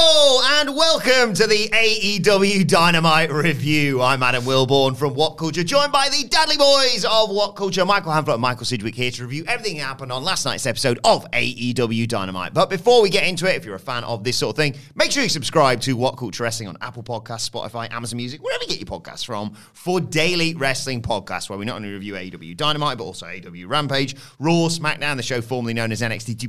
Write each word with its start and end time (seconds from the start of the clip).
Hello 0.00 0.60
and 0.60 0.76
welcome 0.76 1.34
to 1.34 1.48
the 1.48 1.68
AEW 1.70 2.68
Dynamite 2.68 3.32
Review. 3.32 4.00
I'm 4.00 4.22
Adam 4.22 4.44
Wilborn 4.44 4.96
from 4.96 5.14
What 5.14 5.30
Culture, 5.38 5.64
joined 5.64 5.90
by 5.90 6.08
the 6.08 6.28
Dudley 6.28 6.56
Boys 6.56 7.04
of 7.04 7.30
What 7.30 7.56
Culture, 7.56 7.84
Michael 7.84 8.12
Hamflett 8.12 8.34
and 8.34 8.40
Michael 8.40 8.64
Sidgwick 8.64 8.94
here 8.94 9.10
to 9.10 9.24
review 9.24 9.44
everything 9.48 9.78
that 9.78 9.82
happened 9.82 10.12
on 10.12 10.22
last 10.22 10.44
night's 10.44 10.66
episode 10.66 11.00
of 11.02 11.28
AEW 11.32 12.06
Dynamite. 12.06 12.54
But 12.54 12.70
before 12.70 13.02
we 13.02 13.10
get 13.10 13.24
into 13.24 13.52
it, 13.52 13.56
if 13.56 13.64
you're 13.64 13.74
a 13.74 13.80
fan 13.80 14.04
of 14.04 14.22
this 14.22 14.36
sort 14.36 14.50
of 14.52 14.56
thing, 14.56 14.76
make 14.94 15.10
sure 15.10 15.24
you 15.24 15.28
subscribe 15.28 15.80
to 15.80 15.96
What 15.96 16.16
Culture 16.16 16.44
Wrestling 16.44 16.68
on 16.68 16.78
Apple 16.80 17.02
Podcasts, 17.02 17.50
Spotify, 17.50 17.92
Amazon 17.92 18.18
Music, 18.18 18.40
wherever 18.40 18.62
you 18.62 18.68
get 18.68 18.78
your 18.78 19.00
podcasts 19.00 19.26
from, 19.26 19.52
for 19.72 20.00
daily 20.00 20.54
wrestling 20.54 21.02
podcasts 21.02 21.50
where 21.50 21.58
we 21.58 21.64
not 21.64 21.74
only 21.74 21.90
review 21.90 22.14
AEW 22.14 22.56
Dynamite, 22.56 22.98
but 22.98 23.04
also 23.04 23.26
AEW 23.26 23.68
Rampage, 23.68 24.14
Raw, 24.38 24.68
SmackDown, 24.68 25.16
the 25.16 25.24
show 25.24 25.40
formerly 25.40 25.74
known 25.74 25.90
as 25.90 26.02
NXT 26.02 26.38
2. 26.38 26.48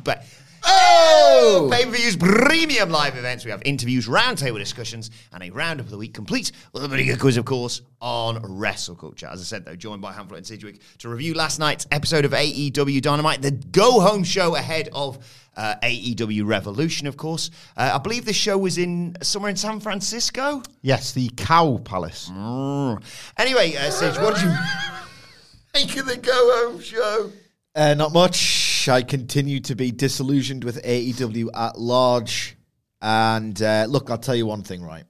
But 0.62 0.70
Oh! 0.72 1.70
Pay 1.72 1.86
per 1.86 1.92
views, 1.92 2.16
premium 2.16 2.90
live 2.90 3.18
events. 3.18 3.46
We 3.46 3.52
have 3.52 3.62
interviews, 3.66 4.08
roundtable 4.08 4.58
discussions, 4.58 5.10
and 5.34 5.44
a 5.44 5.50
roundup 5.50 5.86
of 5.86 5.92
the 5.92 5.98
week 5.98 6.14
complete 6.14 6.52
with 6.74 6.84
a 6.84 6.90
big 6.90 7.20
quiz, 7.20 7.38
of 7.38 7.46
course, 7.46 7.82
on 8.02 8.40
wrestle 8.44 8.96
culture. 8.96 9.28
As 9.28 9.42
I 9.42 9.44
said, 9.44 9.66
though, 9.66 9.76
joined 9.76 10.02
by 10.02 10.14
Hamflett 10.14 10.38
and 10.38 10.48
Sidgwick 10.48 10.80
to 11.00 11.10
review 11.10 11.34
last 11.34 11.60
night's 11.60 11.88
episode 11.92 12.26
of 12.26 12.32
AEW 12.32 13.02
Dynamite, 13.02 13.42
the 13.42 13.52
go 13.52 14.00
home 14.00 14.24
show 14.24 14.56
ahead 14.56 14.90
of 14.94 15.18
uh, 15.56 15.76
AEW 15.84 16.46
Revolution, 16.46 17.08
of 17.08 17.18
course. 17.18 17.52
Uh, 17.76 17.92
I 17.96 17.98
believe 17.98 18.26
the 18.26 18.34
show 18.34 18.58
was 18.58 18.78
in 18.78 19.16
somewhere 19.22 19.50
in 19.50 19.56
San 19.56 19.80
Francisco. 19.80 20.62
Yes, 20.82 21.14
the 21.14 21.30
Cow 21.36 21.78
Palace. 21.84 22.30
Mm. 22.32 23.02
Anyway, 23.38 23.76
uh, 23.76 23.90
Sidge, 23.90 24.18
what 24.18 24.36
did 24.36 24.44
you 24.44 24.54
think 25.74 25.98
of 25.98 26.06
the 26.06 26.18
go 26.18 26.32
home 26.70 26.80
show? 26.82 27.32
Uh, 27.76 27.94
not 27.94 28.14
much. 28.14 28.69
I 28.88 29.02
continue 29.02 29.60
to 29.62 29.76
be 29.76 29.92
disillusioned 29.92 30.64
with 30.64 30.82
AEW 30.84 31.50
at 31.56 31.80
large. 31.80 32.56
And 33.02 33.62
uh, 33.62 33.86
look, 33.90 34.10
I'll 34.10 34.18
tell 34.18 34.36
you 34.36 34.46
one 34.46 34.64
thing, 34.64 34.84
right? 34.84 35.06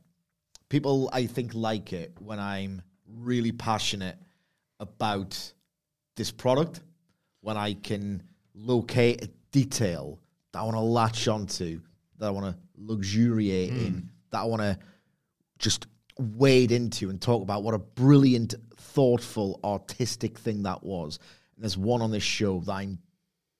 People, 0.69 1.09
I 1.11 1.25
think, 1.25 1.53
like 1.53 1.93
it 1.93 2.13
when 2.19 2.39
I'm 2.39 2.81
really 3.07 3.51
passionate 3.51 4.17
about 4.79 5.53
this 6.15 6.31
product, 6.31 6.81
when 7.41 7.57
I 7.57 7.73
can 7.73 8.23
locate 8.53 9.23
a 9.23 9.29
detail 9.51 10.19
that 10.51 10.59
I 10.59 10.63
want 10.63 10.75
to 10.75 10.81
latch 10.81 11.27
onto, 11.27 11.81
that 12.17 12.27
I 12.27 12.29
want 12.29 12.45
to 12.45 12.57
luxuriate 12.77 13.69
in, 13.69 14.09
that 14.31 14.39
I 14.39 14.45
want 14.45 14.61
to 14.61 14.77
just 15.57 15.87
wade 16.17 16.71
into 16.71 17.09
and 17.09 17.21
talk 17.21 17.41
about 17.41 17.63
what 17.63 17.73
a 17.73 17.79
brilliant, 17.79 18.55
thoughtful, 18.77 19.59
artistic 19.63 20.37
thing 20.37 20.63
that 20.63 20.83
was. 20.83 21.19
And 21.55 21.63
there's 21.63 21.77
one 21.77 22.01
on 22.01 22.11
this 22.11 22.23
show 22.23 22.59
that 22.61 22.71
I'm 22.71 22.99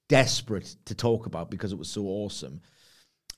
desperate 0.09 0.75
to 0.85 0.93
talk 0.93 1.25
about 1.25 1.49
because 1.49 1.71
it 1.71 1.77
was 1.79 1.89
so 1.89 2.03
awesome. 2.05 2.59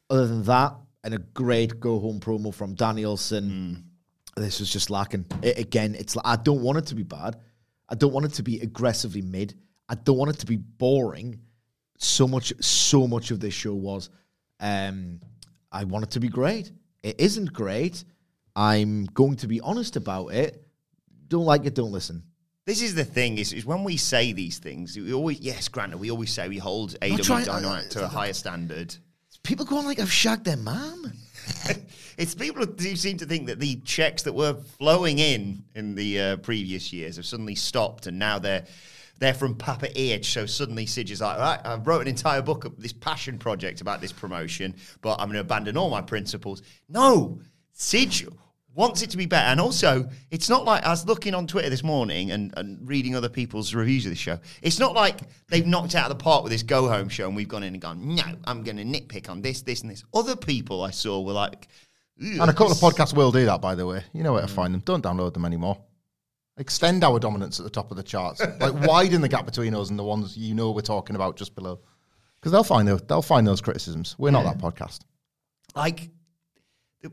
Other 0.09 0.25
than 0.25 0.43
that, 0.43 0.73
and 1.03 1.13
a 1.13 1.19
great 1.19 1.79
go 1.79 1.99
home 1.99 2.19
promo 2.19 2.53
from 2.53 2.75
Danielson. 2.75 3.85
This 4.35 4.59
was 4.59 4.71
just 4.71 4.89
lacking. 4.89 5.25
I- 5.43 5.47
again, 5.47 5.95
it's 5.95 6.15
like, 6.15 6.25
I 6.25 6.35
don't 6.37 6.61
want 6.61 6.77
it 6.79 6.87
to 6.87 6.95
be 6.95 7.03
bad. 7.03 7.37
I 7.89 7.95
don't 7.95 8.13
want 8.13 8.25
it 8.25 8.33
to 8.33 8.43
be 8.43 8.59
aggressively 8.61 9.21
mid. 9.21 9.55
I 9.89 9.95
don't 9.95 10.17
want 10.17 10.31
it 10.31 10.39
to 10.39 10.45
be 10.45 10.57
boring. 10.57 11.39
So 11.97 12.27
much, 12.27 12.53
so 12.61 13.07
much 13.07 13.31
of 13.31 13.39
this 13.39 13.53
show 13.53 13.73
was. 13.73 14.09
Um, 14.59 15.19
I 15.71 15.83
want 15.83 16.05
it 16.05 16.11
to 16.11 16.19
be 16.19 16.29
great. 16.29 16.71
It 17.03 17.19
isn't 17.19 17.51
great. 17.51 18.03
I'm 18.55 19.05
going 19.05 19.35
to 19.37 19.47
be 19.47 19.59
honest 19.61 19.95
about 19.95 20.27
it. 20.27 20.65
Don't 21.27 21.45
like 21.45 21.65
it, 21.65 21.75
don't 21.75 21.91
listen. 21.91 22.23
This 22.65 22.81
is 22.81 22.93
the 22.93 23.05
thing: 23.05 23.37
is, 23.37 23.53
is 23.53 23.65
when 23.65 23.83
we 23.83 23.97
say 23.97 24.33
these 24.33 24.59
things, 24.59 24.95
we 24.95 25.13
always 25.13 25.39
yes, 25.39 25.67
granted, 25.67 25.99
we 25.99 26.11
always 26.11 26.31
say 26.31 26.47
we 26.47 26.57
hold 26.57 26.95
trying- 27.01 27.45
Dynamite 27.45 27.89
to 27.91 28.05
a 28.05 28.07
higher 28.07 28.33
standard. 28.33 28.95
People 29.43 29.65
go 29.65 29.77
on 29.77 29.85
like 29.85 29.99
I've 29.99 30.11
shagged 30.11 30.45
their 30.45 30.57
mom. 30.57 31.11
it's 32.17 32.35
people 32.35 32.63
who 32.63 32.71
do 32.71 32.95
seem 32.95 33.17
to 33.17 33.25
think 33.25 33.47
that 33.47 33.59
the 33.59 33.77
checks 33.77 34.21
that 34.23 34.33
were 34.33 34.53
flowing 34.53 35.17
in 35.17 35.63
in 35.73 35.95
the 35.95 36.19
uh, 36.19 36.37
previous 36.37 36.93
years 36.93 37.15
have 37.15 37.25
suddenly 37.25 37.55
stopped, 37.55 38.05
and 38.05 38.19
now 38.19 38.37
they're 38.37 38.65
they're 39.17 39.33
from 39.33 39.55
Papa 39.55 39.87
H. 39.99 40.33
So 40.33 40.45
suddenly 40.45 40.85
Sidge 40.85 41.11
is 41.11 41.21
like, 41.21 41.39
right, 41.39 41.59
I 41.63 41.75
wrote 41.75 42.01
an 42.01 42.07
entire 42.07 42.41
book 42.41 42.65
of 42.65 42.79
this 42.81 42.93
passion 42.93 43.37
project 43.37 43.79
about 43.79 44.01
this 44.01 44.11
promotion, 44.11 44.75
but 45.01 45.13
I'm 45.13 45.27
going 45.27 45.35
to 45.35 45.41
abandon 45.41 45.77
all 45.77 45.89
my 45.89 46.01
principles. 46.01 46.61
No, 46.89 47.39
Sidge 47.71 48.27
wants 48.73 49.01
it 49.01 49.09
to 49.11 49.17
be 49.17 49.25
better, 49.25 49.47
and 49.47 49.59
also 49.59 50.09
it's 50.29 50.49
not 50.49 50.65
like 50.65 50.83
I 50.85 50.89
was 50.89 51.05
looking 51.05 51.33
on 51.33 51.47
Twitter 51.47 51.69
this 51.69 51.83
morning 51.83 52.31
and, 52.31 52.53
and 52.57 52.87
reading 52.87 53.15
other 53.15 53.29
people's 53.29 53.73
reviews 53.73 54.05
of 54.05 54.11
the 54.11 54.15
show. 54.15 54.39
It's 54.61 54.79
not 54.79 54.93
like 54.93 55.21
they've 55.49 55.65
knocked 55.65 55.95
out 55.95 56.09
of 56.09 56.17
the 56.17 56.23
park 56.23 56.43
with 56.43 56.51
this 56.51 56.63
go 56.63 56.87
home 56.87 57.09
show, 57.09 57.27
and 57.27 57.35
we've 57.35 57.47
gone 57.47 57.63
in 57.63 57.73
and 57.73 57.81
gone, 57.81 58.15
no, 58.15 58.23
I'm 58.45 58.63
going 58.63 58.77
to 58.77 58.83
nitpick 58.83 59.29
on 59.29 59.41
this, 59.41 59.61
this, 59.61 59.81
and 59.81 59.91
this. 59.91 60.03
Other 60.13 60.35
people 60.35 60.83
I 60.83 60.91
saw 60.91 61.21
were 61.21 61.33
like. 61.33 61.67
"Ugh, 62.21 62.39
And 62.39 62.49
a 62.49 62.53
couple 62.53 62.71
of 62.71 62.77
podcasts 62.77 63.15
will 63.15 63.31
do 63.31 63.45
that, 63.45 63.61
by 63.61 63.75
the 63.75 63.85
way. 63.85 64.03
You 64.13 64.23
know 64.23 64.33
where 64.33 64.41
to 64.41 64.47
find 64.47 64.73
them. 64.73 64.81
Don't 64.85 65.03
download 65.03 65.33
them 65.33 65.45
anymore. 65.45 65.77
Extend 66.57 67.03
our 67.03 67.19
dominance 67.19 67.59
at 67.59 67.63
the 67.63 67.69
top 67.69 67.91
of 67.91 67.97
the 67.97 68.03
charts. 68.03 68.41
like 68.59 68.73
widen 68.87 69.21
the 69.21 69.29
gap 69.29 69.45
between 69.45 69.73
us 69.73 69.89
and 69.89 69.97
the 69.97 70.03
ones 70.03 70.37
you 70.37 70.53
know 70.53 70.71
we're 70.71 70.81
talking 70.81 71.15
about 71.15 71.35
just 71.37 71.55
below. 71.55 71.79
Because 72.39 72.51
they'll 72.51 72.63
find 72.63 72.87
those, 72.87 73.01
they'll 73.03 73.21
find 73.21 73.45
those 73.45 73.61
criticisms. 73.61 74.15
We're 74.17 74.31
not 74.31 74.43
that 74.45 74.57
podcast. 74.57 75.01
Like, 75.75 76.09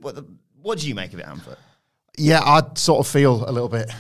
what, 0.01 0.15
the, 0.15 0.25
what 0.63 0.79
do 0.79 0.89
you 0.89 0.95
make 0.95 1.13
of 1.13 1.21
it, 1.21 1.27
Amford? 1.27 1.57
Yeah, 2.17 2.41
I 2.41 2.63
sort 2.75 3.01
of 3.01 3.11
feel 3.11 3.49
a 3.49 3.53
little 3.53 3.69
bit 3.69 3.91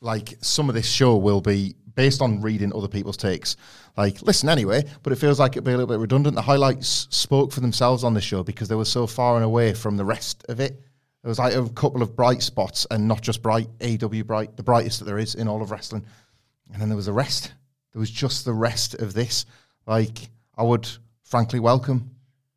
like 0.00 0.34
some 0.40 0.68
of 0.68 0.74
this 0.74 0.88
show 0.88 1.16
will 1.16 1.40
be 1.40 1.74
based 1.94 2.22
on 2.22 2.40
reading 2.40 2.72
other 2.74 2.88
people's 2.88 3.16
takes. 3.16 3.56
Like, 3.96 4.22
listen 4.22 4.48
anyway, 4.48 4.84
but 5.02 5.12
it 5.12 5.16
feels 5.16 5.38
like 5.38 5.52
it'd 5.52 5.64
be 5.64 5.72
a 5.72 5.76
little 5.76 5.94
bit 5.94 6.00
redundant. 6.00 6.36
The 6.36 6.42
highlights 6.42 7.06
spoke 7.10 7.52
for 7.52 7.60
themselves 7.60 8.04
on 8.04 8.14
the 8.14 8.20
show 8.20 8.42
because 8.42 8.68
they 8.68 8.74
were 8.74 8.84
so 8.84 9.06
far 9.06 9.36
and 9.36 9.44
away 9.44 9.74
from 9.74 9.96
the 9.96 10.04
rest 10.04 10.44
of 10.48 10.60
it. 10.60 10.80
There 11.22 11.28
was 11.28 11.38
like 11.38 11.54
a 11.54 11.68
couple 11.68 12.00
of 12.00 12.16
bright 12.16 12.42
spots, 12.42 12.86
and 12.90 13.06
not 13.06 13.20
just 13.20 13.42
bright, 13.42 13.68
AW 13.82 14.22
bright, 14.22 14.56
the 14.56 14.62
brightest 14.62 15.00
that 15.00 15.04
there 15.04 15.18
is 15.18 15.34
in 15.34 15.48
all 15.48 15.60
of 15.60 15.70
wrestling. 15.70 16.06
And 16.72 16.80
then 16.80 16.88
there 16.88 16.96
was 16.96 17.06
the 17.06 17.12
rest. 17.12 17.52
There 17.92 18.00
was 18.00 18.10
just 18.10 18.46
the 18.46 18.54
rest 18.54 18.94
of 18.94 19.12
this. 19.12 19.44
Like, 19.86 20.30
I 20.56 20.62
would 20.62 20.88
frankly 21.24 21.60
welcome 21.60 22.10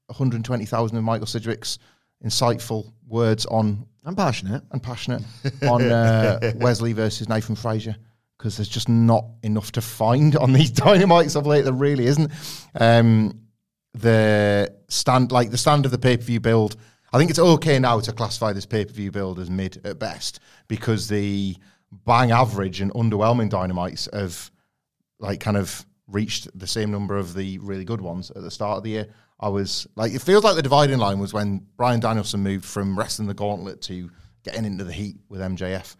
120,000 0.05 0.97
of 0.97 1.03
Michael 1.03 1.27
Sidgwick's 1.27 1.79
insightful 2.23 2.91
words 3.07 3.45
on 3.45 3.85
I'm 4.05 4.15
passionate. 4.15 4.63
and 4.71 4.81
passionate 4.83 5.23
on 5.63 5.81
uh, 5.83 6.53
Wes 6.55 6.81
Lee 6.81 6.93
versus 6.93 7.29
Nathan 7.29 7.55
Frazer 7.55 7.95
because 8.37 8.57
there's 8.57 8.69
just 8.69 8.89
not 8.89 9.25
enough 9.43 9.71
to 9.73 9.81
find 9.81 10.35
on 10.35 10.51
these 10.51 10.71
dynamites 10.85 11.35
of 11.35 11.45
late. 11.45 11.63
There 11.63 11.73
really 11.73 12.05
isn't. 12.07 12.31
Um, 12.79 13.39
the 13.93 14.73
stand, 14.89 15.31
like 15.31 15.51
the 15.51 15.57
stand 15.57 15.85
of 15.85 15.91
the 15.91 15.97
pay 15.97 16.17
per 16.17 16.23
view 16.23 16.39
build, 16.39 16.75
I 17.13 17.17
think 17.17 17.29
it's 17.29 17.39
okay 17.39 17.79
now 17.79 17.99
to 18.01 18.11
classify 18.11 18.51
this 18.51 18.65
pay 18.65 18.85
per 18.85 18.91
view 18.91 19.11
build 19.11 19.39
as 19.39 19.49
mid 19.49 19.79
at 19.85 19.99
best 19.99 20.39
because 20.67 21.07
the 21.07 21.55
bang 22.05 22.31
average 22.31 22.81
and 22.81 22.91
underwhelming 22.93 23.49
dynamites 23.49 24.09
have 24.11 24.51
like 25.19 25.39
kind 25.39 25.55
of 25.55 25.85
reached 26.07 26.47
the 26.57 26.67
same 26.67 26.91
number 26.91 27.17
of 27.17 27.33
the 27.33 27.59
really 27.59 27.85
good 27.85 28.01
ones 28.01 28.31
at 28.31 28.41
the 28.41 28.51
start 28.51 28.77
of 28.77 28.83
the 28.83 28.89
year. 28.89 29.07
I 29.43 29.49
was 29.49 29.85
like, 29.95 30.13
it 30.13 30.21
feels 30.21 30.43
like 30.45 30.55
the 30.55 30.61
dividing 30.61 30.99
line 30.99 31.19
was 31.19 31.33
when 31.33 31.67
Bryan 31.75 31.99
Danielson 31.99 32.41
moved 32.41 32.63
from 32.63 32.97
wrestling 32.97 33.27
the 33.27 33.33
gauntlet 33.33 33.81
to 33.83 34.09
getting 34.43 34.63
into 34.63 34.85
the 34.85 34.93
heat 34.93 35.17
with 35.27 35.41
MJF. 35.41 35.95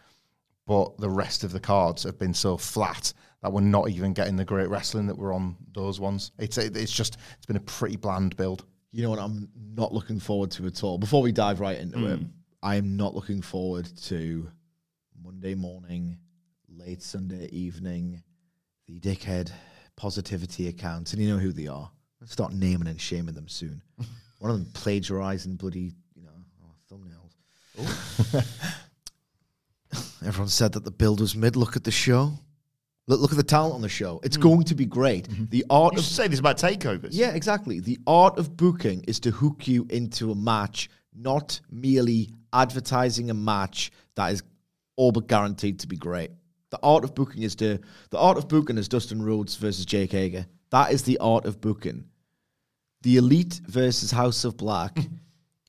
But 0.65 0.97
the 0.97 1.09
rest 1.09 1.43
of 1.43 1.51
the 1.51 1.59
cards 1.59 2.03
have 2.03 2.17
been 2.17 2.33
so 2.33 2.55
flat 2.55 3.11
that 3.41 3.51
we're 3.51 3.59
not 3.59 3.89
even 3.89 4.13
getting 4.13 4.37
the 4.37 4.45
great 4.45 4.69
wrestling 4.69 5.07
that 5.07 5.17
we're 5.17 5.33
on 5.33 5.57
those 5.73 5.99
ones. 5.99 6.31
It's 6.39 6.57
it's 6.57 6.93
just 6.93 7.17
it's 7.35 7.45
been 7.45 7.57
a 7.57 7.61
pretty 7.61 7.97
bland 7.97 8.37
build. 8.37 8.63
You 8.93 9.03
know 9.03 9.09
what 9.09 9.19
I'm 9.19 9.49
not 9.75 9.93
looking 9.93 10.21
forward 10.21 10.51
to 10.51 10.65
at 10.67 10.81
all. 10.81 10.97
Before 10.97 11.21
we 11.21 11.33
dive 11.33 11.59
right 11.59 11.77
into 11.77 11.97
Hmm. 11.97 12.05
it, 12.05 12.19
I 12.61 12.75
am 12.77 12.95
not 12.95 13.13
looking 13.13 13.41
forward 13.41 13.89
to 14.03 14.49
Monday 15.21 15.53
morning, 15.53 16.17
late 16.69 17.01
Sunday 17.03 17.47
evening, 17.51 18.23
the 18.87 18.99
dickhead 19.01 19.51
positivity 19.97 20.69
accounts, 20.69 21.11
and 21.11 21.21
you 21.21 21.27
know 21.27 21.39
who 21.39 21.51
they 21.51 21.67
are. 21.67 21.91
Start 22.25 22.53
naming 22.53 22.87
and 22.87 22.99
shaming 22.99 23.35
them 23.35 23.47
soon. 23.47 23.81
One 24.39 24.51
of 24.51 24.57
them 24.57 24.67
plagiarizing 24.73 25.55
bloody, 25.55 25.93
you 26.15 26.23
know, 26.23 26.31
oh, 26.63 26.73
thumbnails. 26.91 28.45
Everyone 30.25 30.49
said 30.49 30.73
that 30.73 30.83
the 30.83 30.91
build 30.91 31.19
was 31.19 31.35
mid. 31.35 31.55
Look 31.55 31.75
at 31.75 31.83
the 31.83 31.91
show. 31.91 32.33
Look, 33.07 33.19
look 33.19 33.31
at 33.31 33.37
the 33.37 33.43
talent 33.43 33.75
on 33.75 33.81
the 33.81 33.89
show. 33.89 34.21
It's 34.23 34.37
going 34.37 34.63
to 34.63 34.75
be 34.75 34.85
great. 34.85 35.27
The 35.49 35.65
art. 35.69 35.93
Mm-hmm. 35.93 35.97
You 35.97 35.99
of 35.99 36.05
say 36.05 36.27
this 36.27 36.39
about 36.39 36.57
takeovers. 36.57 37.09
yeah, 37.11 37.31
exactly. 37.31 37.79
The 37.79 37.99
art 38.07 38.37
of 38.37 38.55
booking 38.55 39.03
is 39.07 39.19
to 39.21 39.31
hook 39.31 39.67
you 39.67 39.85
into 39.89 40.31
a 40.31 40.35
match, 40.35 40.89
not 41.13 41.59
merely 41.69 42.29
advertising 42.53 43.29
a 43.29 43.33
match 43.33 43.91
that 44.15 44.31
is 44.31 44.43
all 44.95 45.11
but 45.11 45.27
guaranteed 45.27 45.79
to 45.79 45.87
be 45.87 45.97
great. 45.97 46.31
The 46.69 46.79
art 46.81 47.03
of 47.03 47.13
booking 47.13 47.43
is 47.43 47.55
to 47.55 47.79
the 48.09 48.17
art 48.17 48.37
of 48.37 48.47
booking 48.47 48.77
is 48.77 48.87
Dustin 48.87 49.21
Rhodes 49.21 49.55
versus 49.57 49.85
Jake 49.85 50.11
Hager. 50.11 50.45
That 50.69 50.91
is 50.91 51.03
the 51.03 51.17
art 51.19 51.45
of 51.45 51.61
booking. 51.61 52.05
The 53.03 53.17
Elite 53.17 53.59
versus 53.67 54.11
House 54.11 54.45
of 54.45 54.57
Black 54.57 54.97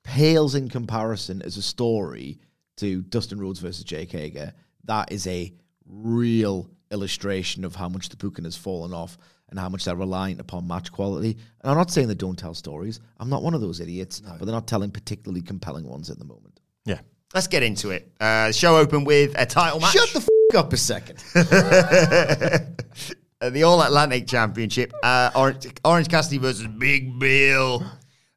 pales 0.05 0.55
in 0.55 0.69
comparison 0.69 1.43
as 1.43 1.57
a 1.57 1.63
story 1.63 2.39
to 2.77 3.03
Dustin 3.03 3.41
Rhodes 3.41 3.59
versus 3.59 3.85
Jake 3.85 4.13
Hager. 4.13 4.53
That 4.85 5.11
is 5.11 5.27
a 5.27 5.53
real 5.87 6.71
illustration 6.91 7.65
of 7.65 7.75
how 7.75 7.89
much 7.89 8.09
the 8.09 8.17
booking 8.17 8.45
has 8.45 8.57
fallen 8.57 8.95
off 8.95 9.19
and 9.51 9.59
how 9.59 9.69
much 9.69 9.85
they're 9.85 9.97
reliant 9.97 10.41
upon 10.41 10.67
match 10.69 10.93
quality. 10.93 11.31
And 11.63 11.71
I'm 11.71 11.77
not 11.77 11.91
saying 11.91 12.07
they 12.09 12.15
don't 12.15 12.39
tell 12.39 12.55
stories. 12.55 13.01
I'm 13.19 13.29
not 13.29 13.43
one 13.43 13.55
of 13.55 13.61
those 13.61 13.81
idiots, 13.81 14.21
but 14.21 14.45
they're 14.45 14.55
not 14.55 14.69
telling 14.69 14.91
particularly 14.91 15.43
compelling 15.43 15.89
ones 15.89 16.11
at 16.11 16.19
the 16.19 16.25
moment. 16.25 16.61
Yeah. 16.85 17.01
Let's 17.35 17.49
get 17.49 17.65
into 17.65 17.91
it. 17.91 18.13
Uh, 18.21 18.53
show 18.53 18.77
open 18.77 19.05
with 19.05 19.35
a 19.37 19.45
title 19.45 19.81
match. 19.81 19.93
Shut 19.93 20.09
the 20.11 20.21
f- 20.21 20.29
up 20.57 20.73
a 20.73 20.77
second. 20.77 21.19
Uh, 23.45 23.51
the 23.51 23.63
All 23.63 23.83
Atlantic 23.83 24.27
Championship. 24.27 24.95
Uh, 25.03 25.31
Orange, 25.35 25.67
Orange 25.85 26.09
Cassidy 26.09 26.39
versus 26.39 26.67
Big 26.67 27.19
Bill. 27.19 27.85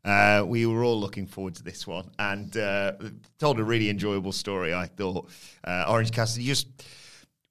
Uh, 0.04 0.44
we 0.46 0.66
were 0.66 0.84
all 0.84 1.00
looking 1.00 1.26
forward 1.26 1.56
to 1.56 1.64
this 1.64 1.88
one 1.88 2.12
and 2.20 2.58
uh, 2.58 2.92
told 3.40 3.58
a 3.58 3.64
really 3.64 3.90
enjoyable 3.90 4.34
story, 4.34 4.74
I 4.74 4.86
thought. 4.86 5.30
Uh, 5.64 5.86
Orange 5.88 6.12
Cassidy 6.12 6.46
just 6.46 6.68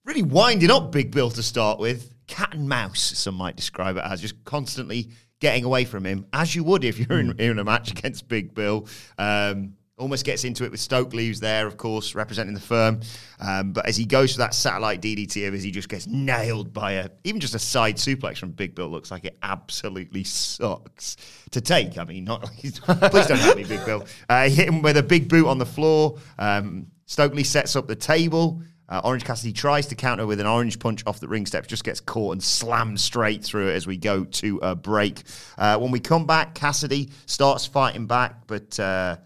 really 0.04 0.22
winding 0.22 0.70
up 0.70 0.92
Big 0.92 1.12
Bill 1.12 1.30
to 1.30 1.42
start 1.42 1.78
with. 1.78 2.12
Cat 2.26 2.52
and 2.52 2.68
mouse, 2.68 3.00
some 3.00 3.36
might 3.36 3.56
describe 3.56 3.96
it 3.96 4.04
as, 4.04 4.20
just 4.20 4.44
constantly 4.44 5.08
getting 5.40 5.64
away 5.64 5.86
from 5.86 6.04
him, 6.04 6.26
as 6.34 6.54
you 6.54 6.62
would 6.62 6.84
if 6.84 6.98
you're 6.98 7.18
in, 7.18 7.40
in 7.40 7.58
a 7.58 7.64
match 7.64 7.90
against 7.90 8.28
Big 8.28 8.54
Bill. 8.54 8.86
Um, 9.16 9.76
almost 9.98 10.26
gets 10.26 10.44
into 10.44 10.64
it 10.64 10.70
with 10.70 10.80
Stokely, 10.80 11.26
who's 11.26 11.40
there, 11.40 11.66
of 11.66 11.76
course, 11.76 12.14
representing 12.14 12.54
the 12.54 12.60
firm. 12.60 13.00
Um, 13.40 13.72
but 13.72 13.86
as 13.86 13.96
he 13.96 14.04
goes 14.04 14.32
for 14.32 14.38
that 14.38 14.54
satellite 14.54 15.00
DDT 15.00 15.48
of 15.48 15.54
his, 15.54 15.62
he 15.62 15.70
just 15.70 15.88
gets 15.88 16.06
nailed 16.06 16.72
by 16.72 16.92
a 16.92 17.08
even 17.24 17.40
just 17.40 17.54
a 17.54 17.58
side 17.58 17.96
suplex 17.96 18.38
from 18.38 18.50
Big 18.50 18.74
Bill. 18.74 18.88
Looks 18.88 19.10
like 19.10 19.24
it 19.24 19.38
absolutely 19.42 20.24
sucks 20.24 21.16
to 21.50 21.60
take. 21.60 21.98
I 21.98 22.04
mean, 22.04 22.24
not 22.24 22.42
please 22.58 22.80
don't 22.80 23.38
hurt 23.38 23.56
me, 23.56 23.64
Big 23.64 23.84
Bill. 23.86 24.04
Uh, 24.28 24.48
hit 24.48 24.68
him 24.68 24.82
with 24.82 24.98
a 24.98 25.02
big 25.02 25.28
boot 25.28 25.46
on 25.46 25.58
the 25.58 25.66
floor. 25.66 26.18
Um, 26.38 26.88
Stokely 27.06 27.44
sets 27.44 27.76
up 27.76 27.86
the 27.86 27.96
table. 27.96 28.62
Uh, 28.88 29.00
Orange 29.02 29.24
Cassidy 29.24 29.52
tries 29.52 29.86
to 29.86 29.96
counter 29.96 30.26
with 30.26 30.38
an 30.38 30.46
orange 30.46 30.78
punch 30.78 31.02
off 31.06 31.18
the 31.18 31.26
ring 31.26 31.44
steps, 31.44 31.66
just 31.66 31.82
gets 31.82 32.00
caught 32.00 32.32
and 32.32 32.42
slammed 32.42 33.00
straight 33.00 33.42
through 33.44 33.68
it 33.68 33.74
as 33.74 33.86
we 33.86 33.96
go 33.96 34.24
to 34.24 34.58
a 34.62 34.76
break. 34.76 35.22
Uh, 35.58 35.76
when 35.78 35.90
we 35.90 35.98
come 35.98 36.24
back, 36.24 36.54
Cassidy 36.54 37.10
starts 37.26 37.66
fighting 37.66 38.06
back, 38.06 38.46
but 38.46 38.78
uh, 38.78 39.16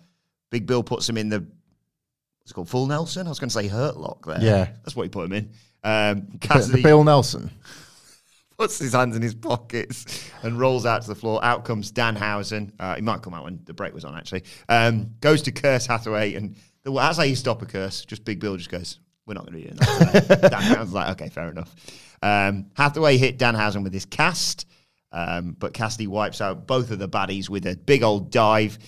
Big 0.50 0.66
Bill 0.66 0.82
puts 0.82 1.08
him 1.08 1.16
in 1.16 1.28
the 1.28 1.40
what's 1.40 2.50
it 2.50 2.54
called 2.54 2.68
full 2.68 2.86
Nelson. 2.86 3.26
I 3.26 3.30
was 3.30 3.38
going 3.38 3.48
to 3.48 3.54
say 3.54 3.68
hurt 3.68 3.96
lock 3.96 4.26
there. 4.26 4.40
Yeah. 4.40 4.64
that's 4.84 4.96
what 4.96 5.04
he 5.04 5.08
put 5.08 5.24
him 5.26 5.32
in. 5.32 5.50
Um, 5.82 6.28
The, 6.32 6.38
Cassidy 6.38 6.82
Bill 6.82 7.04
Nelson. 7.04 7.50
puts 8.60 8.78
his 8.78 8.92
hands 8.92 9.16
in 9.16 9.22
his 9.22 9.34
pockets 9.34 10.30
and 10.42 10.58
rolls 10.60 10.84
out 10.84 11.00
to 11.00 11.08
the 11.08 11.14
floor. 11.14 11.42
Out 11.42 11.64
comes 11.64 11.90
Danhausen. 11.90 12.72
Uh, 12.78 12.94
he 12.96 13.00
might 13.00 13.22
come 13.22 13.32
out 13.32 13.44
when 13.44 13.60
the 13.64 13.72
break 13.72 13.94
was 13.94 14.04
on, 14.04 14.14
actually. 14.14 14.44
Um, 14.68 15.14
goes 15.20 15.40
to 15.42 15.52
curse 15.52 15.86
Hathaway, 15.86 16.34
and 16.34 16.56
the, 16.82 16.92
that's 16.92 17.16
how 17.16 17.22
you 17.22 17.36
stop 17.36 17.62
a 17.62 17.66
curse. 17.66 18.04
Just 18.04 18.24
Big 18.24 18.38
Bill 18.38 18.58
just 18.58 18.68
goes, 18.68 18.98
"We're 19.26 19.34
not 19.34 19.46
going 19.46 19.62
to 19.62 19.68
do 19.70 19.74
that." 19.76 20.28
today." 20.28 20.48
Danhausen's 20.48 20.92
like, 20.92 21.08
"Okay, 21.12 21.30
fair 21.30 21.50
enough." 21.50 21.74
Um, 22.22 22.66
Hathaway 22.76 23.16
hit 23.16 23.38
Danhausen 23.38 23.82
with 23.82 23.94
his 23.94 24.04
cast, 24.04 24.66
um, 25.10 25.56
but 25.58 25.72
Cassidy 25.72 26.06
wipes 26.06 26.42
out 26.42 26.66
both 26.66 26.90
of 26.90 26.98
the 26.98 27.08
baddies 27.08 27.48
with 27.48 27.66
a 27.66 27.76
big 27.76 28.02
old 28.02 28.30
dive. 28.30 28.78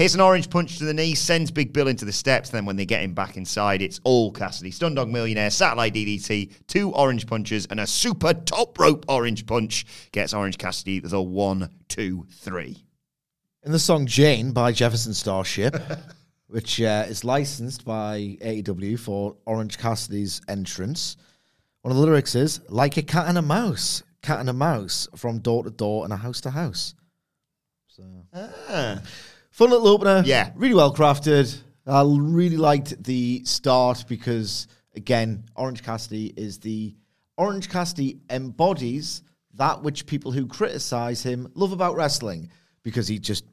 Hits 0.00 0.14
an 0.14 0.22
orange 0.22 0.48
punch 0.48 0.78
to 0.78 0.86
the 0.86 0.94
knee, 0.94 1.14
sends 1.14 1.50
Big 1.50 1.74
Bill 1.74 1.86
into 1.86 2.06
the 2.06 2.12
steps. 2.12 2.48
Then, 2.48 2.64
when 2.64 2.76
they 2.76 2.86
get 2.86 3.02
him 3.02 3.12
back 3.12 3.36
inside, 3.36 3.82
it's 3.82 4.00
all 4.02 4.32
Cassidy. 4.32 4.70
Stun 4.70 4.94
Dog 4.94 5.10
Millionaire, 5.10 5.50
Satellite 5.50 5.92
DDT, 5.92 6.66
two 6.66 6.90
orange 6.94 7.26
punches, 7.26 7.66
and 7.66 7.78
a 7.78 7.86
super 7.86 8.32
top 8.32 8.78
rope 8.78 9.04
orange 9.08 9.44
punch 9.44 9.84
gets 10.10 10.32
Orange 10.32 10.56
Cassidy 10.56 11.00
the 11.00 11.20
one, 11.20 11.68
two, 11.88 12.26
three. 12.30 12.82
In 13.62 13.72
the 13.72 13.78
song 13.78 14.06
Jane 14.06 14.52
by 14.52 14.72
Jefferson 14.72 15.12
Starship, 15.12 15.76
which 16.46 16.80
uh, 16.80 17.04
is 17.06 17.22
licensed 17.22 17.84
by 17.84 18.38
AEW 18.40 18.98
for 18.98 19.36
Orange 19.44 19.76
Cassidy's 19.76 20.40
entrance, 20.48 21.18
one 21.82 21.92
of 21.92 21.98
the 21.98 22.06
lyrics 22.06 22.34
is 22.34 22.62
like 22.70 22.96
a 22.96 23.02
cat 23.02 23.28
and 23.28 23.36
a 23.36 23.42
mouse, 23.42 24.02
cat 24.22 24.40
and 24.40 24.48
a 24.48 24.54
mouse 24.54 25.08
from 25.14 25.40
door 25.40 25.62
to 25.64 25.70
door 25.70 26.04
and 26.04 26.12
a 26.14 26.16
house 26.16 26.40
to 26.40 26.50
house. 26.52 26.94
So, 27.88 28.24
fun 29.60 29.70
little 29.70 29.88
opener. 29.88 30.22
Yeah. 30.24 30.52
Really 30.56 30.74
well 30.74 30.94
crafted. 30.94 31.54
I 31.86 32.02
really 32.02 32.56
liked 32.56 33.02
the 33.04 33.42
start 33.44 34.06
because, 34.08 34.66
again, 34.96 35.44
Orange 35.54 35.82
Cassidy 35.82 36.32
is 36.36 36.58
the. 36.58 36.96
Orange 37.36 37.68
Cassidy 37.70 38.20
embodies 38.28 39.22
that 39.54 39.82
which 39.82 40.06
people 40.06 40.30
who 40.30 40.46
criticize 40.46 41.22
him 41.22 41.50
love 41.54 41.72
about 41.72 41.96
wrestling 41.96 42.50
because 42.82 43.08
he 43.08 43.18
just 43.18 43.44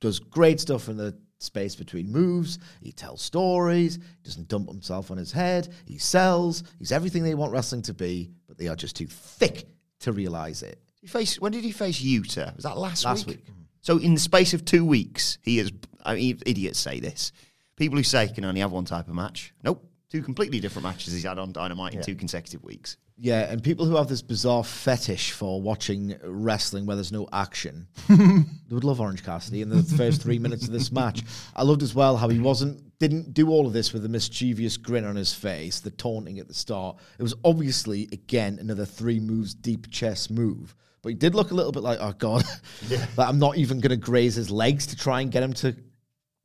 does 0.00 0.20
great 0.20 0.60
stuff 0.60 0.88
in 0.88 0.96
the 0.96 1.16
space 1.38 1.74
between 1.74 2.10
moves. 2.10 2.58
He 2.80 2.92
tells 2.92 3.22
stories. 3.22 3.96
He 3.96 4.22
doesn't 4.24 4.48
dump 4.48 4.68
himself 4.68 5.10
on 5.10 5.16
his 5.16 5.32
head. 5.32 5.72
He 5.86 5.98
sells. 5.98 6.62
He's 6.78 6.92
everything 6.92 7.22
they 7.24 7.34
want 7.34 7.52
wrestling 7.52 7.82
to 7.82 7.94
be, 7.94 8.30
but 8.46 8.58
they 8.58 8.68
are 8.68 8.76
just 8.76 8.96
too 8.96 9.06
thick 9.08 9.66
to 10.00 10.12
realize 10.12 10.62
it. 10.62 10.80
He 11.00 11.06
face, 11.08 11.40
when 11.40 11.52
did 11.52 11.64
he 11.64 11.72
face 11.72 12.00
Utah? 12.00 12.52
Was 12.54 12.64
that 12.64 12.78
last, 12.78 13.04
Last 13.04 13.26
week? 13.26 13.38
week. 13.38 13.55
So, 13.86 13.98
in 13.98 14.14
the 14.14 14.20
space 14.20 14.52
of 14.52 14.64
two 14.64 14.84
weeks, 14.84 15.38
he 15.42 15.58
has. 15.58 15.70
I 16.04 16.16
mean, 16.16 16.40
idiots 16.44 16.80
say 16.80 16.98
this. 16.98 17.30
People 17.76 17.96
who 17.96 18.02
say 18.02 18.26
he 18.26 18.34
can 18.34 18.44
only 18.44 18.60
have 18.60 18.72
one 18.72 18.84
type 18.84 19.06
of 19.06 19.14
match. 19.14 19.54
Nope. 19.62 19.88
Two 20.10 20.22
completely 20.22 20.58
different 20.58 20.82
matches 20.82 21.12
he's 21.12 21.22
had 21.22 21.38
on 21.38 21.52
Dynamite 21.52 21.94
in 21.94 22.02
two 22.02 22.16
consecutive 22.16 22.64
weeks. 22.64 22.96
Yeah, 23.16 23.42
and 23.50 23.62
people 23.62 23.86
who 23.86 23.94
have 23.94 24.08
this 24.08 24.22
bizarre 24.22 24.64
fetish 24.64 25.30
for 25.30 25.62
watching 25.62 26.16
wrestling 26.24 26.84
where 26.84 26.96
there's 26.96 27.12
no 27.12 27.28
action, 27.32 27.86
they 28.08 28.74
would 28.74 28.82
love 28.82 29.00
Orange 29.00 29.24
Cassidy 29.24 29.62
in 29.62 29.68
the 29.68 29.84
first 29.84 30.20
three 30.20 30.40
minutes 30.40 30.66
of 30.66 30.72
this 30.72 30.90
match. 30.90 31.22
I 31.54 31.62
loved 31.62 31.82
as 31.84 31.94
well 31.94 32.16
how 32.16 32.28
he 32.28 32.40
wasn't 32.40 32.98
didn't 32.98 33.34
do 33.34 33.50
all 33.50 33.68
of 33.68 33.72
this 33.72 33.92
with 33.92 34.04
a 34.04 34.08
mischievous 34.08 34.76
grin 34.76 35.04
on 35.04 35.14
his 35.14 35.32
face, 35.32 35.78
the 35.78 35.90
taunting 35.92 36.40
at 36.40 36.48
the 36.48 36.54
start. 36.54 36.96
It 37.18 37.22
was 37.22 37.34
obviously 37.44 38.08
again 38.10 38.58
another 38.60 38.84
three 38.84 39.20
moves 39.20 39.54
deep 39.54 39.90
chess 39.90 40.28
move. 40.28 40.74
But 41.06 41.10
he 41.10 41.18
did 41.18 41.36
look 41.36 41.52
a 41.52 41.54
little 41.54 41.70
bit 41.70 41.84
like, 41.84 42.00
oh 42.00 42.14
god, 42.18 42.42
that 42.88 43.28
I'm 43.28 43.38
not 43.38 43.56
even 43.56 43.78
gonna 43.78 43.96
graze 43.96 44.34
his 44.34 44.50
legs 44.50 44.88
to 44.88 44.96
try 44.96 45.20
and 45.20 45.30
get 45.30 45.40
him 45.40 45.52
to 45.52 45.76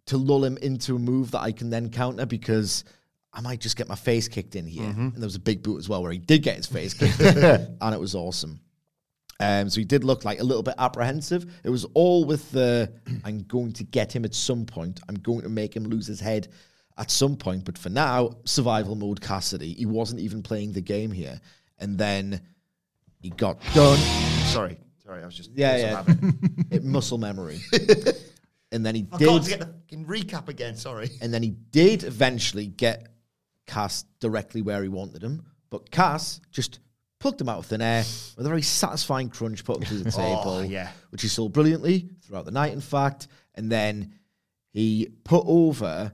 to 0.05 0.17
lull 0.17 0.45
him 0.45 0.55
into 0.57 0.97
a 0.97 0.99
move 0.99 1.31
that 1.31 1.39
I 1.39 1.51
can 1.51 1.71
then 1.71 1.89
counter 1.89 2.27
because 2.27 2.83
I 3.33 3.41
might 3.41 3.59
just 3.59 3.75
get 3.75 3.87
my 3.87 3.95
face 3.95 4.27
kicked 4.27 4.55
in 4.55 4.67
here. 4.67 4.83
And 4.83 5.15
there 5.15 5.25
was 5.25 5.33
a 5.33 5.39
big 5.39 5.63
boot 5.63 5.79
as 5.79 5.89
well 5.89 6.03
where 6.03 6.11
he 6.11 6.19
did 6.19 6.43
get 6.43 6.57
his 6.57 6.67
face 6.67 6.93
kicked 6.93 7.19
in, 7.19 7.43
and 7.81 7.95
it 7.95 7.99
was 7.99 8.13
awesome. 8.13 8.59
Um, 9.39 9.67
so 9.67 9.81
he 9.81 9.83
did 9.83 10.03
look 10.03 10.25
like 10.25 10.39
a 10.39 10.43
little 10.43 10.61
bit 10.61 10.75
apprehensive. 10.77 11.51
It 11.63 11.71
was 11.71 11.85
all 11.95 12.25
with 12.25 12.51
the 12.51 12.93
I'm 13.25 13.39
going 13.39 13.73
to 13.73 13.83
get 13.83 14.15
him 14.15 14.25
at 14.25 14.35
some 14.35 14.67
point. 14.67 14.99
I'm 15.09 15.15
going 15.15 15.41
to 15.41 15.49
make 15.49 15.75
him 15.75 15.85
lose 15.85 16.05
his 16.05 16.19
head 16.19 16.49
at 16.99 17.09
some 17.09 17.35
point. 17.35 17.65
But 17.65 17.79
for 17.79 17.89
now, 17.89 18.35
survival 18.45 18.93
mode 18.93 19.21
Cassidy. 19.21 19.73
He 19.73 19.87
wasn't 19.87 20.21
even 20.21 20.43
playing 20.43 20.73
the 20.73 20.81
game 20.81 21.09
here. 21.09 21.41
And 21.79 21.97
then 21.97 22.41
he 23.21 23.29
got 23.29 23.59
done. 23.73 23.97
Sorry. 24.47 24.77
Sorry, 25.03 25.21
I 25.21 25.25
was 25.25 25.35
just. 25.35 25.51
Yeah, 25.53 25.77
yeah. 25.77 26.03
it, 26.71 26.83
muscle 26.83 27.17
memory. 27.17 27.59
and 28.71 28.85
then 28.85 28.95
he 28.95 29.07
I 29.11 29.17
did. 29.17 29.45
get 29.45 29.59
the 29.59 29.65
fucking 29.65 30.05
recap 30.05 30.47
again. 30.47 30.75
Sorry. 30.75 31.09
And 31.21 31.33
then 31.33 31.43
he 31.43 31.49
did 31.49 32.03
eventually 32.03 32.67
get 32.67 33.07
Cass 33.67 34.05
directly 34.19 34.61
where 34.61 34.81
he 34.81 34.89
wanted 34.89 35.21
him. 35.21 35.45
But 35.69 35.91
Cass 35.91 36.41
just 36.51 36.79
plucked 37.19 37.39
him 37.39 37.49
out 37.49 37.59
of 37.59 37.65
thin 37.67 37.81
air 37.81 38.03
with 38.35 38.45
a 38.45 38.49
very 38.49 38.61
satisfying 38.61 39.29
crunch 39.29 39.63
put 39.63 39.77
him 39.77 39.83
through 39.83 39.99
the 39.99 40.09
oh, 40.15 40.17
table. 40.17 40.51
Oh, 40.57 40.61
yeah. 40.61 40.89
Which 41.09 41.21
he 41.21 41.27
sold 41.27 41.53
brilliantly 41.53 42.09
throughout 42.23 42.45
the 42.45 42.51
night, 42.51 42.73
in 42.73 42.81
fact. 42.81 43.27
And 43.55 43.71
then 43.71 44.15
he 44.71 45.09
put 45.23 45.43
over 45.45 46.11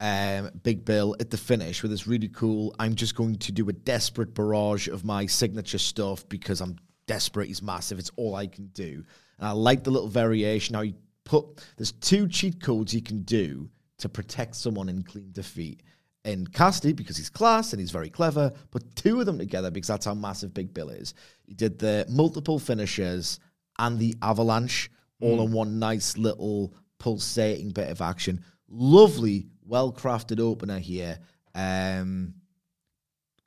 um, 0.00 0.50
Big 0.62 0.84
Bill 0.84 1.16
at 1.20 1.30
the 1.30 1.36
finish 1.36 1.82
with 1.82 1.90
this 1.90 2.06
really 2.06 2.28
cool. 2.28 2.74
I'm 2.78 2.94
just 2.94 3.14
going 3.14 3.36
to 3.36 3.52
do 3.52 3.68
a 3.68 3.72
desperate 3.72 4.34
barrage 4.34 4.88
of 4.88 5.04
my 5.04 5.26
signature 5.26 5.78
stuff 5.78 6.28
because 6.28 6.60
I'm 6.60 6.76
desperate. 7.06 7.48
He's 7.48 7.62
massive. 7.62 7.98
It's 7.98 8.10
all 8.16 8.34
I 8.34 8.46
can 8.46 8.66
do. 8.68 9.04
And 9.38 9.48
I 9.48 9.52
like 9.52 9.84
the 9.84 9.90
little 9.90 10.08
variation 10.08 10.74
how 10.74 10.82
you 10.82 10.94
put. 11.24 11.46
There's 11.76 11.92
two 11.92 12.28
cheat 12.28 12.62
codes 12.62 12.94
you 12.94 13.02
can 13.02 13.22
do 13.22 13.68
to 13.98 14.08
protect 14.08 14.54
someone 14.54 14.88
in 14.88 15.02
clean 15.02 15.30
defeat. 15.32 15.82
And 16.24 16.52
Cassidy, 16.52 16.92
because 16.92 17.16
he's 17.16 17.30
class 17.30 17.72
and 17.72 17.80
he's 17.80 17.90
very 17.90 18.10
clever, 18.10 18.52
put 18.70 18.94
two 18.94 19.18
of 19.20 19.26
them 19.26 19.38
together 19.38 19.70
because 19.70 19.88
that's 19.88 20.06
how 20.06 20.14
massive 20.14 20.52
Big 20.52 20.74
Bill 20.74 20.90
is. 20.90 21.14
He 21.46 21.54
did 21.54 21.78
the 21.78 22.04
multiple 22.08 22.58
finishers 22.58 23.40
and 23.78 23.98
the 23.98 24.14
avalanche 24.22 24.90
all 25.20 25.42
in 25.42 25.52
one 25.52 25.78
nice 25.78 26.16
little 26.16 26.74
pulsating 26.98 27.70
bit 27.70 27.90
of 27.90 28.00
action. 28.00 28.44
Lovely, 28.68 29.46
well 29.68 29.92
crafted 29.92 30.40
opener 30.40 30.78
here. 30.78 31.18
Um, 31.54 32.34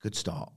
good 0.02 0.16
start. 0.16 0.52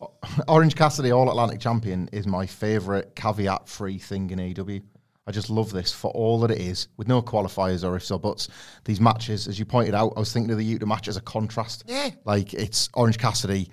Orange 0.48 0.74
Cassidy, 0.74 1.12
All 1.12 1.30
Atlantic 1.30 1.60
Champion, 1.60 2.08
is 2.12 2.26
my 2.26 2.46
favourite 2.46 3.14
caveat 3.14 3.68
free 3.68 3.98
thing 3.98 4.30
in 4.30 4.38
AEW. 4.38 4.82
I 5.26 5.30
just 5.30 5.50
love 5.50 5.70
this 5.70 5.92
for 5.92 6.10
all 6.12 6.40
that 6.40 6.50
it 6.50 6.60
is, 6.60 6.88
with 6.96 7.06
no 7.06 7.20
qualifiers 7.20 7.86
or 7.86 7.96
ifs 7.96 8.10
or 8.10 8.18
buts. 8.18 8.48
These 8.84 9.00
matches, 9.00 9.46
as 9.46 9.58
you 9.58 9.66
pointed 9.66 9.94
out, 9.94 10.14
I 10.16 10.20
was 10.20 10.32
thinking 10.32 10.50
of 10.50 10.56
the 10.58 10.64
Utah 10.64 10.86
match 10.86 11.06
as 11.06 11.18
a 11.18 11.20
contrast. 11.20 11.84
Yeah. 11.86 12.10
Like 12.24 12.54
it's 12.54 12.88
Orange 12.94 13.18
Cassidy 13.18 13.70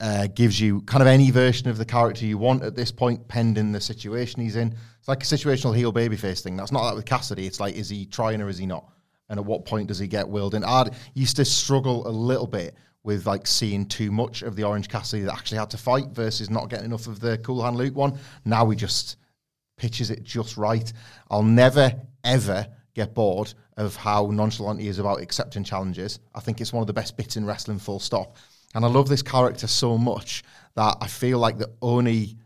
uh, 0.00 0.26
gives 0.26 0.60
you 0.60 0.82
kind 0.82 1.00
of 1.00 1.06
any 1.06 1.30
version 1.30 1.68
of 1.68 1.78
the 1.78 1.86
character 1.86 2.26
you 2.26 2.36
want 2.36 2.62
at 2.62 2.74
this 2.74 2.92
point, 2.92 3.26
pending 3.26 3.72
the 3.72 3.80
situation 3.80 4.42
he's 4.42 4.56
in. 4.56 4.76
It's 4.98 5.08
like 5.08 5.22
a 5.22 5.26
situational 5.26 5.74
heel 5.74 5.92
babyface 5.92 6.42
thing. 6.42 6.56
That's 6.56 6.72
not 6.72 6.84
that 6.84 6.94
with 6.94 7.06
Cassidy. 7.06 7.46
It's 7.46 7.60
like, 7.60 7.74
is 7.74 7.88
he 7.88 8.04
trying 8.04 8.42
or 8.42 8.50
is 8.50 8.58
he 8.58 8.66
not? 8.66 8.92
And 9.32 9.40
at 9.40 9.46
what 9.46 9.64
point 9.64 9.88
does 9.88 9.98
he 9.98 10.06
get 10.06 10.28
willed 10.28 10.54
in? 10.54 10.62
I 10.62 10.90
used 11.14 11.36
to 11.36 11.44
struggle 11.46 12.06
a 12.06 12.10
little 12.10 12.46
bit 12.46 12.74
with 13.02 13.24
like 13.24 13.46
seeing 13.46 13.86
too 13.86 14.12
much 14.12 14.42
of 14.42 14.56
the 14.56 14.64
Orange 14.64 14.90
Cassidy 14.90 15.22
that 15.22 15.32
actually 15.32 15.56
had 15.56 15.70
to 15.70 15.78
fight 15.78 16.08
versus 16.08 16.50
not 16.50 16.68
getting 16.68 16.84
enough 16.84 17.06
of 17.06 17.18
the 17.18 17.38
Cool 17.38 17.62
Hand 17.62 17.76
Luke 17.76 17.96
one. 17.96 18.18
Now 18.44 18.68
he 18.68 18.76
just 18.76 19.16
pitches 19.78 20.10
it 20.10 20.22
just 20.22 20.58
right. 20.58 20.92
I'll 21.30 21.42
never 21.42 21.98
ever 22.24 22.66
get 22.92 23.14
bored 23.14 23.54
of 23.78 23.96
how 23.96 24.26
nonchalant 24.26 24.82
he 24.82 24.88
is 24.88 24.98
about 24.98 25.22
accepting 25.22 25.64
challenges. 25.64 26.20
I 26.34 26.40
think 26.40 26.60
it's 26.60 26.74
one 26.74 26.82
of 26.82 26.86
the 26.86 26.92
best 26.92 27.16
bits 27.16 27.38
in 27.38 27.46
wrestling, 27.46 27.78
full 27.78 28.00
stop. 28.00 28.36
And 28.74 28.84
I 28.84 28.88
love 28.88 29.08
this 29.08 29.22
character 29.22 29.66
so 29.66 29.96
much 29.96 30.42
that 30.74 30.98
I 31.00 31.06
feel 31.06 31.38
like 31.38 31.56
the 31.56 31.72
only 31.80 32.36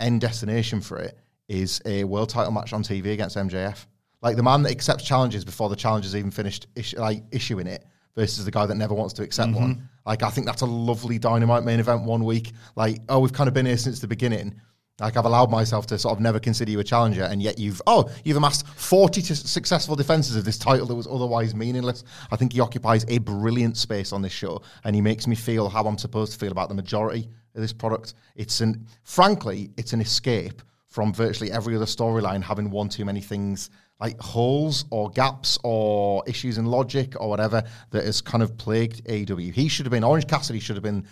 end 0.00 0.20
destination 0.20 0.80
for 0.80 0.98
it 0.98 1.16
is 1.46 1.80
a 1.86 2.02
world 2.02 2.30
title 2.30 2.50
match 2.50 2.72
on 2.72 2.82
TV 2.82 3.12
against 3.12 3.36
MJF. 3.36 3.86
Like 4.24 4.36
the 4.36 4.42
man 4.42 4.62
that 4.62 4.72
accepts 4.72 5.04
challenges 5.04 5.44
before 5.44 5.68
the 5.68 5.76
challenge 5.76 6.06
is 6.06 6.16
even 6.16 6.30
finished, 6.30 6.66
issue, 6.74 6.98
like 6.98 7.22
issuing 7.30 7.66
it, 7.66 7.84
versus 8.16 8.44
the 8.44 8.50
guy 8.50 8.64
that 8.64 8.74
never 8.74 8.94
wants 8.94 9.12
to 9.14 9.22
accept 9.22 9.52
one. 9.52 9.74
Mm-hmm. 9.74 9.84
Like 10.06 10.22
I 10.22 10.30
think 10.30 10.46
that's 10.46 10.62
a 10.62 10.66
lovely 10.66 11.18
dynamite 11.18 11.62
main 11.62 11.78
event 11.78 12.04
one 12.04 12.24
week. 12.24 12.52
Like 12.74 13.00
oh, 13.10 13.20
we've 13.20 13.34
kind 13.34 13.48
of 13.48 13.54
been 13.54 13.66
here 13.66 13.76
since 13.76 14.00
the 14.00 14.08
beginning. 14.08 14.58
Like 14.98 15.18
I've 15.18 15.26
allowed 15.26 15.50
myself 15.50 15.86
to 15.88 15.98
sort 15.98 16.16
of 16.16 16.20
never 16.20 16.38
consider 16.38 16.70
you 16.70 16.80
a 16.80 16.84
challenger, 16.84 17.24
and 17.24 17.42
yet 17.42 17.58
you've 17.58 17.82
oh 17.86 18.08
you've 18.24 18.38
amassed 18.38 18.66
forty 18.66 19.20
successful 19.20 19.94
defenses 19.94 20.36
of 20.36 20.46
this 20.46 20.56
title 20.56 20.86
that 20.86 20.94
was 20.94 21.06
otherwise 21.06 21.54
meaningless. 21.54 22.02
I 22.30 22.36
think 22.36 22.54
he 22.54 22.60
occupies 22.60 23.04
a 23.08 23.18
brilliant 23.18 23.76
space 23.76 24.10
on 24.10 24.22
this 24.22 24.32
show, 24.32 24.62
and 24.84 24.94
he 24.94 25.02
makes 25.02 25.26
me 25.26 25.36
feel 25.36 25.68
how 25.68 25.84
I'm 25.84 25.98
supposed 25.98 26.32
to 26.32 26.38
feel 26.38 26.52
about 26.52 26.70
the 26.70 26.74
majority 26.74 27.28
of 27.54 27.60
this 27.60 27.74
product. 27.74 28.14
It's 28.36 28.62
an 28.62 28.86
frankly, 29.02 29.70
it's 29.76 29.92
an 29.92 30.00
escape 30.00 30.62
from 30.86 31.12
virtually 31.12 31.50
every 31.50 31.74
other 31.74 31.86
storyline 31.86 32.40
having 32.40 32.70
one 32.70 32.88
too 32.88 33.04
many 33.04 33.20
things 33.20 33.68
like 34.00 34.20
holes 34.20 34.84
or 34.90 35.10
gaps 35.10 35.58
or 35.62 36.22
issues 36.26 36.58
in 36.58 36.66
logic 36.66 37.14
or 37.20 37.28
whatever 37.28 37.62
that 37.90 38.04
has 38.04 38.20
kind 38.20 38.42
of 38.42 38.56
plagued 38.56 39.04
AEW. 39.06 39.52
He 39.52 39.68
should 39.68 39.86
have 39.86 39.92
been 39.92 40.04
Orange 40.04 40.26
Cassidy 40.26 40.60
should 40.60 40.76
have 40.76 40.82
been 40.82 41.06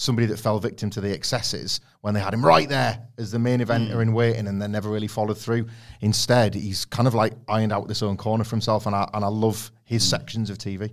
somebody 0.00 0.26
that 0.26 0.38
fell 0.38 0.58
victim 0.58 0.88
to 0.88 1.00
the 1.00 1.12
excesses 1.12 1.80
when 2.00 2.14
they 2.14 2.20
had 2.20 2.32
him 2.32 2.44
right 2.44 2.70
there 2.70 3.06
as 3.18 3.30
the 3.30 3.38
main 3.38 3.60
eventer 3.60 3.92
mm. 3.92 4.00
in 4.00 4.14
waiting 4.14 4.46
and 4.46 4.60
then 4.60 4.72
never 4.72 4.88
really 4.88 5.06
followed 5.06 5.36
through. 5.36 5.66
Instead, 6.00 6.54
he's 6.54 6.86
kind 6.86 7.06
of 7.06 7.14
like 7.14 7.34
ironed 7.48 7.70
out 7.70 7.86
this 7.86 8.02
own 8.02 8.16
corner 8.16 8.42
for 8.42 8.56
himself, 8.56 8.86
and 8.86 8.96
I, 8.96 9.08
and 9.12 9.22
I 9.22 9.28
love 9.28 9.70
his 9.84 10.02
mm. 10.02 10.08
sections 10.08 10.48
of 10.48 10.56
TV. 10.56 10.90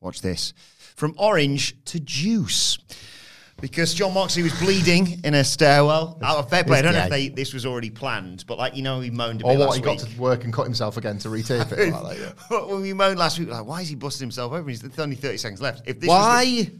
Watch 0.00 0.20
this. 0.20 0.52
From 0.94 1.14
orange 1.16 1.82
to 1.86 2.00
juice. 2.00 2.76
Because 3.60 3.92
Jon 3.92 4.14
Moxley 4.14 4.44
was 4.44 4.56
bleeding 4.60 5.20
in 5.24 5.34
a 5.34 5.42
stairwell. 5.42 6.18
Out 6.22 6.38
of 6.38 6.48
fair 6.48 6.62
play. 6.62 6.78
I 6.78 6.82
don't 6.82 6.92
know 6.92 7.04
if 7.04 7.10
they, 7.10 7.28
this 7.28 7.52
was 7.52 7.66
already 7.66 7.90
planned, 7.90 8.44
but 8.46 8.56
like, 8.56 8.76
you 8.76 8.82
know, 8.82 9.00
he 9.00 9.10
moaned 9.10 9.42
a 9.42 9.46
Or 9.46 9.58
what, 9.58 9.74
he 9.76 9.82
got 9.82 10.00
week. 10.00 10.14
to 10.14 10.20
work 10.20 10.44
and 10.44 10.52
cut 10.52 10.64
himself 10.64 10.96
again 10.96 11.18
to 11.18 11.28
retape 11.28 11.72
it. 11.72 11.92
like 12.02 12.18
that, 12.18 12.34
yeah. 12.50 12.64
when 12.66 12.82
we 12.82 12.92
moaned 12.92 13.18
last 13.18 13.38
week, 13.38 13.48
like, 13.48 13.66
why 13.66 13.80
is 13.80 13.88
he 13.88 13.96
busting 13.96 14.24
himself 14.26 14.52
open? 14.52 14.68
He's 14.68 14.98
only 14.98 15.16
30 15.16 15.36
seconds 15.38 15.60
left. 15.60 15.88
If 15.88 15.98
this 15.98 16.08
the- 16.08 16.14
Why? 16.14 16.70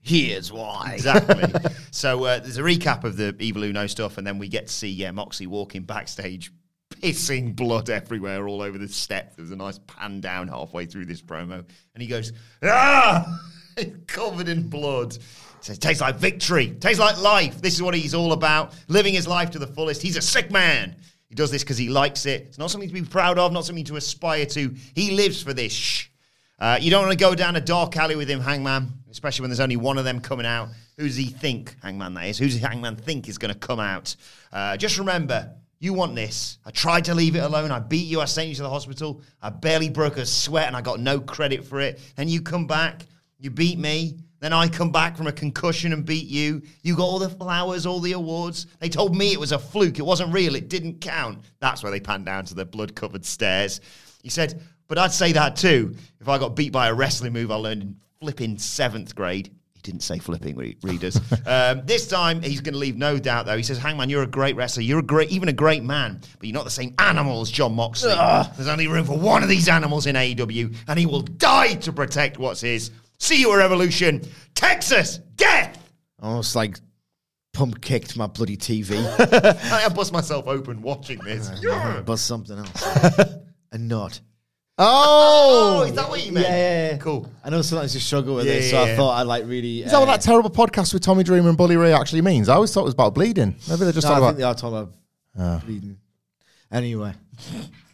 Here's 0.00 0.50
why. 0.50 0.92
Exactly. 0.94 1.44
so 1.92 2.24
uh, 2.24 2.40
there's 2.40 2.58
a 2.58 2.62
recap 2.62 3.04
of 3.04 3.16
the 3.16 3.36
Evil 3.38 3.62
Uno 3.64 3.86
stuff, 3.86 4.18
and 4.18 4.26
then 4.26 4.38
we 4.38 4.48
get 4.48 4.66
to 4.66 4.72
see 4.72 4.88
yeah, 4.88 5.12
Moxley 5.12 5.46
walking 5.46 5.82
backstage, 5.82 6.50
pissing 6.90 7.54
blood 7.54 7.88
everywhere 7.88 8.48
all 8.48 8.62
over 8.62 8.78
the 8.78 8.88
step. 8.88 9.36
There's 9.36 9.52
a 9.52 9.56
nice 9.56 9.78
pan 9.86 10.20
down 10.20 10.48
halfway 10.48 10.86
through 10.86 11.04
this 11.04 11.22
promo, 11.22 11.64
and 11.94 12.02
he 12.02 12.08
goes, 12.08 12.32
ah, 12.64 13.40
covered 14.08 14.48
in 14.48 14.68
blood. 14.68 15.16
Says, 15.62 15.78
tastes 15.78 16.00
like 16.00 16.16
victory, 16.16 16.74
tastes 16.80 16.98
like 16.98 17.20
life. 17.20 17.62
This 17.62 17.74
is 17.74 17.82
what 17.82 17.94
he's 17.94 18.14
all 18.14 18.32
about, 18.32 18.74
living 18.88 19.14
his 19.14 19.28
life 19.28 19.50
to 19.52 19.60
the 19.60 19.66
fullest. 19.66 20.02
He's 20.02 20.16
a 20.16 20.22
sick 20.22 20.50
man. 20.50 20.96
He 21.28 21.36
does 21.36 21.52
this 21.52 21.62
because 21.62 21.78
he 21.78 21.88
likes 21.88 22.26
it. 22.26 22.46
It's 22.48 22.58
not 22.58 22.70
something 22.70 22.88
to 22.88 22.94
be 22.94 23.02
proud 23.02 23.38
of, 23.38 23.52
not 23.52 23.64
something 23.64 23.84
to 23.84 23.96
aspire 23.96 24.44
to. 24.46 24.74
He 24.94 25.12
lives 25.12 25.40
for 25.40 25.54
this. 25.54 25.72
Shh. 25.72 26.08
Uh, 26.58 26.78
you 26.80 26.90
don't 26.90 27.06
want 27.06 27.18
to 27.18 27.24
go 27.24 27.34
down 27.34 27.56
a 27.56 27.60
dark 27.60 27.96
alley 27.96 28.16
with 28.16 28.28
him, 28.28 28.40
Hangman, 28.40 28.92
especially 29.10 29.44
when 29.44 29.50
there's 29.50 29.60
only 29.60 29.76
one 29.76 29.98
of 29.98 30.04
them 30.04 30.20
coming 30.20 30.46
out. 30.46 30.68
Who 30.98 31.06
does 31.06 31.16
he 31.16 31.26
think, 31.26 31.74
Hangman, 31.80 32.14
that 32.14 32.26
is? 32.26 32.38
Who 32.38 32.46
does 32.46 32.58
Hangman 32.58 32.96
think 32.96 33.28
is 33.28 33.38
going 33.38 33.52
to 33.52 33.58
come 33.58 33.80
out? 33.80 34.14
Uh, 34.52 34.76
just 34.76 34.98
remember, 34.98 35.52
you 35.78 35.92
want 35.92 36.14
this. 36.14 36.58
I 36.66 36.70
tried 36.70 37.04
to 37.06 37.14
leave 37.14 37.34
it 37.34 37.40
alone. 37.40 37.70
I 37.70 37.78
beat 37.78 38.06
you. 38.06 38.20
I 38.20 38.26
sent 38.26 38.48
you 38.48 38.54
to 38.56 38.62
the 38.62 38.70
hospital. 38.70 39.22
I 39.40 39.50
barely 39.50 39.90
broke 39.90 40.16
a 40.16 40.26
sweat 40.26 40.66
and 40.66 40.76
I 40.76 40.80
got 40.80 41.00
no 41.00 41.18
credit 41.18 41.64
for 41.64 41.80
it. 41.80 42.00
Then 42.16 42.28
you 42.28 42.42
come 42.42 42.66
back. 42.66 43.06
You 43.38 43.50
beat 43.50 43.78
me. 43.78 44.18
Then 44.42 44.52
I 44.52 44.66
come 44.66 44.90
back 44.90 45.16
from 45.16 45.28
a 45.28 45.32
concussion 45.32 45.92
and 45.92 46.04
beat 46.04 46.26
you. 46.26 46.62
You 46.82 46.96
got 46.96 47.04
all 47.04 47.20
the 47.20 47.28
flowers, 47.28 47.86
all 47.86 48.00
the 48.00 48.10
awards. 48.10 48.66
They 48.80 48.88
told 48.88 49.14
me 49.14 49.32
it 49.32 49.38
was 49.38 49.52
a 49.52 49.58
fluke. 49.58 50.00
It 50.00 50.04
wasn't 50.04 50.34
real. 50.34 50.56
It 50.56 50.68
didn't 50.68 51.00
count. 51.00 51.38
That's 51.60 51.84
where 51.84 51.92
they 51.92 52.00
panned 52.00 52.26
down 52.26 52.46
to 52.46 52.54
the 52.54 52.64
blood 52.64 52.96
covered 52.96 53.24
stairs. 53.24 53.80
He 54.20 54.30
said, 54.30 54.60
but 54.88 54.98
I'd 54.98 55.12
say 55.12 55.30
that 55.30 55.54
too 55.54 55.94
if 56.20 56.28
I 56.28 56.38
got 56.38 56.56
beat 56.56 56.72
by 56.72 56.88
a 56.88 56.94
wrestling 56.94 57.32
move 57.32 57.52
I 57.52 57.54
learned 57.54 57.82
in 57.82 57.96
flipping 58.18 58.58
seventh 58.58 59.14
grade. 59.14 59.54
He 59.74 59.80
didn't 59.80 60.02
say 60.02 60.18
flipping, 60.18 60.56
re- 60.56 60.76
readers. 60.82 61.20
um, 61.46 61.82
this 61.84 62.08
time 62.08 62.42
he's 62.42 62.60
going 62.60 62.74
to 62.74 62.80
leave 62.80 62.96
no 62.96 63.20
doubt, 63.20 63.46
though. 63.46 63.56
He 63.56 63.62
says, 63.62 63.78
"Hangman, 63.78 64.10
you're 64.10 64.24
a 64.24 64.28
great 64.28 64.56
wrestler. 64.56 64.82
You're 64.82 64.98
a 64.98 65.04
great, 65.04 65.30
even 65.30 65.48
a 65.48 65.52
great 65.52 65.84
man, 65.84 66.20
but 66.38 66.48
you're 66.48 66.54
not 66.54 66.64
the 66.64 66.70
same 66.70 66.94
animal 66.98 67.40
as 67.42 67.50
Jon 67.50 67.74
Moxley. 67.74 68.10
There's 68.56 68.68
only 68.68 68.88
room 68.88 69.04
for 69.04 69.16
one 69.16 69.42
of 69.44 69.48
these 69.48 69.68
animals 69.68 70.06
in 70.06 70.16
AEW, 70.16 70.74
and 70.88 70.98
he 70.98 71.06
will 71.06 71.22
die 71.22 71.74
to 71.74 71.92
protect 71.92 72.38
what's 72.38 72.60
his. 72.60 72.90
See 73.22 73.40
you 73.40 73.52
at 73.52 73.56
Revolution, 73.58 74.20
Texas, 74.56 75.18
death." 75.36 75.78
Almost 76.20 76.56
like 76.56 76.80
pump 77.52 77.80
kicked 77.80 78.16
my 78.16 78.26
bloody 78.26 78.56
TV. 78.56 78.98
I 79.72 79.88
bust 79.90 80.12
myself 80.12 80.48
open 80.48 80.82
watching 80.82 81.20
this. 81.20 81.48
Yeah. 81.62 82.02
but 82.04 82.16
something 82.16 82.58
else. 82.58 82.82
a 83.72 83.78
nut. 83.78 84.20
Oh! 84.76 85.82
oh, 85.82 85.82
is 85.84 85.92
that 85.94 86.08
what 86.08 86.26
you 86.26 86.32
meant? 86.32 86.48
Yeah, 86.48 86.56
yeah, 86.56 86.90
yeah. 86.90 86.96
Cool. 86.96 87.30
I 87.44 87.50
know 87.50 87.62
sometimes 87.62 87.94
you 87.94 88.00
struggle 88.00 88.34
with 88.34 88.46
Yeah, 88.46 88.54
it, 88.54 88.70
so 88.70 88.76
yeah, 88.76 88.82
I 88.82 88.88
yeah. 88.88 88.96
thought 88.96 89.20
I'd 89.20 89.26
like 89.28 89.44
really. 89.46 89.82
Is 89.84 89.92
that 89.92 90.00
what 90.00 90.08
uh, 90.08 90.12
that 90.12 90.22
terrible 90.22 90.50
podcast 90.50 90.92
with 90.92 91.04
Tommy 91.04 91.22
Dreamer 91.22 91.48
and 91.48 91.56
Bully 91.56 91.76
Ray 91.76 91.92
actually 91.92 92.22
means? 92.22 92.48
I 92.48 92.54
always 92.56 92.74
thought 92.74 92.80
it 92.80 92.84
was 92.86 92.94
about 92.94 93.14
bleeding. 93.14 93.54
Maybe 93.68 93.84
they're 93.84 93.92
just 93.92 94.04
no, 94.06 94.14
I 94.14 94.18
talking 94.18 94.36
think 94.36 94.38
about. 94.38 94.38
they 94.38 94.42
are 94.42 94.54
talking 94.54 94.78
about 95.38 95.62
oh. 95.62 95.64
bleeding. 95.64 95.96
Anyway, 96.72 97.12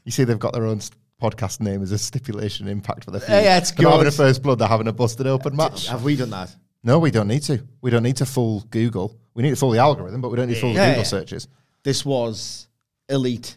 You 0.04 0.10
see, 0.12 0.24
they've 0.24 0.38
got 0.38 0.54
their 0.54 0.64
own 0.64 0.78
s- 0.78 0.90
podcast 1.20 1.60
name 1.60 1.82
as 1.82 1.92
a 1.92 1.98
stipulation 1.98 2.68
impact 2.68 3.04
for 3.04 3.10
the 3.10 3.20
feud. 3.20 3.30
Yeah, 3.44 3.58
it's 3.58 3.70
They're 3.72 3.88
having 3.90 4.06
a 4.06 4.10
first 4.12 4.42
blood. 4.42 4.58
They're 4.58 4.68
having 4.68 4.88
a 4.88 4.92
busted 4.92 5.26
open 5.26 5.56
match. 5.56 5.88
have 5.88 6.04
we 6.04 6.16
done 6.16 6.30
that? 6.30 6.54
No, 6.84 6.98
we 6.98 7.10
don't 7.10 7.28
need 7.28 7.42
to. 7.42 7.62
We 7.80 7.90
don't 7.90 8.02
need 8.04 8.16
to 8.16 8.26
fool 8.26 8.64
Google. 8.70 9.16
We 9.34 9.42
need 9.42 9.50
to 9.50 9.56
fool 9.56 9.70
the 9.70 9.78
algorithm, 9.78 10.20
but 10.20 10.30
we 10.30 10.36
don't 10.36 10.48
need 10.48 10.54
to 10.54 10.60
fool 10.60 10.72
the 10.72 10.76
Yeah, 10.78 10.90
Google 10.90 11.04
searches. 11.04 11.48
This 11.82 12.04
was 12.04 12.68
elite. 13.08 13.56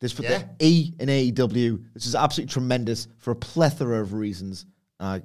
This 0.00 0.12
put 0.12 0.24
Yeah. 0.24 0.44
the 0.58 0.66
E 0.66 0.94
in 0.98 1.08
AEW. 1.08 1.84
This 1.94 2.06
is 2.06 2.14
absolutely 2.14 2.52
tremendous 2.52 3.08
for 3.18 3.32
a 3.32 3.36
plethora 3.36 4.00
of 4.00 4.12
reasons. 4.14 4.66
I, 4.98 5.16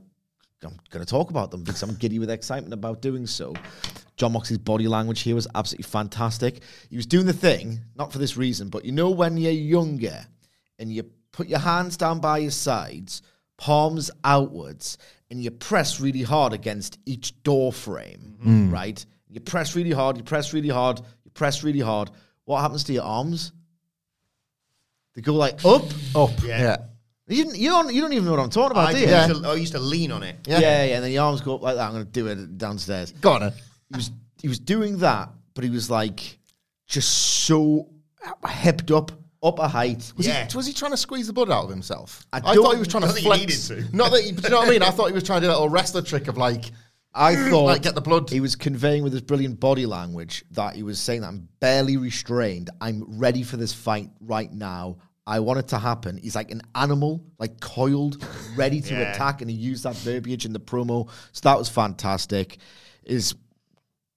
I'm 0.63 0.77
going 0.89 1.05
to 1.05 1.09
talk 1.09 1.29
about 1.29 1.51
them 1.51 1.63
because 1.63 1.83
I'm 1.83 1.93
giddy 1.95 2.17
with 2.19 2.29
excitement 2.31 2.73
about 2.73 3.01
doing 3.01 3.27
so. 3.27 3.53
Jon 4.17 4.31
Moxley's 4.31 4.57
body 4.57 4.87
language 4.87 5.21
here 5.21 5.35
was 5.35 5.47
absolutely 5.53 5.83
fantastic. 5.83 6.61
He 6.89 6.95
was 6.95 7.05
doing 7.05 7.25
the 7.25 7.33
thing, 7.33 7.79
not 7.95 8.11
for 8.11 8.17
this 8.17 8.37
reason, 8.37 8.69
but 8.69 8.85
you 8.85 8.91
know 8.91 9.11
when 9.11 9.37
you're 9.37 9.51
younger 9.51 10.25
and 10.79 10.91
you 10.91 11.03
put 11.35 11.47
your 11.49 11.59
hands 11.59 11.97
down 11.97 12.19
by 12.19 12.37
your 12.37 12.51
sides, 12.51 13.21
palms 13.57 14.09
outwards, 14.23 14.97
and 15.29 15.43
you 15.43 15.51
press 15.51 15.99
really 15.99 16.23
hard 16.23 16.53
against 16.53 16.97
each 17.05 17.43
door 17.43 17.73
frame, 17.73 18.37
mm-hmm. 18.39 18.71
right? 18.71 19.05
You 19.29 19.41
press 19.41 19.75
really 19.75 19.91
hard, 19.91 20.15
you 20.15 20.23
press 20.23 20.53
really 20.53 20.69
hard, 20.69 21.01
you 21.25 21.31
press 21.31 21.61
really 21.61 21.81
hard. 21.81 22.09
What 22.45 22.61
happens 22.61 22.85
to 22.85 22.93
your 22.93 23.03
arms? 23.03 23.51
They 25.13 25.21
go 25.21 25.33
like 25.33 25.65
up, 25.65 25.83
Up. 26.15 26.31
Yeah. 26.41 26.59
Yeah. 26.59 26.77
You, 27.27 27.51
you 27.53 27.69
don't. 27.69 27.93
You 27.93 28.01
don't 28.01 28.13
even 28.13 28.25
know 28.25 28.31
what 28.31 28.39
I'm 28.39 28.49
talking 28.49 28.71
about, 28.71 28.89
I, 28.89 28.93
do 28.93 28.99
you? 28.99 29.07
used 29.07 29.43
to, 29.43 29.49
I 29.49 29.55
used 29.55 29.73
to 29.73 29.79
lean 29.79 30.11
on 30.11 30.23
it. 30.23 30.37
Yeah. 30.47 30.59
yeah, 30.59 30.95
And 30.95 31.03
then 31.03 31.11
your 31.11 31.23
arms 31.23 31.41
go 31.41 31.55
up 31.55 31.63
like 31.63 31.75
that. 31.75 31.87
I'm 31.87 31.93
going 31.93 32.05
to 32.05 32.11
do 32.11 32.27
it 32.27 32.57
downstairs. 32.57 33.11
Go 33.13 33.31
on. 33.31 33.51
He 33.89 33.95
was 33.95 34.11
he 34.41 34.47
was 34.47 34.59
doing 34.59 34.99
that, 34.99 35.29
but 35.53 35.63
he 35.63 35.69
was 35.69 35.89
like 35.89 36.37
just 36.85 37.09
so 37.09 37.89
hipped 38.47 38.91
up, 38.91 39.11
up 39.45 39.59
a 39.59 39.67
height. 39.67 40.11
Was, 40.17 40.27
Yeah. 40.27 40.47
he, 40.49 40.57
was 40.57 40.65
he 40.67 40.73
trying 40.73 40.91
to 40.91 40.97
squeeze 40.97 41.27
the 41.27 41.33
blood 41.33 41.49
out 41.51 41.63
of 41.65 41.69
himself? 41.69 42.25
I 42.33 42.37
I, 42.43 42.55
thought 42.55 42.73
he 42.73 42.79
was 42.79 42.87
trying 42.87 43.03
to 43.03 43.09
think 43.09 43.19
he 43.19 43.25
flex. 43.25 43.69
needed 43.69 43.89
to. 43.89 43.95
Not 43.95 44.11
that, 44.11 44.23
he, 44.23 44.31
but 44.31 44.43
you 44.43 44.49
know 44.49 44.57
what 44.59 44.67
I 44.67 44.71
mean. 44.71 44.83
I 44.83 44.89
thought 44.91 45.07
he 45.07 45.13
was 45.13 45.23
trying 45.23 45.41
to 45.41 45.47
do 45.47 45.51
a 45.51 45.53
little 45.53 45.69
wrestler 45.69 46.01
trick 46.01 46.27
of 46.27 46.37
like, 46.37 46.71
I 47.13 47.35
thought 47.49 47.63
Like, 47.65 47.81
get 47.83 47.95
the 47.95 48.01
blood. 48.01 48.29
He 48.29 48.39
was 48.41 48.55
conveying 48.55 49.03
with 49.03 49.13
his 49.13 49.21
brilliant 49.21 49.59
body 49.59 49.85
language 49.85 50.43
that 50.51 50.75
he 50.75 50.83
was 50.83 50.99
saying 50.99 51.21
that 51.21 51.27
I'm 51.27 51.47
barely 51.59 51.97
restrained. 51.97 52.69
I'm 52.81 53.03
ready 53.19 53.43
for 53.43 53.57
this 53.57 53.73
fight 53.73 54.09
right 54.19 54.51
now. 54.51 54.97
I 55.27 55.39
want 55.39 55.57
it 55.59 55.67
to 55.69 55.79
happen. 55.79 56.17
He's 56.17 56.35
like 56.35 56.51
an 56.51 56.61
animal, 56.75 57.23
like 57.39 57.59
coiled, 57.59 58.23
ready 58.55 58.79
to 58.81 58.93
Yeah. 58.99 59.13
attack, 59.13 59.41
and 59.41 59.49
he 59.49 59.55
used 59.55 59.83
that 59.83 59.95
verbiage 59.95 60.45
in 60.45 60.53
the 60.53 60.59
promo. 60.59 61.09
So 61.31 61.39
that 61.49 61.57
was 61.57 61.67
fantastic. 61.67 62.57
Is 63.03 63.33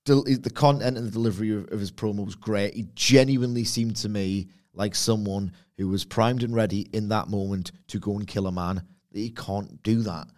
del- 0.05 0.25
the 0.25 0.51
content 0.51 0.99
and 0.99 1.07
the 1.07 1.11
delivery 1.11 1.51
of, 1.53 1.69
of 1.73 1.81
his 1.81 1.91
promo 1.91 2.25
was 2.27 2.35
great. 2.35 2.75
He 2.75 2.89
genuinely 2.95 3.65
seemed 3.65 3.97
to 3.97 4.09
me 4.11 4.49
like 4.79 4.95
someone 4.95 5.53
who 5.77 5.89
was 5.89 6.05
primed 6.05 6.43
and 6.43 6.55
ready 6.55 6.89
in 6.93 7.09
that 7.09 7.29
moment 7.29 7.73
to 7.89 7.99
go 7.99 8.13
and 8.13 8.27
kill 8.27 8.47
a 8.47 8.53
man. 8.53 8.83
He 9.13 9.31
can't 9.31 9.83
do 9.83 10.03
that. 10.03 10.29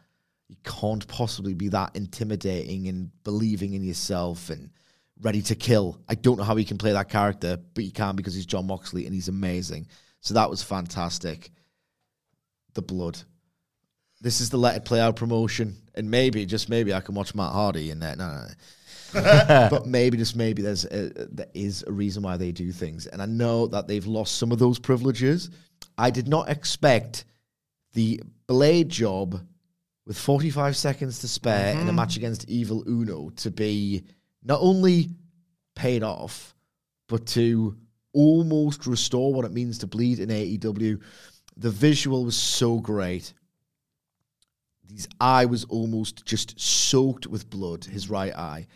You 0.48 0.56
can't 0.64 1.06
possibly 1.06 1.54
be 1.54 1.68
that 1.68 1.94
intimidating 1.94 2.88
and 2.88 3.10
believing 3.22 3.74
in 3.74 3.84
yourself 3.84 4.50
and 4.50 4.70
ready 5.20 5.42
to 5.42 5.54
kill. 5.54 6.00
I 6.08 6.14
don't 6.14 6.38
know 6.38 6.44
how 6.44 6.56
he 6.56 6.64
can 6.64 6.78
play 6.78 6.92
that 6.92 7.10
character, 7.10 7.58
but 7.74 7.84
he 7.84 7.90
can 7.90 8.16
because 8.16 8.34
he's 8.34 8.46
Jon 8.46 8.66
Moxley 8.66 9.04
and 9.04 9.14
he's 9.14 9.28
amazing. 9.28 9.86
So 10.22 10.34
that 10.34 10.50
was 10.50 10.62
fantastic. 10.62 11.50
The 12.74 12.82
blood. 12.82 13.18
This 14.22 14.40
is 14.40 14.50
the 14.50 14.56
let 14.56 14.76
it 14.76 14.84
play 14.84 15.00
out 15.00 15.16
promotion, 15.16 15.76
and 15.94 16.10
maybe 16.10 16.44
just 16.44 16.68
maybe 16.68 16.92
I 16.92 17.00
can 17.00 17.14
watch 17.14 17.34
Matt 17.34 17.52
Hardy 17.52 17.90
in 17.90 18.00
there. 18.00 18.16
No, 18.16 18.28
no, 18.28 18.42
no. 18.42 18.48
but 19.70 19.86
maybe 19.86 20.16
just 20.16 20.36
maybe 20.36 20.62
there's 20.62 20.84
a, 20.84 21.10
there 21.30 21.48
is 21.54 21.84
a 21.86 21.92
reason 21.92 22.22
why 22.22 22.36
they 22.36 22.52
do 22.52 22.72
things, 22.72 23.06
and 23.06 23.20
I 23.20 23.26
know 23.26 23.66
that 23.68 23.88
they've 23.88 24.06
lost 24.06 24.36
some 24.36 24.52
of 24.52 24.58
those 24.58 24.78
privileges. 24.78 25.50
I 25.98 26.10
did 26.10 26.28
not 26.28 26.48
expect 26.48 27.24
the 27.92 28.22
blade 28.46 28.88
job 28.88 29.40
with 30.06 30.18
45 30.18 30.76
seconds 30.76 31.20
to 31.20 31.28
spare 31.28 31.72
in 31.72 31.78
a 31.78 31.80
mm-hmm. 31.82 31.96
match 31.96 32.16
against 32.16 32.48
Evil 32.48 32.82
Uno 32.88 33.30
to 33.36 33.50
be 33.50 34.04
not 34.42 34.60
only 34.60 35.10
paid 35.74 36.02
off, 36.02 36.54
but 37.08 37.26
to 37.26 37.76
almost 38.12 38.86
restore 38.86 39.32
what 39.32 39.44
it 39.44 39.52
means 39.52 39.78
to 39.78 39.86
bleed 39.86 40.18
in 40.18 40.28
AEW. 40.28 41.00
The 41.56 41.70
visual 41.70 42.24
was 42.24 42.36
so 42.36 42.78
great. 42.78 43.32
His 44.92 45.08
eye 45.20 45.46
was 45.46 45.64
almost 45.64 46.24
just 46.24 46.58
soaked 46.58 47.26
with 47.26 47.48
blood, 47.48 47.84
his 47.84 48.10
right 48.10 48.34
eye. 48.34 48.66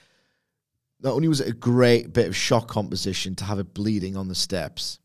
Not 1.05 1.13
only 1.13 1.29
was 1.29 1.43
it 1.43 1.49
a 1.49 1.53
great 1.53 2.15
bit 2.15 2.27
of 2.27 2.35
shock 2.35 2.67
composition 2.67 3.35
to 3.37 3.45
have 3.45 3.59
it 3.59 3.75
bleeding 3.75 4.17
on 4.17 4.27
the 4.27 4.35
steps, 4.35 4.99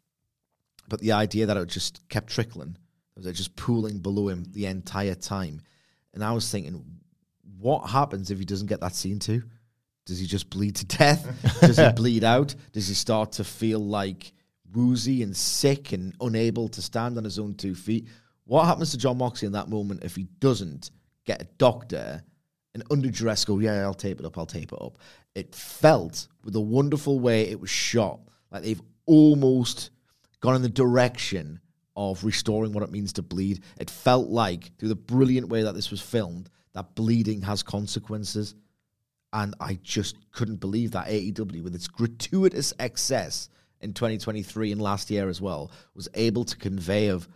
but 0.87 1.01
the 1.01 1.11
idea 1.11 1.45
that 1.45 1.57
it 1.57 1.67
just 1.67 2.07
kept 2.07 2.29
trickling, 2.29 2.77
it 3.17 3.25
was 3.25 3.37
just 3.37 3.57
pooling 3.57 3.99
below 3.99 4.29
him 4.29 4.45
the 4.51 4.65
entire 4.65 5.13
time. 5.13 5.61
And 6.13 6.23
I 6.23 6.31
was 6.31 6.49
thinking, 6.49 6.83
what 7.59 7.89
happens 7.89 8.31
if 8.31 8.39
he 8.39 8.45
doesn't 8.45 8.67
get 8.67 8.79
that 8.79 8.95
scene 8.95 9.19
too? 9.19 9.43
Does 10.05 10.19
he 10.19 10.25
just 10.25 10.49
bleed 10.49 10.77
to 10.77 10.85
death? 10.97 11.59
Does 11.59 11.77
he 11.77 11.91
bleed 11.95 12.23
out? 12.23 12.55
Does 12.71 12.87
he 12.87 12.93
start 12.93 13.33
to 13.33 13.43
feel 13.43 13.79
like 13.79 14.31
woozy 14.73 15.21
and 15.21 15.35
sick 15.35 15.91
and 15.91 16.15
unable 16.21 16.69
to 16.69 16.81
stand 16.81 17.17
on 17.17 17.25
his 17.25 17.37
own 17.37 17.55
two 17.55 17.75
feet? 17.75 18.07
What 18.45 18.65
happens 18.65 18.91
to 18.91 18.97
Jon 18.97 19.17
Moxley 19.17 19.47
in 19.47 19.51
that 19.51 19.67
moment 19.67 20.05
if 20.05 20.15
he 20.15 20.23
doesn't 20.39 20.91
get 21.25 21.41
a 21.41 21.45
doctor 21.57 22.23
and 22.73 22.83
under 22.91 23.09
duress 23.09 23.45
go, 23.45 23.59
yeah, 23.59 23.81
I'll 23.81 23.93
tape 23.93 24.19
it 24.19 24.25
up, 24.25 24.37
I'll 24.37 24.45
tape 24.45 24.71
it 24.71 24.81
up. 24.81 24.97
It 25.35 25.55
felt 25.55 26.27
with 26.43 26.53
the 26.53 26.61
wonderful 26.61 27.19
way 27.19 27.43
it 27.43 27.59
was 27.59 27.69
shot, 27.69 28.19
like 28.51 28.63
they've 28.63 28.81
almost 29.05 29.91
gone 30.41 30.55
in 30.55 30.61
the 30.61 30.69
direction 30.69 31.59
of 31.95 32.23
restoring 32.23 32.71
what 32.71 32.83
it 32.83 32.91
means 32.91 33.13
to 33.13 33.21
bleed. 33.21 33.63
It 33.79 33.89
felt 33.89 34.29
like, 34.29 34.75
through 34.77 34.89
the 34.89 34.95
brilliant 34.95 35.49
way 35.49 35.63
that 35.63 35.75
this 35.75 35.91
was 35.91 36.01
filmed, 36.01 36.49
that 36.73 36.95
bleeding 36.95 37.41
has 37.41 37.61
consequences. 37.61 38.55
And 39.33 39.53
I 39.59 39.77
just 39.83 40.15
couldn't 40.31 40.61
believe 40.61 40.91
that 40.91 41.07
AEW, 41.07 41.63
with 41.63 41.75
its 41.75 41.87
gratuitous 41.87 42.73
excess 42.79 43.49
in 43.81 43.93
2023 43.93 44.71
and 44.71 44.81
last 44.81 45.11
year 45.11 45.29
as 45.29 45.41
well, 45.41 45.71
was 45.93 46.07
able 46.13 46.45
to 46.45 46.57
convey 46.57 47.07
of 47.07 47.27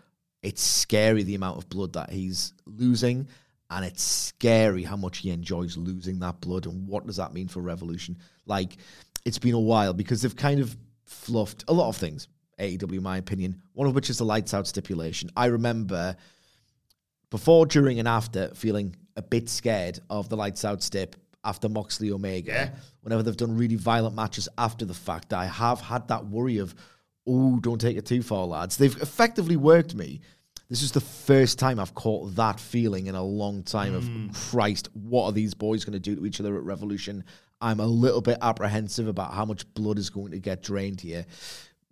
it's 0.42 0.62
scary 0.62 1.24
the 1.24 1.36
amount 1.36 1.58
of 1.58 1.70
blood 1.70 1.94
that 1.94 2.10
he's 2.10 2.54
losing, 2.66 3.28
and 3.76 3.86
it's 3.86 4.04
scary 4.04 4.84
how 4.84 4.96
much 4.96 5.20
he 5.20 5.30
enjoys 5.30 5.78
losing 5.78 6.20
that 6.20 6.42
blood. 6.42 6.66
And 6.66 6.88
what 6.88 7.06
does 7.06 7.18
that 7.18 7.34
mean 7.34 7.48
for 7.48 7.62
Revolution? 7.62 8.18
Like, 8.46 8.78
it's 9.26 9.40
been 9.40 9.54
a 9.54 9.60
while 9.60 9.94
because 9.94 10.22
they've 10.22 10.36
kind 10.36 10.60
of 10.60 10.76
fluffed 11.06 11.66
a 11.68 11.74
lot 11.74 11.90
of 11.90 11.98
things. 11.98 12.28
AEW, 12.60 13.02
my 13.02 13.18
opinion, 13.18 13.62
one 13.74 13.88
of 13.88 13.96
which 13.96 14.10
is 14.10 14.20
the 14.20 14.26
lights 14.26 14.54
out 14.54 14.68
stipulation. 14.68 15.30
I 15.36 15.48
remember 15.48 16.16
before, 17.30 17.66
during, 17.66 17.98
and 17.98 18.08
after 18.08 18.50
feeling 18.50 18.96
a 19.16 19.22
bit 19.22 19.50
scared 19.50 20.00
of 20.10 20.30
the 20.30 20.38
lights 20.38 20.64
out 20.64 20.84
stip 20.84 21.16
after 21.44 21.68
Moxley 21.68 22.12
Omega. 22.12 22.52
Yeah. 22.52 22.70
Whenever 23.02 23.24
they've 23.24 23.36
done 23.36 23.58
really 23.58 23.76
violent 23.76 24.16
matches 24.16 24.48
after 24.58 24.86
the 24.86 24.94
fact, 24.94 25.34
I 25.34 25.46
have 25.46 25.82
had 25.82 26.08
that 26.10 26.28
worry 26.28 26.60
of, 26.60 26.76
oh, 27.28 27.60
don't 27.60 27.82
take 27.82 27.98
it 27.98 28.06
too 28.06 28.22
far, 28.22 28.46
lads. 28.46 28.78
They've 28.78 29.02
effectively 29.02 29.58
worked 29.58 29.96
me. 29.96 30.22
This 30.74 30.82
is 30.82 30.92
the 30.92 31.02
first 31.02 31.60
time 31.60 31.80
I've 31.80 31.94
caught 31.94 32.36
that 32.36 32.60
feeling 32.60 33.06
in 33.06 33.14
a 33.14 33.22
long 33.22 33.62
time 33.62 33.94
of 33.94 34.10
Christ, 34.34 34.90
what 34.94 35.26
are 35.26 35.32
these 35.32 35.54
boys 35.54 35.86
going 35.86 35.94
to 35.94 36.00
do 36.00 36.16
to 36.16 36.26
each 36.26 36.40
other 36.40 36.58
at 36.58 36.64
Revolution? 36.64 37.26
I'm 37.62 37.80
a 37.80 37.86
little 37.86 38.22
bit 38.22 38.40
apprehensive 38.42 39.08
about 39.08 39.36
how 39.36 39.46
much 39.46 39.72
blood 39.76 40.00
is 40.00 40.10
going 40.10 40.32
to 40.32 40.40
get 40.40 40.64
drained 40.64 41.00
here. 41.00 41.28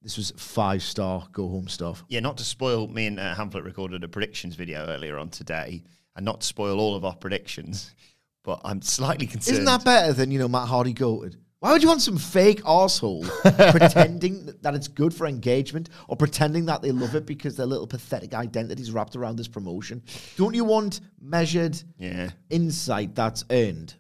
This 0.02 0.17
was 0.17 0.32
five 0.36 0.82
star 0.82 1.28
go 1.32 1.48
home 1.48 1.67
stuff. 1.67 2.04
Yeah, 2.08 2.22
not 2.22 2.38
to 2.39 2.44
spoil, 2.44 2.88
me 2.88 3.06
and 3.06 3.20
uh, 3.20 3.36
Hamlet 3.36 3.63
recorded 3.65 4.04
a 4.04 4.08
predictions 4.08 4.56
video 4.56 4.88
earlier 4.88 5.20
on 5.20 5.30
today, 5.30 5.84
and 6.15 6.26
not 6.26 6.41
to 6.41 6.48
spoil 6.48 6.80
all 6.80 6.96
of 6.96 7.06
our 7.06 7.15
predictions, 7.15 7.94
but 8.41 8.62
I'm 8.63 8.82
slightly 8.82 9.28
concerned. 9.28 9.60
Isn't 9.60 9.65
that 9.65 9.86
better 9.86 10.12
than, 10.13 10.32
you 10.32 10.39
know, 10.39 10.48
Matt 10.48 10.67
Hardy 10.67 10.96
goated? 10.96 11.36
Why 11.62 11.71
would 11.74 11.84
you 11.84 11.89
want 11.89 12.02
some 12.02 12.17
fake 12.17 12.63
asshole 12.65 13.24
pretending 13.43 14.52
that 14.62 14.74
it's 14.74 14.88
good 14.88 15.13
for 15.13 15.28
engagement 15.28 15.89
or 16.08 16.17
pretending 16.17 16.65
that 16.65 16.82
they 16.82 16.91
love 16.91 17.13
it 17.13 17.28
because 17.28 17.56
their 17.56 17.67
little 17.67 17.86
pathetic 17.86 18.34
identities 18.34 18.91
wrapped 18.91 19.15
around 19.15 19.36
this 19.36 19.47
promotion? 19.47 20.02
Don't 20.38 20.56
you 20.56 20.63
want 20.65 21.02
measured 21.21 21.80
Yeah. 22.00 22.32
insight 22.50 23.13
that's 23.13 23.45
earned? 23.52 23.93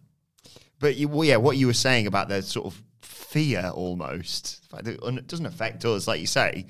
But 0.79 0.95
you, 0.95 1.07
well, 1.07 1.23
yeah, 1.23 1.35
what 1.37 1.55
you 1.55 1.67
were 1.67 1.73
saying 1.73 2.07
about 2.07 2.29
the 2.29 2.41
sort 2.41 2.65
of 2.65 2.81
fear 3.01 3.69
almost—it 3.75 4.87
it 4.87 5.27
doesn't 5.27 5.45
affect 5.45 5.85
us, 5.85 6.07
like 6.07 6.19
you 6.19 6.25
say. 6.25 6.65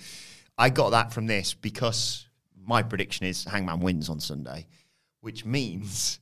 I 0.58 0.69
got 0.69 0.89
that 0.89 1.13
from 1.13 1.25
this 1.25 1.54
because 1.54 2.27
my 2.62 2.84
prediction 2.84 3.25
is 3.27 3.45
Hangman 3.45 3.80
wins 3.80 4.10
on 4.10 4.19
Sunday, 4.19 4.67
which 5.21 5.45
means 5.45 6.19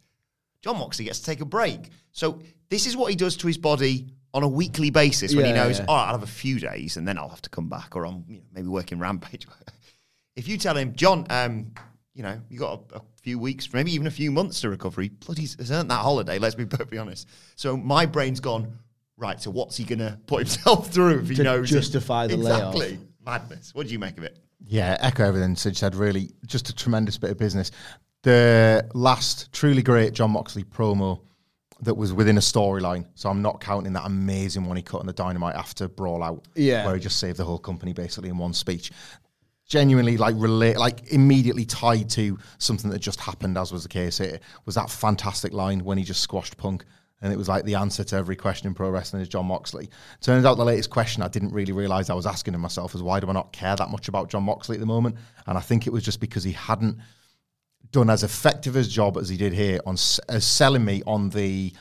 Jon 0.61 0.77
Moxley 0.77 1.05
gets 1.05 1.19
to 1.21 1.25
take 1.25 1.41
a 1.41 1.45
break. 1.45 1.89
So 2.11 2.43
this 2.69 2.85
is 2.85 2.95
what 2.95 3.09
he 3.09 3.15
does 3.15 3.35
to 3.37 3.47
his 3.47 3.57
body 3.57 4.13
on 4.33 4.43
a 4.43 4.47
weekly 4.47 4.89
basis 4.89 5.33
when 5.35 5.45
he 5.45 5.53
knows, 5.53 5.79
yeah. 5.79 5.85
oh, 5.87 5.93
I'll 5.93 6.11
have 6.11 6.23
a 6.23 6.27
few 6.27 6.59
days 6.59 6.97
and 6.97 7.07
then 7.07 7.17
I'll 7.17 7.29
have 7.29 7.41
to 7.43 7.49
come 7.49 7.67
back, 7.69 7.95
or 7.95 8.05
I'm 8.05 8.23
you 8.27 8.37
know, 8.37 8.43
maybe 8.53 8.67
working 8.67 8.99
Rampage. 8.99 9.47
if 10.35 10.47
you 10.47 10.57
tell 10.57 10.75
him, 10.77 10.93
Jon, 10.95 11.25
um, 11.29 11.71
you 12.13 12.23
know, 12.23 12.39
you 12.49 12.59
got 12.59 12.83
a, 12.93 12.97
a 12.97 13.01
few 13.21 13.39
weeks, 13.39 13.71
maybe 13.73 13.93
even 13.93 14.07
a 14.07 14.11
few 14.11 14.31
months 14.31 14.61
to 14.61 14.69
recover. 14.69 15.01
He 15.01 15.09
bloody 15.09 15.43
has 15.43 15.71
earned 15.71 15.89
that 15.91 16.01
holiday. 16.01 16.37
Let's 16.39 16.55
be 16.55 16.65
perfectly 16.67 16.97
honest. 16.97 17.27
So 17.55 17.75
my 17.77 18.05
brain's 18.05 18.39
gone 18.39 18.77
right. 19.17 19.41
So 19.41 19.51
what's 19.51 19.77
he 19.77 19.83
gonna 19.83 20.19
put 20.27 20.39
himself 20.39 20.87
through 20.93 21.19
if 21.19 21.29
he 21.29 21.35
To 21.35 21.43
knows 21.43 21.71
it? 21.71 21.75
justify 21.75 22.27
the 22.27 22.37
layoff. 22.37 22.75
exactly 22.75 22.99
madness? 23.25 23.73
What 23.73 23.87
do 23.87 23.93
you 23.93 23.99
make 23.99 24.17
of 24.17 24.23
it? 24.23 24.37
Yeah, 24.65 24.97
echo 24.99 25.25
everything 25.25 25.55
Sid 25.55 25.77
said. 25.77 25.95
Really, 25.95 26.31
just 26.45 26.69
a 26.69 26.75
tremendous 26.75 27.17
bit 27.17 27.31
of 27.31 27.37
business. 27.37 27.71
The 28.23 28.87
last 28.93 29.51
truly 29.53 29.81
great 29.81 30.13
Jon 30.13 30.31
Moxley 30.31 30.63
promo 30.65 31.21
that 31.81 31.95
was 31.95 32.11
within 32.13 32.37
a 32.37 32.41
storyline. 32.41 33.05
So 33.15 33.29
I'm 33.29 33.41
not 33.41 33.61
counting 33.61 33.93
that 33.93 34.05
amazing 34.05 34.65
one 34.65 34.75
he 34.77 34.83
cut 34.83 34.99
on 34.99 35.05
the 35.07 35.13
Dynamite 35.13 35.55
after 35.55 35.87
Brawl 35.87 36.23
Out, 36.23 36.45
Yeah. 36.55 36.85
where 36.85 36.95
he 36.95 37.01
just 37.01 37.17
saved 37.19 37.37
the 37.37 37.45
whole 37.45 37.59
company 37.59 37.93
basically 37.93 38.29
in 38.29 38.37
one 38.37 38.53
speech. 38.53 38.91
Genuinely, 39.67 40.17
like 40.17 40.35
relate, 40.37 40.77
like 40.77 41.11
immediately 41.11 41.63
tied 41.63 42.09
to 42.11 42.39
something 42.57 42.89
that 42.89 42.99
just 42.99 43.19
happened, 43.19 43.57
as 43.57 43.71
was 43.71 43.83
the 43.83 43.89
case 43.89 44.17
here, 44.17 44.39
was 44.65 44.75
that 44.75 44.89
fantastic 44.89 45.53
line 45.53 45.83
when 45.83 45.97
he 45.97 46.03
just 46.03 46.21
squashed 46.21 46.57
Punk. 46.57 46.85
And 47.21 47.31
it 47.31 47.35
was 47.37 47.47
like 47.49 47.65
the 47.65 47.75
answer 47.75 48.03
to 48.05 48.15
every 48.15 48.35
question 48.35 48.67
in 48.67 48.73
pro 48.73 48.89
wrestling 48.89 49.21
is 49.21 49.27
Jon 49.27 49.45
Moxley. 49.45 49.89
Turns 50.21 50.45
out 50.45 50.55
the 50.57 50.65
latest 50.65 50.89
question 50.89 51.21
I 51.21 51.27
didn't 51.27 51.51
really 51.51 51.73
realize 51.73 52.09
I 52.09 52.13
was 52.13 52.25
asking 52.25 52.57
myself 52.59 52.95
is 52.95 53.03
why 53.03 53.19
do 53.19 53.29
I 53.29 53.33
not 53.33 53.51
care 53.51 53.75
that 53.75 53.89
much 53.89 54.07
about 54.07 54.29
Jon 54.29 54.43
Moxley 54.43 54.77
at 54.77 54.79
the 54.79 54.85
moment? 54.85 55.17
And 55.45 55.57
I 55.57 55.61
think 55.61 55.85
it 55.85 55.91
was 55.93 56.03
just 56.03 56.19
because 56.21 56.43
he 56.43 56.53
hadn't 56.53 56.97
done 57.91 58.09
as 58.09 58.23
effective 58.23 58.75
a 58.75 58.83
job 58.83 59.17
as 59.17 59.29
he 59.29 59.37
did 59.37 59.53
here 59.53 59.79
on 59.85 59.93
s- 59.93 60.19
as 60.29 60.45
selling 60.45 60.85
me 60.85 61.01
on 61.07 61.29
the 61.29 61.73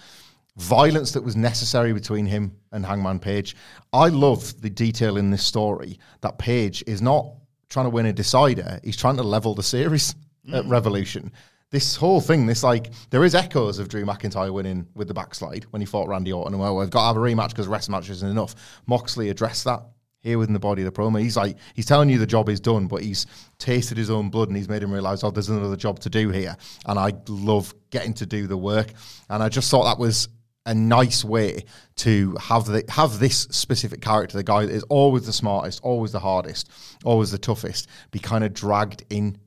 violence 0.57 1.13
that 1.13 1.23
was 1.23 1.37
necessary 1.37 1.93
between 1.93 2.27
him 2.27 2.57
and 2.73 2.85
Hangman 2.85 3.21
Page. 3.21 3.55
I 3.93 4.09
love 4.09 4.61
the 4.61 4.71
detail 4.71 5.17
in 5.17 5.31
this 5.31 5.45
story 5.45 5.99
that 6.21 6.39
Page 6.39 6.83
is 6.87 7.01
not 7.01 7.35
trying 7.69 7.87
to 7.87 7.91
win 7.91 8.07
a 8.07 8.13
decider; 8.13 8.81
he's 8.83 8.97
trying 8.97 9.17
to 9.17 9.23
level 9.23 9.55
the 9.55 9.63
series. 9.63 10.15
at 10.53 10.65
mm. 10.65 10.71
Revolution. 10.71 11.33
This 11.71 11.97
whole 11.97 12.21
thing, 12.21 12.47
this 12.47 12.63
like, 12.63 12.91
there 13.11 13.25
is 13.25 13.35
echoes 13.35 13.79
of 13.79 13.89
Drew 13.89 14.05
McIntyre 14.05 14.53
winning 14.53 14.87
with 14.95 15.09
the 15.09 15.15
backslide 15.15 15.65
when 15.65 15.83
he 15.83 15.87
fought 15.87 16.09
Randy 16.09 16.33
Orton. 16.33 16.55
And 16.55 16.63
well, 16.63 16.77
we've 16.77 16.89
got 16.89 17.01
to 17.01 17.07
have 17.09 17.17
a 17.17 17.21
rematch 17.21 17.51
because 17.51 17.67
rest 17.67 17.91
match 17.91 18.09
isn't 18.09 18.29
enough. 18.29 18.55
Moxley 18.87 19.29
addressed 19.29 19.65
that 19.65 19.83
here 20.21 20.39
within 20.39 20.53
the 20.53 20.61
body 20.61 20.83
of 20.83 20.93
the 20.93 21.01
promo. 21.01 21.21
He's 21.21 21.37
like, 21.37 21.57
he's 21.75 21.87
telling 21.87 22.09
you 22.09 22.19
the 22.19 22.27
job 22.27 22.49
is 22.49 22.61
done, 22.61 22.87
but 22.87 23.03
he's 23.03 23.27
tasted 23.59 23.97
his 23.97 24.11
own 24.11 24.31
blood 24.31 24.49
and 24.49 24.57
he's 24.57 24.69
made 24.69 24.83
him 24.83 24.93
realize, 24.93 25.23
oh, 25.23 25.31
there's 25.31 25.49
another 25.49 25.77
job 25.77 26.01
to 26.01 26.11
do 26.11 26.31
here. 26.31 26.57
And 26.87 26.99
I 26.99 27.13
love 27.29 27.75
getting 27.91 28.15
to 28.15 28.27
do 28.27 28.47
the 28.47 28.57
work. 28.57 28.93
And 29.31 29.43
I 29.43 29.49
just 29.49 29.71
thought 29.71 29.85
that 29.85 29.99
was 29.99 30.29
a 30.67 30.75
nice 30.75 31.25
way 31.25 31.65
to 31.97 32.37
have 32.41 32.67
the 32.67 32.85
have 32.89 33.19
this 33.19 33.49
specific 33.51 34.03
character, 34.03 34.37
the 34.37 34.45
guy 34.45 34.67
that 34.67 34.75
is 34.75 34.83
always 34.85 35.25
the 35.25 35.33
smartest, 35.33 35.81
always 35.83 36.13
the 36.13 36.21
hardest, 36.21 36.71
always 37.05 37.31
the 37.31 37.39
toughest, 37.39 37.89
be 38.11 38.19
kind 38.19 38.45
of 38.45 38.53
dragged 38.53 39.03
in 39.09 39.39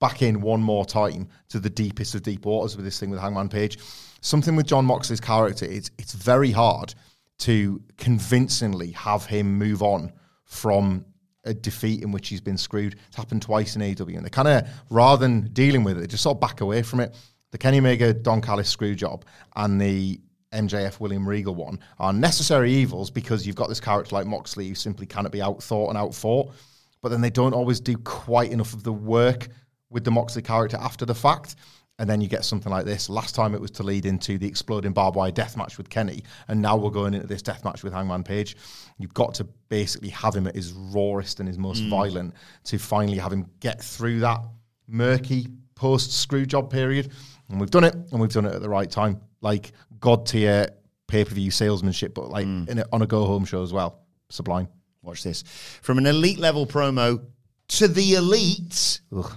back 0.00 0.22
in 0.22 0.40
one 0.40 0.62
more 0.62 0.84
time 0.84 1.28
to 1.48 1.58
the 1.58 1.68
deepest 1.68 2.14
of 2.14 2.22
deep 2.22 2.46
waters 2.46 2.76
with 2.76 2.84
this 2.84 3.00
thing 3.00 3.10
with 3.10 3.18
Hangman 3.18 3.48
Page. 3.48 3.78
Something 4.20 4.54
with 4.54 4.66
Jon 4.66 4.84
Moxley's 4.84 5.20
character, 5.20 5.64
it's 5.64 5.90
it's 5.98 6.12
very 6.12 6.52
hard 6.52 6.94
to 7.38 7.82
convincingly 7.96 8.90
have 8.92 9.26
him 9.26 9.58
move 9.58 9.82
on 9.82 10.12
from 10.44 11.04
a 11.44 11.54
defeat 11.54 12.02
in 12.02 12.12
which 12.12 12.28
he's 12.28 12.40
been 12.40 12.58
screwed. 12.58 12.96
It's 13.06 13.16
happened 13.16 13.42
twice 13.42 13.76
in 13.76 13.82
AEW, 13.82 14.16
and 14.16 14.24
they 14.24 14.30
kind 14.30 14.48
of 14.48 14.68
rather 14.90 15.20
than 15.20 15.52
dealing 15.52 15.84
with 15.84 15.96
it, 15.96 16.00
they 16.00 16.06
just 16.06 16.22
sort 16.22 16.36
of 16.36 16.40
back 16.40 16.60
away 16.60 16.82
from 16.82 17.00
it. 17.00 17.16
The 17.50 17.58
Kenny 17.58 17.78
Omega 17.78 18.12
Don 18.12 18.42
Callis 18.42 18.68
screw 18.68 18.94
job 18.94 19.24
and 19.56 19.80
the 19.80 20.20
MJF 20.52 21.00
William 21.00 21.28
Regal 21.28 21.54
one 21.54 21.78
are 21.98 22.12
necessary 22.12 22.72
evils 22.72 23.10
because 23.10 23.46
you've 23.46 23.56
got 23.56 23.68
this 23.68 23.80
character 23.80 24.14
like 24.14 24.26
Moxley 24.26 24.68
who 24.68 24.74
simply 24.74 25.06
cannot 25.06 25.32
be 25.32 25.38
outthought 25.38 25.88
and 25.88 25.98
outfought. 25.98 26.52
But 27.00 27.10
then 27.10 27.20
they 27.20 27.30
don't 27.30 27.54
always 27.54 27.80
do 27.80 27.96
quite 27.98 28.50
enough 28.50 28.74
of 28.74 28.82
the 28.82 28.92
work 28.92 29.48
with 29.90 30.04
the 30.04 30.10
Moxley 30.10 30.42
character 30.42 30.76
after 30.78 31.06
the 31.06 31.14
fact. 31.14 31.56
And 32.00 32.08
then 32.08 32.20
you 32.20 32.28
get 32.28 32.44
something 32.44 32.70
like 32.70 32.84
this. 32.84 33.10
Last 33.10 33.34
time 33.34 33.54
it 33.54 33.60
was 33.60 33.72
to 33.72 33.82
lead 33.82 34.06
into 34.06 34.38
the 34.38 34.46
exploding 34.46 34.92
barbed 34.92 35.16
wire 35.16 35.32
death 35.32 35.56
match 35.56 35.78
with 35.78 35.90
Kenny, 35.90 36.22
and 36.46 36.62
now 36.62 36.76
we're 36.76 36.90
going 36.90 37.14
into 37.14 37.26
this 37.26 37.42
death 37.42 37.64
match 37.64 37.82
with 37.82 37.92
Hangman 37.92 38.22
Page. 38.22 38.56
You've 38.98 39.14
got 39.14 39.34
to 39.34 39.44
basically 39.68 40.10
have 40.10 40.34
him 40.34 40.46
at 40.46 40.54
his 40.54 40.72
rawest 40.72 41.40
and 41.40 41.48
his 41.48 41.58
most 41.58 41.82
mm. 41.82 41.90
violent 41.90 42.34
to 42.64 42.78
finally 42.78 43.18
have 43.18 43.32
him 43.32 43.46
get 43.60 43.82
through 43.82 44.20
that 44.20 44.40
murky 44.86 45.48
post 45.74 46.12
screw 46.12 46.46
job 46.46 46.70
period. 46.70 47.12
And 47.48 47.60
we've 47.60 47.70
done 47.70 47.84
it, 47.84 47.94
and 47.94 48.20
we've 48.20 48.32
done 48.32 48.46
it 48.46 48.54
at 48.54 48.62
the 48.62 48.68
right 48.68 48.90
time. 48.90 49.20
Like 49.40 49.72
god 50.00 50.26
tier 50.26 50.68
pay 51.08 51.24
per 51.24 51.34
view 51.34 51.50
salesmanship, 51.50 52.14
but 52.14 52.30
like 52.30 52.46
mm. 52.46 52.68
in 52.68 52.78
a, 52.78 52.84
on 52.92 53.02
a 53.02 53.06
go 53.06 53.24
home 53.24 53.44
show 53.44 53.62
as 53.62 53.72
well. 53.72 54.00
Sublime. 54.28 54.68
Watch 55.02 55.22
this. 55.22 55.42
From 55.82 55.98
an 55.98 56.06
elite 56.06 56.38
level 56.38 56.66
promo 56.66 57.24
to 57.68 57.88
the 57.88 58.12
elites. 58.12 59.00
Ugh. 59.16 59.32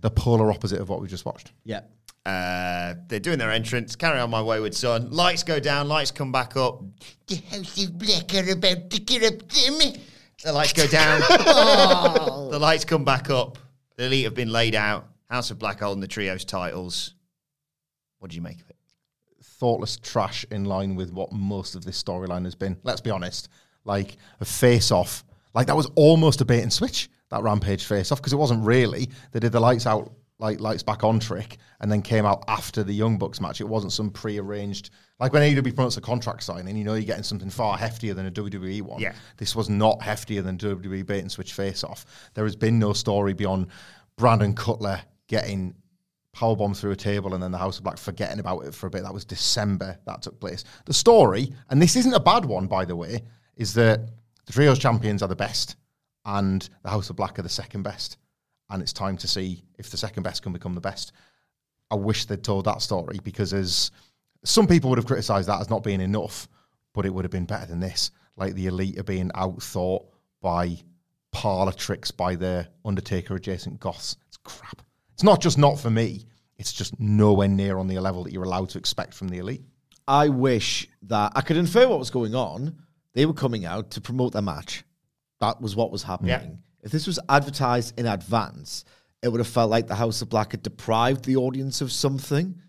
The 0.00 0.10
polar 0.10 0.52
opposite 0.52 0.80
of 0.80 0.90
what 0.90 1.00
we 1.00 1.08
just 1.08 1.24
watched. 1.24 1.52
Yeah. 1.64 1.80
Uh, 2.26 2.94
they're 3.08 3.20
doing 3.20 3.38
their 3.38 3.50
entrance. 3.50 3.96
Carry 3.96 4.18
on, 4.18 4.30
my 4.30 4.40
wayward 4.40 4.74
son. 4.74 5.10
Lights 5.10 5.42
go 5.42 5.60
down. 5.60 5.88
Lights 5.88 6.10
come 6.10 6.32
back 6.32 6.56
up. 6.56 6.82
The 7.26 7.36
house 7.50 7.84
of 7.84 7.98
black 7.98 8.34
are 8.34 8.52
about 8.52 8.90
to 8.90 9.00
get 9.00 9.22
up 9.24 9.48
to 9.48 9.70
me. 9.78 10.02
The 10.42 10.52
lights 10.52 10.72
go 10.72 10.86
down. 10.86 11.20
the 12.50 12.58
lights 12.58 12.84
come 12.84 13.04
back 13.04 13.30
up. 13.30 13.58
The 13.96 14.06
elite 14.06 14.24
have 14.24 14.34
been 14.34 14.50
laid 14.50 14.74
out. 14.74 15.06
House 15.30 15.50
of 15.50 15.58
Black 15.58 15.80
holding 15.80 16.00
the 16.00 16.08
trios 16.08 16.44
titles. 16.44 17.14
What 18.18 18.30
do 18.30 18.36
you 18.36 18.42
make 18.42 18.60
of 18.60 18.70
it? 18.70 18.76
thoughtless 19.64 19.96
trash 19.96 20.44
in 20.50 20.64
line 20.64 20.94
with 20.94 21.12
what 21.12 21.32
most 21.32 21.74
of 21.74 21.84
this 21.84 22.02
storyline 22.02 22.44
has 22.44 22.54
been. 22.54 22.76
Let's 22.82 23.00
be 23.00 23.10
honest. 23.10 23.48
Like 23.84 24.16
a 24.40 24.44
face 24.44 24.90
off. 24.90 25.24
Like 25.54 25.68
that 25.68 25.76
was 25.76 25.90
almost 25.94 26.40
a 26.40 26.44
bait 26.44 26.62
and 26.62 26.72
switch, 26.72 27.08
that 27.30 27.42
Rampage 27.42 27.84
face 27.84 28.10
off, 28.12 28.18
because 28.18 28.32
it 28.32 28.36
wasn't 28.36 28.64
really. 28.64 29.08
They 29.32 29.40
did 29.40 29.52
the 29.52 29.60
lights 29.60 29.86
out, 29.86 30.12
like 30.38 30.60
lights 30.60 30.82
back 30.82 31.04
on 31.04 31.20
trick, 31.20 31.58
and 31.80 31.90
then 31.90 32.02
came 32.02 32.26
out 32.26 32.44
after 32.48 32.82
the 32.82 32.92
Young 32.92 33.18
Bucks 33.18 33.40
match. 33.40 33.60
It 33.60 33.68
wasn't 33.68 33.92
some 33.92 34.10
pre-arranged 34.10 34.90
like 35.20 35.32
when 35.32 35.42
AEW 35.42 35.74
promotes 35.74 35.96
a 35.96 36.00
contract 36.00 36.42
signing, 36.42 36.76
you 36.76 36.84
know 36.84 36.94
you're 36.94 37.04
getting 37.04 37.22
something 37.22 37.50
far 37.50 37.78
heftier 37.78 38.14
than 38.14 38.26
a 38.26 38.30
WWE 38.30 38.82
one. 38.82 39.00
Yeah. 39.00 39.14
This 39.36 39.54
was 39.54 39.70
not 39.70 40.00
heftier 40.00 40.42
than 40.42 40.58
WWE 40.58 41.06
bait 41.06 41.20
and 41.20 41.30
switch 41.30 41.52
face 41.52 41.84
off. 41.84 42.04
There 42.34 42.44
has 42.44 42.56
been 42.56 42.78
no 42.78 42.92
story 42.92 43.32
beyond 43.32 43.68
Brandon 44.16 44.54
Cutler 44.54 45.00
getting 45.28 45.74
powerbomb 46.34 46.76
through 46.76 46.90
a 46.90 46.96
table 46.96 47.34
and 47.34 47.42
then 47.42 47.52
the 47.52 47.58
House 47.58 47.78
of 47.78 47.84
Black 47.84 47.96
forgetting 47.96 48.40
about 48.40 48.60
it 48.60 48.74
for 48.74 48.88
a 48.88 48.90
bit. 48.90 49.04
That 49.04 49.14
was 49.14 49.24
December 49.24 49.98
that 50.04 50.22
took 50.22 50.40
place. 50.40 50.64
The 50.84 50.94
story, 50.94 51.52
and 51.70 51.80
this 51.80 51.94
isn't 51.94 52.12
a 52.12 52.20
bad 52.20 52.44
one, 52.44 52.66
by 52.66 52.84
the 52.84 52.96
way, 52.96 53.22
is 53.56 53.72
that 53.74 54.00
the 54.46 54.52
Trios 54.52 54.80
champions 54.80 55.22
are 55.22 55.28
the 55.28 55.36
best 55.36 55.76
and 56.24 56.68
the 56.82 56.90
House 56.90 57.08
of 57.08 57.14
Black 57.14 57.38
are 57.38 57.42
the 57.42 57.48
second 57.48 57.82
best. 57.82 58.18
And 58.74 58.82
it's 58.82 58.92
time 58.92 59.16
to 59.18 59.28
see 59.28 59.62
if 59.78 59.90
the 59.90 59.96
second 59.96 60.24
best 60.24 60.42
can 60.42 60.52
become 60.52 60.74
the 60.74 60.80
best. 60.80 61.12
I 61.92 61.94
wish 61.94 62.24
they'd 62.24 62.42
told 62.42 62.64
that 62.64 62.82
story 62.82 63.20
because 63.22 63.54
as 63.54 63.92
some 64.44 64.66
people 64.66 64.90
would 64.90 64.98
have 64.98 65.06
criticised 65.06 65.48
that 65.48 65.60
as 65.60 65.70
not 65.70 65.84
being 65.84 66.00
enough, 66.00 66.48
but 66.92 67.06
it 67.06 67.14
would 67.14 67.24
have 67.24 67.30
been 67.30 67.44
better 67.44 67.66
than 67.66 67.78
this. 67.78 68.10
Like 68.36 68.54
the 68.54 68.66
elite 68.66 68.98
are 68.98 69.04
being 69.04 69.30
outthought 69.36 70.06
by 70.42 70.76
parlor 71.30 71.70
tricks 71.70 72.10
by 72.10 72.34
the 72.34 72.66
Undertaker 72.84 73.36
adjacent 73.36 73.78
goths. 73.78 74.16
It's 74.26 74.38
crap. 74.38 74.82
It's 75.12 75.22
not 75.22 75.40
just 75.40 75.56
not 75.56 75.78
for 75.78 75.90
me. 75.90 76.26
It's 76.58 76.72
just 76.72 76.98
nowhere 76.98 77.46
near 77.46 77.78
on 77.78 77.86
the 77.86 78.00
level 78.00 78.24
that 78.24 78.32
you're 78.32 78.42
allowed 78.42 78.70
to 78.70 78.78
expect 78.78 79.14
from 79.14 79.28
the 79.28 79.38
elite. 79.38 79.62
I 80.08 80.30
wish 80.30 80.88
that 81.02 81.30
I 81.36 81.42
could 81.42 81.56
infer 81.56 81.86
what 81.88 82.00
was 82.00 82.10
going 82.10 82.34
on. 82.34 82.76
They 83.12 83.24
were 83.24 83.34
coming 83.34 83.66
out 83.66 83.92
to 83.92 84.00
promote 84.00 84.32
their 84.32 84.42
match. 84.42 84.82
That 85.38 85.60
was 85.60 85.76
what 85.76 85.92
was 85.92 86.02
happening. 86.02 86.30
Yeah. 86.30 86.48
If 86.84 86.92
this 86.92 87.06
was 87.06 87.18
advertised 87.28 87.98
in 87.98 88.06
advance, 88.06 88.84
it 89.22 89.28
would 89.28 89.40
have 89.40 89.48
felt 89.48 89.70
like 89.70 89.88
the 89.88 89.94
House 89.94 90.22
of 90.22 90.28
Black 90.28 90.52
had 90.52 90.62
deprived 90.62 91.24
the 91.24 91.36
audience 91.36 91.80
of 91.80 91.90
something. 91.90 92.60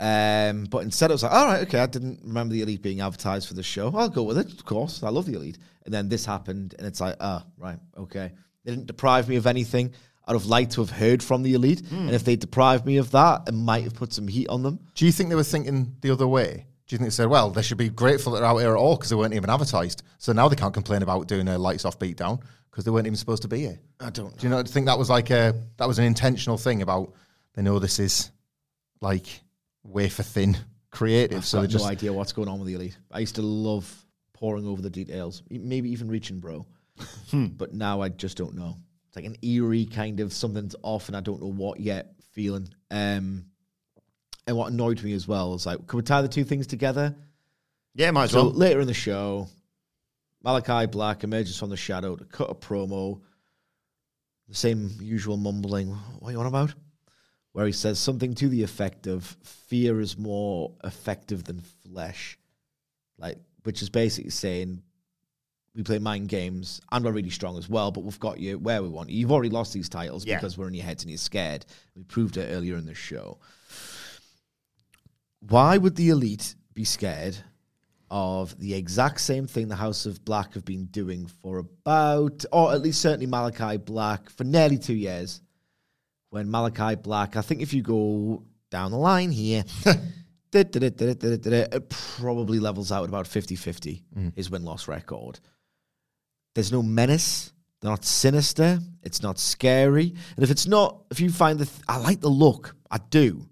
Um, 0.00 0.64
but 0.70 0.84
instead, 0.84 1.10
it 1.10 1.14
was 1.14 1.24
like, 1.24 1.32
all 1.32 1.46
right, 1.46 1.62
okay, 1.62 1.80
I 1.80 1.86
didn't 1.86 2.20
remember 2.22 2.54
the 2.54 2.62
Elite 2.62 2.82
being 2.82 3.00
advertised 3.00 3.48
for 3.48 3.54
the 3.54 3.64
show. 3.64 3.92
I'll 3.94 4.08
go 4.08 4.22
with 4.22 4.38
it, 4.38 4.52
of 4.52 4.64
course. 4.64 5.02
I 5.02 5.08
love 5.08 5.26
the 5.26 5.34
Elite. 5.34 5.58
And 5.84 5.92
then 5.92 6.08
this 6.08 6.24
happened, 6.24 6.76
and 6.78 6.86
it's 6.86 7.00
like, 7.00 7.16
ah, 7.20 7.44
right, 7.56 7.80
okay. 7.96 8.30
They 8.64 8.70
didn't 8.70 8.86
deprive 8.86 9.28
me 9.28 9.34
of 9.34 9.46
anything. 9.48 9.92
I'd 10.24 10.34
have 10.34 10.46
liked 10.46 10.72
to 10.72 10.82
have 10.82 10.90
heard 10.90 11.20
from 11.20 11.42
the 11.42 11.54
Elite. 11.54 11.82
And 11.90 12.10
if 12.10 12.22
they 12.22 12.36
deprived 12.36 12.86
me 12.86 12.98
of 12.98 13.10
that, 13.10 13.48
it 13.48 13.54
might 13.54 13.82
have 13.82 13.94
put 13.94 14.12
some 14.12 14.28
heat 14.28 14.48
on 14.48 14.62
them. 14.62 14.78
Do 14.94 15.04
you 15.04 15.10
think 15.10 15.30
they 15.30 15.34
were 15.34 15.42
thinking 15.42 15.96
the 16.00 16.12
other 16.12 16.28
way? 16.28 16.66
Do 16.88 16.94
you 16.94 16.98
think 16.98 17.08
they 17.08 17.14
said, 17.14 17.28
well, 17.28 17.50
they 17.50 17.60
should 17.60 17.76
be 17.76 17.90
grateful 17.90 18.32
that 18.32 18.40
they're 18.40 18.48
out 18.48 18.56
here 18.56 18.70
at 18.70 18.78
all 18.78 18.96
because 18.96 19.10
they 19.10 19.16
weren't 19.16 19.34
even 19.34 19.50
advertised? 19.50 20.02
So 20.16 20.32
now 20.32 20.48
they 20.48 20.56
can't 20.56 20.72
complain 20.72 21.02
about 21.02 21.28
doing 21.28 21.46
a 21.46 21.58
lights 21.58 21.84
off 21.84 21.98
beatdown 21.98 22.40
because 22.70 22.86
they 22.86 22.90
weren't 22.90 23.06
even 23.06 23.16
supposed 23.16 23.42
to 23.42 23.48
be 23.48 23.60
here. 23.60 23.78
I 24.00 24.08
don't 24.08 24.36
Do 24.38 24.46
you 24.46 24.48
know? 24.48 24.62
Think 24.62 24.86
that 24.86 24.98
was 24.98 25.10
like 25.10 25.30
a 25.30 25.54
that 25.76 25.86
was 25.86 25.98
an 25.98 26.06
intentional 26.06 26.56
thing 26.56 26.80
about 26.80 27.12
they 27.54 27.62
know 27.62 27.78
this 27.78 27.98
is 27.98 28.30
like 29.02 29.26
wafer 29.82 30.22
thin 30.22 30.56
creative, 30.90 31.44
so 31.44 31.58
I've 31.58 31.62
they 31.62 31.66
got 31.66 31.72
just 31.72 31.84
no 31.84 31.90
idea 31.90 32.12
what's 32.12 32.32
going 32.32 32.48
on 32.48 32.58
with 32.58 32.68
the 32.68 32.74
elite. 32.74 32.96
I 33.12 33.18
used 33.18 33.34
to 33.34 33.42
love 33.42 34.06
poring 34.32 34.66
over 34.66 34.80
the 34.80 34.90
details, 34.90 35.42
maybe 35.50 35.90
even 35.90 36.08
reaching 36.08 36.40
bro. 36.40 36.66
but 37.32 37.74
now 37.74 38.00
I 38.00 38.08
just 38.08 38.38
don't 38.38 38.54
know. 38.54 38.76
It's 39.08 39.16
like 39.16 39.26
an 39.26 39.36
eerie 39.42 39.84
kind 39.84 40.20
of 40.20 40.32
something's 40.32 40.74
off, 40.82 41.08
and 41.08 41.16
I 41.16 41.20
don't 41.20 41.42
know 41.42 41.52
what 41.52 41.80
yet 41.80 42.14
feeling. 42.32 42.68
Um, 42.90 43.46
and 44.48 44.56
what 44.56 44.72
annoyed 44.72 45.02
me 45.02 45.12
as 45.12 45.28
well 45.28 45.54
is 45.54 45.66
like, 45.66 45.86
can 45.86 45.98
we 45.98 46.02
tie 46.02 46.22
the 46.22 46.28
two 46.28 46.42
things 46.42 46.66
together? 46.66 47.14
Yeah, 47.94 48.10
might 48.10 48.24
as 48.24 48.34
well. 48.34 48.50
later 48.50 48.80
in 48.80 48.86
the 48.86 48.94
show, 48.94 49.48
Malachi 50.42 50.86
Black 50.86 51.22
emerges 51.22 51.58
from 51.58 51.68
the 51.68 51.76
shadow 51.76 52.16
to 52.16 52.24
cut 52.24 52.48
a 52.50 52.54
promo. 52.54 53.20
The 54.48 54.54
same 54.54 54.90
usual 55.00 55.36
mumbling. 55.36 55.90
What 56.18 56.30
are 56.30 56.32
you 56.32 56.40
on 56.40 56.46
about? 56.46 56.74
Where 57.52 57.66
he 57.66 57.72
says 57.72 57.98
something 57.98 58.34
to 58.36 58.48
the 58.48 58.62
effect 58.62 59.06
of 59.06 59.36
"fear 59.42 60.00
is 60.00 60.16
more 60.16 60.72
effective 60.82 61.44
than 61.44 61.60
flesh," 61.60 62.38
like 63.18 63.38
which 63.64 63.82
is 63.82 63.90
basically 63.90 64.30
saying 64.30 64.82
we 65.74 65.82
play 65.82 65.98
mind 65.98 66.28
games 66.28 66.80
and 66.90 67.04
we're 67.04 67.12
really 67.12 67.28
strong 67.30 67.58
as 67.58 67.68
well, 67.68 67.90
but 67.90 68.02
we've 68.04 68.18
got 68.20 68.40
you 68.40 68.58
where 68.58 68.82
we 68.82 68.88
want 68.88 69.10
you. 69.10 69.18
You've 69.18 69.32
already 69.32 69.50
lost 69.50 69.74
these 69.74 69.88
titles 69.90 70.24
Yeah. 70.24 70.36
because 70.36 70.56
we're 70.56 70.68
in 70.68 70.74
your 70.74 70.84
heads 70.84 71.02
and 71.02 71.10
you're 71.10 71.18
scared. 71.18 71.66
We 71.94 72.04
proved 72.04 72.38
it 72.38 72.46
earlier 72.50 72.76
in 72.76 72.86
the 72.86 72.94
show. 72.94 73.38
Why 75.40 75.76
would 75.76 75.96
the 75.96 76.10
elite 76.10 76.54
be 76.74 76.84
scared 76.84 77.36
of 78.10 78.58
the 78.58 78.74
exact 78.74 79.20
same 79.20 79.46
thing 79.46 79.68
the 79.68 79.76
House 79.76 80.06
of 80.06 80.24
Black 80.24 80.54
have 80.54 80.64
been 80.64 80.86
doing 80.86 81.26
for 81.42 81.58
about, 81.58 82.44
or 82.52 82.72
at 82.72 82.80
least 82.80 83.00
certainly 83.00 83.26
Malachi 83.26 83.76
Black, 83.76 84.30
for 84.30 84.44
nearly 84.44 84.78
two 84.78 84.94
years? 84.94 85.40
When 86.30 86.50
Malachi 86.50 86.96
Black, 86.96 87.36
I 87.36 87.42
think 87.42 87.62
if 87.62 87.72
you 87.72 87.82
go 87.82 88.42
down 88.70 88.90
the 88.90 88.98
line 88.98 89.30
here, 89.30 89.64
it 90.52 91.88
probably 91.88 92.58
levels 92.58 92.92
out 92.92 93.02
at 93.02 93.08
about 93.08 93.26
50 93.26 93.56
50, 93.56 94.02
mm. 94.16 94.36
his 94.36 94.50
win 94.50 94.64
loss 94.64 94.88
record. 94.88 95.40
There's 96.54 96.72
no 96.72 96.82
menace. 96.82 97.52
They're 97.80 97.90
not 97.90 98.04
sinister. 98.04 98.80
It's 99.02 99.22
not 99.22 99.38
scary. 99.38 100.14
And 100.36 100.44
if 100.44 100.50
it's 100.50 100.66
not, 100.66 101.04
if 101.10 101.20
you 101.20 101.30
find 101.30 101.58
the, 101.58 101.66
th- 101.66 101.82
I 101.86 101.98
like 101.98 102.20
the 102.20 102.28
look. 102.28 102.74
I 102.90 102.98
do. 102.98 103.48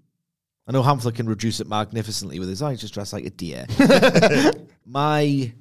I 0.67 0.73
know 0.73 0.83
Hamflett 0.83 1.15
can 1.15 1.29
reduce 1.29 1.61
it 1.61 1.69
magnificently 1.69 2.41
with 2.41 2.49
his 2.49 2.61
eyes 2.61 2.81
just 2.81 2.95
dressed 2.95 3.13
like 3.13 3.25
a 3.25 3.31
deer. 3.31 3.67
My 4.87 5.53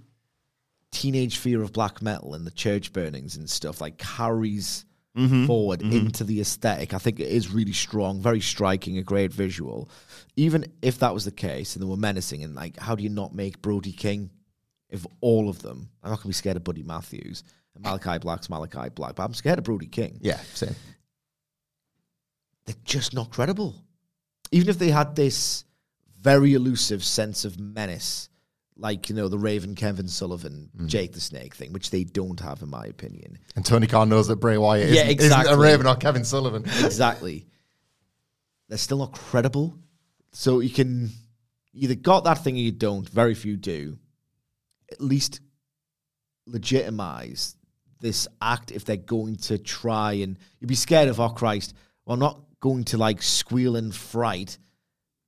teenage 0.91 1.38
fear 1.38 1.62
of 1.62 1.74
black 1.74 2.02
metal 2.02 2.34
and 2.34 2.48
the 2.48 2.52
church 2.52 2.91
burnings 2.91 3.36
and 3.36 3.50
stuff 3.50 3.82
like 3.82 3.98
carries 3.98 4.86
mm-hmm. 5.15 5.46
forward 5.46 5.82
mm-hmm. 5.82 6.08
into 6.08 6.24
the 6.24 6.41
aesthetic. 6.41 6.94
I 6.94 6.98
think 6.98 7.20
it 7.20 7.28
is 7.28 7.52
really 7.52 7.74
strong, 7.74 8.20
very 8.20 8.41
striking, 8.41 8.98
a 8.98 9.04
great 9.04 9.32
visual. 9.32 9.89
Even 10.36 10.65
if 10.82 11.00
that 11.00 11.13
was 11.13 11.26
the 11.26 11.32
case 11.32 11.76
and 11.76 11.84
they 11.84 11.88
were 11.88 11.98
menacing, 11.98 12.44
and 12.44 12.56
like, 12.56 12.78
how 12.78 12.96
do 12.96 13.04
you 13.04 13.10
not 13.10 13.36
make 13.36 13.62
Brody 13.62 13.91
King? 13.91 14.32
If 14.89 15.06
all 15.22 15.50
of 15.50 15.62
them, 15.62 15.89
I'm 16.04 16.10
not 16.10 16.18
going 16.18 16.24
to 16.24 16.28
be 16.30 16.34
scared 16.34 16.58
of 16.58 16.63
Buddy 16.63 16.84
Matthews. 16.84 17.44
And 17.76 17.84
Malachi 17.84 18.18
Black's 18.20 18.50
Malachi 18.50 18.89
Black, 18.89 19.15
but 19.15 19.24
I'm 19.24 19.34
scared 19.34 19.60
of 19.60 19.65
Brody 19.65 19.88
King. 19.88 20.18
Yeah, 20.22 20.39
same. 20.54 20.76
They're 22.65 22.76
just 22.86 23.13
not 23.13 23.32
credible. 23.32 23.76
Even 24.52 24.70
if 24.70 24.80
they 24.80 24.90
had 24.90 25.16
this 25.16 25.66
very 26.20 26.54
elusive 26.54 27.04
sense 27.04 27.46
of 27.46 27.60
menace, 27.60 28.30
like, 28.78 29.10
you 29.10 29.16
know, 29.16 29.28
the 29.28 29.38
Raven, 29.38 29.76
Kevin 29.76 30.08
Sullivan, 30.08 30.70
mm. 30.76 30.88
Jake 30.88 31.14
the 31.14 31.22
Snake 31.22 31.56
thing, 31.56 31.72
which 31.72 31.92
they 31.92 32.04
don't 32.04 32.40
have, 32.40 32.62
in 32.62 32.70
my 32.70 32.86
opinion. 32.86 33.38
And 33.56 33.66
Tony 33.66 33.88
Khan 33.88 34.10
knows 34.10 34.28
that 34.28 34.38
Bray 34.38 34.58
Wyatt 34.58 34.90
Yeah, 34.90 35.04
isn't, 35.04 35.20
isn't 35.20 35.48
a. 35.48 35.58
Raven 35.58 35.88
or 35.88 35.96
Kevin 35.96 36.26
Sullivan. 36.26 36.64
exactly. 36.84 37.46
They're 38.68 38.78
still 38.78 38.98
not 38.98 39.14
credible. 39.14 39.78
So 40.32 40.60
you 40.60 40.70
can 40.70 41.12
either 41.74 41.96
got 41.96 42.26
that 42.26 42.44
thing 42.44 42.56
or 42.56 42.60
you 42.60 42.72
don't. 42.72 43.08
Very 43.08 43.36
few 43.36 43.56
do. 43.56 43.98
At 44.92 45.00
least 45.00 45.40
legitimize 46.46 47.56
this 48.02 48.28
act 48.42 48.72
if 48.72 48.86
they're 48.86 48.98
going 48.98 49.36
to 49.36 49.58
try 49.58 50.14
and 50.14 50.38
you'd 50.60 50.68
be 50.68 50.76
scared 50.76 51.08
of, 51.08 51.20
oh 51.20 51.30
Christ, 51.30 51.74
well, 52.06 52.18
not 52.18 52.40
going 52.65 52.84
to 52.84 52.97
like 52.97 53.21
squeal 53.21 53.75
in 53.75 53.91
fright 53.91 54.58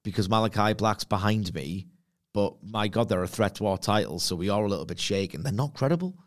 because 0.03 0.27
Malachi 0.27 0.73
Black's 0.73 1.03
behind 1.03 1.53
me, 1.53 1.85
but 2.33 2.55
my 2.63 2.87
God, 2.87 3.09
they're 3.09 3.21
a 3.21 3.27
threat 3.27 3.53
to 3.55 3.67
our 3.67 3.77
titles, 3.77 4.23
so 4.23 4.35
we 4.35 4.49
are 4.49 4.63
a 4.63 4.67
little 4.67 4.85
bit 4.85 4.99
shaken. 4.99 5.43
They're 5.43 5.53
not 5.53 5.75
credible. 5.75 6.17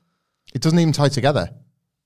It 0.54 0.62
doesn't 0.62 0.78
even 0.78 0.92
tie 0.92 1.08
together. 1.08 1.50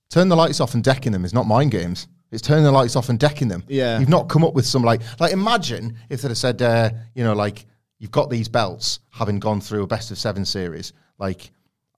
Turn 0.08 0.30
the 0.30 0.36
lights 0.36 0.58
off 0.58 0.72
and 0.72 0.82
decking 0.82 1.12
them 1.12 1.26
is 1.26 1.34
not 1.34 1.46
mind 1.46 1.70
games. 1.70 2.08
It's 2.32 2.40
turning 2.40 2.64
the 2.64 2.72
lights 2.72 2.96
off 2.96 3.10
and 3.10 3.18
decking 3.18 3.48
them. 3.48 3.62
Yeah. 3.68 3.98
You've 3.98 4.08
not 4.08 4.30
come 4.30 4.42
up 4.42 4.54
with 4.54 4.64
some 4.64 4.82
like 4.82 5.02
like 5.20 5.32
imagine 5.32 5.98
if 6.08 6.22
they'd 6.22 6.28
have 6.28 6.38
said, 6.38 6.62
uh, 6.62 6.90
you 7.14 7.24
know, 7.24 7.34
like 7.34 7.66
you've 7.98 8.10
got 8.10 8.30
these 8.30 8.48
belts 8.48 9.00
having 9.10 9.38
gone 9.38 9.60
through 9.60 9.82
a 9.82 9.86
best 9.86 10.10
of 10.10 10.18
seven 10.18 10.46
series. 10.46 10.94
Like 11.18 11.50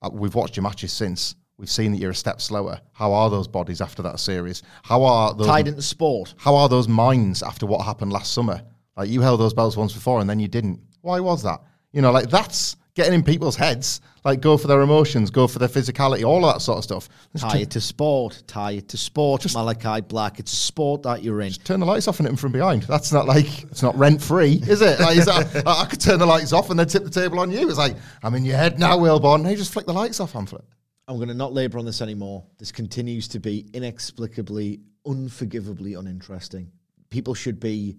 uh, 0.02 0.10
we've 0.12 0.34
watched 0.34 0.56
your 0.56 0.64
matches 0.64 0.92
since. 0.92 1.36
We've 1.58 1.70
seen 1.70 1.92
that 1.92 1.98
you're 1.98 2.10
a 2.10 2.14
step 2.14 2.40
slower. 2.40 2.80
How 2.92 3.12
are 3.12 3.30
those 3.30 3.48
bodies 3.48 3.80
after 3.80 4.02
that 4.02 4.20
series? 4.20 4.62
How 4.82 5.04
are 5.04 5.34
those 5.34 5.46
Tied 5.46 5.68
into 5.68 5.82
sport. 5.82 6.34
how 6.36 6.54
are 6.54 6.68
those 6.68 6.86
minds 6.86 7.42
after 7.42 7.64
what 7.66 7.84
happened 7.84 8.12
last 8.12 8.34
summer? 8.34 8.62
Like 8.96 9.08
you 9.08 9.22
held 9.22 9.40
those 9.40 9.54
belts 9.54 9.76
once 9.76 9.92
before 9.92 10.20
and 10.20 10.28
then 10.28 10.38
you 10.38 10.48
didn't. 10.48 10.80
Why 11.00 11.20
was 11.20 11.42
that? 11.44 11.60
You 11.92 12.02
know, 12.02 12.10
like 12.12 12.28
that's 12.28 12.76
getting 12.94 13.14
in 13.14 13.22
people's 13.22 13.56
heads. 13.56 14.00
Like 14.22 14.40
go 14.40 14.58
for 14.58 14.68
their 14.68 14.82
emotions, 14.82 15.30
go 15.30 15.46
for 15.46 15.58
their 15.58 15.68
physicality, 15.68 16.24
all 16.26 16.44
of 16.44 16.52
that 16.54 16.60
sort 16.60 16.78
of 16.78 16.84
stuff. 16.84 17.08
Just 17.32 17.48
Tie 17.48 17.58
it 17.58 17.70
to 17.70 17.80
sport. 17.80 18.42
Tie 18.46 18.72
it 18.72 18.88
to 18.88 18.98
sport. 18.98 19.40
just, 19.42 19.54
Malachi 19.54 20.02
Black. 20.02 20.38
It's 20.38 20.52
a 20.52 20.56
sport 20.56 21.04
that 21.04 21.22
you're 21.22 21.40
in. 21.40 21.52
turn 21.52 21.80
the 21.80 21.86
lights 21.86 22.06
off 22.08 22.18
and 22.18 22.26
hit 22.26 22.32
them 22.32 22.36
from 22.36 22.52
behind. 22.52 22.82
That's 22.82 23.12
not 23.12 23.26
like 23.26 23.62
it's 23.64 23.82
not 23.82 23.96
rent 23.96 24.20
free, 24.20 24.60
is 24.66 24.82
it? 24.82 25.00
Like, 25.00 25.16
is 25.16 25.26
that, 25.26 25.62
I 25.66 25.86
could 25.86 26.00
turn 26.00 26.18
the 26.18 26.26
lights 26.26 26.52
off 26.52 26.68
and 26.68 26.78
then 26.78 26.88
tip 26.88 27.04
the 27.04 27.10
table 27.10 27.38
on 27.38 27.50
you. 27.50 27.68
It's 27.68 27.78
like 27.78 27.96
I'm 28.22 28.34
in 28.34 28.44
your 28.44 28.56
head 28.56 28.78
now, 28.78 28.98
Wilborn. 28.98 29.46
Hey, 29.46 29.54
just 29.56 29.72
flick 29.72 29.86
the 29.86 29.92
lights 29.94 30.20
off, 30.20 30.32
Hamlet. 30.32 30.64
I'm 31.08 31.16
going 31.16 31.28
to 31.28 31.34
not 31.34 31.52
labour 31.52 31.78
on 31.78 31.84
this 31.84 32.02
anymore. 32.02 32.44
This 32.58 32.72
continues 32.72 33.28
to 33.28 33.38
be 33.38 33.68
inexplicably, 33.72 34.80
unforgivably 35.06 35.94
uninteresting. 35.94 36.72
People 37.10 37.34
should 37.34 37.60
be 37.60 37.98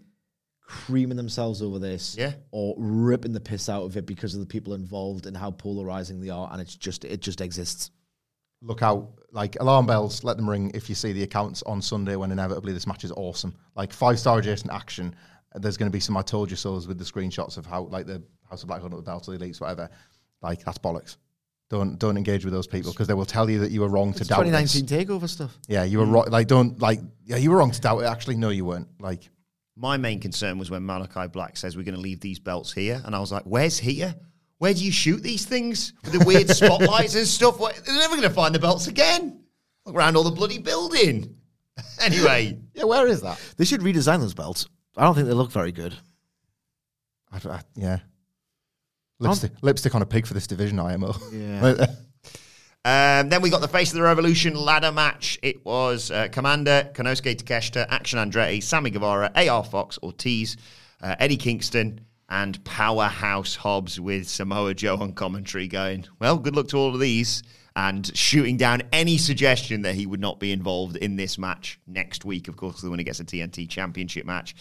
creaming 0.61 1.15
themselves 1.15 1.61
over 1.61 1.79
this 1.79 2.15
Yeah. 2.17 2.33
or 2.51 2.75
ripping 2.77 3.31
the 3.31 3.39
piss 3.39 3.69
out 3.69 3.83
of 3.83 3.95
it 3.95 4.05
because 4.05 4.33
of 4.33 4.41
the 4.41 4.45
people 4.45 4.73
involved 4.73 5.25
and 5.25 5.37
how 5.37 5.51
polarizing 5.51 6.19
they 6.19 6.29
are 6.29 6.49
and 6.51 6.61
it's 6.61 6.75
just 6.75 7.05
it 7.05 7.21
just 7.21 7.39
exists. 7.39 7.91
Look 8.61 8.81
out, 8.81 9.13
like 9.31 9.55
alarm 9.61 9.85
bells. 9.85 10.25
Let 10.25 10.35
them 10.35 10.49
ring 10.49 10.71
if 10.73 10.89
you 10.89 10.95
see 10.95 11.13
the 11.13 11.23
accounts 11.23 11.63
on 11.63 11.81
Sunday 11.81 12.17
when 12.17 12.31
inevitably 12.31 12.73
this 12.73 12.87
match 12.87 13.05
is 13.05 13.11
awesome. 13.13 13.55
Like 13.75 13.93
five 13.93 14.19
star 14.19 14.39
adjacent 14.39 14.73
action. 14.73 15.15
There's 15.55 15.77
going 15.77 15.89
to 15.89 15.95
be 15.95 16.01
some 16.01 16.17
I 16.17 16.21
told 16.23 16.49
you 16.51 16.57
so's 16.57 16.87
with 16.87 16.97
the 16.97 17.05
screenshots 17.05 17.57
of 17.57 17.65
how 17.65 17.83
like 17.83 18.05
the 18.05 18.21
House 18.49 18.63
of 18.63 18.67
Black 18.67 18.83
up 18.83 18.89
the 18.91 19.01
the 19.01 19.11
elites, 19.11 19.61
whatever. 19.61 19.89
Like 20.41 20.65
that's 20.65 20.77
bollocks. 20.77 21.15
Don't 21.69 21.99
don't 21.99 22.15
engage 22.15 22.45
with 22.45 22.53
those 22.53 22.67
people 22.67 22.91
because 22.91 23.07
they 23.07 23.13
will 23.13 23.25
tell 23.25 23.49
you 23.49 23.59
that 23.59 23.71
you 23.71 23.81
were 23.81 23.89
wrong 23.89 24.13
to 24.13 24.21
It's 24.21 24.29
doubt. 24.29 24.45
this. 24.45 24.71
2019 24.73 25.07
takeover 25.07 25.27
stuff. 25.27 25.57
Yeah, 25.67 25.83
you 25.83 25.99
were 25.99 26.05
mm. 26.05 26.13
wrong. 26.13 26.25
Like 26.29 26.47
don't 26.47 26.79
like 26.81 27.01
yeah, 27.25 27.35
you 27.35 27.51
were 27.51 27.57
wrong 27.57 27.71
to 27.71 27.81
doubt 27.81 27.99
it. 27.99 28.05
Actually, 28.05 28.37
no, 28.37 28.49
you 28.49 28.63
weren't. 28.63 28.87
Like 29.01 29.29
My 29.75 29.97
main 29.97 30.21
concern 30.21 30.59
was 30.59 30.71
when 30.71 30.85
Malachi 30.85 31.27
Black 31.27 31.57
says 31.57 31.75
we're 31.75 31.83
going 31.83 31.95
to 31.95 32.01
leave 32.01 32.21
these 32.21 32.39
belts 32.39 32.71
here, 32.71 33.01
and 33.03 33.13
I 33.13 33.19
was 33.19 33.33
like, 33.33 33.43
"Where's 33.43 33.77
here? 33.77 34.15
Where 34.59 34.73
do 34.73 34.83
you 34.83 34.91
shoot 34.91 35.21
these 35.21 35.45
things 35.45 35.93
with 36.03 36.13
the 36.13 36.25
weird 36.25 36.49
spotlights 36.61 37.15
and 37.15 37.27
stuff? 37.27 37.59
What, 37.59 37.75
they're 37.85 37.95
never 37.95 38.15
going 38.15 38.27
to 38.27 38.33
find 38.33 38.55
the 38.55 38.59
belts 38.59 38.87
again. 38.87 39.41
Look 39.85 39.95
around 39.95 40.15
all 40.15 40.23
the 40.23 40.31
bloody 40.31 40.59
building." 40.59 41.33
Anyway, 42.01 42.57
yeah, 42.73 42.85
where 42.85 43.05
is 43.05 43.21
that? 43.21 43.39
They 43.57 43.65
should 43.65 43.81
redesign 43.81 44.19
those 44.19 44.33
belts. 44.33 44.67
I 44.95 45.03
don't 45.03 45.13
think 45.13 45.27
they 45.27 45.33
look 45.33 45.51
very 45.51 45.71
good. 45.71 45.95
I, 47.31 47.37
I, 47.47 47.61
yeah. 47.75 47.99
Lipstick, 49.19 49.51
lipstick 49.61 49.95
on 49.95 50.01
a 50.01 50.05
pig 50.05 50.27
for 50.27 50.33
this 50.33 50.47
division, 50.47 50.79
IMO. 50.79 51.15
Yeah. 51.31 51.87
Um, 52.85 53.27
then 53.27 53.41
we 53.41 53.49
got 53.49 53.59
the 53.59 53.67
Face 53.67 53.89
of 53.89 53.95
the 53.95 54.01
Revolution 54.01 54.55
ladder 54.55 54.93
match. 54.93 55.37
It 55.41 55.65
was 55.65 56.09
uh, 56.09 56.29
Komander, 56.29 56.93
Konosuke 56.93 57.35
Takeshita, 57.35 57.85
Action 57.89 58.17
Andretti, 58.17 58.63
Sammy 58.63 58.91
Guevara, 58.91 59.29
AR 59.35 59.65
Fox, 59.65 59.99
Ortiz, 60.01 60.55
uh, 61.01 61.13
Eddie 61.19 61.35
Kingston, 61.35 61.99
and 62.29 62.63
Powerhouse 62.63 63.57
Hobbs 63.57 63.99
with 63.99 64.29
Samoa 64.29 64.73
Joe 64.73 64.95
on 64.95 65.11
commentary 65.11 65.67
going, 65.67 66.05
well, 66.19 66.37
good 66.37 66.55
luck 66.55 66.69
to 66.69 66.77
all 66.77 66.93
of 66.93 67.01
these, 67.01 67.43
and 67.75 68.09
shooting 68.15 68.55
down 68.55 68.83
any 68.93 69.17
suggestion 69.17 69.81
that 69.81 69.95
he 69.95 70.05
would 70.05 70.21
not 70.21 70.39
be 70.39 70.53
involved 70.53 70.95
in 70.95 71.17
this 71.17 71.37
match 71.37 71.81
next 71.87 72.23
week, 72.23 72.47
of 72.47 72.55
course, 72.55 72.79
the 72.79 72.89
winner 72.89 73.03
gets 73.03 73.19
a 73.19 73.25
TNT 73.25 73.67
Championship 73.67 74.25
match. 74.25 74.55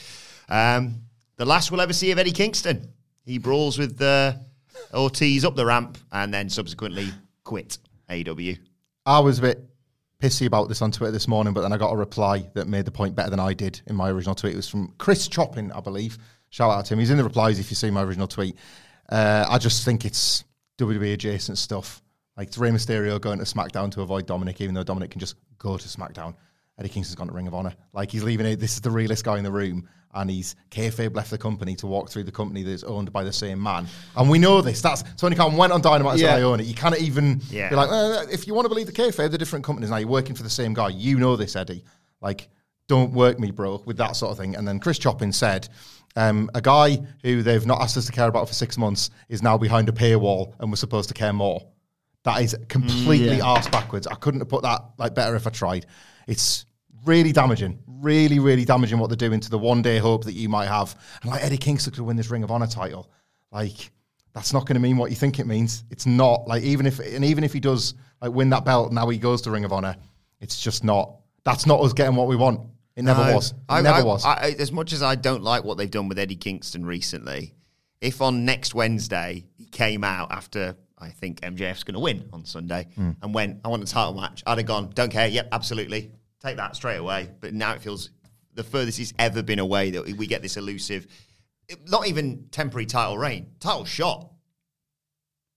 Um, 0.49 1.03
the 1.37 1.45
last 1.45 1.71
we'll 1.71 1.81
ever 1.81 1.93
see 1.93 2.11
of 2.11 2.19
Eddie 2.19 2.33
Kingston. 2.33 2.93
He 3.27 3.39
brawls 3.39 3.77
with 3.77 4.01
uh, 4.01 4.35
Ortiz 4.95 5.45
up 5.45 5.57
the 5.57 5.67
ramp 5.67 5.99
and 6.13 6.33
then 6.33 6.49
subsequently 6.49 7.09
quit 7.45 7.79
AW. 8.09 8.53
I 9.05 9.19
was 9.19 9.41
a 9.41 9.43
bit 9.43 9.65
pissy 10.23 10.47
about 10.47 10.69
this 10.69 10.81
on 10.81 10.93
Twitter 10.93 11.13
this 11.13 11.29
morning, 11.29 11.53
but 11.53 11.63
then 11.63 11.73
I 11.73 11.77
got 11.77 11.93
a 11.93 11.97
reply 11.97 12.49
that 12.55 12.69
made 12.69 12.85
the 12.85 12.93
point 12.93 13.15
better 13.17 13.31
than 13.31 13.41
I 13.41 13.53
did 13.53 13.81
in 13.87 13.97
my 13.97 14.11
original 14.11 14.37
tweet. 14.37 14.55
It 14.55 14.57
was 14.57 14.69
from 14.69 14.95
Chris 14.99 15.29
Choppin, 15.29 15.73
I 15.73 15.81
believe. 15.81 16.19
Shout 16.51 16.71
out 16.71 16.87
to 16.87 16.95
him. 16.95 17.01
He's 17.01 17.11
in 17.11 17.19
the 17.19 17.25
replies 17.25 17.59
if 17.59 17.71
you 17.71 17.75
see 17.75 17.91
my 17.91 18.03
original 18.03 18.29
tweet. 18.29 18.57
Uh, 19.09 19.45
I 19.49 19.59
just 19.59 19.85
think 19.85 20.05
it's 20.05 20.45
WWE 20.79 21.13
adjacent 21.15 21.59
stuff. 21.59 22.03
Like 22.37 22.49
it's 22.49 22.59
Rey 22.59 22.71
Mysterio 22.71 23.21
going 23.21 23.39
to 23.39 23.45
SmackDown 23.45 23.91
to 23.93 24.03
avoid 24.03 24.27
Dominik, 24.27 24.61
even 24.61 24.75
though 24.75 24.85
Dominik 24.85 25.11
can 25.11 25.21
just 25.21 25.37
go 25.59 25.77
to 25.77 25.89
SmackDown. 25.89 26.35
Eddie 26.79 26.89
Kingston's 26.91 27.15
gone 27.17 27.29
to 27.29 27.33
Ring 27.33 27.47
of 27.47 27.55
Honor. 27.55 27.75
Like 27.93 28.11
he's 28.11 28.23
leaving 28.23 28.47
it. 28.47 28.57
This 28.61 28.75
is 28.75 28.81
the 28.81 28.91
realest 28.91 29.25
guy 29.25 29.39
in 29.39 29.45
the 29.45 29.51
room, 29.53 29.89
and 30.15 30.31
he's 30.31 30.57
kayfabe 30.71 31.15
left 31.17 31.31
the 31.31 31.39
company 31.39 31.75
to 31.77 31.87
walk 31.87 32.11
through 32.11 32.25
the 32.25 32.33
company 32.33 32.63
that's 32.63 32.85
owned 32.85 33.13
by 33.13 33.25
the 33.25 33.33
same 33.33 33.63
man. 33.63 33.87
And 34.17 34.29
we 34.29 34.39
know 34.39 34.61
this. 34.61 34.81
That's 34.83 35.03
Tony 35.17 35.37
Khan 35.37 35.57
went 35.57 35.73
on 35.73 35.81
Dynamite 35.81 36.13
and 36.13 36.21
said, 36.21 36.39
"I 36.39 36.43
own 36.43 36.61
it." 36.61 36.67
You 36.67 36.75
can't 36.75 36.99
even 36.99 37.41
Yeah. 37.51 37.71
be 37.71 37.77
like, 37.77 37.91
uh, 37.91 38.25
if 38.31 38.47
you 38.47 38.55
want 38.55 38.67
to 38.67 38.69
believe 38.69 38.87
the 38.87 38.93
kayfabe, 38.93 39.29
they're 39.31 39.39
different 39.39 39.65
companies 39.65 39.91
now. 39.91 39.97
You're 39.97 40.09
working 40.09 40.35
for 40.37 40.43
the 40.43 40.51
same 40.51 40.75
guy. 40.75 40.89
You 40.91 41.19
know 41.19 41.37
this, 41.37 41.57
Eddie. 41.57 41.83
Like, 42.21 42.49
don't 42.89 43.13
work 43.13 43.39
me, 43.41 43.51
bro, 43.51 43.83
with 43.87 43.97
that 43.97 44.15
sort 44.17 44.33
of 44.33 44.39
thing. 44.39 44.55
And 44.55 44.67
then 44.69 44.79
Chris 44.79 44.99
Choppin 44.99 45.33
said, 45.33 45.69
um, 46.15 46.51
a 46.55 46.61
guy 46.61 46.99
who 47.23 47.43
they've 47.43 47.67
not 47.67 47.81
asked 47.83 47.97
us 47.97 48.07
to 48.07 48.13
care 48.13 48.29
about 48.29 48.49
for 48.49 48.55
six 48.55 48.79
months 48.79 49.11
is 49.29 49.43
now 49.43 49.59
behind 49.59 49.89
a 49.89 49.93
paywall, 49.93 50.53
and 50.61 50.71
we're 50.71 50.77
supposed 50.77 51.09
to 51.09 51.15
care 51.15 51.33
more. 51.33 51.63
That 52.25 52.43
is 52.43 52.57
completely 52.69 53.41
arse 53.41 53.69
backwards. 53.69 54.07
I 54.07 54.15
couldn't 54.15 54.41
have 54.41 54.49
put 54.49 54.63
that 54.63 54.83
like 54.99 55.15
better 55.15 55.37
if 55.37 55.47
I 55.47 55.51
tried. 55.51 55.87
It's 56.27 56.67
really 57.05 57.33
damaging, 57.33 57.79
really, 57.87 58.39
really 58.39 58.65
damaging 58.65 58.99
what 58.99 59.09
they're 59.09 59.17
doing 59.17 59.41
to 59.41 59.51
the 59.51 59.59
one 59.59 59.83
day 59.83 59.99
hope 59.99 60.25
that 60.25 60.33
you 60.35 60.49
might 60.49 60.67
have. 60.67 60.99
And 61.23 61.31
like 61.31 61.43
Eddie 61.45 61.57
Kingston 61.59 61.93
could 61.93 62.03
win 62.03 62.17
this 62.17 62.31
Ring 62.31 62.43
of 62.43 62.51
Honor 62.51 62.67
title. 62.67 63.11
Like 63.53 63.91
that's 64.35 64.53
not 64.53 64.67
going 64.67 64.75
to 64.75 64.81
mean 64.81 64.97
what 64.97 65.11
you 65.11 65.17
think 65.17 65.39
it 65.39 65.47
means. 65.47 65.85
It's 65.91 66.07
not 66.07 66.47
like 66.49 66.63
even 66.63 66.85
if 66.87 66.99
and 66.99 67.25
even 67.25 67.45
if 67.45 67.53
he 67.53 67.61
does 67.61 67.95
like 68.21 68.33
win 68.33 68.51
that 68.51 68.65
belt, 68.65 68.93
now 68.93 69.09
he 69.09 69.19
goes 69.19 69.43
to 69.43 69.51
Ring 69.51 69.65
of 69.65 69.73
Honor. 69.73 69.97
It's 70.41 70.61
just 70.61 70.85
not. 70.85 71.17
That's 71.45 71.65
not 71.67 71.81
us 71.81 71.93
getting 71.93 72.17
what 72.17 72.27
we 72.29 72.37
want. 72.37 72.61
It 72.97 73.03
never 73.05 73.25
No. 73.25 73.35
was. 73.37 73.51
It 73.53 73.57
I, 73.69 73.83
never 73.83 73.99
I- 74.01 74.03
was. 74.03 74.25
I, 74.25 74.33
I- 74.35 74.57
as 74.59 74.73
much 74.73 74.93
as 74.93 75.03
I 75.03 75.15
don't 75.15 75.43
like 75.43 75.65
what 75.65 75.79
they've 75.79 75.91
done 75.91 76.09
with 76.09 76.19
Eddie 76.19 76.35
Kingston 76.37 76.85
recently, 76.85 77.55
if 78.01 78.21
on 78.21 78.45
next 78.45 78.75
Wednesday 78.75 79.45
he 79.57 79.67
came 79.67 80.03
out 80.03 80.33
after 80.33 80.77
I 81.07 81.11
think 81.11 81.41
MJF's 81.41 81.85
going 81.85 81.95
to 81.95 82.01
win 82.01 82.29
on 82.33 82.45
Sunday 82.45 82.89
Hmm. 82.95 83.13
and 83.23 83.33
went, 83.35 83.61
I 83.65 83.69
want 83.69 83.83
a 83.83 83.87
title 83.87 84.15
match, 84.15 84.43
I'd 84.47 84.59
have 84.59 84.67
gone, 84.67 84.91
don't 84.95 85.11
care, 85.11 85.29
yep, 85.29 85.49
absolutely, 85.53 86.11
take 86.41 86.57
that 86.57 86.77
straight 86.77 86.97
away. 86.99 87.31
But 87.41 87.55
now 87.55 87.73
it 87.75 87.83
feels 87.83 88.11
the 88.55 88.65
furthest 88.65 88.99
he's 88.99 89.15
ever 89.19 89.43
been 89.43 89.59
away 89.59 89.91
that 89.93 90.05
we 90.17 90.27
get 90.27 90.43
this 90.43 90.57
elusive, 90.57 91.07
not 91.89 92.07
even 92.09 92.47
temporary 92.51 92.87
title 92.87 93.19
reign, 93.19 93.47
title 93.61 93.85
shot. 93.85 94.31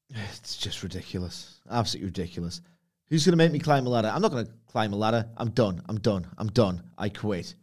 It's 0.10 0.58
just 0.58 0.82
ridiculous. 0.84 1.60
Absolutely 1.70 2.08
ridiculous. 2.08 2.62
Who's 3.10 3.26
going 3.26 3.34
to 3.34 3.38
make 3.38 3.52
me 3.52 3.60
climb 3.60 3.86
a 3.86 3.90
ladder? 3.90 4.12
I'm 4.14 4.22
not 4.22 4.32
going 4.32 4.46
to 4.46 4.52
climb 4.68 4.94
a 4.94 4.96
ladder. 4.96 5.28
I'm 5.38 5.50
done. 5.52 5.82
I'm 5.88 6.00
done. 6.00 6.28
I'm 6.38 6.48
done. 6.50 6.84
I 6.98 7.10
quit. 7.10 7.54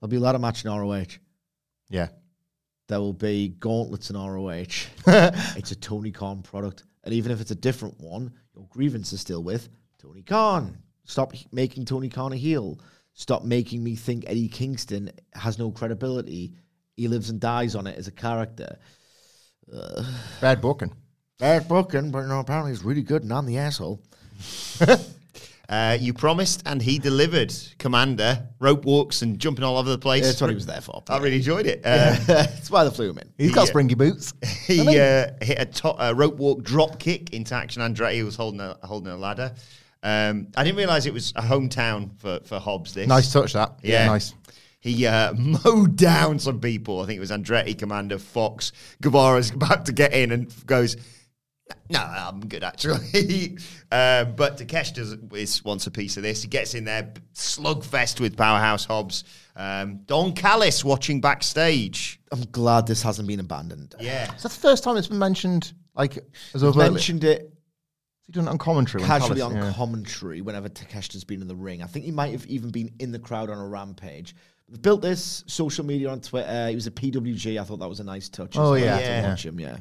There'll 0.00 0.10
be 0.10 0.16
a 0.16 0.20
ladder 0.20 0.38
match 0.38 0.64
in 0.64 0.70
ROH. 0.70 1.04
yeah. 1.88 2.08
There 2.88 3.00
will 3.00 3.14
be 3.14 3.48
gauntlets 3.48 4.10
in 4.10 4.16
ROH. 4.16 4.50
it's 5.06 5.70
a 5.70 5.76
Tony 5.76 6.10
Khan 6.10 6.42
product. 6.42 6.84
And 7.04 7.14
even 7.14 7.32
if 7.32 7.40
it's 7.40 7.50
a 7.50 7.56
different 7.56 7.98
one, 8.00 8.32
your 8.54 8.66
grievance 8.70 9.12
is 9.12 9.20
still 9.20 9.42
with 9.42 9.68
Tony 9.98 10.22
Khan. 10.22 10.78
Stop 11.04 11.32
making 11.52 11.84
Tony 11.84 12.08
Khan 12.08 12.32
a 12.32 12.36
heel. 12.36 12.78
Stop 13.14 13.44
making 13.44 13.82
me 13.82 13.94
think 13.94 14.24
Eddie 14.26 14.48
Kingston 14.48 15.10
has 15.32 15.58
no 15.58 15.70
credibility. 15.70 16.54
He 16.96 17.08
lives 17.08 17.30
and 17.30 17.40
dies 17.40 17.74
on 17.74 17.86
it 17.86 17.98
as 17.98 18.08
a 18.08 18.12
character. 18.12 18.78
Bad 20.40 20.60
booking. 20.60 20.92
Bad 21.38 21.68
booking, 21.68 22.10
but 22.10 22.20
you 22.20 22.28
no, 22.28 22.40
apparently 22.40 22.72
he's 22.72 22.84
really 22.84 23.02
good 23.02 23.22
and 23.22 23.32
I'm 23.32 23.46
the 23.46 23.58
asshole. 23.58 24.02
Uh, 25.68 25.96
you 25.98 26.12
promised, 26.12 26.62
and 26.66 26.82
he 26.82 26.98
delivered. 26.98 27.48
Komander, 27.78 28.46
rope 28.60 28.84
walks 28.84 29.22
and 29.22 29.38
jumping 29.38 29.64
all 29.64 29.78
over 29.78 29.88
the 29.88 29.98
place. 29.98 30.24
That's 30.24 30.40
what 30.40 30.50
he 30.50 30.54
was 30.54 30.66
there 30.66 30.80
for. 30.80 31.02
I 31.08 31.18
really 31.18 31.36
enjoyed 31.36 31.66
it. 31.66 31.80
Uh, 31.84 32.16
That's 32.26 32.70
why 32.70 32.84
they 32.84 32.90
flew 32.90 33.10
him 33.10 33.18
in. 33.18 33.32
He's 33.38 33.54
got 33.54 33.68
springy 33.68 33.94
boots. 33.94 34.34
he 34.66 34.80
uh, 34.98 35.28
hit 35.40 35.58
a, 35.58 35.64
to- 35.66 36.06
a 36.08 36.14
rope 36.14 36.36
walk 36.36 36.62
drop 36.62 36.98
kick 36.98 37.32
into 37.32 37.54
action. 37.54 37.82
Andretti 37.82 38.24
was 38.24 38.36
holding 38.36 38.60
a, 38.60 38.76
holding 38.82 39.12
a 39.12 39.16
ladder. 39.16 39.54
Um, 40.02 40.48
I 40.54 40.64
didn't 40.64 40.76
realize 40.76 41.06
it 41.06 41.14
was 41.14 41.32
a 41.34 41.40
hometown 41.42 42.18
for, 42.18 42.40
for 42.44 42.58
Hobbs. 42.60 42.92
This 42.92 43.08
Nice 43.08 43.32
touch 43.32 43.54
that. 43.54 43.78
Yeah. 43.82 44.06
Nice. 44.06 44.34
He 44.80 45.06
uh, 45.06 45.32
mowed 45.64 45.96
down 45.96 46.38
some 46.38 46.60
people. 46.60 47.00
I 47.00 47.06
think 47.06 47.16
it 47.16 47.20
was 47.20 47.30
Andretti, 47.30 47.74
Komander, 47.74 48.20
Fox. 48.20 48.72
Guevara's 49.00 49.50
about 49.50 49.86
to 49.86 49.92
get 49.92 50.12
in 50.12 50.30
and 50.30 50.66
goes, 50.66 50.96
no, 51.90 51.98
I'm 52.00 52.40
good 52.40 52.62
actually. 52.64 53.56
um, 53.92 54.34
but 54.36 54.58
Takesh 54.58 54.92
does 54.94 55.12
is 55.32 55.64
wants 55.64 55.86
a 55.86 55.90
piece 55.90 56.16
of 56.16 56.22
this. 56.22 56.42
He 56.42 56.48
gets 56.48 56.74
in 56.74 56.84
there, 56.84 57.12
slugfest 57.34 58.20
with 58.20 58.36
Powerhouse 58.36 58.84
Hobbs. 58.84 59.24
Um, 59.56 60.00
Don 60.06 60.32
Callis 60.32 60.84
watching 60.84 61.20
backstage. 61.20 62.20
I'm 62.32 62.42
glad 62.50 62.86
this 62.86 63.02
hasn't 63.02 63.28
been 63.28 63.40
abandoned. 63.40 63.94
Yeah, 64.00 64.34
Is 64.34 64.42
that 64.42 64.52
the 64.52 64.58
first 64.60 64.82
time 64.84 64.96
it's 64.96 65.06
been 65.06 65.18
mentioned? 65.18 65.72
Like, 65.94 66.18
as 66.54 66.62
I've 66.64 66.70
overtly? 66.70 66.90
mentioned 66.94 67.22
it 67.24 67.40
Has 67.42 68.26
he 68.26 68.32
done 68.32 68.46
it 68.48 68.50
on 68.50 68.58
commentary? 68.58 69.04
casually 69.04 69.40
Callis- 69.40 69.56
on 69.56 69.62
yeah. 69.62 69.72
commentary 69.74 70.40
whenever 70.40 70.68
Takeshita's 70.68 71.24
been 71.24 71.40
in 71.40 71.46
the 71.48 71.54
ring. 71.56 71.82
I 71.82 71.86
think 71.86 72.04
he 72.04 72.10
might 72.10 72.32
have 72.32 72.44
even 72.46 72.70
been 72.70 72.90
in 72.98 73.12
the 73.12 73.18
crowd 73.20 73.48
on 73.50 73.58
a 73.58 73.66
rampage. 73.66 74.34
They've 74.68 74.82
built 74.82 75.02
this 75.02 75.44
social 75.46 75.84
media 75.84 76.08
on 76.08 76.20
Twitter. 76.20 76.68
He 76.68 76.74
was 76.74 76.86
a 76.86 76.90
PWG. 76.90 77.60
I 77.60 77.64
thought 77.64 77.78
that 77.78 77.88
was 77.88 78.00
a 78.00 78.04
nice 78.04 78.28
touch. 78.28 78.56
Oh, 78.56 78.72
well 78.72 78.78
yeah. 78.78 78.96
to 78.98 79.02
Yeah. 79.04 79.28
watch 79.28 79.46
him. 79.46 79.60
Yeah. 79.60 79.76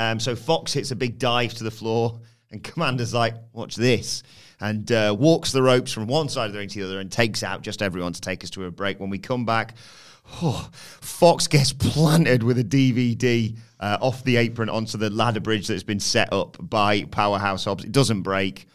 Um, 0.00 0.18
so 0.18 0.34
Fox 0.34 0.72
hits 0.72 0.90
a 0.92 0.96
big 0.96 1.18
dive 1.18 1.52
to 1.54 1.64
the 1.64 1.70
floor, 1.70 2.20
and 2.50 2.64
Komander's 2.64 3.12
like, 3.12 3.34
"Watch 3.52 3.76
this," 3.76 4.22
and 4.58 4.90
uh, 4.90 5.14
walks 5.18 5.52
the 5.52 5.62
ropes 5.62 5.92
from 5.92 6.06
one 6.06 6.30
side 6.30 6.46
of 6.46 6.54
the 6.54 6.58
ring 6.58 6.68
to 6.68 6.78
the 6.78 6.86
other, 6.86 7.00
and 7.00 7.12
takes 7.12 7.42
out 7.42 7.60
just 7.60 7.82
everyone 7.82 8.14
to 8.14 8.20
take 8.20 8.42
us 8.42 8.48
to 8.50 8.64
a 8.64 8.70
break. 8.70 8.98
When 8.98 9.10
we 9.10 9.18
come 9.18 9.44
back, 9.44 9.74
oh, 10.40 10.70
Fox 10.72 11.46
gets 11.48 11.74
planted 11.74 12.42
with 12.42 12.58
a 12.58 12.64
DVD 12.64 13.58
uh, 13.78 13.98
off 14.00 14.24
the 14.24 14.36
apron 14.36 14.70
onto 14.70 14.96
the 14.96 15.10
ladder 15.10 15.40
bridge 15.40 15.68
that's 15.68 15.82
been 15.82 16.00
set 16.00 16.32
up 16.32 16.56
by 16.58 17.04
Powerhouse 17.04 17.66
Hobbs. 17.66 17.84
It 17.84 17.92
doesn't 17.92 18.22
break. 18.22 18.66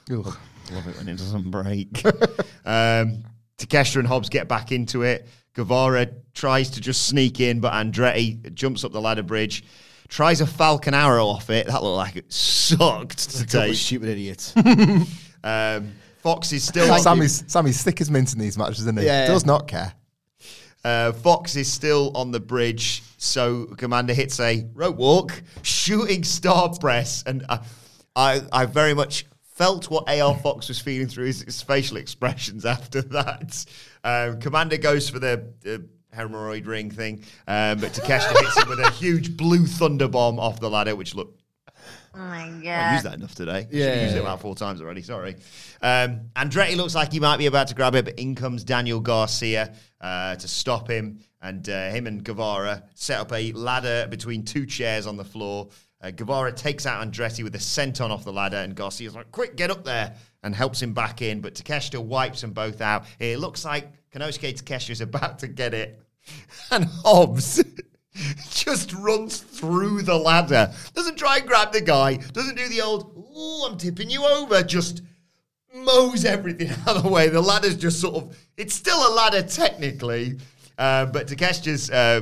Love 0.72 0.88
it 0.88 0.98
when 0.98 1.08
it 1.08 1.18
doesn't 1.18 1.50
break. 1.50 2.06
um, 2.66 3.24
Takeshita 3.58 3.98
and 3.98 4.08
Hobbs 4.08 4.30
get 4.30 4.48
back 4.48 4.72
into 4.72 5.02
it. 5.02 5.28
Guevara 5.54 6.10
tries 6.34 6.70
to 6.72 6.82
just 6.82 7.08
sneak 7.08 7.40
in, 7.40 7.62
but 7.62 7.74
Andretti 7.74 8.54
jumps 8.54 8.84
up 8.84 8.92
the 8.92 9.02
ladder 9.02 9.24
bridge, 9.24 9.64
tries 10.08 10.42
a 10.42 10.48
falcon 10.48 10.94
arrow 10.94 11.28
off 11.28 11.50
it. 11.50 11.68
That 11.68 11.84
looked 11.84 11.98
like 11.98 12.16
it 12.16 12.32
sucked 12.32 13.30
to 13.32 13.46
take. 13.46 13.76
stupid 13.76 14.10
idiots. 14.10 14.54
Um, 15.44 15.92
Fox 16.24 16.52
is 16.54 16.64
still 16.64 16.92
on, 16.92 17.00
Sammy's, 17.00 17.44
Sammy's 17.46 17.84
thick 17.84 18.02
as 18.02 18.10
mints 18.10 18.34
in 18.34 18.40
these 18.40 18.58
matches, 18.58 18.80
isn't 18.80 18.98
he? 18.98 19.06
Yeah. 19.06 19.28
Does 19.28 19.46
not 19.46 19.68
care. 19.68 19.94
uh, 20.84 21.12
Fox 21.12 21.56
is 21.56 21.72
still 21.72 22.12
on 22.16 22.32
the 22.32 22.40
bridge, 22.40 23.04
so 23.18 23.66
Komander 23.66 24.16
hits 24.16 24.40
a 24.40 24.66
rope 24.74 24.96
walk, 24.96 25.44
shooting 25.62 26.24
star 26.24 26.74
press, 26.80 27.24
and 27.28 27.46
I, 27.48 27.60
I, 28.16 28.42
I 28.52 28.66
very 28.66 28.96
much 28.96 29.28
felt 29.54 29.92
what 29.92 30.10
AR 30.10 30.36
Fox 30.36 30.68
was 30.68 30.80
feeling 30.80 31.08
through 31.08 31.28
his, 31.28 31.44
his 31.44 31.62
facial 31.62 31.98
expressions 31.98 32.66
after 32.76 33.04
that. 33.04 33.66
Um, 34.04 34.40
Komander 34.40 34.82
goes 34.82 35.08
for 35.10 35.20
the. 35.20 35.54
Uh, 35.64 35.78
Hemorrhoid 36.16 36.66
ring 36.66 36.90
thing, 36.92 37.24
um, 37.48 37.80
but 37.80 37.92
Takeshita 37.94 38.40
hits 38.40 38.62
him 38.62 38.70
with 38.70 38.80
a 38.80 38.90
huge 38.92 39.36
blue 39.36 39.66
thunder 39.66 40.08
bomb 40.08 40.40
off 40.40 40.60
the 40.60 40.70
ladder, 40.70 40.96
which 40.96 41.16
looked 41.16 41.42
Oh 42.16 42.20
my 42.20 42.48
god! 42.48 42.58
I 42.58 42.62
god. 42.64 42.94
used 42.94 43.06
that 43.06 43.14
enough 43.16 43.36
today. 43.36 43.68
Yeah. 43.72 43.86
Yeah, 43.88 44.04
used 44.06 44.16
it 44.16 44.20
about 44.22 44.40
four 44.40 44.56
times 44.56 44.82
already. 44.82 45.02
Sorry. 45.02 45.36
Um, 45.82 46.22
Andretti 46.36 46.78
looks 46.78 46.96
like 46.96 47.12
he 47.12 47.20
might 47.20 47.38
be 47.38 47.46
about 47.46 47.68
to 47.68 47.76
grab 47.76 47.96
it, 47.96 48.06
but 48.06 48.18
in 48.18 48.36
comes 48.36 48.64
Daniel 48.64 49.02
Garcia 49.02 49.74
uh, 50.00 50.36
to 50.36 50.48
stop 50.48 50.90
him, 50.90 51.20
and 51.42 51.68
uh, 51.68 51.90
him 51.90 52.08
and 52.08 52.24
Guevara 52.24 52.84
set 52.94 53.20
up 53.20 53.34
a 53.34 53.52
ladder 53.52 54.08
between 54.10 54.44
two 54.44 54.66
chairs 54.66 55.08
on 55.08 55.18
the 55.18 55.26
floor. 55.26 55.70
Uh, 56.02 56.12
Guevara 56.12 56.54
takes 56.54 56.86
out 56.86 57.06
Andretti 57.06 57.44
with 57.44 57.56
a 57.56 57.60
senton 57.60 58.12
off 58.12 58.24
the 58.24 58.34
ladder, 58.34 58.58
and 58.58 58.76
Garcia's 58.76 59.16
like, 59.16 59.32
"Quick, 59.32 59.58
get 59.58 59.70
up 59.70 59.84
there!" 59.84 60.16
and 60.44 60.56
helps 60.56 60.82
him 60.82 60.94
back 60.94 61.22
in. 61.22 61.42
But 61.42 61.56
Takeshita 61.56 62.02
wipes 62.02 62.42
them 62.42 62.52
both 62.52 62.80
out. 62.80 63.06
It 63.20 63.40
looks 63.40 63.66
like 63.66 63.92
Konosuke 64.12 64.54
Takeshita 64.62 64.92
is 64.92 65.02
about 65.02 65.40
to 65.40 65.48
get 65.48 65.74
it, 65.74 66.00
and 66.72 66.86
Hobbs. 67.04 67.64
just 68.50 68.94
runs 68.94 69.40
through 69.40 70.02
the 70.02 70.16
ladder. 70.18 70.72
Doesn't 70.94 71.18
try 71.18 71.38
and 71.38 71.48
grab 71.48 71.74
the 71.74 71.82
guy. 71.82 72.16
Doesn't 72.16 72.56
do 72.56 72.68
the 72.70 72.82
old, 72.82 73.12
ooh, 73.18 73.66
I'm 73.66 73.78
tipping 73.78 74.10
you 74.10 74.26
over. 74.26 74.64
Just 74.64 75.02
mows 75.74 76.24
everything 76.26 76.70
out 76.88 76.98
of 76.98 77.04
the 77.04 77.10
way. 77.10 77.30
The 77.30 77.42
ladder's 77.42 77.76
just 77.76 78.00
sort 78.00 78.16
of, 78.16 78.38
it's 78.58 78.74
still 78.74 78.98
a 78.98 79.12
ladder 79.14 79.42
technically, 79.44 80.40
uh, 80.78 81.08
but 81.08 81.28
Takesh 81.28 81.62
just 81.62 81.92
uh, 81.92 82.22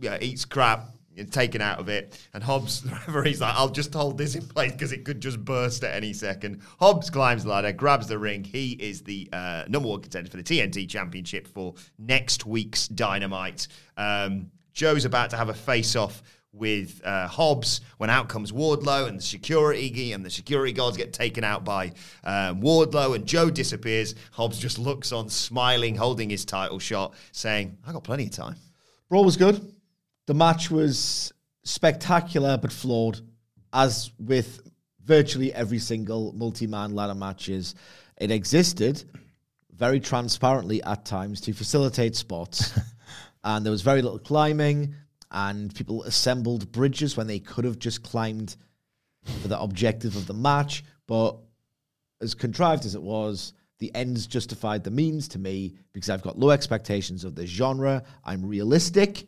yeah, 0.00 0.18
eats 0.20 0.44
crap. 0.44 0.93
Taken 1.30 1.60
out 1.60 1.78
of 1.78 1.88
it, 1.88 2.18
and 2.34 2.42
Hobbs, 2.42 2.82
the 2.82 2.90
referee's 2.90 3.40
like, 3.40 3.54
"I'll 3.54 3.68
just 3.68 3.94
hold 3.94 4.18
this 4.18 4.34
in 4.34 4.46
place 4.46 4.72
because 4.72 4.92
it 4.92 5.04
could 5.04 5.20
just 5.20 5.44
burst 5.44 5.84
at 5.84 5.94
any 5.94 6.12
second. 6.12 6.60
Hobbs 6.78 7.10
climbs 7.10 7.44
the 7.44 7.50
ladder, 7.50 7.72
grabs 7.72 8.06
the 8.06 8.18
ring. 8.18 8.44
He 8.44 8.72
is 8.72 9.02
the 9.02 9.28
uh, 9.32 9.64
number 9.68 9.88
one 9.88 10.00
contender 10.00 10.30
for 10.30 10.36
the 10.36 10.42
TNT 10.42 10.88
Championship 10.88 11.46
for 11.46 11.74
next 11.98 12.46
week's 12.46 12.88
Dynamite. 12.88 13.68
Um, 13.96 14.50
Joe's 14.72 15.04
about 15.04 15.30
to 15.30 15.36
have 15.36 15.48
a 15.48 15.54
face-off 15.54 16.22
with 16.54 17.00
uh, 17.04 17.26
Hobbs 17.26 17.80
when 17.98 18.10
out 18.10 18.28
comes 18.28 18.52
Wardlow 18.52 19.08
and 19.08 19.18
the 19.18 19.22
security 19.22 20.12
and 20.12 20.24
the 20.24 20.30
security 20.30 20.72
guards 20.72 20.96
get 20.96 21.12
taken 21.12 21.44
out 21.44 21.64
by 21.64 21.92
um, 22.22 22.60
Wardlow 22.60 23.14
and 23.16 23.26
Joe 23.26 23.50
disappears. 23.50 24.14
Hobbs 24.32 24.58
just 24.58 24.78
looks 24.78 25.12
on, 25.12 25.28
smiling, 25.28 25.96
holding 25.96 26.30
his 26.30 26.44
title 26.44 26.78
shot, 26.78 27.14
saying, 27.32 27.76
"I 27.86 27.92
got 27.92 28.04
plenty 28.04 28.26
of 28.26 28.30
time." 28.30 28.56
Brawl 29.08 29.24
was 29.24 29.36
good. 29.36 29.74
The 30.26 30.34
match 30.34 30.70
was 30.70 31.32
spectacular 31.64 32.56
but 32.56 32.72
flawed, 32.72 33.20
as 33.72 34.10
with 34.18 34.60
virtually 35.04 35.52
every 35.52 35.78
single 35.78 36.32
multi-man 36.32 36.94
ladder 36.94 37.14
matches. 37.14 37.74
It 38.16 38.30
existed 38.30 39.04
very 39.70 40.00
transparently 40.00 40.82
at 40.82 41.04
times 41.04 41.40
to 41.42 41.52
facilitate 41.52 42.16
spots, 42.16 42.78
and 43.44 43.64
there 43.64 43.72
was 43.72 43.82
very 43.82 44.02
little 44.02 44.18
climbing, 44.18 44.94
and 45.30 45.74
people 45.74 46.04
assembled 46.04 46.70
bridges 46.72 47.16
when 47.16 47.26
they 47.26 47.40
could 47.40 47.64
have 47.64 47.78
just 47.78 48.02
climbed 48.02 48.56
for 49.42 49.48
the 49.48 49.60
objective 49.60 50.16
of 50.16 50.26
the 50.26 50.34
match. 50.34 50.84
But 51.06 51.36
as 52.22 52.34
contrived 52.34 52.86
as 52.86 52.94
it 52.94 53.02
was, 53.02 53.52
the 53.78 53.94
ends 53.94 54.26
justified 54.26 54.84
the 54.84 54.90
means 54.90 55.28
to 55.28 55.38
me 55.38 55.74
because 55.92 56.08
I've 56.08 56.22
got 56.22 56.38
low 56.38 56.50
expectations 56.50 57.24
of 57.24 57.34
the 57.34 57.46
genre. 57.46 58.04
I'm 58.24 58.46
realistic. 58.46 59.26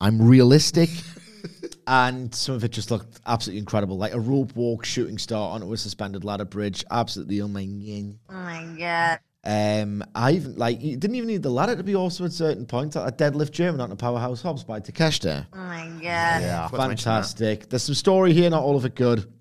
I'm 0.00 0.20
realistic. 0.20 0.90
and 1.86 2.34
some 2.34 2.54
of 2.54 2.64
it 2.64 2.72
just 2.72 2.90
looked 2.90 3.20
absolutely 3.26 3.60
incredible. 3.60 3.96
Like 3.96 4.14
a 4.14 4.20
rope 4.20 4.54
walk 4.56 4.84
shooting 4.84 5.18
star 5.18 5.52
onto 5.52 5.72
a 5.72 5.76
suspended 5.76 6.24
ladder 6.24 6.44
bridge. 6.44 6.84
Absolutely 6.90 7.38
amazing. 7.38 8.18
Oh 8.28 8.34
my 8.34 8.64
god. 8.78 9.20
Um, 9.44 10.02
I 10.12 10.32
even 10.32 10.56
like 10.56 10.82
you 10.82 10.96
didn't 10.96 11.14
even 11.14 11.28
need 11.28 11.44
the 11.44 11.50
ladder 11.50 11.76
to 11.76 11.84
be 11.84 11.94
awesome 11.94 12.26
at 12.26 12.32
certain 12.32 12.66
points. 12.66 12.96
A 12.96 13.12
deadlift 13.12 13.52
German 13.52 13.80
onto 13.80 13.94
Powerhouse 13.94 14.42
Hobbs 14.42 14.64
by 14.64 14.80
Takeshita. 14.80 15.46
Oh 15.52 15.56
my 15.56 15.86
god. 15.86 16.00
Yeah, 16.02 16.68
Fantastic. 16.68 17.68
There's 17.68 17.84
some 17.84 17.94
story 17.94 18.32
here, 18.32 18.50
not 18.50 18.64
all 18.64 18.76
of 18.76 18.84
it 18.84 18.96
good. 18.96 19.32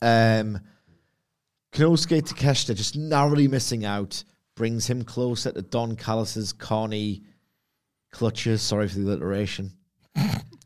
Um, 0.00 0.60
Konosuke 1.72 2.22
Takeshita 2.22 2.76
just 2.76 2.96
narrowly 2.96 3.48
missing 3.48 3.84
out 3.84 4.22
brings 4.54 4.86
him 4.86 5.02
closer 5.02 5.50
to 5.50 5.62
Don 5.62 5.96
Callis's 5.96 6.52
corny 6.52 7.22
clutches. 8.10 8.62
Sorry 8.62 8.88
for 8.88 8.98
the 8.98 9.06
alliteration. 9.06 9.72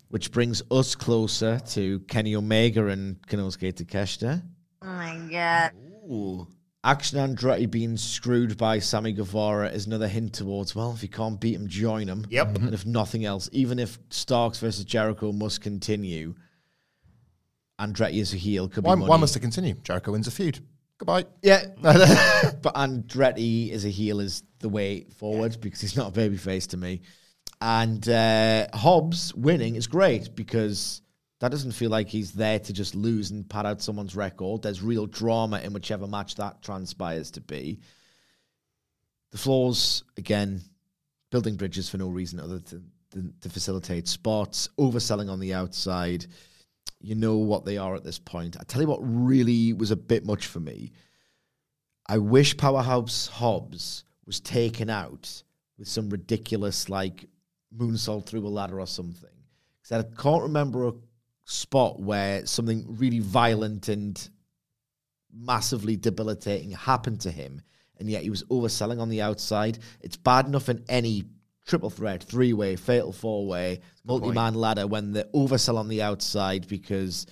Which 0.09 0.31
brings 0.31 0.63
us 0.71 0.95
closer 0.95 1.59
to 1.71 2.01
Kenny 2.01 2.37
Omega 2.37 2.87
and 2.89 3.17
Konosuke 3.27 3.73
Takeshita. 3.73 4.43
Oh 4.83 4.87
my 4.87 5.29
god. 5.31 5.73
Ooh. 6.11 6.47
Action 6.85 7.19
Andretti 7.19 7.71
being 7.71 7.97
screwed 7.97 8.57
by 8.57 8.81
Sammy 8.81 9.13
Guevara 9.13 9.69
is 9.69 9.87
another 9.87 10.09
hint 10.09 10.33
towards, 10.33 10.75
well, 10.75 10.93
if 10.93 11.03
you 11.03 11.09
can't 11.09 11.40
beat 11.40 11.55
him, 11.55 11.69
join 11.69 12.09
him. 12.09 12.27
Yep. 12.29 12.59
And 12.59 12.75
if 12.75 12.85
nothing 12.85 13.25
else, 13.25 13.49
even 13.53 13.79
if 13.79 14.01
Starks 14.11 14.59
versus 14.59 14.85
Jericho 14.85 15.31
must 15.31 15.61
continue, 15.61 16.35
Andretti 17.81 18.21
is 18.21 18.35
a 18.35 18.37
heel. 18.37 18.69
Could 18.69 18.83
Why, 18.83 18.97
be 18.97 19.03
why 19.03 19.17
must 19.17 19.37
it 19.37 19.40
continue? 19.40 19.75
Jericho 19.75 20.11
wins 20.11 20.27
a 20.27 20.33
feud. 20.33 20.59
Goodbye. 20.99 21.27
Yeah. 21.43 21.67
but 21.81 22.75
Andretti 22.75 23.71
is 23.71 23.85
a 23.85 23.88
heel 23.88 24.19
is 24.19 24.43
the 24.59 24.69
way 24.69 25.05
forward 25.19 25.59
because 25.61 25.81
he's 25.81 25.97
not 25.97 26.17
a 26.17 26.21
babyface 26.21 26.69
to 26.69 26.77
me. 26.77 27.03
And 27.65 28.08
uh, 28.08 28.67
Hobbs 28.75 29.33
winning 29.37 29.77
is 29.77 29.87
great 29.87 30.35
because 30.35 31.00
That 31.42 31.50
doesn't 31.50 31.73
feel 31.73 31.90
like 31.90 32.06
he's 32.06 32.31
there 32.31 32.60
to 32.60 32.73
just 32.73 32.94
lose 32.94 33.33
and 33.33 33.48
pad 33.50 33.67
out 33.67 33.83
someone's 33.83 34.15
record. 34.15 34.63
There's 34.63 34.81
real 34.81 35.06
drama 35.06 35.58
in 35.58 35.73
whichever 35.73 36.06
match 36.06 36.37
that 36.37 36.63
transpires 36.63 37.33
to 37.33 37.40
be. 37.40 37.81
The 39.33 39.38
flaws, 39.38 40.04
again, 40.17 40.60
building 41.33 41.56
bridges 41.56 41.88
for 41.88 41.98
no 41.98 42.08
reason 42.08 42.38
other 42.38 42.60
than, 42.60 42.92
than 43.10 43.35
to 43.40 43.48
facilitate 43.48 44.06
spots, 44.06 44.69
overselling 44.79 45.29
on 45.29 45.40
the 45.40 45.52
outside. 45.52 46.27
You 47.00 47.17
know 47.17 47.38
what 47.38 47.65
they 47.65 47.77
are 47.77 47.96
at 47.96 48.04
this 48.04 48.21
point. 48.21 48.56
I 48.60 48.63
tell 48.63 48.81
you 48.81 48.87
what 48.87 49.00
really 49.02 49.73
was 49.73 49.90
a 49.90 49.96
bit 49.96 50.25
much 50.25 50.46
for 50.46 50.60
me. 50.60 50.92
I 52.06 52.19
wish 52.19 52.56
Powerhouse 52.56 53.27
Hobbs 53.27 54.04
was 54.27 54.38
taken 54.38 54.88
out 54.88 55.42
with 55.77 55.88
some 55.88 56.08
ridiculous 56.08 56.88
like 56.88 57.27
moonsault 57.77 58.27
through 58.27 58.46
a 58.46 58.48
ladder 58.48 58.81
or 58.81 58.87
something. 58.87 59.31
Because 59.83 60.04
I 60.04 60.23
can't 60.23 60.42
remember 60.42 60.88
a 60.88 60.92
spot 61.44 62.00
where 62.00 62.46
something 62.46 62.85
really 62.88 63.18
violent 63.18 63.88
and 63.88 64.29
massively 65.33 65.96
debilitating 65.96 66.70
happened 66.73 67.20
to 67.23 67.31
him, 67.31 67.62
and 67.98 68.08
yet 68.08 68.23
he 68.23 68.31
was 68.31 68.44
overselling 68.44 69.00
on 69.00 69.08
the 69.08 69.23
outside. 69.23 69.79
It's 70.00 70.16
bad 70.16 70.46
enough 70.46 70.68
in 70.68 70.85
any 70.88 71.25
triple 71.66 71.90
threat, 71.90 72.23
three 72.23 72.52
way, 72.52 72.77
fatal 72.77 73.12
four 73.12 73.46
way, 73.46 73.81
multi 74.04 74.33
man 74.33 74.54
ladder 74.54 74.87
when 74.87 75.12
they 75.12 75.23
oversell 75.35 75.77
on 75.79 75.88
the 75.88 76.02
outside 76.02 76.66
because 76.68 77.27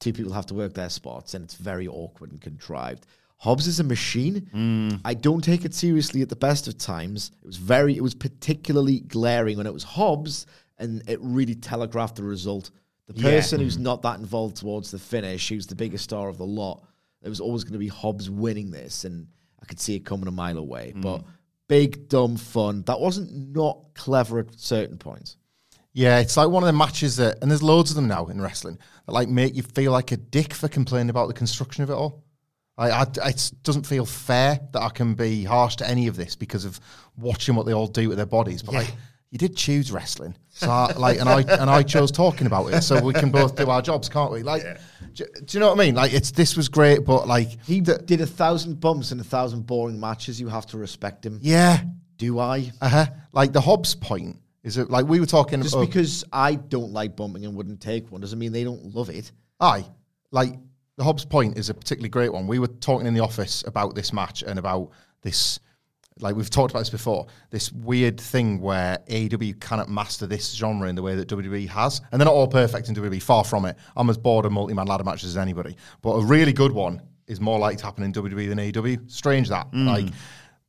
two 0.00 0.12
people 0.12 0.32
have 0.32 0.46
to 0.46 0.54
work 0.54 0.74
their 0.74 0.88
spots 0.88 1.34
and 1.34 1.44
it's 1.44 1.54
very 1.54 1.88
awkward 1.88 2.30
and 2.32 2.40
contrived. 2.40 3.06
Hobbs 3.38 3.68
is 3.68 3.78
a 3.78 3.84
machine. 3.84 5.00
I 5.04 5.14
don't 5.14 5.42
take 5.42 5.64
it 5.64 5.72
seriously 5.72 6.22
at 6.22 6.28
the 6.28 6.36
best 6.36 6.66
of 6.66 6.76
times. 6.76 7.30
It 7.40 7.46
was 7.46 7.56
very, 7.56 7.96
it 7.96 8.02
was 8.02 8.14
particularly 8.14 9.00
glaring 9.00 9.56
when 9.56 9.66
it 9.66 9.72
was 9.72 9.84
Hobbs, 9.84 10.46
and 10.78 11.02
it 11.08 11.20
really 11.22 11.54
telegraphed 11.54 12.16
the 12.16 12.24
result. 12.24 12.70
The 13.06 13.14
Yeah. 13.14 13.30
person 13.30 13.60
who's 13.60 13.78
mm. 13.78 13.82
not 13.82 14.02
that 14.02 14.18
involved 14.18 14.56
towards 14.56 14.90
the 14.90 14.98
finish, 14.98 15.48
who's 15.48 15.66
the 15.66 15.76
biggest 15.76 16.04
star 16.04 16.28
of 16.28 16.36
the 16.36 16.46
lot, 16.46 16.84
it 17.22 17.28
was 17.28 17.40
always 17.40 17.64
going 17.64 17.74
to 17.74 17.78
be 17.78 17.88
Hobbs 17.88 18.28
winning 18.28 18.70
this, 18.70 19.04
and 19.04 19.28
I 19.62 19.66
could 19.66 19.80
see 19.80 19.94
it 19.94 20.04
coming 20.04 20.28
a 20.28 20.32
mile 20.32 20.58
away. 20.58 20.92
Mm. 20.96 21.02
But 21.02 21.22
big, 21.68 22.08
dumb 22.08 22.36
fun. 22.36 22.82
That 22.82 23.00
wasn't 23.00 23.54
not 23.54 23.78
clever 23.94 24.40
at 24.40 24.58
certain 24.58 24.98
points. 24.98 25.36
Yeah, 25.92 26.18
it's 26.18 26.36
like 26.36 26.48
one 26.48 26.62
of 26.62 26.66
the 26.66 26.72
matches 26.72 27.16
that, 27.16 27.38
and 27.40 27.50
there's 27.50 27.62
loads 27.62 27.90
of 27.90 27.96
them 27.96 28.08
now 28.08 28.26
in 28.26 28.40
wrestling 28.40 28.78
that 29.06 29.12
like 29.12 29.28
make 29.28 29.54
you 29.54 29.62
feel 29.62 29.92
like 29.92 30.12
a 30.12 30.16
dick 30.16 30.52
for 30.52 30.68
complaining 30.68 31.10
about 31.10 31.28
the 31.28 31.34
construction 31.34 31.82
of 31.82 31.90
it 31.90 31.94
all. 31.94 32.24
I, 32.78 32.90
I, 32.90 33.06
it 33.28 33.52
doesn't 33.64 33.86
feel 33.86 34.06
fair 34.06 34.60
that 34.72 34.80
I 34.80 34.88
can 34.90 35.14
be 35.14 35.42
harsh 35.42 35.76
to 35.76 35.88
any 35.88 36.06
of 36.06 36.16
this 36.16 36.36
because 36.36 36.64
of 36.64 36.78
watching 37.16 37.56
what 37.56 37.66
they 37.66 37.74
all 37.74 37.88
do 37.88 38.08
with 38.08 38.18
their 38.18 38.26
bodies. 38.26 38.62
But 38.62 38.74
like, 38.76 38.94
you 39.30 39.38
did 39.38 39.56
choose 39.56 39.90
wrestling, 39.90 40.36
so 40.48 40.70
I, 40.70 40.92
like, 40.96 41.18
and 41.20 41.28
I 41.28 41.40
and 41.42 41.68
I 41.68 41.82
chose 41.82 42.10
talking 42.12 42.46
about 42.46 42.72
it, 42.72 42.82
so 42.82 43.02
we 43.02 43.12
can 43.12 43.30
both 43.30 43.56
do 43.56 43.68
our 43.68 43.82
jobs, 43.82 44.08
can't 44.08 44.30
we? 44.30 44.42
Like, 44.42 44.62
do, 45.14 45.24
do 45.44 45.58
you 45.58 45.60
know 45.60 45.68
what 45.68 45.80
I 45.80 45.84
mean? 45.84 45.96
Like, 45.96 46.14
it's 46.14 46.30
this 46.30 46.56
was 46.56 46.68
great, 46.68 47.04
but 47.04 47.26
like, 47.26 47.62
He 47.64 47.80
did 47.80 48.20
a 48.20 48.26
thousand 48.26 48.80
bumps 48.80 49.10
and 49.12 49.20
a 49.20 49.24
thousand 49.24 49.66
boring 49.66 49.98
matches. 49.98 50.40
You 50.40 50.48
have 50.48 50.66
to 50.66 50.78
respect 50.78 51.26
him. 51.26 51.40
yeah, 51.42 51.82
Do 52.16 52.38
I? 52.38 52.70
uh 52.80 52.88
huh. 52.88 53.06
Like 53.32 53.52
the 53.52 53.60
Hobbs 53.60 53.94
point 53.94 54.38
is 54.62 54.78
it 54.78 54.88
like 54.90 55.06
we 55.06 55.20
were 55.20 55.26
talking 55.26 55.54
about 55.54 55.64
Just 55.64 55.76
oh, 55.76 55.84
because 55.84 56.24
I 56.32 56.54
don't 56.54 56.92
like 56.92 57.16
bumping 57.16 57.44
and 57.44 57.54
wouldn't 57.56 57.80
take 57.80 58.10
one 58.10 58.20
doesn't 58.20 58.38
mean 58.38 58.52
they 58.52 58.64
don't 58.64 58.94
love 58.94 59.10
it. 59.10 59.32
I 59.60 59.84
Like 60.30 60.54
the 60.98 61.04
Hobbs 61.04 61.24
point 61.24 61.56
is 61.56 61.70
a 61.70 61.74
particularly 61.74 62.10
great 62.10 62.32
one. 62.32 62.46
We 62.46 62.58
were 62.58 62.66
talking 62.66 63.06
in 63.06 63.14
the 63.14 63.20
office 63.20 63.64
about 63.66 63.94
this 63.94 64.12
match 64.12 64.42
and 64.42 64.58
about 64.58 64.90
this 65.22 65.58
like 66.20 66.34
we've 66.34 66.50
talked 66.50 66.72
about 66.72 66.80
this 66.80 66.90
before, 66.90 67.28
this 67.50 67.70
weird 67.70 68.20
thing 68.20 68.60
where 68.60 68.98
AEW 69.08 69.60
cannot 69.60 69.88
master 69.88 70.26
this 70.26 70.52
genre 70.52 70.88
in 70.88 70.96
the 70.96 71.02
way 71.02 71.14
that 71.14 71.28
WWE 71.28 71.68
has. 71.68 72.00
And 72.10 72.20
they're 72.20 72.26
not 72.26 72.34
all 72.34 72.48
perfect 72.48 72.88
in 72.88 72.96
WWE, 72.96 73.22
far 73.22 73.44
from 73.44 73.64
it. 73.66 73.76
I'm 73.96 74.10
as 74.10 74.18
bored 74.18 74.44
of 74.44 74.50
multi-man 74.50 74.88
ladder 74.88 75.04
matches 75.04 75.28
as 75.28 75.36
anybody. 75.36 75.76
But 76.02 76.14
a 76.14 76.24
really 76.24 76.52
good 76.52 76.72
one 76.72 77.00
is 77.28 77.40
more 77.40 77.60
likely 77.60 77.76
to 77.76 77.84
happen 77.84 78.02
in 78.02 78.12
WWE 78.12 78.48
than 78.48 78.58
AEW. 78.58 79.08
Strange 79.08 79.48
that. 79.50 79.68
Hmm. 79.68 79.86
Like 79.86 80.08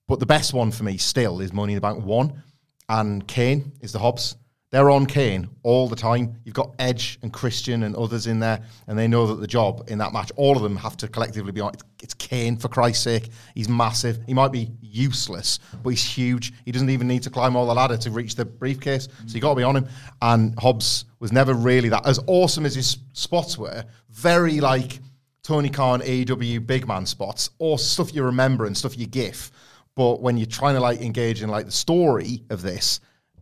but 0.08 0.20
the 0.20 0.28
best 0.28 0.54
one 0.54 0.70
for 0.70 0.84
me 0.84 0.98
still 0.98 1.42
is 1.42 1.52
Money 1.52 1.74
in 1.74 1.78
the 1.78 1.82
Bank 1.82 2.04
1 2.04 2.44
and 2.90 3.28
Kane 3.28 3.72
is 3.82 3.92
the 3.92 4.00
Hobbs. 4.00 4.36
They're 4.72 4.92
on 4.92 5.08
Kane 5.08 5.50
all 5.64 5.88
the 5.88 5.96
time. 5.96 6.36
You've 6.46 6.54
got 6.54 6.76
Edge 6.78 7.18
and 7.24 7.34
Christian 7.34 7.82
and 7.84 7.96
others 7.96 8.28
in 8.28 8.40
there, 8.40 8.62
and 8.88 8.98
they 8.98 9.08
know 9.08 9.26
that 9.26 9.42
the 9.42 9.48
job 9.48 9.86
in 9.88 9.98
that 9.98 10.14
match, 10.14 10.32
all 10.36 10.56
of 10.56 10.62
them 10.62 10.76
have 10.76 10.96
to 10.98 11.08
collectively 11.08 11.52
be 11.52 11.62
on. 11.62 11.74
It's, 12.04 12.14
Kane, 12.14 12.56
for 12.56 12.68
Christ's 12.68 13.04
sake. 13.04 13.30
He's 13.56 13.68
massive. 13.68 14.20
He 14.28 14.34
might 14.36 14.52
be 14.52 14.70
useless, 14.80 15.58
but 15.82 15.90
he's 15.90 16.04
huge. 16.04 16.54
He 16.66 16.72
doesn't 16.72 16.92
even 16.92 17.08
need 17.08 17.24
to 17.24 17.32
climb 17.32 17.56
all 17.56 17.66
the 17.66 17.74
ladder 17.74 17.98
to 17.98 18.12
reach 18.12 18.36
the 18.36 18.46
briefcase, 18.46 19.08
so 19.26 19.34
you've 19.34 19.42
got 19.42 19.50
to 19.50 19.56
be 19.56 19.64
on 19.64 19.76
him. 19.76 19.88
And 20.22 20.58
Hobbs 20.60 21.06
was 21.20 21.32
never 21.32 21.56
really 21.56 21.90
that. 21.90 22.06
As 22.06 22.20
awesome 22.28 22.66
as 22.66 22.76
his 22.76 23.00
spots 23.14 23.58
were, 23.58 23.84
very 24.12 24.60
like 24.60 25.00
Tony 25.42 25.70
Khan, 25.70 26.02
AEW 26.02 26.68
big 26.68 26.88
man 26.88 27.08
spots, 27.08 27.50
or 27.58 27.80
stuff 27.80 28.14
you 28.14 28.24
remember 28.24 28.68
and 28.68 28.78
stuff 28.78 28.96
you 28.96 29.08
gif. 29.08 29.50
But 29.96 30.22
when 30.22 30.38
you're 30.38 30.46
trying 30.46 30.76
to 30.76 30.80
like 30.80 31.02
engage 31.02 31.42
in 31.42 31.50
like 31.50 31.66
the 31.66 31.72
story 31.72 32.44
of 32.52 32.62
this, 32.62 33.00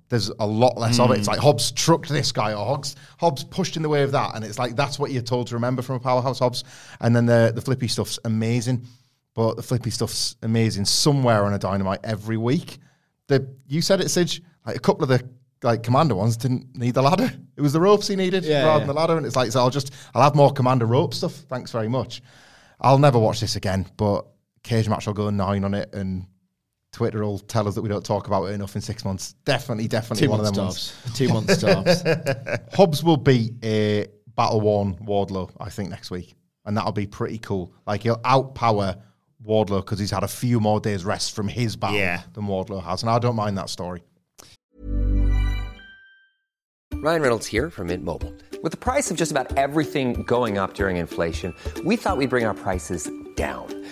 there's 0.10 0.30
a 0.40 0.48
lot 0.48 0.78
less 0.78 1.00
of 1.00 1.12
it. 1.12 1.18
It's 1.18 1.28
hmm. 1.28 1.32
like 1.32 1.40
Hobbs 1.40 1.72
trucked 1.72 2.10
this 2.10 2.32
guy, 2.32 2.54
or 2.54 2.66
Hobbs, 2.66 2.96
Hobbs 3.20 3.44
pushed 3.44 3.76
in 3.76 3.84
the 3.84 3.90
way 3.90 4.04
of 4.04 4.12
that, 4.14 4.36
and 4.36 4.46
it's 4.46 4.58
like 4.58 4.76
that's 4.76 4.98
what 4.98 5.12
you're 5.12 5.22
told 5.22 5.48
to 5.48 5.56
remember 5.56 5.82
from 5.82 5.96
a 5.96 6.00
powerhouse 6.00 6.40
Hobbs. 6.40 6.64
And 7.02 7.16
then 7.16 7.26
the 7.26 7.52
the 7.54 7.62
flippy 7.62 7.88
stuff's 7.88 8.20
amazing, 8.24 8.86
but 9.34 9.56
the 9.56 9.64
flippy 9.64 9.90
stuff's 9.90 10.36
amazing 10.44 10.86
somewhere 10.86 11.44
on 11.44 11.54
a 11.54 11.60
dynamite 11.60 12.00
every 12.04 12.38
week. 12.38 12.78
The 13.28 13.48
you 13.68 13.82
said 13.82 14.02
it, 14.02 14.10
Sidge. 14.10 14.42
Like 14.66 14.76
a 14.76 14.80
couple 14.80 15.04
of 15.04 15.10
the 15.10 15.28
like 15.64 15.84
Komander 15.84 16.16
ones 16.16 16.38
didn't 16.38 16.76
need 16.76 16.94
the 16.94 17.02
ladder. 17.02 17.32
It 17.56 17.62
was 17.62 17.74
the 17.74 17.82
ropes 17.82 18.08
he 18.08 18.16
needed 18.16 18.46
Yeah, 18.46 18.64
rather 18.64 18.74
yeah. 18.74 18.78
than 18.80 18.88
the 18.88 18.94
ladder, 18.94 19.18
and 19.18 19.26
it's 19.26 19.36
like 19.36 19.52
so 19.52 19.60
I'll 19.60 19.70
just 19.70 19.94
I'll 20.14 20.22
have 20.22 20.36
more 20.36 20.54
Komander 20.54 20.88
rope 20.88 21.14
stuff. 21.14 21.34
Thanks 21.34 21.72
very 21.72 21.88
much. 21.88 22.22
I'll 22.80 23.00
never 23.00 23.18
watch 23.18 23.40
this 23.40 23.56
again, 23.56 23.88
but 23.98 24.28
cage 24.64 24.88
match 24.88 25.08
I'll 25.08 25.14
go 25.14 25.30
nine 25.30 25.64
on 25.64 25.74
it 25.74 25.94
and. 25.94 26.28
Twitter 26.98 27.24
will 27.24 27.38
tell 27.38 27.68
us 27.68 27.76
that 27.76 27.84
we 27.84 27.90
don't 27.90 28.04
talk 28.04 28.26
about 28.26 28.46
it 28.46 28.54
enough 28.54 28.76
in 28.76 28.82
six 28.82 29.06
months. 29.06 29.34
Definitely, 29.46 29.88
definitely 29.88 30.26
Two 30.26 30.32
one 30.32 30.40
of 30.40 30.46
month 30.46 30.56
them 30.56 30.66
ones. 30.66 30.80
stops. 30.80 31.16
Two 31.16 31.28
month 31.30 31.52
stops. 31.52 32.04
Hobbs 32.76 33.04
will 33.04 33.18
beat 33.18 33.54
a 33.62 34.06
uh, 34.06 34.08
battle 34.36 34.62
worn 34.62 34.96
Wardlow, 34.96 35.52
I 35.60 35.70
think, 35.70 35.92
next 35.92 36.10
week, 36.10 36.34
and 36.66 36.76
that'll 36.76 36.92
be 36.92 37.06
pretty 37.06 37.38
cool. 37.38 37.72
Like 37.86 38.02
he'll 38.02 38.18
outpower 38.22 39.00
Wardlow 39.46 39.82
because 39.82 40.00
he's 40.00 40.10
had 40.10 40.24
a 40.24 40.28
few 40.28 40.60
more 40.60 40.80
days 40.80 41.06
rest 41.06 41.36
from 41.36 41.48
his 41.48 41.76
battle 41.76 41.98
Yeah. 42.00 42.24
than 42.34 42.46
Wardlow 42.46 42.82
has, 42.84 43.04
and 43.04 43.12
I 43.12 43.20
don't 43.20 43.36
mind 43.36 43.60
that 43.60 43.70
story. 43.70 44.02
Ryan 46.96 47.22
Reynolds 47.22 47.46
here 47.46 47.70
from 47.70 47.88
Mint 47.88 48.04
Mobile. 48.04 48.34
With 48.64 48.72
the 48.72 48.78
price 48.78 49.12
of 49.12 49.18
just 49.18 49.30
about 49.30 49.56
everything 49.56 50.24
going 50.24 50.58
up 50.58 50.74
during 50.74 50.98
inflation, 50.98 51.54
we 51.86 51.96
thought 51.96 52.18
we'd 52.18 52.32
bring 52.32 52.46
our 52.46 52.56
prices 52.56 53.08
down. 53.36 53.68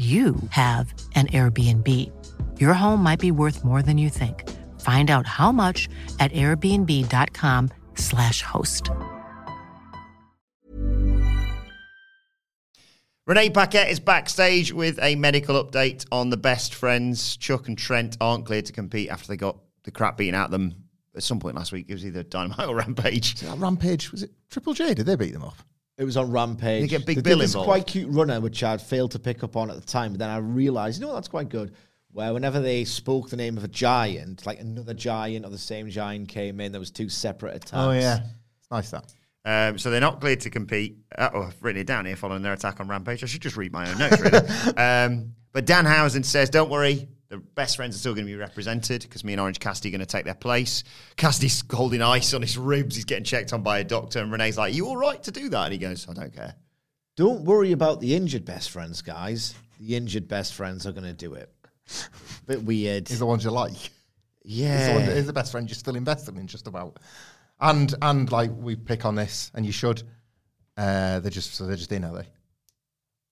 you 0.00 0.36
have 0.48 0.94
an 1.14 1.26
Airbnb. 1.26 1.86
Your 2.58 2.72
home 2.72 3.02
might 3.02 3.20
be 3.20 3.30
worth 3.30 3.62
more 3.62 3.82
than 3.82 3.98
you 3.98 4.08
think. 4.08 4.48
Find 4.80 5.10
out 5.10 5.26
how 5.26 5.52
much 5.52 5.90
at 6.18 6.32
airbnb.com/slash 6.32 8.42
host. 8.42 8.88
Renee 13.26 13.50
Paquette 13.50 13.90
is 13.90 14.00
backstage 14.00 14.72
with 14.72 14.98
a 15.02 15.16
medical 15.16 15.62
update 15.62 16.06
on 16.10 16.30
the 16.30 16.38
best 16.38 16.72
friends. 16.72 17.36
Chuck 17.36 17.68
and 17.68 17.76
Trent 17.76 18.16
aren't 18.20 18.46
cleared 18.46 18.64
to 18.64 18.72
compete 18.72 19.10
after 19.10 19.28
they 19.28 19.36
got 19.36 19.58
the 19.84 19.90
crap 19.90 20.16
beaten 20.16 20.34
out 20.34 20.46
of 20.46 20.50
them 20.50 20.76
at 21.14 21.22
some 21.22 21.40
point 21.40 21.56
last 21.56 21.72
week. 21.72 21.90
It 21.90 21.92
was 21.92 22.06
either 22.06 22.22
Dynamite 22.22 22.68
or 22.68 22.76
Rampage. 22.76 23.42
Rampage 23.42 24.12
was 24.12 24.22
it 24.22 24.30
Triple 24.48 24.72
J? 24.72 24.94
Did 24.94 25.04
they 25.04 25.16
beat 25.16 25.34
them 25.34 25.44
up? 25.44 25.56
It 26.00 26.04
was 26.04 26.16
on 26.16 26.32
Rampage. 26.32 26.80
They 26.80 26.88
get 26.88 27.04
Big 27.04 27.16
They 27.16 27.22
Bill 27.22 27.36
did 27.36 27.44
this 27.44 27.50
involved. 27.50 27.66
quite 27.66 27.86
cute 27.86 28.08
runner, 28.10 28.40
which 28.40 28.62
I'd 28.62 28.80
failed 28.80 29.10
to 29.10 29.18
pick 29.18 29.44
up 29.44 29.54
on 29.54 29.68
at 29.68 29.76
the 29.76 29.86
time. 29.86 30.12
But 30.12 30.20
then 30.20 30.30
I 30.30 30.38
realised, 30.38 30.98
you 30.98 31.02
know, 31.02 31.12
what, 31.12 31.16
that's 31.16 31.28
quite 31.28 31.50
good. 31.50 31.74
Where 32.12 32.32
whenever 32.32 32.58
they 32.58 32.84
spoke 32.84 33.28
the 33.28 33.36
name 33.36 33.58
of 33.58 33.64
a 33.64 33.68
giant, 33.68 34.46
like 34.46 34.60
another 34.60 34.94
giant 34.94 35.44
or 35.44 35.50
the 35.50 35.58
same 35.58 35.90
giant 35.90 36.28
came 36.28 36.58
in, 36.58 36.72
there 36.72 36.80
was 36.80 36.90
two 36.90 37.10
separate 37.10 37.54
attacks. 37.56 37.72
Oh 37.74 37.90
yeah, 37.90 38.20
it's 38.58 38.70
nice 38.70 38.90
that. 38.90 39.12
Um, 39.44 39.76
so 39.76 39.90
they're 39.90 40.00
not 40.00 40.22
cleared 40.22 40.40
to 40.40 40.50
compete. 40.50 40.96
Uh, 41.16 41.28
oh, 41.34 41.42
I've 41.42 41.62
written 41.62 41.82
it 41.82 41.86
down 41.86 42.06
here 42.06 42.16
following 42.16 42.40
their 42.40 42.54
attack 42.54 42.80
on 42.80 42.88
Rampage. 42.88 43.22
I 43.22 43.26
should 43.26 43.42
just 43.42 43.58
read 43.58 43.70
my 43.70 43.90
own 43.90 43.98
notes, 43.98 44.20
really. 44.20 44.38
um, 44.78 45.34
but 45.52 45.66
Danhausen 45.66 46.24
says, 46.24 46.48
don't 46.48 46.70
worry, 46.70 47.08
the 47.30 47.38
best 47.38 47.76
friends 47.76 47.94
are 47.94 47.98
still 47.98 48.12
going 48.12 48.26
to 48.26 48.32
be 48.32 48.36
represented 48.36 49.02
because 49.02 49.22
me 49.22 49.32
and 49.32 49.40
Orange 49.40 49.60
Cassidy 49.60 49.88
are 49.88 49.92
going 49.92 50.00
to 50.00 50.06
take 50.06 50.24
their 50.24 50.34
place. 50.34 50.82
Cassidy's 51.16 51.62
holding 51.72 52.02
ice 52.02 52.34
on 52.34 52.42
his 52.42 52.58
ribs. 52.58 52.96
He's 52.96 53.04
getting 53.04 53.24
checked 53.24 53.52
on 53.52 53.62
by 53.62 53.78
a 53.78 53.84
doctor. 53.84 54.18
And 54.18 54.32
Renee's 54.32 54.58
like, 54.58 54.74
you 54.74 54.86
all 54.86 54.96
right 54.96 55.22
to 55.22 55.30
do 55.30 55.48
that? 55.48 55.64
And 55.64 55.72
he 55.72 55.78
goes, 55.78 56.08
I 56.08 56.12
don't 56.12 56.34
care. 56.34 56.56
Don't 57.16 57.42
worry 57.44 57.70
about 57.70 58.00
the 58.00 58.16
injured 58.16 58.44
best 58.44 58.70
friends, 58.70 59.00
guys. 59.00 59.54
The 59.78 59.96
injured 59.96 60.26
best 60.26 60.54
friends 60.54 60.86
are 60.86 60.92
going 60.92 61.04
to 61.04 61.12
do 61.12 61.34
it. 61.34 61.52
Bit 62.46 62.64
weird. 62.64 63.10
Is 63.10 63.20
the 63.20 63.26
ones 63.26 63.44
you 63.44 63.52
like. 63.52 63.90
Yeah. 64.42 64.80
Is 64.80 64.88
the, 64.88 64.94
one 64.94 65.06
that 65.06 65.16
is 65.16 65.26
the 65.26 65.32
best 65.32 65.52
friend 65.52 65.68
you're 65.68 65.74
still 65.76 65.96
invested 65.96 66.36
in, 66.36 66.48
just 66.48 66.66
about. 66.66 66.98
And 67.60 67.94
and 68.00 68.30
like 68.32 68.50
we 68.56 68.74
pick 68.74 69.04
on 69.04 69.14
this, 69.14 69.52
and 69.54 69.66
you 69.66 69.72
should. 69.72 70.02
Uh, 70.76 71.20
they're 71.20 71.30
just 71.30 71.54
so 71.54 71.66
they're 71.66 71.76
just 71.76 71.92
in, 71.92 72.04
are 72.04 72.14
they? 72.14 72.28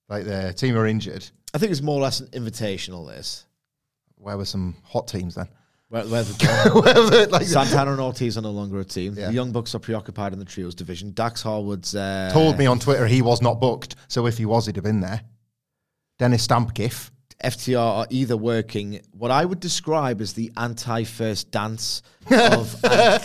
Like 0.08 0.24
the 0.26 0.52
team 0.52 0.76
are 0.76 0.86
injured. 0.86 1.26
I 1.54 1.58
think 1.58 1.72
it's 1.72 1.80
more 1.80 1.98
or 1.98 2.02
less 2.02 2.20
an 2.20 2.26
invitational. 2.28 3.08
This 3.08 3.46
Where 4.18 4.36
were 4.36 4.44
some 4.44 4.76
hot 4.84 5.08
teams 5.08 5.34
then? 5.34 5.48
where, 5.88 6.04
where 6.06 6.22
the 6.22 6.70
Where 6.84 6.94
were, 7.02 7.26
like, 7.26 7.46
Santana 7.46 7.92
and 7.92 8.00
Ortiz 8.00 8.36
are 8.36 8.42
no 8.42 8.50
longer 8.50 8.78
a 8.78 8.84
team. 8.84 9.14
Yeah. 9.16 9.28
The 9.28 9.34
Young 9.34 9.52
Bucks 9.52 9.74
are 9.74 9.78
preoccupied 9.78 10.32
in 10.32 10.38
the 10.38 10.44
trios 10.44 10.74
division. 10.74 11.12
Dax 11.12 11.42
Harwood's 11.42 11.94
uh, 11.94 12.30
told 12.32 12.58
me 12.58 12.66
on 12.66 12.78
Twitter 12.78 13.06
he 13.06 13.22
was 13.22 13.40
not 13.40 13.60
booked. 13.60 13.96
So 14.08 14.26
if 14.26 14.36
he 14.38 14.44
was, 14.44 14.66
he'd 14.66 14.76
have 14.76 14.84
been 14.84 15.00
there. 15.00 15.22
Dennis 16.18 16.42
Stamp 16.42 16.74
gif. 16.74 17.10
FTR 17.42 17.78
are 17.78 18.06
either 18.10 18.36
working 18.36 19.00
what 19.12 19.30
I 19.30 19.44
would 19.44 19.60
describe 19.60 20.20
as 20.20 20.32
the 20.32 20.50
anti-first 20.56 21.52
dance 21.52 22.02
of 22.30 22.84
an- 22.84 23.20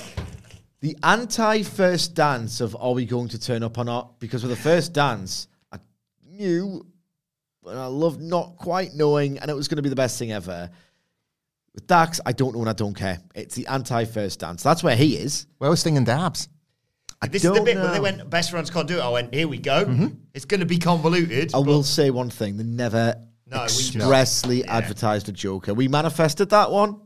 the 0.81 0.95
anti-first 1.01 2.13
dance 2.13 2.61
of 2.61 2.75
are 2.79 2.91
we 2.93 3.05
going 3.05 3.29
to 3.29 3.39
turn 3.39 3.63
up 3.63 3.77
or 3.77 3.83
not? 3.83 4.19
Because 4.19 4.43
with 4.43 4.51
the 4.51 4.61
first 4.61 4.93
dance, 4.93 5.47
I 5.71 5.79
knew 6.29 6.85
and 7.66 7.80
I 7.80 7.86
love 7.88 8.20
not 8.22 8.57
quite 8.57 8.93
knowing, 8.93 9.39
and 9.39 9.49
it 9.49 9.53
was 9.53 9.68
going 9.68 9.78
to 9.78 9.82
be 9.82 9.89
the 9.89 9.95
best 9.95 10.18
thing 10.20 10.32
ever. 10.32 10.70
With 11.74 11.88
Dax, 11.88 12.20
I 12.26 12.34
don't 12.34 12.53
know 12.53 12.61
and 12.61 12.70
I 12.70 12.74
don't 12.74 12.93
care. 12.93 13.20
It's 13.34 13.55
the 13.55 13.66
anti-first 13.68 14.39
dance. 14.39 14.61
That's 14.61 14.84
where 14.84 14.95
he 14.95 15.18
is. 15.18 15.47
Where 15.57 15.70
was 15.70 15.80
Sting 15.80 15.97
and 15.97 16.05
Dabs? 16.05 16.47
I 17.22 17.28
This 17.28 17.43
is 17.43 17.49
the 17.49 17.55
don't 17.55 17.66
bit 17.66 17.78
where 17.78 17.91
they 17.91 17.99
went, 17.99 18.30
best 18.30 18.51
friends 18.51 18.70
can't 18.70 18.88
do 18.88 18.97
it. 18.97 19.01
I 19.01 19.09
went, 19.09 19.34
here 19.34 19.47
we 19.47 19.57
go. 19.57 19.86
Mm-hmm. 19.86 20.07
It's 20.34 20.45
going 20.45 20.59
to 20.59 20.66
be 20.68 20.78
convoluted. 20.78 21.55
I 21.55 21.59
will 21.59 21.82
say 21.84 22.11
one 22.11 22.30
thing: 22.30 22.57
they 22.57 22.64
never 22.64 23.16
No, 23.47 23.57
we- 23.59 23.64
expressly 23.64 24.59
Yeah. 24.59 24.76
advertised 24.78 25.30
a 25.30 25.32
Joker. 25.32 25.74
We 25.74 25.88
manifested 25.88 26.49
that 26.49 26.70
one. 26.70 26.99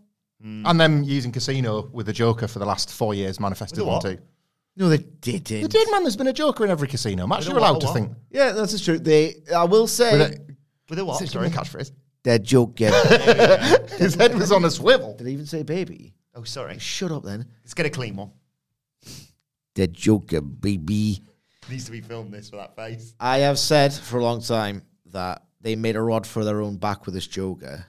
Mm. 0.43 0.63
And 0.65 0.79
then 0.81 1.03
using 1.03 1.31
Casino 1.31 1.89
with 1.93 2.09
a 2.09 2.13
Joker 2.13 2.47
for 2.47 2.59
the 2.59 2.65
last 2.65 2.91
four 2.91 3.13
years 3.13 3.39
manifested 3.39 3.83
one 3.83 4.01
too. 4.01 4.17
No, 4.79 4.89
they 4.89 4.97
didn't. 4.99 5.47
They 5.49 5.67
did, 5.67 5.91
man. 5.91 6.03
There's 6.03 6.15
been 6.15 6.27
a 6.27 6.33
Joker 6.33 6.63
in 6.63 6.69
every 6.69 6.87
casino. 6.87 7.25
Match, 7.25 7.39
With 7.39 7.47
a 7.47 7.49
you're 7.51 7.59
what, 7.59 7.69
allowed 7.71 7.79
to 7.81 7.87
what? 7.87 7.93
think. 7.95 8.11
Yeah, 8.29 8.51
that's 8.51 8.71
just 8.73 8.85
true. 8.85 8.99
They, 8.99 9.35
I 9.53 9.63
will 9.63 9.87
say, 9.87 10.11
With 10.17 10.21
a, 10.39 10.55
With 10.89 10.99
a 10.99 11.05
what? 11.05 11.19
Give 11.19 11.29
Sorry. 11.29 11.49
me 11.49 11.55
a 11.55 11.57
catchphrase. 11.57 11.91
they're 12.23 12.37
joking. 12.39 12.91
His 13.97 14.13
head 14.15 14.35
was 14.35 14.51
on 14.51 14.63
a 14.65 14.69
swivel. 14.71 15.15
Did 15.15 15.27
I 15.27 15.31
even 15.31 15.47
say 15.47 15.63
baby? 15.63 16.13
Oh, 16.35 16.43
sorry. 16.43 16.77
Shut 16.77 17.11
up 17.11 17.23
then. 17.23 17.45
Let's 17.63 17.73
get 17.73 17.87
a 17.87 17.89
clean 17.89 18.15
one. 18.15 18.29
They're 19.73 19.87
joking, 19.87 20.57
baby. 20.59 21.23
Needs 21.69 21.85
to 21.85 21.91
be 21.91 22.01
filmed 22.01 22.31
this 22.31 22.49
for 22.51 22.57
that 22.57 22.75
face. 22.75 23.13
I 23.19 23.39
have 23.39 23.57
said 23.59 23.93
for 23.93 24.19
a 24.19 24.23
long 24.23 24.41
time 24.41 24.83
that 25.07 25.43
they 25.61 25.75
made 25.75 25.95
a 25.95 26.01
rod 26.01 26.25
for 26.27 26.43
their 26.45 26.61
own 26.61 26.77
back 26.77 27.05
with 27.05 27.15
this 27.15 27.27
Joker. 27.27 27.85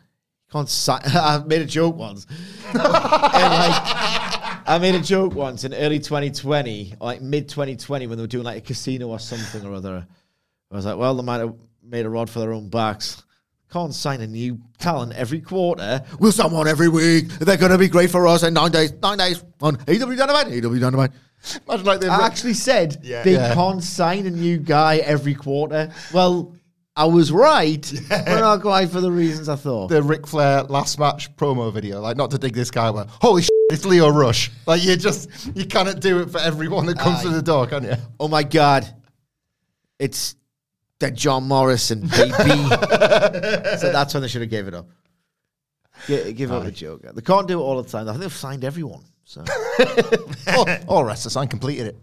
Can't 0.51 0.69
si- 0.69 0.93
I've 1.15 1.47
made 1.47 1.61
a 1.63 1.67
joke 1.67 1.97
once. 1.97 2.27
And, 2.75 2.83
like, 2.83 4.38
I 4.69 4.79
made 4.79 4.95
a 4.95 5.01
joke 5.01 5.35
once 5.35 5.65
in 5.65 5.73
early 5.75 5.99
2020, 5.99 6.95
like 7.01 7.23
mid 7.23 7.49
2020, 7.49 8.07
when 8.07 8.19
they 8.19 8.23
were 8.23 8.27
doing 8.29 8.45
like 8.45 8.59
a 8.59 8.61
casino 8.61 9.09
or 9.09 9.19
something 9.19 9.65
or 9.67 9.75
other. 9.75 10.07
I 10.71 10.75
was 10.77 10.85
like, 10.85 10.97
well, 10.99 11.15
they 11.15 11.23
might 11.23 11.39
have 11.41 11.55
made 11.83 12.05
a 12.05 12.11
rod 12.11 12.29
for 12.29 12.41
their 12.41 12.53
own 12.53 12.69
backs. 12.69 13.23
Can't 13.73 13.95
sign 13.95 14.21
a 14.21 14.27
new 14.27 14.59
talent 14.79 15.13
every 15.15 15.41
quarter. 15.41 16.03
We'll 16.19 16.33
sign 16.33 16.51
one 16.53 16.69
every 16.69 16.89
week. 16.89 17.29
They're 17.29 17.57
going 17.57 17.73
to 17.73 17.79
be 17.79 17.89
great 17.89 18.11
for 18.11 18.27
us 18.27 18.43
in 18.43 18.55
nine 18.55 18.71
days. 18.71 18.93
Nine 19.03 19.19
days 19.19 19.43
on 19.61 19.77
AW 19.77 20.15
Dynamite. 20.15 20.65
AW 20.65 20.79
Dynamite. 20.79 21.11
Imagine 21.67 21.87
like 21.87 22.01
they 22.01 22.09
I 22.09 22.27
actually 22.27 22.55
said 22.55 23.03
they 23.03 23.33
Yeah. 23.35 23.55
can't 23.55 23.83
sign 23.83 24.27
a 24.27 24.31
new 24.31 24.59
guy 24.59 24.97
every 24.99 25.35
quarter. 25.35 25.93
Well, 26.13 26.55
I 26.97 27.05
was 27.05 27.31
right, 27.31 27.91
but 28.09 28.41
not 28.41 28.61
quite 28.61 28.91
for 28.91 29.01
the 29.01 29.11
reasons 29.13 29.49
I 29.49 29.57
thought. 29.57 29.89
the 29.89 30.03
Ric 30.03 30.27
Flair 30.27 30.65
last 30.65 30.99
match 30.99 31.35
promo 31.37 31.73
video. 31.73 32.01
Like, 32.01 32.17
not 32.17 32.31
to 32.33 32.39
dig 32.39 32.55
this 32.55 32.71
guy, 32.73 32.91
but 32.91 33.09
holy 33.09 33.43
shit, 33.43 33.51
it's 33.71 33.85
Lio 33.85 34.09
Rush. 34.09 34.51
Like, 34.67 34.83
you 34.83 34.97
just, 34.97 35.29
you 35.55 35.67
cannot 35.67 36.01
do 36.01 36.21
it 36.21 36.31
for 36.31 36.39
everyone 36.39 36.87
that 36.87 36.99
comes 36.99 37.23
to 37.23 37.29
the 37.29 37.43
door, 37.43 37.67
can 37.67 37.85
you? 37.85 37.95
oh 38.19 38.29
my 38.29 38.43
God. 38.43 38.87
It's 39.99 40.37
that 41.01 41.15
John 41.15 41.45
Morrison, 41.45 42.01
baby. 42.01 42.29
so 42.39 43.93
that's 43.93 44.15
when 44.15 44.23
they 44.23 44.29
should 44.29 44.43
have 44.43 44.51
gave 44.51 44.69
it 44.69 44.75
up. 44.75 44.89
Gi- 46.07 46.33
give 46.35 46.53
up 46.53 46.65
the 46.65 46.71
Joker. 46.71 47.13
They 47.13 47.23
can't 47.23 47.49
do 47.49 47.61
it 47.61 47.63
all 47.63 47.83
the 47.83 47.89
time. 47.89 48.09
I 48.09 48.13
think 48.13 48.23
they've 48.23 48.33
signed 48.33 48.65
everyone. 48.65 49.05
So 49.25 49.45
all, 50.55 50.67
all 50.87 51.05
rest 51.05 51.37
I 51.37 51.47
completed 51.47 51.89
it. 51.89 51.97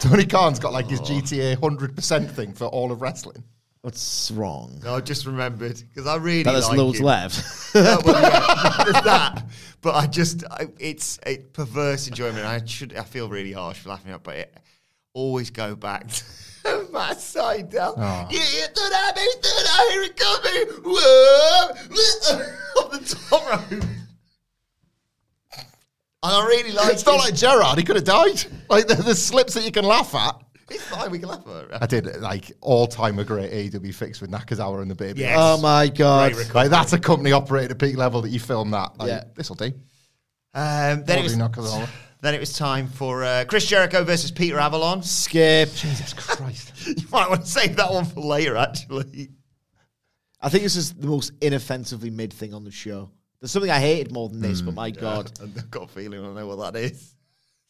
Tony 0.00 0.24
Khan's 0.24 0.58
got 0.58 0.72
like 0.72 0.88
his 0.88 1.00
GTA 1.00 1.56
100% 1.56 2.30
thing 2.30 2.52
for 2.54 2.64
all 2.66 2.90
of 2.90 3.02
wrestling. 3.02 3.44
What's 3.86 4.32
wrong? 4.32 4.80
No, 4.82 4.96
I 4.96 5.00
just 5.00 5.26
remembered 5.26 5.80
because 5.80 6.08
I 6.08 6.16
really 6.16 6.42
That 6.42 6.50
there's 6.54 6.68
like 6.68 6.76
loads 6.76 6.98
him. 6.98 7.04
left. 7.04 7.72
No, 7.72 8.00
well, 8.04 8.20
yeah, 8.20 8.84
there's 8.84 9.04
that. 9.04 9.44
But 9.80 9.94
I 9.94 10.08
just, 10.08 10.42
I, 10.50 10.66
it's 10.80 11.20
a 11.24 11.38
perverse 11.52 12.08
enjoyment. 12.08 12.44
I 12.44 12.66
should, 12.66 12.96
I 12.96 13.04
feel 13.04 13.28
really 13.28 13.52
harsh 13.52 13.78
for 13.78 13.90
laughing 13.90 14.10
at, 14.10 14.16
it, 14.16 14.22
but 14.24 14.34
it, 14.34 14.56
always 15.14 15.50
go 15.50 15.76
back 15.76 16.08
to 16.64 16.88
Matt 16.92 17.18
Sydal. 17.18 17.94
Oh. 17.96 18.28
Yeah, 18.28 18.40
yeah, 18.58 18.66
do 18.74 18.88
that, 18.90 19.12
baby, 19.14 19.30
do 19.34 19.48
that. 19.50 19.88
Here 19.92 20.02
it 20.02 20.16
comes, 20.16 20.40
baby. 20.40 20.70
Whoa, 20.84 21.68
on 22.82 22.90
the 22.90 23.16
top 23.30 23.70
rope. 23.70 23.82
And 26.22 26.34
I 26.34 26.44
really 26.48 26.72
like 26.72 26.92
It's 26.92 27.06
not 27.06 27.18
like 27.18 27.36
Gerard, 27.36 27.78
he 27.78 27.84
could 27.84 27.94
have 27.94 28.04
died. 28.04 28.46
Like, 28.68 28.88
the, 28.88 28.96
the 28.96 29.14
slips 29.14 29.54
that 29.54 29.64
you 29.64 29.70
can 29.70 29.84
laugh 29.84 30.12
at. 30.12 30.42
It's 30.68 30.82
fine, 30.84 31.10
we 31.12 31.18
can 31.20 31.28
laugh 31.28 31.46
at 31.46 31.64
it. 31.70 31.78
I 31.80 31.86
did, 31.86 32.20
like, 32.20 32.50
all 32.60 32.86
time 32.88 33.18
a 33.20 33.24
great 33.24 33.52
AEW 33.72 33.94
fix 33.94 34.20
with 34.20 34.30
Nakazawa 34.30 34.82
and 34.82 34.90
the 34.90 34.94
baby. 34.96 35.20
Yes. 35.20 35.36
oh 35.40 35.60
my 35.60 35.88
God. 35.88 36.32
Like, 36.54 36.70
that's 36.70 36.92
a 36.92 36.98
company 36.98 37.30
operated 37.32 37.70
at 37.72 37.78
peak 37.78 37.96
level 37.96 38.20
that 38.22 38.30
you 38.30 38.40
film 38.40 38.72
that. 38.72 38.98
Like, 38.98 39.08
Yeah. 39.08 39.24
this'll 39.36 39.54
do. 39.54 39.66
Um, 40.54 41.04
then, 41.04 41.18
it 41.18 41.22
was, 41.22 41.36
Nakazawa. 41.36 41.88
then 42.20 42.34
it 42.34 42.40
was 42.40 42.52
time 42.52 42.88
for 42.88 43.22
uh, 43.22 43.44
Chris 43.46 43.66
Jericho 43.66 44.02
versus 44.02 44.30
Peter 44.32 44.58
Avalon. 44.58 45.02
Skip. 45.02 45.72
Jesus 45.74 46.12
Christ. 46.16 46.72
You 46.86 47.06
might 47.12 47.28
want 47.28 47.42
to 47.42 47.46
save 47.46 47.76
that 47.76 47.92
one 47.92 48.04
for 48.04 48.20
later, 48.20 48.56
actually. 48.56 49.30
I 50.40 50.48
think 50.48 50.62
this 50.64 50.76
is 50.76 50.94
the 50.94 51.06
most 51.06 51.32
inoffensively 51.40 52.10
mid 52.10 52.32
thing 52.32 52.54
on 52.54 52.64
the 52.64 52.70
show. 52.70 53.10
There's 53.40 53.50
something 53.50 53.70
I 53.70 53.78
hated 53.80 54.12
more 54.12 54.28
than 54.28 54.40
this, 54.40 54.62
but 54.62 54.74
my 54.74 54.90
God. 54.90 55.30
I've 55.42 55.70
got 55.70 55.84
a 55.84 55.86
feeling 55.88 56.24
I 56.24 56.32
know 56.40 56.46
what 56.46 56.72
that 56.72 56.80
is. 56.80 57.14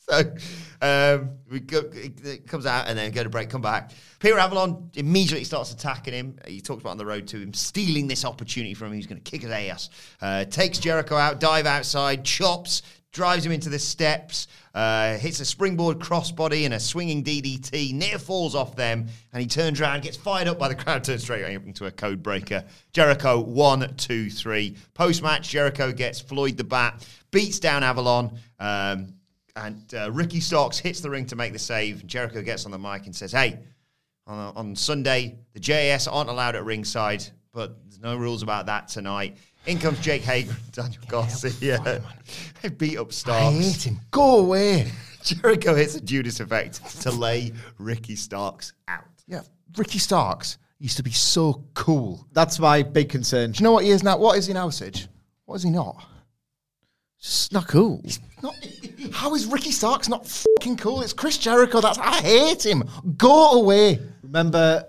So 0.81 1.19
um, 1.19 1.31
we 1.51 1.61
go, 1.61 1.81
it, 1.93 2.47
comes 2.47 2.67
out 2.67 2.87
and 2.87 2.99
then 2.99 3.11
go 3.11 3.23
to 3.23 3.31
break, 3.31 3.49
come 3.49 3.63
back. 3.63 3.93
Peter 4.21 4.39
Avalon 4.39 4.91
immediately 4.95 5.43
starts 5.43 5.73
attacking 5.73 6.13
him. 6.13 6.39
He 6.47 6.61
talks 6.61 6.83
about 6.83 6.91
on 6.91 6.99
the 6.99 7.07
road 7.07 7.27
to 7.29 7.39
him 7.39 7.55
stealing 7.55 8.07
this 8.07 8.25
opportunity 8.25 8.75
from 8.75 8.89
him. 8.89 8.95
He's 8.95 9.07
going 9.07 9.21
to 9.21 9.31
kick 9.31 9.43
his 9.43 9.51
ass. 9.51 9.89
Uh, 10.21 10.45
takes 10.45 10.79
Jericho 10.79 11.17
out, 11.17 11.41
dive 11.41 11.67
outside, 11.67 12.25
chops, 12.25 12.83
drives 13.17 13.47
him 13.47 13.53
into 13.53 13.71
the 13.71 13.79
steps, 13.79 14.47
uh, 14.75 15.17
hits 15.17 15.41
a 15.41 15.45
springboard 15.45 15.99
crossbody 15.99 16.67
and 16.67 16.75
a 16.75 16.81
swinging 16.81 17.25
DDT, 17.25 17.95
near 17.95 18.19
falls 18.19 18.55
off 18.55 18.77
them, 18.77 19.07
and 19.33 19.41
he 19.41 19.49
turns 19.49 19.81
around, 19.81 20.03
gets 20.03 20.19
fired 20.19 20.47
up 20.47 20.59
by 20.59 20.69
the 20.69 20.75
crowd, 20.75 21.03
turns 21.03 21.23
straight 21.23 21.43
into 21.47 21.87
a 21.87 21.91
code 21.91 22.23
breaker. 22.23 22.63
Jericho, 22.93 23.41
one, 23.41 23.95
two, 23.97 24.29
three. 24.29 24.77
Post 24.93 25.23
match, 25.23 25.49
Jericho 25.49 25.93
gets 25.93 26.21
Floyd 26.21 26.59
the 26.59 26.65
Bat, 26.65 27.09
beats 27.31 27.59
down 27.59 27.83
Avalon. 27.83 28.39
Um, 28.61 29.15
and 29.57 29.95
uh, 29.95 30.11
Ricky 30.13 30.41
Starks 30.41 30.79
hits 30.79 31.01
the 31.01 31.11
ring 31.11 31.27
to 31.27 31.37
make 31.37 31.53
the 31.53 31.59
save. 31.59 32.07
Jericho 32.07 32.43
gets 32.43 32.65
on 32.67 32.71
the 32.71 32.79
mic 32.79 33.07
and 33.07 33.17
says, 33.17 33.33
Hey, 33.33 33.59
on, 34.27 34.53
on 34.55 34.77
Sunday, 34.77 35.39
the 35.55 35.61
JAS 35.61 36.07
aren't 36.07 36.31
allowed 36.31 36.55
at 36.57 36.65
ringside, 36.65 37.25
but 37.53 37.77
there's 37.85 38.01
no 38.01 38.17
rules 38.17 38.43
about 38.43 38.67
that 38.67 38.89
tonight. 38.89 39.39
In 39.67 39.79
comes 39.79 39.99
Jake 40.01 40.23
Hager, 40.23 40.55
Daniel 40.73 41.03
Garcia. 41.09 42.03
They 42.63 42.69
beat 42.69 42.99
up 42.99 43.13
Starks. 43.13 43.43
I 43.43 43.51
Starks. 43.61 43.67
hate 43.85 43.93
him. 43.93 44.01
Go 44.13 44.39
away. 44.41 44.91
Jericho 45.25 45.75
hits 45.75 45.97
a 45.97 46.01
Judas 46.01 46.39
effect 46.39 47.01
to 47.03 47.11
lay 47.11 47.53
Ricky 47.79 48.15
Starks 48.15 48.75
out. 48.87 49.05
Yeah, 49.27 49.41
Ricky 49.77 49.99
Starks 49.99 50.59
used 50.79 50.99
to 50.99 51.03
be 51.03 51.11
so 51.11 51.65
cool. 51.75 52.25
That's 52.33 52.61
my 52.61 52.83
big 52.85 53.09
concern. 53.09 53.51
Do 53.53 53.59
you 53.59 53.65
know 53.65 53.73
what 53.73 53.85
he 53.85 53.91
is 53.91 54.05
now? 54.05 54.19
What 54.19 54.39
is 54.39 54.47
he 54.47 54.53
now, 54.53 54.69
Sidge? 54.71 55.09
What 55.47 55.57
is 55.57 55.63
he 55.65 55.71
not? 55.71 56.05
It's 57.19 57.51
not 57.53 57.67
cool. 57.67 58.03
Not, 58.43 58.55
how 59.13 59.35
is 59.35 59.47
Ricky 59.47 59.71
Starks 59.71 60.09
not 60.09 60.27
fucking 60.27 60.77
cool? 60.77 61.01
It's 61.03 61.13
Chris 61.13 61.39
Jericho. 61.39 61.81
That's 61.81 61.99
I 61.99 62.21
hate 62.21 62.65
him. 62.65 62.85
Go 63.17 63.53
away. 63.61 63.99
Remember 64.23 64.85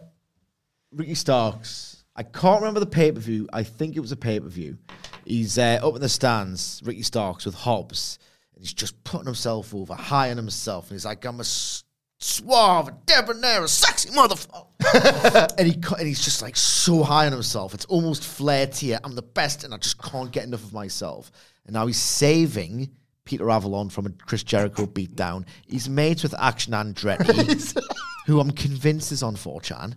Ricky 0.92 1.16
Starks? 1.16 2.04
I 2.16 2.24
can't 2.24 2.62
remember 2.62 2.80
the 2.80 2.86
pay 2.86 3.12
per 3.12 3.20
view. 3.20 3.48
I 3.54 3.64
think 3.64 3.96
it 3.96 4.00
was 4.02 4.12
a 4.12 4.18
pay 4.18 4.40
per 4.40 4.48
view. 4.50 4.78
He's 5.26 5.58
uh, 5.58 5.80
up 5.84 5.96
in 5.96 6.02
the 6.02 6.10
stands, 6.10 6.82
Ricky 6.86 7.04
Starks 7.04 7.46
with 7.46 7.56
Hobbs, 7.56 8.18
and 8.56 8.64
he's 8.64 8.74
just 8.74 9.02
putting 9.04 9.26
himself 9.26 9.74
over, 9.74 9.94
high 9.94 10.32
on 10.32 10.38
himself, 10.38 10.86
and 10.90 10.96
he's 10.96 11.06
like, 11.06 11.26
"I'm 11.26 11.38
a 11.38 11.42
s- 11.42 11.84
suave, 12.20 12.88
a 12.88 12.98
debonair, 13.06 13.64
a 13.64 13.68
sexy 13.68 14.10
motherfucker," 14.10 15.54
and 15.58 15.68
he 15.68 15.76
cu- 15.80 15.96
and 15.96 16.08
he's 16.08 16.24
just 16.24 16.42
like 16.42 16.56
so 16.56 17.04
high 17.04 17.26
on 17.28 17.34
himself. 17.34 17.74
It's 17.74 17.86
almost 17.86 18.24
flair 18.24 18.68
tier. 18.68 19.00
I'm 19.04 19.16
the 19.16 19.22
best, 19.22 19.64
and 19.64 19.74
I 19.74 19.78
just 19.78 20.02
can't 20.02 20.32
get 20.32 20.46
enough 20.46 20.64
of 20.64 20.74
myself. 20.74 21.32
And 21.68 21.74
now 21.74 21.88
he's 21.88 21.98
saving. 21.98 22.90
Peter 23.26 23.52
Avalon 23.52 23.90
from 23.90 24.06
a 24.06 24.10
Chris 24.10 24.42
Jericho 24.44 24.86
beatdown. 24.88 25.46
He's 25.68 25.90
mates 25.90 26.24
with 26.24 26.34
Action 26.40 26.72
Andretti, 26.74 27.78
who 28.26 28.40
I'm 28.40 28.52
convinced 28.52 29.12
is 29.12 29.22
on 29.22 29.36
4chan. 29.36 29.96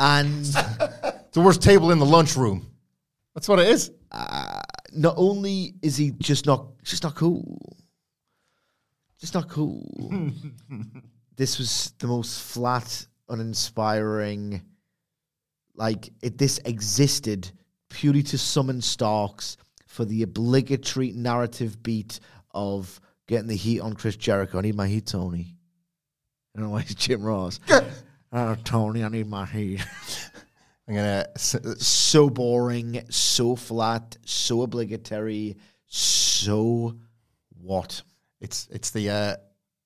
And 0.00 0.44
The 1.34 1.40
worst 1.40 1.62
table 1.62 1.90
in 1.90 1.98
the 1.98 2.06
lunchroom. 2.06 2.70
That's 3.34 3.48
what 3.48 3.58
it 3.58 3.66
is. 3.66 3.90
Uh, 4.12 4.60
not 4.92 5.14
only 5.16 5.74
is 5.82 5.96
he 5.96 6.12
just 6.20 6.46
not 6.46 6.78
just 6.84 7.02
not 7.02 7.16
cool, 7.16 7.76
just 9.18 9.34
not 9.34 9.48
cool. 9.48 10.30
this 11.34 11.58
was 11.58 11.92
the 11.98 12.06
most 12.06 12.40
flat, 12.40 13.04
uninspiring. 13.28 14.62
Like 15.74 16.10
it, 16.22 16.38
this 16.38 16.58
existed 16.64 17.50
purely 17.90 18.22
to 18.22 18.38
summon 18.38 18.80
Starks 18.80 19.56
for 19.94 20.04
the 20.04 20.24
obligatory 20.24 21.12
narrative 21.12 21.80
beat 21.80 22.18
of 22.52 23.00
getting 23.28 23.46
the 23.46 23.54
heat 23.54 23.78
on 23.78 23.94
Chris 23.94 24.16
Jericho. 24.16 24.58
I 24.58 24.62
need 24.62 24.74
my 24.74 24.88
heat, 24.88 25.06
Tony. 25.06 25.54
I 26.52 26.58
don't 26.58 26.68
know 26.68 26.72
why 26.72 26.80
he's 26.82 26.96
Jim 26.96 27.22
Ross. 27.22 27.60
uh, 28.32 28.56
Tony, 28.64 29.04
I 29.04 29.08
need 29.08 29.28
my 29.28 29.46
heat. 29.46 29.86
I'm 30.88 30.96
gonna. 30.96 31.26
so 31.36 32.28
boring, 32.28 33.04
so 33.08 33.54
flat, 33.54 34.16
so 34.24 34.62
obligatory, 34.62 35.56
so 35.86 36.96
what? 37.62 38.02
It's 38.40 38.66
it's 38.72 38.90
the 38.90 39.10
uh, 39.10 39.36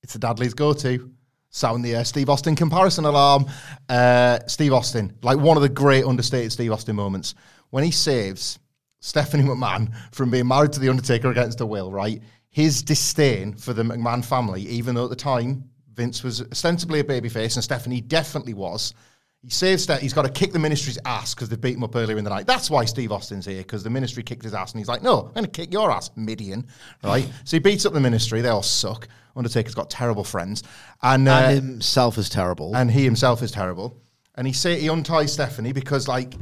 it's 0.03 0.15
the 0.15 0.21
Dadley's 0.21 0.55
go-to. 0.55 1.13
Sound 1.51 1.85
the 1.85 1.97
uh, 1.97 2.05
Steve 2.05 2.31
Austin 2.31 2.57
comparison 2.57 3.05
alarm. 3.05 3.45
Uh, 3.91 4.39
Steve 4.47 4.73
Austin, 4.73 5.13
like 5.23 5.39
one 5.39 5.59
of 5.59 5.63
the 5.63 5.69
great 5.69 6.05
understated 6.05 6.51
Steve 6.51 6.73
Austin 6.73 6.97
moments 6.97 7.35
when 7.71 7.85
he 7.85 7.91
saves 7.91 8.59
Stephanie 9.01 9.45
McMahon 9.45 9.93
from 10.13 10.31
being 10.31 10.49
married 10.49 10.73
to 10.73 10.81
the 10.81 10.89
Undertaker 10.89 11.31
against 11.31 11.59
her 11.59 11.67
will. 11.67 11.93
Right, 11.93 12.23
his 12.51 12.83
disdain 12.83 13.55
for 13.55 13.73
the 13.73 13.83
McMahon 13.83 14.25
family, 14.25 14.63
even 14.63 14.95
though 14.95 15.05
at 15.05 15.11
the 15.11 15.17
time 15.17 15.65
Vince 15.95 16.23
was 16.23 16.43
ostensibly 16.43 17.01
a 17.01 17.05
babyface 17.05 17.57
and 17.57 17.65
Stephanie 17.65 18.01
definitely 18.01 18.55
was. 18.55 18.95
He 19.43 19.51
saves 19.51 19.87
that 19.87 20.03
he's 20.03 20.13
got 20.13 20.25
to 20.25 20.31
kick 20.31 20.53
the 20.53 20.59
ministry's 20.59 20.99
ass 21.05 21.33
because 21.35 21.49
they 21.49 21.55
beat 21.57 21.77
him 21.77 21.85
up 21.85 21.95
earlier 21.95 22.19
in 22.19 22.25
the 22.25 22.31
night. 22.31 22.47
That's 22.47 22.71
why 22.71 22.85
Steve 22.85 23.13
Austin's 23.13 23.47
here 23.47 23.59
because 23.59 23.85
the 23.85 23.91
ministry 23.91 24.25
kicked 24.25 24.43
his 24.43 24.53
ass, 24.53 24.73
and 24.73 24.81
he's 24.81 24.89
like, 24.89 25.03
"No, 25.03 25.27
I'm 25.27 25.33
going 25.33 25.45
to 25.45 25.51
kick 25.51 25.73
your 25.73 25.93
ass, 25.93 26.11
Midian." 26.17 26.67
Right? 27.05 27.29
so 27.45 27.57
he 27.57 27.61
beats 27.61 27.87
up 27.87 27.93
the 27.93 28.01
ministry. 28.01 28.41
They 28.41 28.49
all 28.49 28.63
suck. 28.63 29.07
Undertaker's 29.37 29.77
got 29.77 29.91
terrible 29.91 30.25
friends, 30.25 30.65
and 31.03 31.29
uh, 31.29 31.33
and 31.33 31.55
himself 31.55 32.19
is 32.19 32.29
terrible. 32.29 32.75
and 32.75 32.91
he 32.91 33.05
himself 33.05 33.41
is 33.43 33.53
terrible. 33.53 33.97
And 34.35 34.47
he 34.47 34.53
say 34.53 34.81
he 34.81 34.89
unties 34.89 35.33
Stephanie 35.33 35.73
because 35.73 36.09
like 36.09 36.35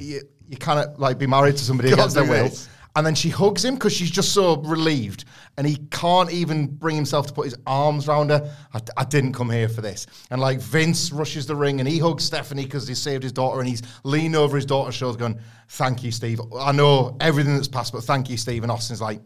you 0.49 0.57
cannot 0.57 0.99
like 0.99 1.19
be 1.19 1.27
married 1.27 1.57
to 1.57 1.65
somebody 1.65 1.89
Can't 1.91 2.01
against 2.01 2.15
their 2.15 2.25
will. 2.25 2.51
And 2.97 3.07
then 3.07 3.15
she 3.15 3.29
hugs 3.29 3.63
him 3.63 3.75
because 3.75 3.93
she's 3.93 4.11
just 4.11 4.33
so 4.33 4.57
relieved, 4.63 5.27
and 5.59 5.67
he 5.67 5.77
can't 5.91 6.33
even 6.33 6.67
bring 6.67 6.97
himself 6.97 7.27
to 7.27 7.33
put 7.35 7.45
his 7.45 7.55
arms 7.67 8.09
around 8.09 8.31
her. 8.31 8.51
I, 8.73 8.81
I 8.97 9.05
didn't 9.05 9.35
come 9.35 9.51
here 9.51 9.69
for 9.69 9.83
this. 9.83 10.07
And 10.31 10.41
like 10.41 10.61
Vince 10.61 11.13
rushes 11.13 11.45
the 11.45 11.55
ring, 11.55 11.79
and 11.79 11.87
he 11.87 11.99
hugs 11.99 12.25
Stephanie 12.25 12.65
because 12.65 12.89
he 12.89 12.95
saved 12.95 13.23
his 13.23 13.33
daughter, 13.33 13.61
and 13.61 13.69
he's 13.69 13.83
leaning 14.03 14.35
over 14.35 14.57
his 14.57 14.65
daughter's 14.65 14.95
shoulder, 14.95 15.19
going, 15.19 15.39
"Thank 15.69 16.05
you, 16.05 16.11
Steve. 16.11 16.41
I 16.59 16.73
know 16.73 17.19
everything 17.21 17.55
that's 17.55 17.69
passed, 17.69 17.93
but 17.93 18.03
thank 18.03 18.31
you, 18.31 18.39
Steve." 18.39 18.63
And 18.63 18.73
Austin's 18.73 19.03
like, 19.03 19.21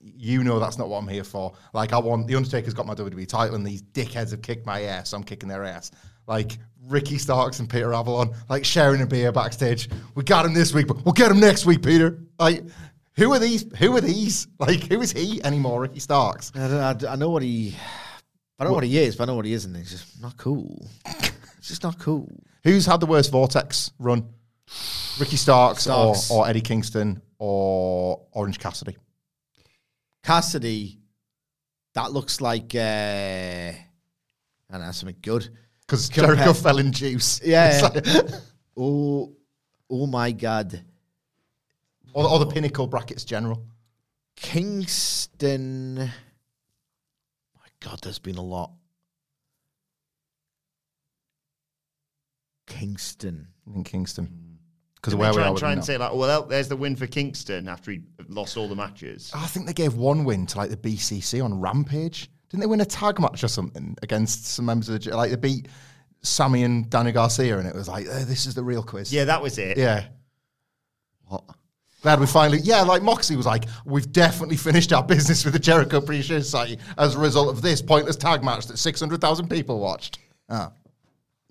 you 0.00 0.44
know 0.44 0.58
that's 0.58 0.78
not 0.78 0.88
what 0.88 0.98
I'm 0.98 1.08
here 1.08 1.24
for. 1.24 1.52
Like 1.72 1.92
I 1.92 1.98
want 1.98 2.26
the 2.26 2.36
Undertaker's 2.36 2.74
got 2.74 2.86
my 2.86 2.94
WWE 2.94 3.26
title, 3.26 3.54
and 3.54 3.66
these 3.66 3.82
dickheads 3.82 4.30
have 4.30 4.42
kicked 4.42 4.66
my 4.66 4.82
ass. 4.82 5.10
So 5.10 5.16
I'm 5.16 5.24
kicking 5.24 5.48
their 5.48 5.64
ass. 5.64 5.90
Like 6.26 6.58
Ricky 6.86 7.18
Starks 7.18 7.60
and 7.60 7.68
Peter 7.68 7.92
Avalon, 7.94 8.34
like 8.48 8.64
sharing 8.64 9.00
a 9.02 9.06
beer 9.06 9.32
backstage. 9.32 9.88
We 10.14 10.22
got 10.24 10.44
him 10.46 10.54
this 10.54 10.72
week, 10.74 10.86
but 10.86 11.04
we'll 11.04 11.12
get 11.12 11.30
him 11.30 11.40
next 11.40 11.64
week, 11.66 11.82
Peter. 11.82 12.18
Like, 12.38 12.62
who 13.16 13.32
are 13.32 13.38
these? 13.38 13.64
Who 13.78 13.96
are 13.96 14.00
these? 14.00 14.46
Like, 14.58 14.84
who 14.84 15.00
is 15.00 15.12
he 15.12 15.42
anymore? 15.44 15.80
Ricky 15.82 16.00
Starks. 16.00 16.52
I, 16.54 16.68
don't- 16.68 17.04
I, 17.04 17.12
I 17.12 17.16
know 17.16 17.30
what 17.30 17.42
he. 17.42 17.74
I 18.58 18.64
don't 18.64 18.70
know 18.70 18.74
what 18.76 18.84
he 18.84 18.98
is, 18.98 19.16
but 19.16 19.24
I 19.24 19.26
know 19.26 19.36
what 19.36 19.44
he 19.44 19.52
isn't. 19.52 19.74
He's 19.74 19.90
just 19.90 20.20
not 20.22 20.36
cool. 20.36 20.86
It's 21.58 21.68
just 21.70 21.82
not 21.82 21.98
cool. 21.98 22.28
Who's 22.62 22.84
had 22.84 23.00
the 23.00 23.06
worst 23.06 23.30
Vortex 23.32 23.90
run? 23.98 24.28
Ricky 25.18 25.36
Starks, 25.36 25.84
Starks. 25.84 26.30
Or, 26.30 26.44
or 26.44 26.48
Eddie 26.48 26.60
Kingston 26.60 27.22
or 27.38 28.20
Orange 28.32 28.58
Cassidy. 28.58 28.98
Cassidy, 30.22 30.98
that 31.94 32.12
looks 32.12 32.42
like 32.42 32.74
uh, 32.74 32.78
I 32.78 33.76
don't 34.72 34.80
know 34.82 34.90
something 34.92 35.16
good. 35.22 35.48
Because 35.86 36.08
Compare- 36.08 36.34
Jericho 36.36 36.52
fell 36.54 36.78
in 36.78 36.92
juice. 36.92 37.40
Yeah, 37.44 37.78
yeah. 37.78 37.82
like- 37.88 38.30
Oh, 38.76 39.32
oh 39.88 40.06
my 40.08 40.32
God, 40.32 40.82
or, 42.12 42.28
or 42.28 42.38
the 42.40 42.46
Pinnacle 42.46 42.86
brackets 42.88 43.24
general. 43.24 43.64
Kingston. 44.34 45.94
My 45.96 46.10
God, 47.80 48.00
there's 48.02 48.18
been 48.18 48.36
a 48.36 48.42
lot. 48.42 48.72
Kingston. 52.66 53.46
in 53.74 53.84
Kingston. 53.84 54.26
Mm. 54.26 54.40
Because 54.96 55.12
Did 55.12 55.16
of 55.16 55.20
where 55.20 55.30
we 55.30 55.34
try, 55.36 55.42
are 55.42 55.46
and 55.46 55.54
with 55.54 55.60
try 55.60 55.72
and 55.72 55.80
now. 55.80 55.84
say 55.84 55.98
like, 55.98 56.14
well, 56.14 56.42
there's 56.46 56.68
the 56.68 56.76
win 56.76 56.96
for 56.96 57.06
Kingston 57.06 57.68
after 57.68 57.90
he 57.92 58.00
lost 58.28 58.56
all 58.56 58.68
the 58.68 58.74
matches. 58.74 59.30
I 59.34 59.46
think 59.46 59.66
they 59.66 59.74
gave 59.74 59.94
one 59.94 60.24
win 60.24 60.46
to 60.46 60.58
like 60.58 60.70
the 60.70 60.76
BCC 60.78 61.44
on 61.44 61.60
Rampage. 61.60 62.30
Didn't 62.54 62.60
they 62.60 62.66
win 62.68 62.80
a 62.82 62.84
tag 62.84 63.18
match 63.18 63.42
or 63.42 63.48
something 63.48 63.96
against 64.00 64.46
some 64.46 64.64
members 64.66 64.88
of 64.88 65.02
the 65.02 65.16
like 65.16 65.30
they 65.30 65.34
beat 65.36 65.66
Sammy 66.22 66.62
and 66.62 66.88
Danny 66.88 67.10
Garcia 67.10 67.58
and 67.58 67.66
it 67.66 67.74
was 67.74 67.88
like 67.88 68.06
"Eh, 68.06 68.22
this 68.26 68.46
is 68.46 68.54
the 68.54 68.62
real 68.62 68.80
quiz. 68.80 69.12
Yeah, 69.12 69.24
that 69.24 69.42
was 69.42 69.58
it. 69.58 69.76
yeah. 69.76 70.04
What? 71.26 71.42
Glad 72.02 72.20
we 72.20 72.26
finally 72.26 72.58
yeah 72.62 72.82
like 72.82 73.02
Moxley 73.02 73.34
was 73.34 73.44
like 73.44 73.64
we've 73.84 74.12
definitely 74.12 74.56
finished 74.56 74.92
our 74.92 75.02
business 75.02 75.44
with 75.44 75.52
the 75.54 75.58
Jericho 75.58 75.96
Appreciation 75.96 76.44
Society 76.44 76.78
as 76.96 77.16
a 77.16 77.18
result 77.18 77.48
of 77.48 77.60
this 77.60 77.82
pointless 77.82 78.14
tag 78.14 78.44
match 78.44 78.68
that 78.68 78.78
six 78.78 79.00
hundred 79.00 79.20
thousand 79.20 79.48
people 79.48 79.80
watched. 79.80 80.20
Ah, 80.48 80.70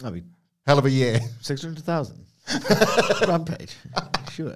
I 0.06 0.10
mean, 0.10 0.32
hell 0.66 0.80
of 0.80 0.86
a 0.86 0.90
year. 0.90 1.20
six 1.42 1.62
hundred 1.64 1.84
thousand. 1.84 2.26
Rampage. 3.28 3.76
Sure. 4.32 4.56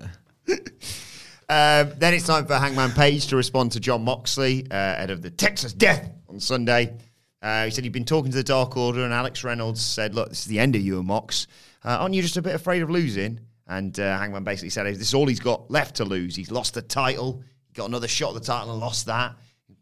Um, 1.50 1.94
then 1.98 2.14
it's 2.14 2.26
time 2.28 2.46
for 2.46 2.56
Hangman 2.56 2.92
Page 2.92 3.28
to 3.28 3.38
respond 3.38 3.72
to 3.72 3.80
Jon 3.80 4.04
Moxley 4.04 4.66
uh, 4.70 4.76
ahead 4.76 5.12
of 5.12 5.22
the 5.22 5.30
Texas 5.30 5.72
Death 5.72 6.10
on 6.38 6.42
Sunday. 6.42 6.96
Uh, 7.42 7.66
he 7.66 7.72
said 7.72 7.84
he'd 7.84 7.94
been 7.94 8.06
talking 8.06 8.30
to 8.32 8.38
the 8.38 8.44
Dark 8.44 8.78
Order, 8.78 9.04
and 9.04 9.12
Alex 9.12 9.44
Reynolds 9.44 9.84
said, 9.84 10.14
"Look, 10.14 10.30
this 10.30 10.42
is 10.42 10.46
the 10.46 10.60
end 10.60 10.76
of 10.76 10.82
you 10.82 11.00
and 11.00 11.08
Mox. 11.08 11.48
Uh, 11.84 11.98
aren't 12.00 12.14
you 12.14 12.22
just 12.22 12.38
a 12.38 12.42
bit 12.44 12.54
afraid 12.54 12.84
of 12.84 12.90
losing?" 12.92 13.40
And 13.68 14.00
uh, 14.00 14.18
Hangman 14.20 14.44
basically 14.44 14.70
said, 14.70 14.86
"This 14.86 15.00
is 15.08 15.14
all 15.16 15.28
he's 15.28 15.40
got 15.40 15.70
left 15.72 15.96
to 15.96 16.06
lose. 16.06 16.36
He's 16.36 16.52
lost 16.52 16.76
the 16.76 16.82
title. 16.84 17.42
He 17.68 17.74
got 17.74 17.88
another 17.90 18.08
shot 18.08 18.36
at 18.36 18.42
the 18.42 18.46
title 18.46 18.72
and 18.72 18.80
lost 18.80 19.08
that. 19.08 19.36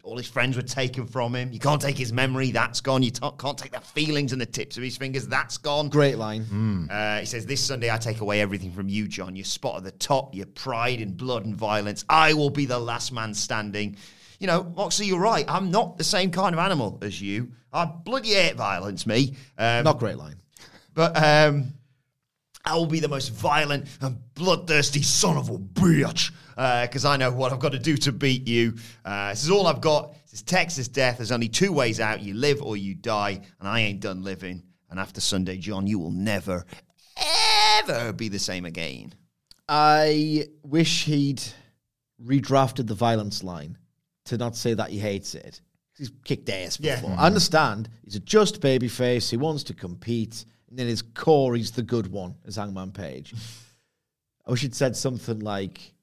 All 0.04 0.18
his 0.18 0.28
friends 0.28 0.56
were 0.56 0.62
taken 0.62 1.08
from 1.08 1.36
him. 1.36 1.52
You 1.52 1.60
can't 1.60 1.82
take 1.82 1.98
his 1.98 2.14
memory. 2.14 2.52
That's 2.52 2.80
gone. 2.80 3.02
You 3.04 3.10
t- 3.10 3.28
can't 3.40 3.58
take 3.58 3.72
the 3.72 3.82
feelings 3.82 4.34
and 4.34 4.40
the 4.42 4.46
tips 4.46 4.78
of 4.78 4.84
his 4.84 4.96
fingers. 4.96 5.28
That's 5.28 5.58
gone. 5.58 5.90
Great 5.90 6.18
line. 6.18 6.44
Uh, 6.92 7.20
he 7.22 7.26
says, 7.26 7.48
This 7.48 7.60
Sunday, 7.60 7.90
I 7.90 7.98
take 7.98 8.22
away 8.22 8.40
everything 8.40 8.72
from 8.72 8.88
you, 8.88 9.08
Jon. 9.08 9.36
Your 9.36 9.46
spot 9.46 9.78
at 9.78 9.84
the 9.84 9.92
top, 9.92 10.36
your 10.36 10.46
pride 10.46 11.02
in 11.02 11.14
blood 11.14 11.46
and 11.46 11.56
violence. 11.56 12.06
I 12.08 12.34
will 12.34 12.52
be 12.52 12.68
the 12.68 12.78
last 12.78 13.12
man 13.12 13.34
standing. 13.34 13.98
You 14.40 14.48
know, 14.48 14.64
Moxley, 14.64 15.06
you're 15.08 15.20
right. 15.20 15.46
I'm 15.48 15.72
not 15.72 15.98
the 15.98 16.04
same 16.04 16.32
kind 16.32 16.54
of 16.54 16.60
animal 16.60 17.00
as 17.02 17.22
you. 17.22 17.52
I 17.72 17.86
bloody 17.86 18.34
hate 18.34 18.56
violence, 18.56 19.06
me. 19.06 19.36
Um, 19.58 19.84
Not 19.84 20.00
great 20.00 20.18
line. 20.18 20.36
but 20.94 21.16
um, 21.22 21.74
I 22.64 22.76
will 22.76 22.86
be 22.86 23.00
the 23.00 23.08
most 23.08 23.30
violent 23.30 23.88
and 24.02 24.18
bloodthirsty 24.34 25.02
son 25.02 25.38
of 25.38 25.50
a 25.50 25.58
bitch 25.58 26.32
because 26.56 27.06
I 27.06 27.18
know 27.18 27.32
what 27.32 27.52
I've 27.52 27.60
got 27.60 27.74
to 27.74 27.80
do 27.80 27.98
to 27.98 28.12
beat 28.12 28.48
you. 28.48 28.76
Uh, 29.04 29.30
this 29.30 29.44
is 29.44 29.50
all 29.50 29.68
I've 29.68 29.82
got. 29.82 30.14
This 30.24 30.34
is 30.36 30.42
Texas 30.42 30.88
death. 30.88 31.18
There's 31.18 31.32
only 31.32 31.50
two 31.50 31.72
ways 31.72 32.00
out 32.00 32.22
you 32.22 32.34
live 32.34 32.62
or 32.62 32.78
you 32.78 32.96
die, 32.96 33.42
and 33.60 33.68
I 33.68 33.82
ain't 33.82 34.00
done 34.00 34.24
living. 34.24 34.64
And 34.90 35.00
after 35.00 35.20
Sunday, 35.20 35.58
Jon, 35.58 35.86
you 35.86 36.00
will 36.00 36.12
never, 36.12 36.66
ever 37.80 38.14
be 38.14 38.30
the 38.30 38.40
same 38.40 38.66
again. 38.66 39.14
I 39.68 40.48
wish 40.64 41.06
he'd 41.06 41.42
redrafted 42.24 42.88
the 42.88 42.96
violence 42.96 43.44
line 43.44 43.78
to 44.26 44.38
not 44.38 44.56
say 44.56 44.74
that 44.74 44.90
he 44.90 45.00
hates 45.00 45.36
it. 45.36 45.62
He's 45.98 46.12
kicked 46.26 46.50
ass 46.50 46.78
Yeah. 46.80 46.96
before. 47.00 47.16
I 47.18 47.26
understand. 47.26 47.90
He's 48.04 48.16
a 48.16 48.20
just 48.20 48.60
babyface. 48.62 49.30
He 49.30 49.38
wants 49.38 49.64
to 49.64 49.74
compete. 49.74 50.46
And 50.70 50.80
in 50.80 50.88
his 50.88 51.02
core, 51.02 51.56
he's 51.56 51.72
the 51.72 51.84
good 51.84 52.08
one, 52.12 52.36
as 52.46 52.58
Hangman 52.58 52.92
Page. 52.92 53.34
I 54.46 54.52
wish 54.52 54.62
he'd 54.62 54.76
said 54.76 54.96
something 54.96 55.40
like, 55.40 55.94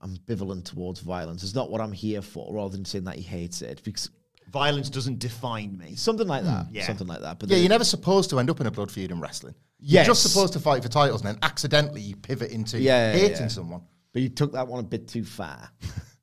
I'm 0.00 0.16
ambivalent 0.16 0.64
towards 0.64 1.00
violence. 1.00 1.42
It's 1.42 1.54
not 1.54 1.70
what 1.70 1.80
I'm 1.80 1.92
here 1.92 2.22
for, 2.22 2.54
rather 2.54 2.74
than 2.74 2.84
saying 2.84 3.04
that 3.04 3.16
he 3.16 3.22
hates 3.22 3.62
it. 3.62 3.82
Because 3.84 4.10
Violence 4.52 4.88
doesn't 4.88 5.18
define 5.18 5.76
me. 5.76 5.96
something 5.96 6.28
like 6.28 6.44
that. 6.44 6.66
Yeah. 6.70 6.86
Something 6.86 7.06
like 7.08 7.20
that. 7.22 7.38
But 7.40 7.48
Yeah, 7.48 7.56
then- 7.56 7.62
you're 7.64 7.70
never 7.70 7.84
supposed 7.84 8.30
to 8.30 8.38
end 8.38 8.50
up 8.50 8.60
in 8.60 8.66
a 8.66 8.70
blood 8.70 8.90
feud 8.90 9.10
in 9.10 9.20
wrestling. 9.20 9.54
Yes. 9.80 10.06
You're 10.06 10.14
just 10.14 10.22
supposed 10.22 10.52
to 10.52 10.60
fight 10.60 10.82
for 10.82 10.88
titles 10.88 11.22
and 11.22 11.28
then 11.34 11.38
accidentally 11.42 12.00
you 12.02 12.14
pivot 12.16 12.50
into 12.52 12.78
Yeah, 12.80 13.12
yeah, 13.12 13.18
hating 13.18 13.36
yeah. 13.42 13.48
someone. 13.48 13.82
but 14.12 14.22
you 14.22 14.28
took 14.28 14.52
that 14.52 14.68
one 14.68 14.80
a 14.80 14.86
bit 14.86 15.08
too 15.08 15.24
far. 15.24 15.70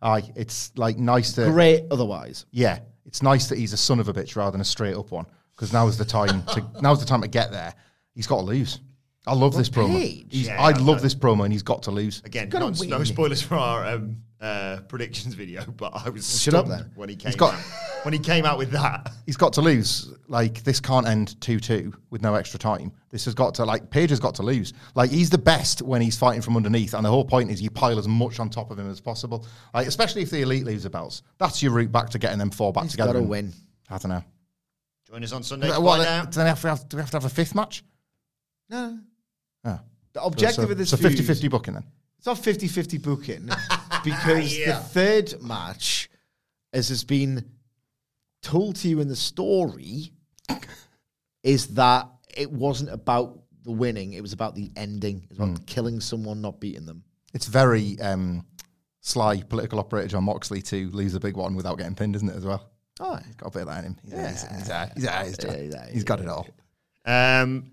Aye, 0.00 0.30
it's 0.36 0.72
like 0.76 0.96
nice 0.98 1.32
to. 1.34 1.50
Great 1.50 1.84
otherwise. 1.90 2.46
Yeah, 2.50 2.78
it's 3.04 3.22
nice 3.22 3.48
that 3.48 3.58
he's 3.58 3.72
a 3.72 3.76
son 3.76 3.98
of 4.00 4.08
a 4.08 4.12
bitch 4.12 4.36
rather 4.36 4.52
than 4.52 4.60
a 4.60 4.64
straight 4.64 4.94
up 4.96 5.10
one 5.10 5.26
because 5.56 5.72
now's 5.72 5.98
the 5.98 6.04
time 6.04 6.42
to 6.54 6.64
now's 6.80 7.00
the 7.00 7.06
time 7.06 7.22
to 7.22 7.28
get 7.28 7.50
there. 7.50 7.74
He's 8.14 8.26
got 8.26 8.36
to 8.38 8.42
lose. 8.44 8.80
I 9.26 9.34
love 9.34 9.54
this 9.54 9.68
promo. 9.68 9.88
Page? 9.98 10.26
He's, 10.30 10.46
Yeah, 10.46 10.60
I 10.62 10.68
I 10.68 10.72
love 10.72 10.86
know. 10.86 10.94
this 10.96 11.14
promo, 11.14 11.44
and 11.44 11.52
he's 11.52 11.62
got 11.62 11.82
to 11.84 11.90
lose. 11.90 12.22
Again, 12.24 12.48
gotta 12.48 12.66
not, 12.70 12.80
no 12.88 13.04
spoilers 13.04 13.42
for 13.42 13.56
our 13.56 13.84
um, 13.86 14.16
uh, 14.40 14.78
predictions 14.88 15.34
video, 15.34 15.64
but 15.76 15.92
I 15.94 16.08
was 16.10 16.40
Shut 16.40 16.54
up 16.54 16.66
stunned 16.66 16.80
then. 16.84 16.92
when 16.94 17.08
he 17.08 17.16
came 17.16 17.30
He's 17.30 17.36
got- 17.36 17.54
out. 17.54 17.60
when 18.04 18.12
he 18.14 18.20
came 18.20 18.44
out 18.44 18.56
with 18.58 18.70
that. 18.70 19.10
He's 19.26 19.36
got 19.36 19.52
to 19.54 19.60
lose. 19.60 20.12
Like 20.28 20.62
this 20.64 20.78
can't 20.80 21.06
end 21.06 21.40
two 21.40 21.58
two 21.58 21.92
with 22.10 22.22
no 22.22 22.34
extra 22.34 22.58
time. 22.58 22.92
This 23.10 23.24
has 23.24 23.34
got 23.34 23.54
to 23.56 23.64
like 23.64 23.90
Page 23.90 24.10
has 24.10 24.20
got 24.20 24.34
to 24.36 24.42
lose. 24.42 24.74
Like 24.94 25.10
he's 25.10 25.30
the 25.30 25.38
best 25.38 25.82
when 25.82 26.00
he's 26.02 26.16
fighting 26.16 26.42
from 26.42 26.56
underneath, 26.56 26.94
and 26.94 27.04
the 27.04 27.08
whole 27.10 27.24
point 27.24 27.50
is 27.50 27.60
you 27.62 27.70
pile 27.70 27.98
as 27.98 28.06
much 28.06 28.38
on 28.38 28.48
top 28.50 28.70
of 28.70 28.78
him 28.78 28.88
as 28.90 29.00
possible. 29.00 29.46
Like 29.74 29.86
especially 29.86 30.22
if 30.22 30.30
the 30.30 30.42
elite 30.42 30.64
leaves 30.64 30.82
the 30.84 30.90
belts, 30.90 31.22
that's 31.38 31.62
your 31.62 31.72
route 31.72 31.90
back 31.90 32.10
to 32.10 32.18
getting 32.18 32.38
them 32.38 32.50
four 32.50 32.72
back 32.72 32.84
He's 32.84 32.92
together. 32.92 33.08
got 33.08 33.12
to 33.14 33.18
and- 33.20 33.28
win. 33.28 33.52
I 33.90 33.98
don't 33.98 34.10
know. 34.10 34.24
Join 35.10 35.24
us 35.24 35.32
on 35.32 35.42
Sunday. 35.42 35.68
to 35.72 35.80
What, 35.80 35.96
find 35.96 36.08
out. 36.08 36.30
do, 36.30 36.40
they 36.40 36.46
have 36.46 36.60
to 36.60 36.68
have, 36.68 36.88
do 36.90 36.98
we 36.98 37.00
have 37.00 37.10
to 37.12 37.16
have 37.16 37.24
a 37.24 37.30
fifth 37.30 37.54
match? 37.54 37.82
No. 38.68 38.98
Oh. 39.64 39.80
The 40.12 40.22
objective 40.22 40.66
so, 40.66 40.70
of 40.70 40.76
this 40.76 40.90
so 40.90 40.98
feud- 40.98 41.12
50-50 41.16 41.50
booking 41.50 41.72
then. 41.74 41.84
It's 42.18 42.26
not 42.26 42.36
50 42.36 42.68
50 42.68 42.98
booking 42.98 43.48
because 44.10 44.56
Yeah. 44.58 44.72
the 44.72 44.84
third 44.84 45.42
match, 45.42 46.10
as 46.72 46.88
has 46.88 47.04
been 47.04 47.44
told 48.42 48.76
to 48.76 48.88
you 48.88 49.00
in 49.00 49.08
the 49.08 49.16
story, 49.16 50.12
is 51.42 51.68
that 51.68 52.08
it 52.36 52.50
wasn't 52.50 52.90
about 52.90 53.40
the 53.64 53.72
winning, 53.72 54.12
it 54.14 54.22
was 54.22 54.32
about 54.32 54.54
the 54.54 54.70
ending. 54.76 55.22
It 55.24 55.30
was 55.30 55.38
about 55.38 55.66
killing 55.66 56.00
someone, 56.00 56.40
not 56.40 56.60
beating 56.60 56.86
them. 56.86 57.02
It's 57.34 57.46
very 57.46 57.98
um, 58.00 58.46
sly 59.00 59.42
political 59.42 59.78
operator 59.78 60.08
Jon 60.08 60.24
Moxley 60.24 60.62
to 60.62 60.88
lose 60.90 61.14
a 61.14 61.20
big 61.20 61.36
one 61.36 61.54
without 61.54 61.76
getting 61.78 61.94
pinned, 61.94 62.16
isn't 62.16 62.28
it, 62.28 62.36
as 62.36 62.44
well? 62.46 62.70
Oh, 63.00 63.16
He's 63.24 63.34
got 63.36 63.48
a 63.48 63.50
bit 63.50 63.62
of 63.62 63.68
that 63.68 63.84
in 63.84 63.92
him. 63.92 63.96
He's, 64.04 64.12
he's, 64.12 64.42
he's, 64.42 64.50
he's, 64.50 64.68
he's, 64.96 65.26
he's, 65.26 65.44
Yeah, 65.44 65.56
yeah, 65.78 65.90
he's 65.92 66.04
got 66.04 66.20
it 66.20 66.28
all. 66.28 66.46
Um, 67.04 67.70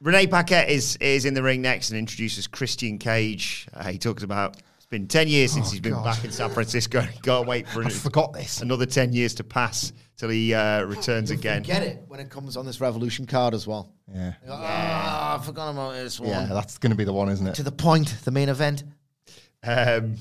Renee 0.00 0.26
Paquette 0.26 0.68
is 0.68 0.96
is 0.96 1.24
in 1.24 1.32
the 1.34 1.42
ring 1.42 1.62
next 1.62 1.90
and 1.90 1.98
introduces 1.98 2.46
Christian 2.46 2.98
Cage. 2.98 3.66
Uh, 3.72 3.84
he 3.84 3.98
talks 3.98 4.22
about 4.22 4.56
it's 4.84 4.90
been 4.90 5.08
ten 5.08 5.28
years 5.28 5.52
since 5.52 5.68
Oh, 5.68 5.70
he's 5.70 5.80
been 5.80 5.94
God. 5.94 6.04
back 6.04 6.24
in 6.24 6.30
San 6.30 6.50
Francisco. 6.50 7.00
He 7.14 7.18
can't 7.20 7.46
wait 7.48 7.66
for 7.66 7.82
I 7.82 7.88
forgot 7.88 8.34
this. 8.34 8.60
another 8.60 8.84
ten 8.84 9.14
years 9.14 9.34
to 9.36 9.44
pass 9.44 9.94
till 10.18 10.28
he 10.28 10.52
uh, 10.52 10.82
returns 10.84 11.30
again. 11.30 11.62
Get 11.62 11.82
it 11.82 12.02
when 12.06 12.20
it 12.20 12.28
comes 12.28 12.56
on 12.58 12.66
this 12.66 12.82
Revolution 12.82 13.24
card 13.26 13.54
as 13.54 13.66
well. 13.66 13.94
Yeah. 14.12 14.34
Ah, 14.46 15.40
I 15.40 15.42
forgot 15.42 15.70
about 15.70 15.94
this 15.94 16.20
one. 16.20 16.28
Yeah, 16.28 16.44
that's 16.46 16.76
going 16.76 16.90
to 16.90 16.96
be 16.96 17.04
the 17.04 17.14
one, 17.14 17.30
isn't 17.30 17.46
it? 17.46 17.54
To 17.54 17.62
the 17.62 17.72
point, 17.72 18.14
the 18.24 18.30
main 18.30 18.50
event. 18.50 18.84
Um, 19.62 20.16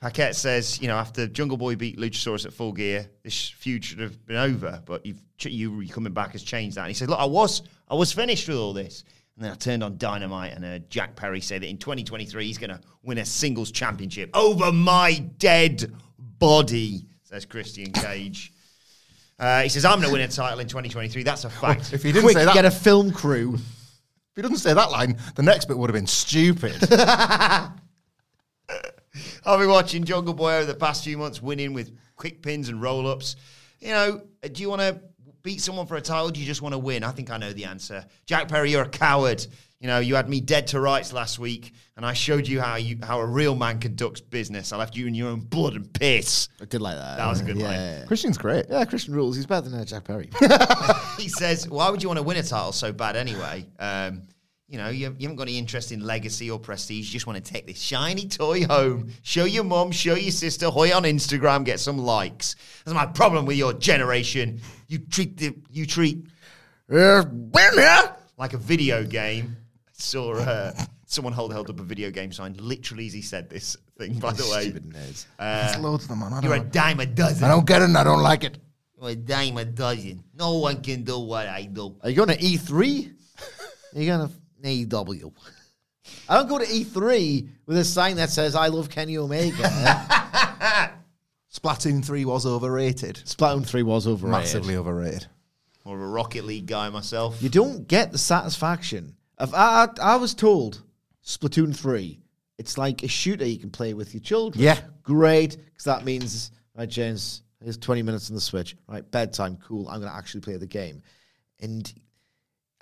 Paquette 0.00 0.34
says, 0.34 0.80
you 0.82 0.88
know, 0.88 0.96
after 0.96 1.28
Jungle 1.28 1.56
Boy 1.56 1.76
beat 1.76 1.96
Luchasaurus 1.96 2.44
at 2.44 2.52
Full 2.52 2.72
Gear, 2.72 3.08
this 3.22 3.48
feud 3.48 3.84
should 3.84 4.00
have 4.00 4.26
been 4.26 4.36
over, 4.36 4.82
but 4.84 5.06
you've 5.06 5.22
ch- 5.38 5.46
you 5.46 5.80
you 5.80 5.92
coming 5.92 6.12
back 6.12 6.32
has 6.32 6.42
changed 6.42 6.76
that. 6.76 6.82
And 6.82 6.88
he 6.88 6.94
said, 6.94 7.08
look, 7.08 7.20
I 7.20 7.24
was 7.26 7.62
I 7.88 7.94
was 7.94 8.12
finished 8.12 8.48
with 8.48 8.56
all 8.58 8.72
this, 8.72 9.04
and 9.36 9.44
then 9.44 9.52
I 9.52 9.56
turned 9.56 9.82
on 9.82 9.98
Dynamite, 9.98 10.52
and 10.52 10.64
uh, 10.64 10.78
Jack 10.88 11.16
Perry 11.16 11.40
say 11.40 11.58
that 11.58 11.66
in 11.66 11.78
2023 11.78 12.46
he's 12.46 12.58
going 12.58 12.70
to 12.70 12.80
win 13.02 13.18
a 13.18 13.24
singles 13.24 13.72
championship 13.72 14.30
over 14.34 14.70
my 14.70 15.18
dead 15.38 15.92
body. 16.18 17.06
Says 17.24 17.44
Christian 17.44 17.90
Cage. 17.92 18.52
Uh, 19.38 19.62
he 19.62 19.68
says, 19.68 19.84
I'm 19.84 19.98
going 19.98 20.08
to 20.08 20.12
win 20.12 20.20
a 20.20 20.28
title 20.28 20.60
in 20.60 20.68
2023. 20.68 21.24
That's 21.24 21.44
a 21.44 21.50
fact. 21.50 21.92
If 21.92 22.04
he 22.04 22.12
didn't 22.12 22.26
Quick, 22.26 22.36
say 22.36 22.44
that, 22.44 22.54
get 22.54 22.64
a 22.64 22.70
film 22.70 23.12
crew. 23.12 23.54
if 23.54 24.36
he 24.36 24.42
doesn't 24.42 24.58
say 24.58 24.72
that 24.72 24.92
line, 24.92 25.18
the 25.34 25.42
next 25.42 25.64
bit 25.64 25.76
would 25.76 25.90
have 25.90 25.94
been 25.94 26.06
stupid. 26.06 26.76
I've 26.92 27.70
been 29.58 29.68
watching 29.68 30.04
Jungle 30.04 30.34
Boy 30.34 30.54
over 30.54 30.66
the 30.66 30.74
past 30.74 31.02
few 31.02 31.18
months, 31.18 31.42
winning 31.42 31.72
with 31.72 31.96
quick 32.14 32.42
pins 32.42 32.68
and 32.68 32.80
roll 32.80 33.08
ups. 33.08 33.34
You 33.80 33.88
know, 33.88 34.22
do 34.52 34.62
you 34.62 34.70
want 34.70 34.80
to 34.80 35.00
beat 35.44 35.60
someone 35.60 35.86
for 35.86 35.96
a 35.96 36.00
title? 36.00 36.30
Do 36.30 36.40
you 36.40 36.46
just 36.46 36.62
want 36.62 36.72
to 36.72 36.78
win? 36.78 37.04
I 37.04 37.12
think 37.12 37.30
I 37.30 37.36
know 37.36 37.52
the 37.52 37.66
answer. 37.66 38.04
Jack 38.26 38.48
Perry, 38.48 38.72
you're 38.72 38.82
a 38.82 38.88
coward. 38.88 39.46
You 39.78 39.86
know, 39.86 39.98
you 39.98 40.14
had 40.16 40.28
me 40.28 40.40
dead 40.40 40.68
to 40.68 40.80
rights 40.80 41.12
last 41.12 41.38
week, 41.38 41.74
and 41.96 42.06
I 42.06 42.14
showed 42.14 42.48
you 42.48 42.60
how 42.60 42.76
you 42.76 42.98
how 43.02 43.20
a 43.20 43.26
real 43.26 43.54
man 43.54 43.78
conducts 43.78 44.22
business. 44.22 44.72
I 44.72 44.78
left 44.78 44.96
you 44.96 45.06
in 45.06 45.14
your 45.14 45.28
own 45.28 45.40
blood 45.40 45.74
and 45.74 45.92
piss. 45.92 46.48
I 46.60 46.64
did 46.64 46.80
like 46.80 46.96
that. 46.96 47.18
That 47.18 47.28
was 47.28 47.40
a 47.40 47.44
good 47.44 47.58
yeah, 47.58 47.66
line. 47.66 47.78
Yeah, 47.78 48.04
Christian's 48.06 48.38
great. 48.38 48.64
yeah, 48.70 48.82
Christian 48.86 49.14
rules. 49.14 49.36
He's 49.36 49.44
better 49.44 49.68
than 49.68 49.78
uh, 49.78 49.84
Jack 49.84 50.04
Perry. 50.04 50.30
he 51.18 51.28
says, 51.28 51.68
"Why 51.68 51.90
would 51.90 52.02
you 52.02 52.08
want 52.08 52.18
to 52.18 52.22
win 52.22 52.38
a 52.38 52.42
title 52.42 52.72
so 52.72 52.92
bad 52.92 53.14
anyway? 53.14 53.66
Um, 53.78 54.22
you 54.74 54.80
know, 54.80 54.88
you, 54.88 55.14
you 55.20 55.28
haven't 55.28 55.36
got 55.36 55.44
any 55.44 55.56
interest 55.56 55.92
in 55.92 56.00
legacy 56.00 56.50
or 56.50 56.58
prestige. 56.58 57.06
You 57.06 57.12
just 57.12 57.28
want 57.28 57.42
to 57.42 57.52
take 57.52 57.64
this 57.64 57.80
shiny 57.80 58.26
toy 58.26 58.64
home, 58.64 59.12
show 59.22 59.44
your 59.44 59.62
mum, 59.62 59.92
show 59.92 60.16
your 60.16 60.32
sister, 60.32 60.68
hoy 60.68 60.92
on 60.92 61.04
Instagram, 61.04 61.64
get 61.64 61.78
some 61.78 61.96
likes. 61.96 62.56
That's 62.84 62.92
my 62.92 63.06
problem 63.06 63.46
with 63.46 63.56
your 63.56 63.72
generation. 63.74 64.60
You 64.88 64.98
treat 64.98 65.36
the 65.36 65.54
you 65.70 65.86
treat 65.86 66.26
like 68.36 68.52
a 68.52 68.56
video 68.56 69.04
game. 69.04 69.56
I 69.86 69.92
saw 69.92 70.34
uh, 70.34 70.72
someone 71.06 71.32
hold 71.32 71.52
held 71.52 71.70
up 71.70 71.78
a 71.78 71.84
video 71.84 72.10
game 72.10 72.32
sign, 72.32 72.56
literally 72.58 73.06
as 73.06 73.12
he 73.12 73.22
said 73.22 73.48
this 73.48 73.76
thing. 73.96 74.18
By 74.18 74.32
the 74.32 74.42
way, 74.50 74.70
Stupid 74.70 74.92
nerds. 74.92 75.26
Uh, 75.38 75.76
loads 75.78 76.02
of 76.02 76.08
them, 76.08 76.18
man. 76.18 76.32
I 76.32 76.40
you're 76.40 76.54
a 76.54 76.58
dime 76.58 76.98
a 76.98 77.06
dozen. 77.06 77.44
I 77.44 77.48
don't 77.48 77.64
get 77.64 77.80
it 77.80 77.84
and 77.84 77.96
I 77.96 78.02
don't 78.02 78.22
like 78.22 78.42
it. 78.42 78.58
You're 79.00 79.10
a 79.10 79.14
dime 79.14 79.56
a 79.56 79.64
dozen. 79.64 80.24
No 80.34 80.54
one 80.54 80.82
can 80.82 81.04
do 81.04 81.20
what 81.20 81.46
I 81.46 81.62
do. 81.62 81.94
Are 82.02 82.10
you 82.10 82.16
going 82.16 82.30
to 82.30 82.38
E3? 82.38 83.14
Are 83.94 84.00
you 84.00 84.06
going 84.06 84.28
to 84.28 84.34
AEW? 84.64 85.32
I 86.28 86.36
don't 86.36 86.48
go 86.48 86.58
to 86.58 86.64
E3 86.64 87.48
with 87.66 87.78
a 87.78 87.84
sign 87.84 88.16
that 88.16 88.30
says 88.30 88.54
"I 88.54 88.68
love 88.68 88.90
Kenny 88.90 89.16
Omega." 89.18 89.62
Splatoon 91.52 92.04
3 92.04 92.24
was 92.24 92.46
overrated. 92.46 93.16
Splatoon 93.24 93.64
3 93.64 93.82
was 93.84 94.06
overrated. 94.06 94.30
Massively 94.30 94.76
overrated. 94.76 95.26
More 95.84 95.96
of 95.96 96.02
a 96.02 96.06
Rocket 96.06 96.44
League 96.44 96.66
guy 96.66 96.88
myself. 96.88 97.40
You 97.40 97.48
don't 97.48 97.86
get 97.86 98.10
the 98.10 98.18
satisfaction. 98.18 99.14
Of, 99.38 99.54
I, 99.54 99.84
I, 99.84 100.14
I 100.14 100.16
was 100.16 100.34
told 100.34 100.82
Splatoon 101.24 101.74
3, 101.76 102.18
it's 102.58 102.76
like 102.76 103.02
a 103.02 103.08
shooter 103.08 103.44
you 103.44 103.58
can 103.58 103.70
play 103.70 103.94
with 103.94 104.14
your 104.14 104.20
children. 104.20 104.62
Yeah. 104.64 104.78
Great, 105.02 105.56
because 105.56 105.84
that 105.84 106.04
means, 106.04 106.50
right, 106.76 106.88
James, 106.88 107.42
here's 107.62 107.76
20 107.76 108.02
minutes 108.02 108.30
on 108.30 108.34
the 108.34 108.40
Switch. 108.40 108.76
Right, 108.88 109.08
bedtime, 109.10 109.56
cool. 109.64 109.88
I'm 109.88 110.00
going 110.00 110.10
to 110.10 110.16
actually 110.16 110.40
play 110.40 110.56
the 110.56 110.66
game. 110.66 111.02
And 111.60 111.92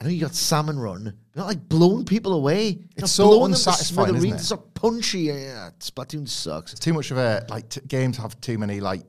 I 0.03 0.07
know 0.07 0.11
you 0.11 0.21
got 0.21 0.35
Salmon 0.35 0.81
Run, 0.81 1.17
but 1.31 1.39
not 1.39 1.47
like 1.47 1.69
blowing 1.69 2.05
people 2.05 2.33
away. 2.33 2.81
It's 2.97 3.13
so 3.13 3.29
blowing 3.29 3.53
them 3.53 3.61
to 3.61 3.71
unsatisfying, 3.71 4.17
isn't 4.17 4.31
it? 4.31 4.35
It's 4.35 4.49
so 4.49 4.57
punchy. 4.57 5.21
Yeah, 5.21 5.71
Splatoon 5.79 6.29
sucks. 6.29 6.75
Too 6.75 6.93
much 6.93 7.13
of 7.13 7.19
a, 7.19 7.47
like, 7.49 7.69
t- 7.69 7.83
games 7.87 8.17
have 8.17 8.41
too 8.41 8.59
many, 8.59 8.81
like, 8.81 9.03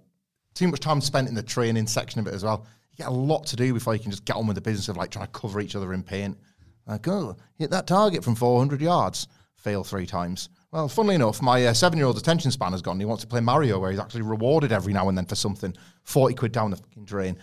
too 0.54 0.68
much 0.68 0.82
time 0.82 1.02
spent 1.02 1.30
in 1.30 1.34
the 1.34 1.42
training 1.42 1.88
section 1.88 2.20
of 2.20 2.28
it 2.28 2.34
as 2.36 2.44
well. 2.44 2.68
You 2.92 2.98
get 2.98 3.08
a 3.08 3.12
lot 3.12 3.48
to 3.48 3.56
do 3.56 3.74
before 3.74 3.96
you 3.96 4.00
can 4.02 4.12
just 4.12 4.24
get 4.24 4.36
on 4.36 4.46
with 4.46 4.54
the 4.54 4.62
business 4.62 4.88
of, 4.88 4.96
like, 4.96 5.10
trying 5.10 5.26
to 5.26 5.32
cover 5.32 5.60
each 5.62 5.76
other 5.76 5.96
in 5.96 6.04
paint. 6.04 6.38
Like, 6.86 7.08
oh, 7.08 7.38
hit 7.56 7.72
that 7.72 7.88
target 7.88 8.24
from 8.24 8.36
400 8.36 8.80
yards. 8.80 9.28
Fail 9.56 9.84
three 9.84 10.06
times. 10.06 10.50
Well, 10.72 10.88
funnily 10.88 11.16
enough, 11.16 11.42
my 11.42 11.66
uh, 11.66 11.74
seven 11.74 11.98
year 11.98 12.06
old's 12.06 12.20
attention 12.20 12.52
span 12.52 12.74
has 12.74 12.84
gone. 12.84 13.00
He 13.00 13.06
wants 13.08 13.24
to 13.24 13.28
play 13.28 13.40
Mario, 13.40 13.80
where 13.80 13.90
he's 13.90 14.00
actually 14.00 14.22
rewarded 14.22 14.72
every 14.72 14.94
now 14.94 15.10
and 15.10 15.18
then 15.18 15.26
for 15.26 15.36
something. 15.36 15.74
40 16.04 16.36
quid 16.36 16.52
down 16.52 16.70
the 16.70 16.78
fucking 16.78 17.06
drain. 17.06 17.40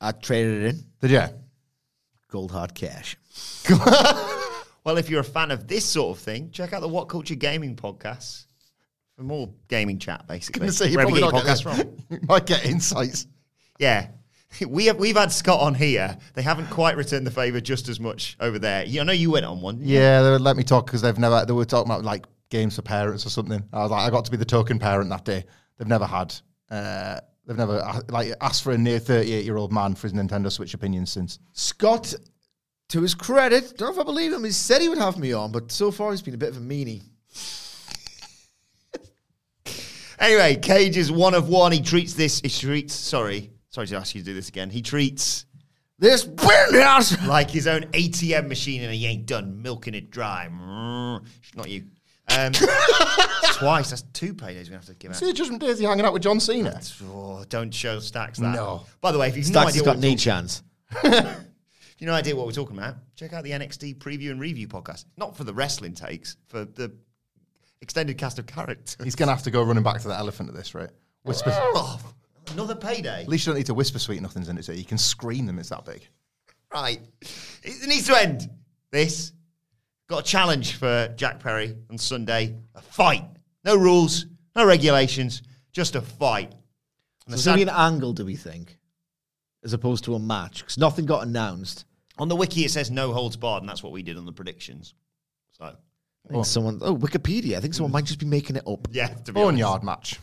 I 0.00 0.12
traded 0.12 0.62
it 0.62 0.74
in. 0.76 0.84
Did 1.00 1.10
you? 1.10 1.47
Gold 2.28 2.50
hard 2.52 2.74
cash. 2.74 3.16
Well, 4.84 4.96
if 4.96 5.10
you're 5.10 5.20
a 5.20 5.24
fan 5.24 5.50
of 5.50 5.66
this 5.68 5.84
sort 5.84 6.16
of 6.16 6.22
thing, 6.22 6.50
check 6.50 6.72
out 6.72 6.80
the 6.80 6.88
What 6.88 7.10
Culture 7.10 7.34
Gaming 7.34 7.76
podcast 7.76 8.46
for 9.16 9.22
more 9.22 9.50
gaming 9.68 9.98
chat, 9.98 10.26
basically. 10.26 10.60
Gonna 10.60 10.72
say, 10.72 10.88
you 10.88 10.96
Wherever 10.96 11.10
probably 11.10 11.38
not 11.40 11.44
get 11.44 11.60
from. 11.60 11.96
you 12.08 12.20
might 12.28 12.46
get 12.46 12.64
insights. 12.64 13.26
Yeah. 13.78 14.08
We 14.66 14.86
have, 14.86 14.96
we've 14.96 15.14
had 15.16 15.30
Scott 15.30 15.60
on 15.60 15.74
here. 15.74 16.16
They 16.32 16.40
haven't 16.40 16.70
quite 16.70 16.96
returned 16.96 17.26
the 17.26 17.30
favour 17.30 17.60
just 17.60 17.86
as 17.90 18.00
much 18.00 18.34
over 18.40 18.58
there. 18.58 18.82
You- 18.86 19.02
I 19.02 19.04
know 19.04 19.12
you 19.12 19.30
went 19.30 19.44
on 19.44 19.60
one. 19.60 19.78
Yeah, 19.82 20.22
they 20.22 20.30
would 20.30 20.40
let 20.40 20.56
me 20.56 20.62
talk 20.62 20.86
because 20.86 21.02
they've 21.02 21.18
never. 21.18 21.44
They 21.44 21.52
were 21.52 21.66
talking 21.66 21.92
about 21.92 22.02
like 22.02 22.24
games 22.48 22.76
for 22.76 22.80
parents 22.80 23.26
or 23.26 23.28
something. 23.28 23.62
I 23.74 23.82
was 23.82 23.90
like, 23.90 24.06
I 24.06 24.10
got 24.10 24.24
to 24.24 24.30
be 24.30 24.38
the 24.38 24.46
token 24.46 24.78
parent 24.78 25.10
that 25.10 25.26
day. 25.26 25.44
They've 25.76 25.86
never 25.86 26.06
had. 26.06 26.34
Uh, 26.70 27.20
they've 27.48 27.56
never 27.56 27.80
uh, 27.80 28.02
like 28.10 28.32
asked 28.40 28.62
for 28.62 28.72
a 28.72 28.78
near 28.78 29.00
thirty-eight 29.00 29.44
year 29.44 29.56
old 29.56 29.72
man 29.72 29.96
for 29.96 30.06
his 30.06 30.12
Nintendo 30.12 30.52
Switch 30.52 30.74
opinion 30.74 31.06
since. 31.06 31.40
Scott 31.52 32.14
to 32.90 33.02
his 33.02 33.14
credit, 33.14 33.76
don't 33.76 33.88
know 33.88 33.94
if 33.94 33.98
I 33.98 34.04
believe 34.04 34.32
him. 34.32 34.44
He 34.44 34.50
said 34.50 34.80
he 34.80 34.88
would 34.88 34.98
have 34.98 35.18
me 35.18 35.32
on, 35.32 35.50
but 35.50 35.72
so 35.72 35.90
far 35.90 36.10
he's 36.12 36.22
been 36.22 36.34
a 36.34 36.38
bit 36.38 36.50
of 36.50 36.58
a 36.58 36.60
meanie. 36.60 37.02
Anyway, 40.20 40.56
Cage 40.56 40.96
is 40.96 41.12
one 41.12 41.32
of 41.32 41.48
one. 41.48 41.70
He 41.70 41.80
treats 41.80 42.14
this. 42.14 42.40
He 42.40 42.48
treats. 42.48 42.92
Sorry, 42.92 43.52
sorry 43.70 43.86
to 43.86 43.96
ask 43.96 44.16
you 44.16 44.20
to 44.20 44.24
do 44.24 44.34
this 44.34 44.48
again. 44.48 44.68
He 44.68 44.82
treats 44.82 45.46
This 46.00 46.26
like 47.26 47.50
his 47.50 47.68
own 47.68 47.82
ATM 47.92 48.48
machine, 48.48 48.82
and 48.82 48.92
he 48.92 49.06
ain't 49.06 49.26
done 49.26 49.62
milking 49.62 49.94
it 49.94 50.10
dry. 50.10 50.48
Not 51.54 51.68
you. 51.68 51.84
Um, 52.36 52.52
twice. 53.54 53.90
That's 53.90 54.02
two 54.12 54.34
paydays 54.34 54.68
we 54.68 54.74
have 54.74 54.84
to 54.86 54.94
give 54.94 55.10
out. 55.10 55.16
See 55.16 55.26
the 55.26 55.32
Judgment 55.32 55.60
Day 55.60 55.68
is 55.68 55.78
he 55.78 55.84
hanging 55.84 56.04
out 56.04 56.12
with 56.12 56.22
John 56.22 56.40
Cena? 56.40 56.80
Oh, 57.10 57.44
don't 57.48 57.72
show 57.72 57.98
stacks 58.00 58.38
that. 58.38 58.54
No. 58.54 58.84
By 59.00 59.12
the 59.12 59.18
way, 59.18 59.28
if 59.28 59.36
you've 59.36 59.46
no 59.46 59.60
Stacks 59.62 59.68
idea 59.70 59.80
has 59.80 59.86
what 59.86 59.92
got 59.94 59.96
we're 59.96 60.00
knee 60.02 60.16
talking- 60.16 60.18
chance. 60.18 60.62
if 61.04 61.94
you 61.98 62.06
no 62.06 62.12
idea 62.14 62.36
what 62.36 62.46
we're 62.46 62.52
talking 62.52 62.76
about, 62.76 62.96
check 63.16 63.32
out 63.32 63.44
the 63.44 63.50
NXT 63.50 63.98
preview 63.98 64.30
and 64.30 64.40
review 64.40 64.68
podcast. 64.68 65.04
Not 65.16 65.36
for 65.36 65.44
the 65.44 65.52
wrestling 65.52 65.94
takes, 65.94 66.36
for 66.46 66.64
the 66.64 66.92
extended 67.80 68.18
cast 68.18 68.38
of 68.38 68.46
characters. 68.46 68.96
He's 69.02 69.14
going 69.14 69.28
to 69.28 69.34
have 69.34 69.42
to 69.44 69.50
go 69.50 69.62
running 69.62 69.82
back 69.82 70.00
to 70.00 70.08
the 70.08 70.16
elephant 70.16 70.48
at 70.48 70.54
this 70.54 70.74
rate. 70.74 70.90
Whisper. 71.24 71.50
Oh, 71.54 72.00
another 72.52 72.74
payday. 72.74 73.22
At 73.22 73.28
least 73.28 73.46
you 73.46 73.52
don't 73.52 73.58
need 73.58 73.66
to 73.66 73.74
whisper 73.74 73.98
sweet 73.98 74.22
nothings 74.22 74.48
in 74.48 74.56
it, 74.56 74.64
so 74.64 74.72
you 74.72 74.84
can 74.84 74.98
scream 74.98 75.46
them. 75.46 75.58
It's 75.58 75.68
that 75.70 75.84
big. 75.84 76.06
Right. 76.72 77.00
It 77.62 77.88
needs 77.88 78.06
to 78.06 78.20
end. 78.20 78.48
This. 78.90 79.32
Got 80.08 80.20
a 80.20 80.22
challenge 80.22 80.76
for 80.76 81.12
Jack 81.16 81.38
Perry 81.40 81.76
on 81.90 81.98
Sunday. 81.98 82.56
A 82.74 82.80
fight. 82.80 83.24
No 83.64 83.76
rules, 83.76 84.26
no 84.56 84.64
regulations, 84.64 85.42
just 85.72 85.94
a 85.96 86.00
fight. 86.00 86.50
And 86.50 86.58
So 87.26 87.30
the 87.30 87.34
it's 87.34 87.42
sad- 87.44 87.60
an 87.60 87.68
angle, 87.68 88.12
do 88.14 88.24
we 88.24 88.36
think? 88.36 88.78
As 89.62 89.72
opposed 89.74 90.04
to 90.04 90.14
a 90.14 90.18
match? 90.18 90.60
Because 90.60 90.78
nothing 90.78 91.04
got 91.04 91.26
announced. 91.26 91.84
on 92.20 92.26
the 92.28 92.34
wiki, 92.34 92.64
it 92.64 92.70
says 92.72 92.90
no 92.90 93.12
holds 93.12 93.36
barred, 93.36 93.62
and 93.62 93.68
that's 93.68 93.82
what 93.82 93.92
we 93.92 94.02
did 94.02 94.16
on 94.16 94.24
the 94.26 94.32
predictions. 94.32 94.94
So, 95.52 95.66
I 95.66 96.32
think 96.32 96.44
someone, 96.46 96.78
oh, 96.82 96.96
Wikipedia. 96.96 97.56
I 97.56 97.60
think 97.60 97.74
someone 97.74 97.92
might 97.92 98.06
just 98.06 98.18
be 98.18 98.26
making 98.26 98.56
it 98.56 98.66
up. 98.66 98.88
yeah, 98.90 99.06
to 99.06 99.32
be 99.32 99.40
honest. 99.40 99.52
Boneyard 99.60 99.84
match. 99.84 100.18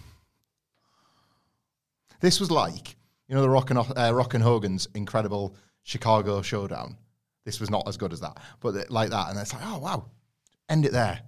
This 2.20 2.40
was 2.42 2.52
like, 2.52 2.98
you 3.30 3.36
know, 3.36 3.42
the 3.42 3.50
Rock 3.50 3.70
and, 3.70 3.80
uh, 3.80 4.12
Rock 4.14 4.34
and 4.34 4.44
Hogan's 4.44 4.88
incredible 4.94 5.56
Chicago 5.84 6.42
showdown. 6.42 6.98
This 7.46 7.60
was 7.60 7.70
not 7.70 7.88
as 7.88 7.96
good 7.96 8.12
as 8.12 8.20
that, 8.22 8.40
but 8.60 8.90
like 8.90 9.12
that. 9.12 9.30
And 9.30 9.40
it's 9.40 9.54
like, 9.54 9.62
oh, 9.66 9.78
wow, 9.78 10.06
end 10.68 10.86
it 10.86 10.92
there. 10.92 11.22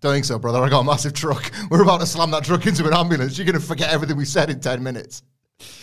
Don't 0.00 0.14
think 0.14 0.24
so, 0.24 0.38
brother. 0.38 0.58
I 0.58 0.68
got 0.68 0.80
a 0.80 0.84
massive 0.84 1.12
truck. 1.12 1.50
We're 1.70 1.82
about 1.82 2.00
to 2.00 2.06
slam 2.06 2.30
that 2.30 2.44
truck 2.44 2.66
into 2.66 2.86
an 2.86 2.94
ambulance. 2.94 3.36
You're 3.36 3.44
going 3.46 3.60
to 3.60 3.66
forget 3.66 3.90
everything 3.90 4.16
we 4.16 4.24
said 4.24 4.50
in 4.50 4.60
10 4.60 4.82
minutes. 4.82 5.22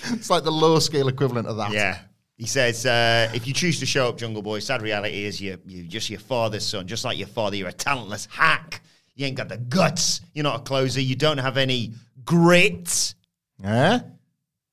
It's 0.09 0.29
like 0.29 0.43
the 0.43 0.51
low 0.51 0.79
scale 0.79 1.07
equivalent 1.07 1.47
of 1.47 1.57
that. 1.57 1.71
Yeah. 1.71 1.99
He 2.37 2.45
says, 2.47 2.85
uh, 2.85 3.29
if 3.33 3.45
you 3.45 3.53
choose 3.53 3.79
to 3.79 3.85
show 3.85 4.09
up, 4.09 4.17
Jungle 4.17 4.41
Boy, 4.41 4.59
sad 4.59 4.81
reality 4.81 5.25
is 5.25 5.41
you're, 5.41 5.57
you're 5.67 5.85
just 5.85 6.09
your 6.09 6.19
father's 6.19 6.65
son. 6.65 6.87
Just 6.87 7.03
like 7.05 7.17
your 7.17 7.27
father, 7.27 7.55
you're 7.55 7.67
a 7.67 7.73
talentless 7.73 8.27
hack. 8.31 8.81
You 9.15 9.25
ain't 9.25 9.37
got 9.37 9.49
the 9.49 9.57
guts. 9.57 10.21
You're 10.33 10.43
not 10.43 10.61
a 10.61 10.63
closer. 10.63 11.01
You 11.01 11.15
don't 11.15 11.39
have 11.39 11.57
any 11.57 11.93
grit. 12.23 13.15
Yeah? 13.61 14.01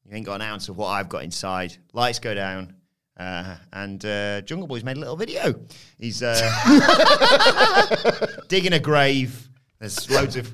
You 0.05 0.17
ain't 0.17 0.27
got 0.27 0.37
an 0.37 0.43
ounce 0.43 0.69
of 0.69 0.77
what 0.77 0.89
I've 0.89 1.09
got 1.09 1.25
inside. 1.25 1.77
Lights 1.93 2.19
go 2.19 2.35
down. 2.35 2.77
Uh, 3.17 3.57
and 3.73 4.05
uh, 4.05 4.41
Jungle 4.43 4.67
Boy's 4.67 4.83
made 4.85 4.97
a 4.97 5.01
little 5.01 5.17
video. 5.17 5.55
He's 5.99 6.23
uh, 6.23 6.35
digging 8.49 8.73
a 8.73 8.81
grave. 8.81 9.49
There's 9.79 10.11
loads 10.11 10.37
of. 10.37 10.53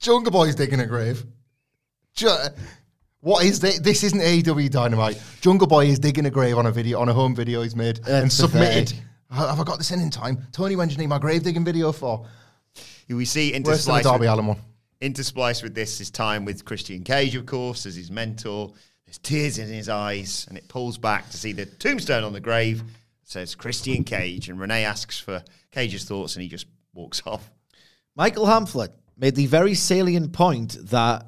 Jungle 0.00 0.32
Boy's 0.32 0.54
digging 0.54 0.80
a 0.80 0.86
grave. 0.86 1.24
Ju- 2.14 2.28
what 3.20 3.44
is 3.44 3.60
this? 3.60 3.78
This 3.80 4.04
isn't 4.04 4.20
AEW 4.20 4.70
Dynamite. 4.70 5.20
Jungle 5.40 5.66
Boy 5.66 5.86
is 5.86 5.98
digging 5.98 6.26
a 6.26 6.30
grave 6.30 6.56
on 6.58 6.66
a 6.66 6.72
video, 6.72 7.00
on 7.00 7.08
a 7.08 7.12
home 7.12 7.34
video 7.34 7.62
he's 7.62 7.76
made 7.76 8.00
and 8.08 8.32
submitted. 8.32 8.92
Ha- 9.30 9.48
Have 9.48 9.60
I 9.60 9.64
got 9.64 9.78
this 9.78 9.90
in 9.90 10.00
in 10.00 10.10
time? 10.10 10.38
Tony, 10.52 10.76
when 10.76 10.88
do 10.88 10.92
you 10.94 10.98
need 10.98 11.08
my 11.08 11.18
grave 11.18 11.42
digging 11.42 11.64
video 11.64 11.92
for? 11.92 12.26
We 13.08 13.24
see 13.24 13.52
Worse 13.52 13.84
than 13.84 13.94
the 13.94 14.00
interspliced 14.00 14.02
Darby 14.02 14.20
with, 14.22 14.28
Allin 14.30 14.46
one. 14.48 14.58
interspliced 15.00 15.62
with 15.62 15.74
this 15.74 15.98
his 15.98 16.10
time 16.10 16.44
with 16.44 16.64
Christian 16.64 17.02
Cage, 17.04 17.34
of 17.34 17.46
course, 17.46 17.86
as 17.86 17.96
his 17.96 18.10
mentor. 18.10 18.72
There's 19.08 19.16
tears 19.16 19.56
in 19.56 19.68
his 19.68 19.88
eyes, 19.88 20.44
and 20.50 20.58
it 20.58 20.68
pulls 20.68 20.98
back 20.98 21.30
to 21.30 21.38
see 21.38 21.52
the 21.52 21.64
tombstone 21.64 22.24
on 22.24 22.34
the 22.34 22.40
grave. 22.40 22.82
Says 23.24 23.54
Christian 23.54 24.04
Cage, 24.04 24.50
and 24.50 24.60
Renee 24.60 24.84
asks 24.84 25.18
for 25.18 25.42
Cage's 25.70 26.04
thoughts, 26.04 26.36
and 26.36 26.42
he 26.42 26.48
just 26.50 26.66
walks 26.92 27.22
off. 27.24 27.50
Michael 28.14 28.44
Hamflett 28.44 28.90
made 29.16 29.34
the 29.34 29.46
very 29.46 29.72
salient 29.74 30.34
point 30.34 30.76
that 30.90 31.26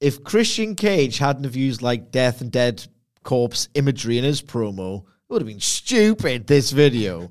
if 0.00 0.24
Christian 0.24 0.74
Cage 0.76 1.18
hadn't 1.18 1.44
have 1.44 1.56
used 1.56 1.82
like 1.82 2.10
death 2.10 2.40
and 2.40 2.50
dead 2.50 2.86
corpse 3.22 3.68
imagery 3.74 4.16
in 4.16 4.24
his 4.24 4.40
promo, 4.40 5.00
it 5.02 5.04
would 5.28 5.42
have 5.42 5.46
been 5.48 5.60
stupid. 5.60 6.46
This 6.46 6.70
video 6.70 7.30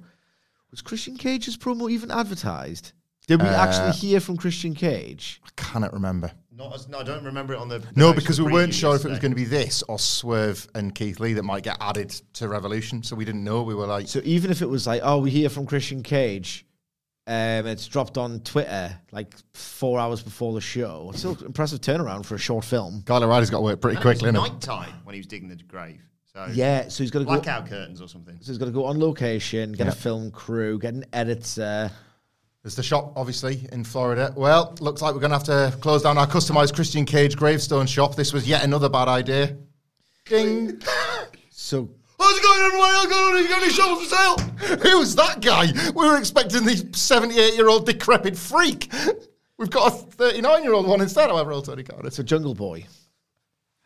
was 0.69 0.83
Christian 0.83 1.17
Cage's 1.17 1.57
promo 1.57 1.89
even 1.89 2.11
advertised? 2.11 2.91
Did 3.25 3.41
we 3.41 3.47
Uh, 3.47 3.55
actually 3.59 3.93
hear 3.93 4.19
from 4.19 4.37
Christian 4.37 4.75
Cage? 4.75 5.41
I 5.43 5.49
cannot 5.55 5.93
remember. 5.93 6.31
Not 6.57 6.73
as, 6.73 6.87
no, 6.89 6.99
I 6.99 7.03
don't 7.03 7.23
remember 7.23 7.53
it 7.53 7.59
on 7.59 7.69
the. 7.69 7.83
No, 7.95 8.13
because 8.13 8.41
we 8.41 8.51
weren't 8.51 8.73
sure 8.73 8.95
if 8.95 9.05
it 9.05 9.09
was 9.09 9.19
going 9.19 9.31
to 9.31 9.35
be 9.35 9.43
this 9.45 9.83
or 9.83 9.99
Swerve 9.99 10.67
and 10.73 10.93
Keith 10.95 11.19
Lee 11.19 11.33
that 11.33 11.43
might 11.43 11.63
get 11.63 11.77
added 11.79 12.09
to 12.33 12.47
Revolution. 12.47 13.03
So 13.03 13.15
we 13.15 13.25
didn't 13.25 13.43
know. 13.43 13.61
We 13.63 13.75
were 13.75 13.85
like, 13.85 14.07
So 14.07 14.21
even 14.23 14.49
if 14.49 14.61
it 14.63 14.65
was 14.69 14.87
like, 14.87 15.01
oh, 15.03 15.19
we 15.19 15.29
hear 15.29 15.49
from 15.49 15.67
Christian 15.67 16.01
Cage, 16.01 16.65
um, 17.27 17.67
it's 17.67 17.85
dropped 17.87 18.17
on 18.17 18.39
Twitter 18.39 18.97
like 19.11 19.35
four 19.53 19.99
hours 19.99 20.23
before 20.23 20.53
the 20.53 20.61
show. 20.61 21.09
It's 21.11 21.19
still 21.19 21.37
impressive 21.45 21.79
turnaround 21.81 22.25
for 22.25 22.33
a 22.35 22.39
short 22.39 22.65
film. 22.65 23.03
Kyle 23.05 23.23
O'Reilly's 23.23 23.49
got 23.51 23.57
to 23.57 23.63
work 23.63 23.79
pretty 23.81 23.97
And 23.97 24.05
it 24.05 24.09
was 24.09 24.19
quickly, 24.19 24.31
innit? 24.39 24.51
night 24.53 24.61
time 24.61 24.93
when 25.03 25.13
he 25.13 25.19
was 25.19 25.27
digging 25.27 25.49
the 25.49 25.57
grave. 25.57 26.01
So 26.33 26.47
Yeah, 26.53 26.87
so 26.87 27.03
he's 27.03 27.11
got 27.11 27.19
to 27.19 27.25
go. 27.25 27.31
blackout 27.33 27.67
curtains 27.67 28.01
or 28.01 28.07
something. 28.07 28.37
So 28.41 28.51
he's 28.51 28.57
got 28.57 28.65
to 28.65 28.71
go 28.71 28.85
on 28.85 28.97
location, 28.99 29.73
get 29.73 29.85
Yeah. 29.87 29.91
a 29.91 29.95
film 29.95 30.31
crew, 30.31 30.79
get 30.79 30.93
an 30.93 31.05
editor. 31.13 31.91
There's 32.63 32.75
the 32.75 32.83
shop, 32.83 33.13
obviously, 33.15 33.67
in 33.71 33.83
Florida. 33.83 34.33
Well, 34.35 34.75
looks 34.79 35.01
like 35.01 35.13
we're 35.13 35.21
going 35.21 35.31
to 35.31 35.37
have 35.37 35.71
to 35.71 35.77
close 35.79 36.03
down 36.03 36.17
our 36.17 36.27
customized 36.27 36.73
Christian 36.75 37.05
Cage 37.05 37.37
gravestone 37.37 37.85
shop. 37.85 38.15
This 38.15 38.33
was 38.33 38.47
yet 38.47 38.63
another 38.63 38.89
bad 38.89 39.07
idea. 39.07 39.55
Ding. 40.25 40.81
So 41.49 41.89
How's 42.19 42.37
it 42.37 42.43
going, 42.43 42.59
everyone? 42.61 42.89
How's 42.89 43.05
it 43.05 43.09
going? 43.09 43.43
You 43.43 43.49
got 43.49 43.61
any 43.61 43.71
shovels 43.71 44.07
for 44.07 44.15
sale? 44.15 44.37
Who's 44.79 45.15
that 45.15 45.41
guy? 45.41 45.67
We 45.95 46.07
were 46.07 46.17
expecting 46.17 46.65
the 46.65 46.89
78 46.93 47.55
year 47.55 47.69
old 47.69 47.85
decrepit 47.85 48.35
freak. 48.35 48.91
We've 49.57 49.69
got 49.69 49.93
a 49.93 49.95
39 49.95 50.63
year 50.63 50.73
old 50.73 50.87
one 50.87 51.01
instead, 51.01 51.29
however 51.29 51.51
old 51.51 51.65
Tony 51.65 51.83
is. 52.03 52.15
So 52.15 52.23
Jungle 52.23 52.55
Boy 52.55 52.85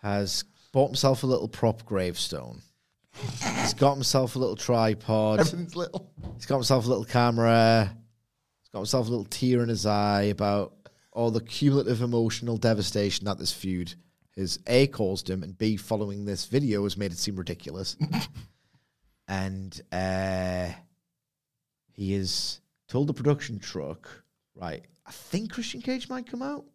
has 0.02 0.46
bought 0.72 0.88
himself 0.88 1.24
a 1.24 1.28
little 1.28 1.48
prop 1.48 1.86
gravestone. 1.86 2.62
He's 3.60 3.74
got 3.74 3.96
himself 3.96 4.36
a 4.36 4.40
little 4.40 4.56
tripod. 4.56 5.42
Everything's 5.42 5.76
little. 5.76 6.10
He's 6.36 6.46
got 6.46 6.56
himself 6.56 6.86
a 6.86 6.90
little 6.90 7.06
camera. 7.06 7.96
Got 8.74 8.80
himself 8.80 9.08
a 9.08 9.10
little 9.10 9.26
tear 9.26 9.64
in 9.64 9.70
his 9.70 9.86
eye 9.86 10.24
about 10.24 10.74
all 11.12 11.32
the 11.32 11.42
cumulative 11.42 12.02
emotional 12.02 12.58
devastation 12.58 13.26
that 13.26 13.38
this 13.38 13.52
feud 13.52 13.94
has 14.38 14.60
A 14.68 14.88
caused 14.88 15.30
him 15.30 15.44
and 15.44 15.58
B 15.58 15.76
following 15.76 16.24
this 16.24 16.46
video 16.46 16.84
has 16.84 16.98
made 16.98 17.12
it 17.12 17.18
seem 17.18 17.36
ridiculous. 17.36 17.98
and 19.28 19.82
uh, 19.92 20.70
he 21.92 22.14
has 22.14 22.62
told 22.88 23.08
the 23.08 23.14
production 23.14 23.60
truck, 23.60 24.10
right, 24.56 24.86
I 25.06 25.12
think 25.12 25.52
Christian 25.52 25.82
Cage 25.82 26.08
might 26.10 26.28
come 26.28 26.42
out. 26.42 26.66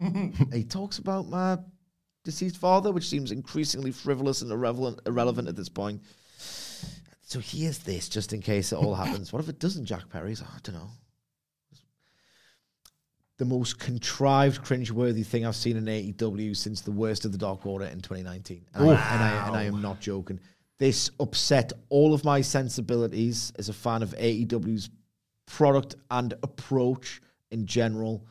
he 0.52 0.64
talks 0.64 0.98
about 0.98 1.28
my 1.28 1.58
deceased 2.24 2.58
father, 2.58 2.92
which 2.92 3.08
seems 3.08 3.32
increasingly 3.32 3.90
frivolous 3.90 4.42
and 4.42 4.52
irrelevant, 4.52 5.00
irrelevant 5.06 5.48
at 5.48 5.56
this 5.56 5.70
point. 5.70 6.02
So 7.22 7.40
here's 7.40 7.78
this, 7.78 8.08
just 8.08 8.32
in 8.32 8.40
case 8.40 8.72
it 8.72 8.76
all 8.76 8.94
happens. 9.02 9.32
What 9.32 9.42
if 9.42 9.48
it 9.48 9.58
doesn't, 9.58 9.86
Jack 9.86 10.08
Perry's? 10.10 10.42
I 10.42 10.58
don't 10.62 10.74
know. 10.74 10.90
The 13.38 13.44
most 13.44 13.78
contrived, 13.78 14.62
cringe-worthy 14.62 15.22
thing 15.22 15.46
I've 15.46 15.54
seen 15.54 15.76
in 15.76 15.84
AEW 15.84 16.56
since 16.56 16.80
the 16.80 16.90
worst 16.90 17.24
of 17.24 17.30
the 17.30 17.38
Dark 17.38 17.64
Order 17.64 17.84
in 17.86 18.00
2019, 18.00 18.66
and, 18.74 18.90
I, 18.90 18.92
and, 18.92 19.22
I, 19.22 19.46
and 19.46 19.56
I 19.56 19.62
am 19.62 19.80
not 19.80 20.00
joking. 20.00 20.40
This 20.78 21.10
upset 21.20 21.72
all 21.88 22.14
of 22.14 22.24
my 22.24 22.40
sensibilities 22.40 23.52
as 23.56 23.68
a 23.68 23.72
fan 23.72 24.02
of 24.02 24.10
AEW's 24.16 24.90
product 25.46 25.94
and 26.10 26.34
approach 26.42 27.20
in 27.52 27.64
general. 27.64 28.26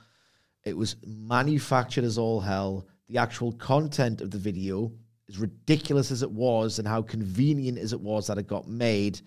It 0.66 0.76
was 0.76 0.98
manufactured 1.06 2.04
as 2.04 2.18
all 2.18 2.42
hell. 2.42 2.86
The 3.08 3.18
actual 3.18 3.54
content 3.54 4.20
of 4.20 4.32
the 4.32 4.38
video, 4.38 4.92
as 5.30 5.38
ridiculous 5.38 6.12
as 6.12 6.22
it 6.22 6.32
was, 6.32 6.80
and 6.80 6.88
how 6.88 7.02
convenient 7.02 7.78
as 7.78 7.94
it 7.94 8.02
was 8.02 8.28
that 8.28 8.38
it 8.38 8.48
got 8.48 8.68
made, 8.68 9.22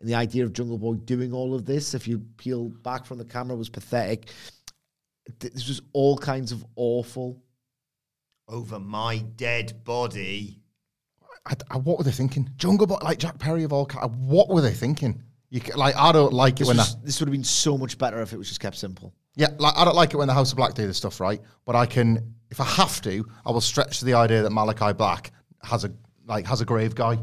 and 0.00 0.08
the 0.08 0.14
idea 0.14 0.44
of 0.44 0.52
Jungle 0.52 0.78
Boy 0.78 0.94
doing 0.94 1.32
all 1.32 1.54
of 1.54 1.66
this, 1.66 1.94
if 1.94 2.08
you 2.08 2.18
peel 2.38 2.70
back 2.70 3.04
from 3.04 3.18
the 3.18 3.24
camera, 3.24 3.54
was 3.54 3.68
pathetic. 3.68 4.30
Th- 5.38 5.52
This 5.52 5.68
was 5.68 5.80
all 5.92 6.16
kinds 6.18 6.52
of 6.52 6.64
awful. 6.76 7.42
Over 8.48 8.80
my 8.80 9.18
dead 9.36 9.84
body. 9.84 10.58
I, 11.46 11.54
I- 11.70 11.76
what 11.78 11.98
were 11.98 12.04
they 12.04 12.10
thinking? 12.10 12.50
Jungle 12.56 12.86
Boy, 12.86 12.96
like 13.02 13.18
Jack 13.18 13.38
Perry 13.38 13.62
of 13.64 13.72
all. 13.72 13.86
Ca- 13.86 14.08
What 14.08 14.48
were 14.48 14.60
they 14.60 14.72
thinking? 14.72 15.22
You 15.50 15.60
like 15.76 15.96
I 15.96 16.12
don't 16.12 16.32
like 16.32 16.54
it 16.54 16.58
This, 16.60 16.68
when 16.68 16.76
was, 16.76 16.94
that. 16.96 17.04
this 17.04 17.20
would 17.20 17.28
have 17.28 17.32
been 17.32 17.42
so 17.44 17.76
much 17.76 17.98
better 17.98 18.20
if 18.22 18.32
it 18.32 18.36
was 18.38 18.46
just 18.48 18.60
kept 18.60 18.76
simple. 18.76 19.12
Yeah, 19.36 19.48
like 19.58 19.74
I 19.76 19.84
don't 19.84 19.96
like 19.96 20.12
it 20.14 20.16
when 20.16 20.28
the 20.28 20.34
House 20.34 20.52
of 20.52 20.56
Black 20.56 20.74
do 20.74 20.86
this 20.86 20.96
stuff, 20.96 21.18
right? 21.20 21.40
But 21.66 21.74
I 21.76 21.86
can, 21.86 22.34
if 22.50 22.60
I 22.60 22.64
have 22.64 23.00
to, 23.02 23.24
I 23.44 23.50
will 23.50 23.60
stretch 23.60 23.98
to 24.00 24.04
the 24.04 24.14
idea 24.14 24.42
that 24.42 24.50
Malachi 24.50 24.92
Black 24.92 25.32
has 25.62 25.84
a 25.84 25.92
like 26.26 26.46
has 26.46 26.60
a 26.60 26.64
grave 26.64 26.94
guy. 26.94 27.18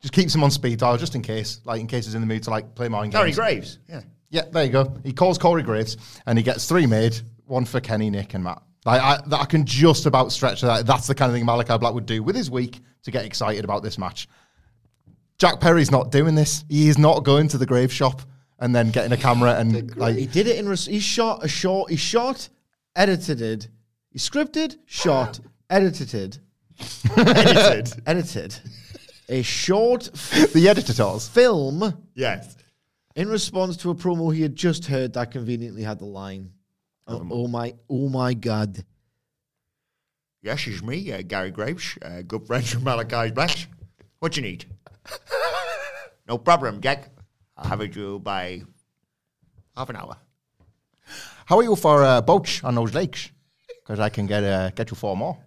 Just 0.00 0.12
keeps 0.14 0.34
him 0.34 0.42
on 0.44 0.50
speed 0.50 0.78
dial 0.78 0.96
just 0.96 1.14
in 1.14 1.22
case, 1.22 1.60
like 1.64 1.80
in 1.80 1.86
case 1.86 2.04
he's 2.06 2.14
in 2.14 2.20
the 2.22 2.26
mood 2.26 2.42
to 2.44 2.50
like 2.50 2.74
play 2.74 2.88
mind 2.88 3.12
Gary 3.12 3.26
games. 3.28 3.36
Graves. 3.36 3.78
Yeah. 3.88 4.00
Yeah, 4.30 4.42
there 4.50 4.64
you 4.64 4.70
go. 4.72 4.94
He 5.04 5.12
calls 5.12 5.36
Corey 5.38 5.62
Graves 5.62 5.96
and 6.26 6.36
he 6.38 6.42
gets 6.44 6.66
three 6.68 6.86
made, 6.86 7.20
one 7.46 7.64
for 7.64 7.80
Kenny, 7.80 8.10
Nick, 8.10 8.34
and 8.34 8.44
Matt. 8.44 8.62
Like, 8.84 9.00
I, 9.00 9.18
that 9.28 9.40
I 9.40 9.44
can 9.46 9.64
just 9.64 10.06
about 10.06 10.30
stretch 10.32 10.60
that. 10.60 10.86
That's 10.86 11.06
the 11.06 11.14
kind 11.14 11.30
of 11.30 11.36
thing 11.36 11.44
Malachi 11.44 11.76
Black 11.78 11.94
would 11.94 12.06
do 12.06 12.22
with 12.22 12.36
his 12.36 12.50
week 12.50 12.80
to 13.02 13.10
get 13.10 13.24
excited 13.24 13.64
about 13.64 13.82
this 13.82 13.98
match. 13.98 14.28
Jack 15.38 15.60
Perry's 15.60 15.90
not 15.90 16.10
doing 16.10 16.34
this. 16.34 16.64
He 16.68 16.88
is 16.88 16.96
not 16.98 17.24
going 17.24 17.48
to 17.48 17.58
the 17.58 17.66
grave 17.66 17.92
shop 17.92 18.22
and 18.58 18.74
then 18.74 18.90
getting 18.90 19.12
a 19.12 19.16
camera 19.16 19.54
and 19.54 19.96
like 19.96 20.16
He 20.16 20.26
did 20.26 20.46
it 20.46 20.58
in. 20.58 20.68
Res- 20.68 20.86
he 20.86 20.98
shot 21.00 21.44
a 21.44 21.48
short. 21.48 21.90
He 21.90 21.96
shot, 21.96 22.48
edited 22.94 23.42
it. 23.42 23.68
He 24.10 24.18
scripted, 24.18 24.76
shot, 24.86 25.40
edited, 25.68 26.38
Edited. 27.16 27.92
edited 28.06 28.54
a 29.28 29.42
short 29.42 30.08
f- 30.14 30.52
the 30.52 30.68
editors. 30.68 31.28
film 31.28 32.06
yes. 32.14 32.56
in 33.14 33.28
response 33.28 33.76
to 33.78 33.90
a 33.90 33.94
promo 33.94 34.32
he 34.34 34.42
had 34.42 34.54
just 34.54 34.86
heard 34.86 35.12
that 35.14 35.30
conveniently 35.30 35.82
had 35.82 35.98
the 35.98 36.04
line, 36.04 36.50
"Oh, 37.06 37.26
oh 37.30 37.48
my, 37.48 37.74
oh 37.88 38.08
my 38.08 38.34
god." 38.34 38.84
Yes, 40.42 40.66
it's 40.66 40.82
me, 40.82 41.12
uh, 41.12 41.22
Gary 41.22 41.50
Graves, 41.50 41.98
uh, 42.02 42.22
good 42.22 42.46
friend 42.46 42.64
from 42.66 42.84
Malachi 42.84 43.32
Black. 43.32 43.68
What 44.20 44.36
you 44.36 44.42
need? 44.42 44.64
no 46.28 46.38
problem, 46.38 46.80
Jack. 46.80 47.10
I'll 47.56 47.68
have 47.68 47.80
it 47.80 47.96
you 47.96 48.18
by 48.18 48.62
half 49.76 49.90
an 49.90 49.96
hour. 49.96 50.16
How 51.46 51.58
are 51.58 51.62
you 51.62 51.76
for 51.76 52.02
uh, 52.02 52.20
boats 52.20 52.62
on 52.62 52.74
those 52.74 52.94
lakes? 52.94 53.30
Because 53.82 54.00
I 54.00 54.08
can 54.08 54.26
get 54.26 54.44
uh, 54.44 54.70
get 54.70 54.90
you 54.90 54.96
four 54.96 55.16
more. 55.16 55.38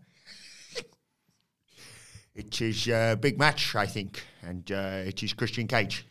It 2.36 2.62
is 2.62 2.88
a 2.88 3.18
big 3.20 3.38
match, 3.38 3.76
I 3.76 3.86
think, 3.86 4.24
and 4.42 4.72
uh, 4.72 5.04
it 5.06 5.22
is 5.24 5.34
Christian 5.34 5.68
Cage. 5.68 6.06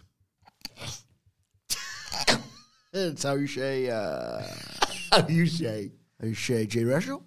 That's 2.93 3.23
how 3.23 3.37
you 3.37 3.47
say. 3.47 3.89
How 5.13 5.21
do 5.23 5.33
you 5.33 5.47
say? 5.47 5.93
how 6.21 6.27
you 6.27 6.35
say 6.35 6.67
Jay 6.67 6.85
Russell? 6.85 7.25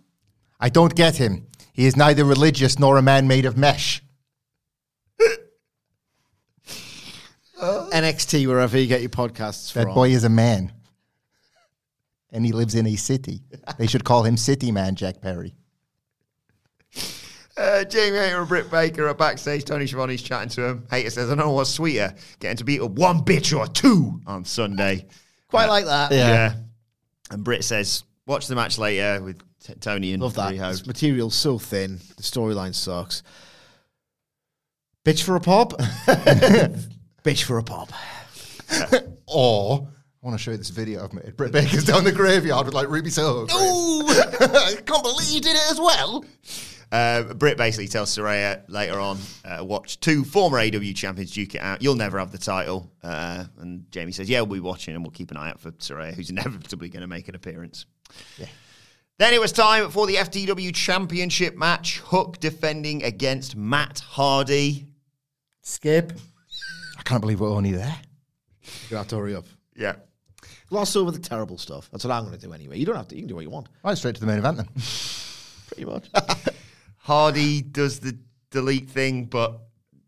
I 0.60 0.70
don't 0.70 0.94
get 0.94 1.16
him. 1.18 1.48
He 1.74 1.86
is 1.86 1.96
neither 1.96 2.26
religious 2.26 2.78
nor 2.78 2.98
a 2.98 3.02
man 3.02 3.28
made 3.28 3.46
of 3.46 3.58
mesh. 3.58 4.04
NXT, 7.62 8.46
wherever 8.48 8.78
you 8.78 8.88
get 8.88 9.02
your 9.02 9.10
podcasts 9.10 9.72
from. 9.72 9.80
That 9.80 9.86
from. 9.88 9.96
boy 9.96 10.10
is 10.10 10.24
a 10.24 10.30
man. 10.30 10.72
And 12.32 12.46
he 12.46 12.52
lives 12.52 12.76
in 12.76 12.86
a 12.88 12.96
city. 12.96 13.42
They 13.78 13.88
should 13.88 14.04
call 14.04 14.24
him 14.24 14.38
City 14.38 14.72
Man 14.72 14.96
Jack 14.96 15.22
Perry. 15.22 15.56
Uh, 17.58 17.84
Jamie 17.84 18.18
Hayter 18.18 18.40
and 18.40 18.48
Britt 18.48 18.72
Baker 18.72 19.08
are 19.08 19.14
backstage. 19.14 19.66
Tony 19.66 19.86
Schiavone's 19.86 20.22
chatting 20.22 20.50
to 20.50 20.64
him. 20.64 20.88
Hayter 20.90 21.10
says, 21.10 21.30
I 21.30 21.36
don't 21.36 21.46
know 21.46 21.52
what's 21.52 21.70
sweeter, 21.70 22.16
getting 22.40 22.58
to 22.58 22.64
beat 22.64 22.80
a 22.82 22.86
one 22.86 23.20
bitch 23.20 23.58
or 23.58 23.68
two 23.68 24.22
on 24.26 24.46
Sunday. 24.46 25.06
Quite 25.50 25.68
like 25.68 25.86
that. 25.86 26.12
Yeah. 26.12 26.56
And 27.32 27.44
Britt 27.44 27.64
says, 27.64 28.04
watch 28.26 28.48
the 28.48 28.56
match 28.56 28.78
later 28.78 29.22
with 29.24 29.42
t- 29.64 29.74
Tony 29.76 30.14
and 30.14 30.22
Love 30.22 30.34
that. 30.36 30.54
Riho. 30.54 30.72
This 30.72 30.86
material's 30.86 31.36
so 31.36 31.58
thin. 31.58 32.00
The 32.18 32.24
storyline 32.24 32.76
sucks. 32.76 33.24
Bitch 35.06 35.24
for 35.24 35.36
a 35.36 35.40
pop. 35.40 35.74
Bitch 37.24 37.44
for 37.44 37.58
a 37.58 37.64
pop. 37.64 37.92
Or 39.34 39.88
I 40.22 40.28
want 40.28 40.38
to 40.38 40.44
show 40.44 40.52
you 40.52 40.58
this 40.58 40.70
video 40.70 41.04
I've 41.06 41.14
made. 41.14 41.38
Britt 41.38 41.54
Baker's 41.54 41.86
down 41.86 42.04
the 42.04 42.12
graveyard 42.12 42.66
with 42.66 42.76
like 42.76 42.90
Ruby 42.90 43.10
Soho. 43.10 43.46
I 43.50 44.76
can't 44.86 45.04
believe 45.04 45.30
you 45.30 45.40
did 45.40 45.56
it 45.56 45.72
as 45.72 45.80
well. 45.80 46.26
Uh, 46.92 47.34
Britt 47.34 47.58
basically 47.58 47.88
tells 47.88 48.16
Saraya 48.16 48.64
later 48.68 49.00
on, 49.00 49.18
uh, 49.46 49.64
watch 49.64 50.00
two 50.02 50.26
former 50.26 50.60
AW 50.60 50.92
champions 50.94 51.32
duke 51.32 51.56
it 51.56 51.62
out. 51.62 51.82
You'll 51.82 51.96
never 51.96 52.20
have 52.20 52.32
the 52.32 52.38
title. 52.38 52.92
Uh, 53.02 53.46
and 53.60 53.90
Jamie 53.92 54.12
says, 54.12 54.30
yeah, 54.30 54.42
we'll 54.42 54.60
be 54.60 54.60
watching 54.60 54.96
and 54.96 55.04
we'll 55.04 55.12
keep 55.12 55.32
an 55.32 55.38
eye 55.38 55.50
out 55.50 55.60
for 55.60 55.72
Saraya, 55.72 56.14
who's 56.14 56.30
inevitably 56.32 56.90
going 56.90 57.02
to 57.02 57.08
make 57.08 57.30
an 57.30 57.36
appearance. 57.36 57.86
Then 59.18 59.34
it 59.34 59.40
was 59.40 59.52
time 59.52 59.90
for 59.90 60.08
the 60.08 60.16
FTW 60.16 60.74
Championship 60.74 61.56
match. 61.56 62.00
Hook 62.00 62.40
defending 62.40 63.04
against 63.04 63.56
Matt 63.56 64.00
Hardy. 64.00 64.88
Skip. 65.62 66.14
I 66.98 67.04
can't 67.04 67.22
believe 67.22 67.40
we're 67.40 67.50
only 67.50 67.72
there. 67.72 67.96
You 68.90 68.98
have 68.98 69.08
to 69.10 69.18
hurry 69.18 69.36
up. 69.36 69.46
Yeah. 69.76 69.96
Gloss 70.70 70.96
over 70.96 71.12
the 71.12 71.20
terrible 71.20 71.58
stuff. 71.58 71.90
That's 71.92 72.04
what 72.04 72.12
I'm 72.12 72.26
going 72.26 72.38
to 72.38 72.46
do 72.46 72.52
anyway. 72.54 72.80
You 72.80 72.86
don't 72.86 72.96
have 72.96 73.08
to. 73.10 73.16
You 73.16 73.22
can 73.22 73.28
do 73.28 73.36
what 73.36 73.44
you 73.44 73.50
want. 73.50 73.68
Right, 73.84 73.98
straight 73.98 74.16
to 74.16 74.22
the 74.22 74.28
main 74.28 74.40
event 74.40 74.58
then. 74.58 74.68
Pretty 75.68 75.86
much. 75.86 76.10
Hardy 77.04 77.62
does 77.62 78.00
the 78.00 78.18
delete 78.52 78.90
thing, 78.90 79.26
but 79.26 79.60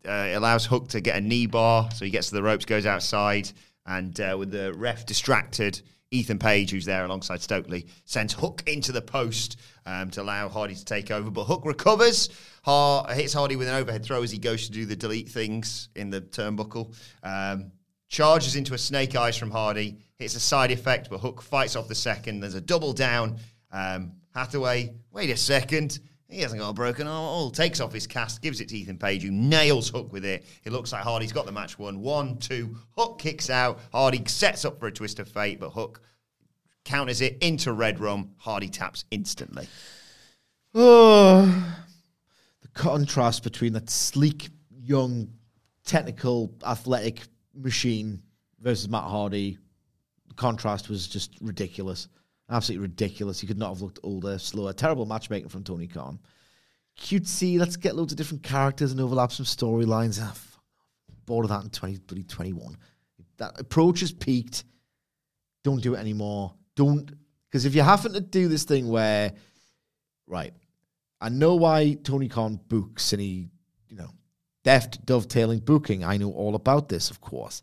uh, 0.06 0.28
it 0.30 0.34
allows 0.34 0.64
Hook 0.64 0.88
to 0.88 1.00
get 1.00 1.16
a 1.16 1.20
knee 1.20 1.46
bar. 1.46 1.90
So 1.92 2.04
he 2.04 2.10
gets 2.10 2.28
to 2.28 2.36
the 2.36 2.42
ropes, 2.42 2.64
goes 2.64 2.86
outside, 2.86 3.50
and 3.86 4.18
uh, 4.20 4.36
with 4.38 4.50
the 4.50 4.72
ref 4.74 5.04
distracted, 5.04 5.82
Ethan 6.10 6.38
Page, 6.38 6.70
who's 6.70 6.84
there 6.84 7.04
alongside 7.04 7.42
Stokely, 7.42 7.86
sends 8.04 8.32
Hook 8.32 8.62
into 8.66 8.92
the 8.92 9.02
post 9.02 9.58
um, 9.86 10.10
to 10.10 10.22
allow 10.22 10.48
Hardy 10.48 10.76
to 10.76 10.84
take 10.84 11.10
over. 11.10 11.30
But 11.30 11.44
Hook 11.44 11.62
recovers, 11.64 12.28
Har- 12.62 13.12
hits 13.12 13.32
Hardy 13.32 13.56
with 13.56 13.68
an 13.68 13.74
overhead 13.74 14.04
throw 14.04 14.22
as 14.22 14.30
he 14.30 14.38
goes 14.38 14.66
to 14.66 14.72
do 14.72 14.86
the 14.86 14.96
delete 14.96 15.28
things 15.28 15.88
in 15.96 16.10
the 16.10 16.20
turnbuckle. 16.20 16.94
Um, 17.24 17.72
charges 18.08 18.54
into 18.54 18.74
a 18.74 18.78
snake 18.78 19.16
eyes 19.16 19.36
from 19.36 19.50
Hardy, 19.50 19.98
hits 20.16 20.36
a 20.36 20.40
side 20.40 20.70
effect, 20.70 21.10
but 21.10 21.18
Hook 21.18 21.42
fights 21.42 21.74
off 21.74 21.88
the 21.88 21.94
second. 21.96 22.38
There's 22.38 22.54
a 22.54 22.60
double 22.60 22.92
down. 22.92 23.38
Um, 23.72 24.12
Hathaway, 24.32 24.94
wait 25.10 25.30
a 25.30 25.36
second. 25.36 25.98
He 26.34 26.40
hasn't 26.40 26.60
got 26.60 26.70
a 26.70 26.74
broken 26.74 27.06
arm 27.06 27.24
at 27.24 27.28
all. 27.28 27.50
Takes 27.52 27.78
off 27.78 27.92
his 27.92 28.08
cast, 28.08 28.42
gives 28.42 28.60
it 28.60 28.68
to 28.70 28.76
Ethan 28.76 28.98
Page, 28.98 29.22
who 29.22 29.30
nails 29.30 29.88
Hook 29.88 30.12
with 30.12 30.24
it. 30.24 30.44
It 30.64 30.72
looks 30.72 30.92
like 30.92 31.02
Hardy's 31.02 31.32
got 31.32 31.46
the 31.46 31.52
match 31.52 31.78
won. 31.78 32.00
One, 32.00 32.38
two. 32.38 32.76
Hook 32.98 33.20
kicks 33.20 33.50
out. 33.50 33.78
Hardy 33.92 34.20
sets 34.26 34.64
up 34.64 34.80
for 34.80 34.88
a 34.88 34.92
twist 34.92 35.20
of 35.20 35.28
fate, 35.28 35.60
but 35.60 35.70
Hook 35.70 36.00
counters 36.84 37.20
it 37.20 37.38
into 37.40 37.72
Red 37.72 38.00
Rum. 38.00 38.32
Hardy 38.36 38.68
taps 38.68 39.04
instantly. 39.12 39.68
Oh, 40.74 41.76
the 42.62 42.68
contrast 42.68 43.44
between 43.44 43.72
that 43.74 43.88
sleek, 43.88 44.48
young, 44.76 45.28
technical, 45.84 46.52
athletic 46.66 47.20
machine 47.54 48.20
versus 48.60 48.88
Matt 48.88 49.04
Hardy, 49.04 49.56
the 50.26 50.34
contrast 50.34 50.88
was 50.88 51.06
just 51.06 51.36
ridiculous. 51.40 52.08
Absolutely 52.50 52.82
ridiculous. 52.82 53.40
He 53.40 53.46
could 53.46 53.58
not 53.58 53.70
have 53.70 53.80
looked 53.80 54.00
older, 54.02 54.38
slower. 54.38 54.72
Terrible 54.72 55.06
matchmaking 55.06 55.48
from 55.48 55.64
Tony 55.64 55.86
Khan. 55.86 56.18
Cutesy, 56.98 57.58
let's 57.58 57.76
get 57.76 57.96
loads 57.96 58.12
of 58.12 58.18
different 58.18 58.42
characters 58.42 58.92
and 58.92 59.00
overlap 59.00 59.32
some 59.32 59.46
storylines. 59.46 60.20
Ah, 60.22 60.34
bored 61.26 61.44
of 61.44 61.50
that 61.50 61.64
in 61.64 61.70
2021. 61.70 62.76
That 63.38 63.58
approach 63.58 64.00
has 64.00 64.12
peaked. 64.12 64.64
Don't 65.64 65.82
do 65.82 65.94
it 65.94 65.98
anymore. 65.98 66.54
Don't, 66.76 67.10
because 67.50 67.64
if 67.64 67.74
you 67.74 67.82
happen 67.82 68.12
to 68.12 68.20
do 68.20 68.48
this 68.48 68.64
thing 68.64 68.88
where, 68.88 69.32
right, 70.26 70.52
I 71.20 71.30
know 71.30 71.54
why 71.54 71.94
Tony 72.04 72.28
Khan 72.28 72.60
books 72.68 73.12
and 73.12 73.22
he, 73.22 73.48
you 73.88 73.96
know, 73.96 74.10
deft 74.62 75.04
dovetailing 75.06 75.60
booking. 75.60 76.04
I 76.04 76.18
know 76.18 76.30
all 76.32 76.54
about 76.54 76.88
this, 76.88 77.10
of 77.10 77.20
course. 77.20 77.62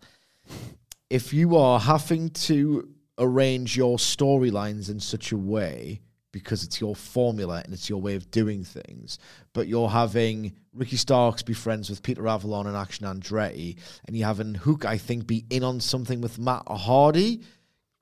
If 1.10 1.34
you 1.34 1.56
are 1.58 1.80
having 1.80 2.30
to 2.30 2.90
arrange 3.18 3.78
your 3.78 3.98
storylines 3.98 4.90
in 4.90 5.00
such 5.00 5.32
a 5.32 5.38
way 5.38 6.02
because 6.32 6.64
it's 6.64 6.80
your 6.80 6.96
formula 6.96 7.62
and 7.64 7.74
it's 7.74 7.90
your 7.90 8.02
way 8.02 8.16
of 8.16 8.32
doing 8.32 8.64
things, 8.64 9.20
but 9.54 9.68
you're 9.68 9.90
having 9.90 10.54
Ricky 10.74 10.96
Starks 10.96 11.44
be 11.44 11.54
friends 11.54 11.90
with 11.90 12.04
Peter 12.04 12.28
Avalon 12.28 12.68
and 12.68 12.78
Action 12.78 13.06
Andretti, 13.06 13.78
and 14.06 14.16
you're 14.16 14.28
having 14.28 14.56
Hook, 14.56 14.86
I 14.86 14.98
think, 14.98 15.28
be 15.28 15.46
in 15.50 15.64
on 15.64 15.80
something 15.80 16.22
with 16.22 16.40
Matt 16.40 16.64
Hardy, 16.68 17.42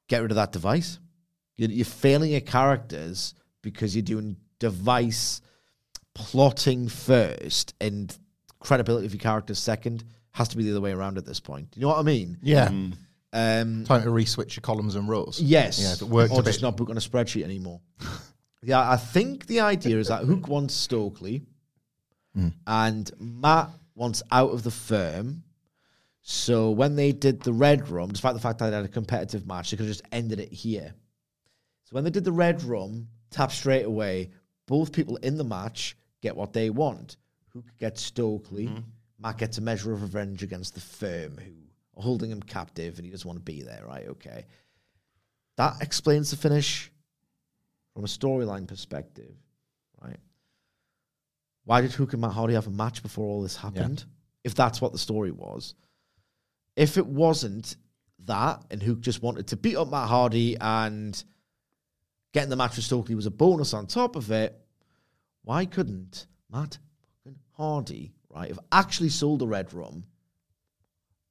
get 0.08 0.22
rid 0.22 0.32
of 0.32 0.36
that 0.36 0.52
device. 0.52 1.00
You're, 1.58 1.72
you're 1.72 1.86
failing 1.86 2.32
your 2.32 2.42
characters 2.42 3.34
because 3.62 3.96
you're 3.96 4.04
doing 4.04 4.38
device 4.60 5.42
plotting 6.14 6.88
first 6.88 7.74
and 7.82 8.16
credibility 8.60 9.06
of 9.06 9.14
your 9.14 9.20
characters 9.20 9.60
second. 9.60 10.04
Has 10.32 10.50
to 10.50 10.58
be 10.58 10.64
the 10.64 10.72
other 10.72 10.82
way 10.82 10.92
around 10.92 11.18
at 11.18 11.26
this 11.26 11.40
point. 11.40 11.70
You 11.76 11.82
know 11.82 11.88
what 11.90 11.98
I 11.98 12.04
mean? 12.04 12.38
Yeah. 12.42 12.68
Mm. 12.68 12.94
Um, 13.32 13.84
Time 13.86 14.04
to 14.04 14.10
re-switch 14.10 14.56
your 14.56 14.62
columns 14.62 14.96
and 14.96 15.08
rows. 15.08 15.40
Yes. 15.42 15.80
Yeah, 15.80 15.94
if 15.94 16.02
it 16.02 16.08
worked 16.08 16.34
or 16.34 16.40
a 16.40 16.44
bit. 16.44 16.52
just 16.52 16.62
not 16.62 16.78
book 16.78 16.90
on 16.90 16.98
a 16.98 17.02
spreadsheet 17.02 17.44
anymore. 17.44 17.80
yeah, 18.64 18.90
I 18.90 18.98
think 18.98 19.46
the 19.46 19.60
idea 19.60 20.00
is 20.00 20.08
that 20.08 20.24
Hook 20.24 20.48
wants 20.48 20.74
Stokely 20.74 21.44
and 22.66 23.12
Matt 23.20 23.70
wants 23.96 24.24
out 24.32 24.52
of 24.52 24.64
the 24.64 24.72
firm. 24.72 25.44
So 26.22 26.72
when 26.72 26.96
they 26.96 27.12
did 27.12 27.42
the 27.42 27.54
Red 27.54 27.90
Rum, 27.90 28.10
despite 28.12 28.34
the 28.34 28.40
fact 28.40 28.60
that 28.60 28.70
they 28.70 28.76
had 28.76 28.86
a 28.86 28.90
competitive 28.90 29.46
match, 29.46 29.72
they 29.72 29.78
could 29.78 29.88
have 29.88 29.96
just 29.96 30.08
ended 30.12 30.40
it 30.40 30.52
here. 30.52 30.94
So 31.84 31.96
when 31.96 32.04
they 32.04 32.10
did 32.10 32.24
the 32.24 32.32
Red 32.32 32.64
Rum, 32.64 33.08
tap 33.30 33.52
straight 33.52 33.86
away, 33.86 34.30
both 34.68 34.92
people 34.92 35.18
in 35.18 35.38
the 35.38 35.44
match 35.44 35.98
get 36.22 36.36
what 36.36 36.54
they 36.54 36.70
want. 36.70 37.18
Hook 37.54 37.66
gets 37.80 38.02
Stokely, 38.02 38.72
Matt 39.20 39.38
gets 39.38 39.58
a 39.58 39.62
measure 39.62 39.92
of 39.92 40.02
revenge 40.02 40.44
against 40.44 40.76
the 40.76 40.82
firm 40.82 41.38
who 41.38 41.52
holding 42.00 42.32
him 42.32 42.42
captive 42.42 42.98
and 42.98 43.06
he 43.06 43.12
doesn't 43.12 43.28
want 43.28 43.38
to 43.38 43.44
be 43.44 43.62
there, 43.62 43.84
right? 43.86 44.08
Okay. 44.08 44.46
That 45.58 45.82
explains 45.82 46.32
the 46.32 46.38
finish 46.38 46.92
from 47.94 48.04
a 48.04 48.08
storyline 48.08 48.68
perspective, 48.68 49.36
right? 50.02 50.20
Why 51.66 51.82
did 51.82 51.92
Hook 51.92 52.14
and 52.14 52.22
Matt 52.22 52.32
Hardy 52.32 52.54
have 52.54 52.68
a 52.68 52.72
match 52.72 53.04
before 53.04 53.26
all 53.26 53.42
this 53.42 53.58
happened? 53.58 54.06
if 54.44 54.56
that's 54.56 54.82
what 54.82 54.92
the 54.92 54.98
story 54.98 55.32
was. 55.32 55.76
If 56.76 56.98
it 56.98 57.06
wasn't 57.06 57.76
that, 58.26 58.64
and 58.72 58.82
Hook 58.82 59.02
just 59.02 59.22
wanted 59.22 59.48
to 59.48 59.58
beat 59.58 59.76
up 59.76 59.90
Matt 59.90 60.08
Hardy 60.08 60.58
and 60.60 61.22
getting 62.34 62.50
the 62.50 62.56
match 62.56 62.76
with 62.76 62.86
Stokely 62.86 63.16
was 63.16 63.26
a 63.26 63.32
bonus 63.32 63.74
on 63.74 63.88
top 63.88 64.16
of 64.16 64.32
it, 64.32 64.60
why 65.44 65.66
couldn't 65.66 66.28
Matt 66.52 66.78
fucking 67.24 67.40
Hardy, 67.54 68.14
right, 68.30 68.50
have 68.50 68.60
actually 68.72 69.10
sold 69.10 69.40
the 69.40 69.48
red 69.48 69.74
rum 69.74 70.04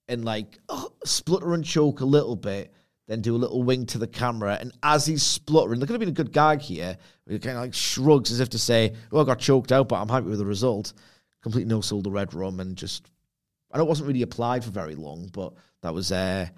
and 0.09 0.25
like 0.25 0.59
oh, 0.69 0.93
splutter 1.05 1.55
and 1.55 1.65
choke 1.65 2.01
a 2.01 2.05
little 2.05 2.37
bit, 2.37 2.73
then 3.07 3.21
do 3.21 3.35
a 3.35 3.39
little 3.39 3.63
wink 3.63 3.89
to 3.89 3.99
the 3.99 4.07
camera, 4.07 4.59
and 4.61 4.73
as 4.83 5.07
he's 5.07 5.23
spluttering, 5.23 5.81
there 5.81 5.87
could 5.87 5.95
have 5.95 6.01
been 6.01 6.09
a 6.09 6.13
good 6.13 6.33
gag 6.33 6.61
here. 6.61 6.97
He 7.29 7.39
kind 7.39 7.57
of 7.57 7.63
like 7.63 7.75
shrugs 7.75 8.31
as 8.31 8.41
if 8.41 8.51
to 8.51 8.59
say, 8.59 8.95
"Oh, 9.13 9.21
I 9.21 9.25
got 9.25 9.39
choked 9.39 9.73
out, 9.73 9.89
but 9.89 10.01
I'm 10.01 10.09
happy 10.09 10.27
with 10.27 10.39
the 10.39 10.47
result." 10.47 10.93
Completely 11.43 11.69
no 11.69 11.81
sold 11.81 12.05
the 12.05 12.11
red 12.11 12.35
rum, 12.35 12.61
and 12.61 12.77
just 12.77 13.11
I 13.71 13.79
know 13.79 13.85
it 13.85 13.89
wasn't 13.89 14.09
really 14.09 14.23
applied 14.23 14.65
for 14.65 14.71
very 14.71 14.95
long, 14.95 15.29
but 15.33 15.55
that 15.83 15.95
was 15.95 16.11
a 16.11 16.51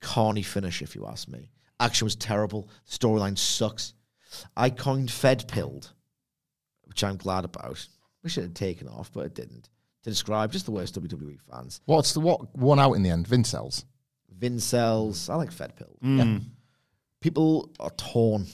carny 0.00 0.42
finish, 0.42 0.82
if 0.82 0.94
you 0.94 1.06
ask 1.06 1.28
me. 1.28 1.50
Action 1.80 2.06
was 2.06 2.16
terrible. 2.16 2.68
Storyline 2.88 3.38
sucks. 3.38 3.94
I 4.56 4.70
coined 4.70 5.10
Fed 5.10 5.48
pilled, 5.48 5.92
which 6.84 7.02
I'm 7.02 7.16
glad 7.16 7.44
about. 7.44 7.86
We 8.22 8.30
should 8.30 8.44
have 8.44 8.54
taken 8.54 8.88
off, 8.88 9.10
but 9.12 9.26
it 9.26 9.34
didn't. 9.34 9.70
To 10.04 10.10
describe 10.10 10.52
just 10.52 10.64
the 10.64 10.70
worst 10.70 11.00
WWE 11.00 11.38
fans. 11.50 11.80
What's 11.86 12.12
the 12.12 12.20
what 12.20 12.56
won 12.56 12.78
out 12.78 12.92
in 12.92 13.02
the 13.02 13.10
end? 13.10 13.26
Vincels. 13.26 13.84
Vincels. 14.38 15.28
I 15.28 15.34
like 15.34 15.50
Fed 15.50 15.74
pilled. 15.76 15.98
Mm. 16.02 16.18
Yeah. 16.18 16.38
People 17.20 17.72
are 17.80 17.90
torn 17.90 18.46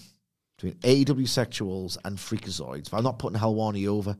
between 0.56 0.74
AEW 0.80 1.24
sexuals 1.24 1.98
and 2.04 2.16
freakazoids. 2.16 2.90
But 2.90 2.98
I'm 2.98 3.04
not 3.04 3.18
putting 3.18 3.38
Helwani 3.38 3.86
over. 3.86 4.16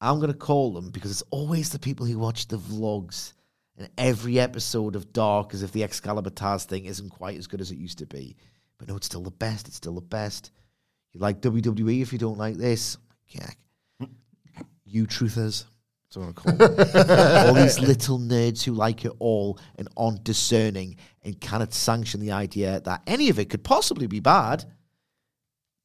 I'm 0.00 0.16
going 0.20 0.32
to 0.32 0.38
call 0.38 0.72
them 0.72 0.90
because 0.90 1.10
it's 1.10 1.24
always 1.30 1.70
the 1.70 1.78
people 1.78 2.06
who 2.06 2.18
watch 2.18 2.48
the 2.48 2.58
vlogs 2.58 3.32
and 3.76 3.90
every 3.98 4.38
episode 4.38 4.96
of 4.96 5.12
Dark 5.12 5.54
as 5.54 5.62
if 5.62 5.72
the 5.72 5.82
Excalibur 5.82 6.30
Taz 6.30 6.64
thing 6.64 6.86
isn't 6.86 7.10
quite 7.10 7.36
as 7.36 7.46
good 7.46 7.60
as 7.60 7.70
it 7.70 7.78
used 7.78 7.98
to 7.98 8.06
be. 8.06 8.36
But 8.78 8.88
no, 8.88 8.96
it's 8.96 9.06
still 9.06 9.22
the 9.22 9.30
best. 9.30 9.66
It's 9.66 9.76
still 9.76 9.94
the 9.94 10.00
best. 10.00 10.52
You 11.12 11.20
like 11.20 11.40
WWE 11.40 12.00
if 12.00 12.12
you 12.12 12.18
don't 12.18 12.38
like 12.38 12.56
this. 12.56 12.96
Yeah. 13.26 13.50
Mm. 14.00 14.10
You 14.84 15.06
truthers. 15.06 15.64
That's 16.18 16.44
what 16.44 16.50
I'm 16.50 16.56
to 16.56 16.76
call 16.76 16.96
them. 16.96 17.46
all 17.48 17.54
these 17.54 17.78
little 17.80 18.18
nerds 18.18 18.62
who 18.62 18.72
like 18.72 19.04
it 19.04 19.12
all 19.18 19.58
and 19.76 19.88
aren't 19.96 20.24
discerning 20.24 20.96
and 21.22 21.40
cannot 21.40 21.74
sanction 21.74 22.20
the 22.20 22.32
idea 22.32 22.80
that 22.80 23.02
any 23.06 23.28
of 23.28 23.38
it 23.38 23.50
could 23.50 23.64
possibly 23.64 24.06
be 24.06 24.20
bad. 24.20 24.64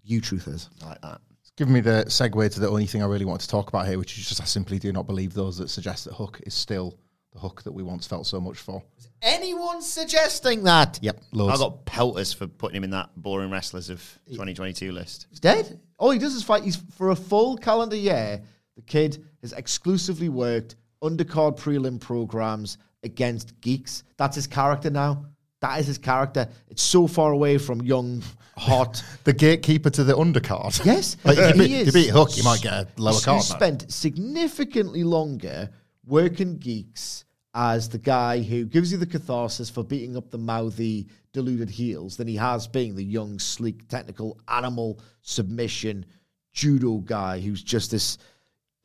You 0.03 0.21
truthers. 0.21 0.69
I 0.83 0.89
like 0.89 1.01
that. 1.01 1.21
It's 1.41 1.51
given 1.51 1.73
me 1.73 1.81
the 1.81 2.05
segue 2.07 2.53
to 2.53 2.59
the 2.59 2.69
only 2.69 2.85
thing 2.85 3.01
I 3.01 3.05
really 3.05 3.25
want 3.25 3.41
to 3.41 3.47
talk 3.47 3.69
about 3.69 3.87
here, 3.87 3.97
which 3.97 4.17
is 4.17 4.27
just 4.27 4.41
I 4.41 4.45
simply 4.45 4.79
do 4.79 4.91
not 4.91 5.07
believe 5.07 5.33
those 5.33 5.57
that 5.57 5.69
suggest 5.69 6.05
that 6.05 6.13
Hook 6.13 6.41
is 6.45 6.53
still 6.53 6.97
the 7.33 7.39
Hook 7.39 7.63
that 7.63 7.71
we 7.71 7.83
once 7.83 8.05
felt 8.05 8.27
so 8.27 8.39
much 8.39 8.57
for. 8.57 8.83
Anyone 9.21 9.81
suggesting 9.81 10.63
that? 10.65 10.99
Yep, 11.01 11.21
I 11.33 11.57
got 11.57 11.85
pelters 11.85 12.33
for 12.33 12.47
putting 12.47 12.77
him 12.77 12.83
in 12.83 12.91
that 12.91 13.09
boring 13.15 13.49
wrestlers 13.49 13.89
of 13.89 13.99
2022 14.27 14.91
list. 14.91 15.27
He's 15.29 15.39
dead. 15.39 15.79
All 15.97 16.11
he 16.11 16.19
does 16.19 16.35
is 16.35 16.43
fight. 16.43 16.63
He's 16.63 16.75
for 16.75 17.09
a 17.09 17.15
full 17.15 17.57
calendar 17.57 17.95
year. 17.95 18.43
The 18.75 18.81
kid 18.81 19.23
has 19.41 19.53
exclusively 19.53 20.29
worked 20.29 20.75
undercard 21.03 21.57
prelim 21.59 21.99
programs 21.99 22.77
against 23.03 23.59
geeks. 23.61 24.03
That's 24.17 24.35
his 24.35 24.47
character 24.47 24.89
now. 24.89 25.25
That 25.61 25.79
is 25.79 25.87
his 25.87 25.97
character. 25.97 26.49
It's 26.67 26.81
so 26.81 27.07
far 27.07 27.31
away 27.31 27.57
from 27.57 27.81
young, 27.81 28.21
hot. 28.57 29.03
the 29.23 29.33
gatekeeper 29.33 29.89
to 29.91 30.03
the 30.03 30.13
undercard. 30.13 30.83
Yes, 30.85 31.15
like 31.23 31.37
if 31.37 31.55
you, 31.55 31.61
he 31.61 31.67
beat, 31.67 31.75
is. 31.75 31.87
you 31.87 31.93
beat 31.93 32.09
Hook, 32.09 32.35
you 32.35 32.43
might 32.43 32.61
get 32.61 32.73
a 32.73 32.87
lower 32.97 33.19
card. 33.19 33.37
he's 33.41 33.49
now. 33.51 33.55
spent 33.57 33.91
significantly 33.91 35.03
longer 35.03 35.69
working 36.05 36.57
geeks 36.57 37.23
as 37.53 37.87
the 37.87 37.97
guy 37.97 38.41
who 38.41 38.65
gives 38.65 38.91
you 38.91 38.97
the 38.97 39.05
catharsis 39.05 39.69
for 39.69 39.83
beating 39.83 40.17
up 40.17 40.31
the 40.31 40.37
mouthy, 40.37 41.07
deluded 41.31 41.69
heels 41.69 42.17
than 42.17 42.27
he 42.27 42.35
has 42.35 42.67
being 42.67 42.95
the 42.95 43.03
young, 43.03 43.39
sleek, 43.39 43.87
technical 43.87 44.39
animal 44.47 44.99
submission 45.21 46.05
judo 46.51 46.97
guy 46.97 47.39
who's 47.39 47.63
just 47.63 47.91
this. 47.91 48.17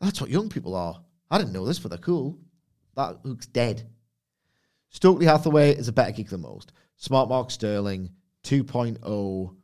That's 0.00 0.20
what 0.20 0.30
young 0.30 0.48
people 0.48 0.74
are. 0.74 1.00
I 1.30 1.38
didn't 1.38 1.52
know 1.52 1.66
this, 1.66 1.78
but 1.78 1.90
they're 1.90 1.98
cool. 1.98 2.38
That 2.96 3.24
looks 3.24 3.46
dead. 3.46 3.88
Stokely 4.90 5.26
Hathaway 5.26 5.74
is 5.74 5.88
a 5.88 5.92
better 5.92 6.12
geek 6.12 6.30
than 6.30 6.40
most. 6.40 6.72
Smart 6.96 7.28
Mark 7.28 7.50
Sterling, 7.50 8.10
2.0, 8.44 9.54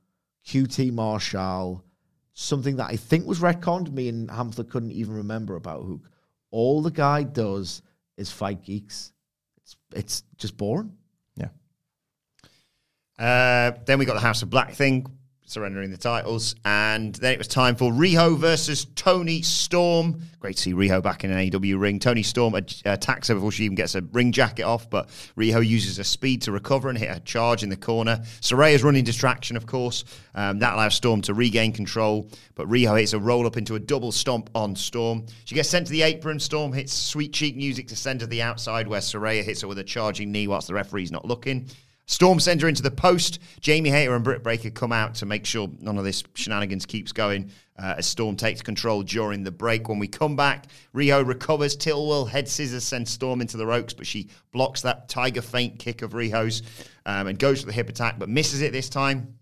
QT 0.46 0.92
Marshall, 0.92 1.84
something 2.34 2.76
that 2.76 2.90
I 2.90 2.96
think 2.96 3.26
was 3.26 3.40
retconned. 3.40 3.92
Me 3.92 4.08
and 4.08 4.28
Hamflett 4.28 4.70
couldn't 4.70 4.92
even 4.92 5.14
remember 5.14 5.56
about 5.56 5.84
Hook. 5.84 6.10
All 6.50 6.82
the 6.82 6.90
guy 6.90 7.22
does 7.22 7.82
is 8.16 8.30
fight 8.30 8.62
geeks. 8.62 9.12
It's 9.56 9.76
it's 9.94 10.22
just 10.36 10.56
boring. 10.56 10.92
Yeah. 11.36 11.48
Uh, 13.18 13.72
then 13.86 13.98
we 13.98 14.04
got 14.04 14.14
the 14.14 14.20
House 14.20 14.42
of 14.42 14.50
Black 14.50 14.74
thing, 14.74 15.06
surrendering 15.46 15.90
the 15.90 15.96
titles, 15.96 16.54
and 16.64 17.14
then 17.16 17.32
it 17.32 17.38
was 17.38 17.48
time 17.48 17.76
for 17.76 17.92
Riho 17.92 18.36
versus 18.38 18.86
Toni 18.96 19.42
Storm. 19.42 20.22
Great 20.40 20.56
to 20.56 20.62
see 20.62 20.72
Riho 20.72 21.02
back 21.02 21.22
in 21.22 21.30
an 21.30 21.38
AEW 21.38 21.78
ring. 21.78 21.98
Toni 21.98 22.22
Storm 22.22 22.54
attacks 22.54 23.28
her 23.28 23.34
before 23.34 23.52
she 23.52 23.64
even 23.64 23.74
gets 23.74 23.94
a 23.94 24.02
ring 24.12 24.32
jacket 24.32 24.62
off, 24.62 24.88
but 24.88 25.08
Riho 25.36 25.66
uses 25.66 25.98
her 25.98 26.04
speed 26.04 26.42
to 26.42 26.52
recover 26.52 26.88
and 26.88 26.96
hit 26.96 27.14
a 27.14 27.20
charge 27.20 27.62
in 27.62 27.68
the 27.68 27.76
corner. 27.76 28.20
Saraya's 28.40 28.82
running 28.82 29.04
distraction, 29.04 29.56
of 29.56 29.66
course. 29.66 30.04
Um, 30.34 30.58
that 30.60 30.74
allows 30.74 30.94
Storm 30.94 31.20
to 31.22 31.34
regain 31.34 31.72
control, 31.72 32.30
but 32.54 32.68
Riho 32.68 32.98
hits 32.98 33.12
a 33.12 33.18
roll 33.18 33.46
up 33.46 33.56
into 33.56 33.74
a 33.74 33.80
double 33.80 34.12
stomp 34.12 34.48
on 34.54 34.74
Storm. 34.74 35.26
She 35.44 35.54
gets 35.54 35.68
sent 35.68 35.86
to 35.86 35.92
the 35.92 36.02
apron. 36.02 36.40
Storm 36.40 36.72
hits 36.72 36.92
sweet 36.92 37.32
cheek 37.32 37.56
music 37.56 37.88
to 37.88 37.96
send 37.96 38.20
to 38.20 38.26
the 38.26 38.42
outside, 38.42 38.88
where 38.88 39.00
Saraya 39.00 39.44
hits 39.44 39.60
her 39.60 39.68
with 39.68 39.78
a 39.78 39.84
charging 39.84 40.32
knee 40.32 40.48
whilst 40.48 40.68
the 40.68 40.74
referee's 40.74 41.12
not 41.12 41.24
looking. 41.24 41.68
Storm 42.06 42.38
sends 42.38 42.62
her 42.62 42.68
into 42.68 42.82
the 42.82 42.90
post. 42.90 43.38
Jamie 43.60 43.90
Hayter 43.90 44.14
and 44.14 44.22
Britt 44.22 44.42
Baker 44.42 44.70
come 44.70 44.92
out 44.92 45.14
to 45.16 45.26
make 45.26 45.46
sure 45.46 45.70
none 45.80 45.96
of 45.96 46.04
this 46.04 46.22
shenanigans 46.34 46.84
keeps 46.84 47.12
going 47.12 47.50
uh, 47.78 47.94
as 47.98 48.06
Storm 48.06 48.36
takes 48.36 48.60
control 48.60 49.02
during 49.02 49.42
the 49.42 49.50
break. 49.50 49.88
When 49.88 49.98
we 49.98 50.06
come 50.06 50.36
back, 50.36 50.66
Riho 50.94 51.26
recovers. 51.26 51.76
tilt-a-whirl 51.76 52.26
head 52.26 52.48
scissors 52.48 52.84
sends 52.84 53.10
Storm 53.10 53.40
into 53.40 53.56
the 53.56 53.66
ropes, 53.66 53.94
but 53.94 54.06
she 54.06 54.28
blocks 54.52 54.82
that 54.82 55.08
tiger 55.08 55.42
feint 55.42 55.78
kick 55.78 56.02
of 56.02 56.12
Riho's 56.12 56.62
um, 57.06 57.26
and 57.26 57.38
goes 57.38 57.60
for 57.60 57.66
the 57.66 57.72
hip 57.72 57.88
attack, 57.88 58.18
but 58.18 58.28
misses 58.28 58.60
it 58.60 58.72
this 58.72 58.88
time. 58.88 59.38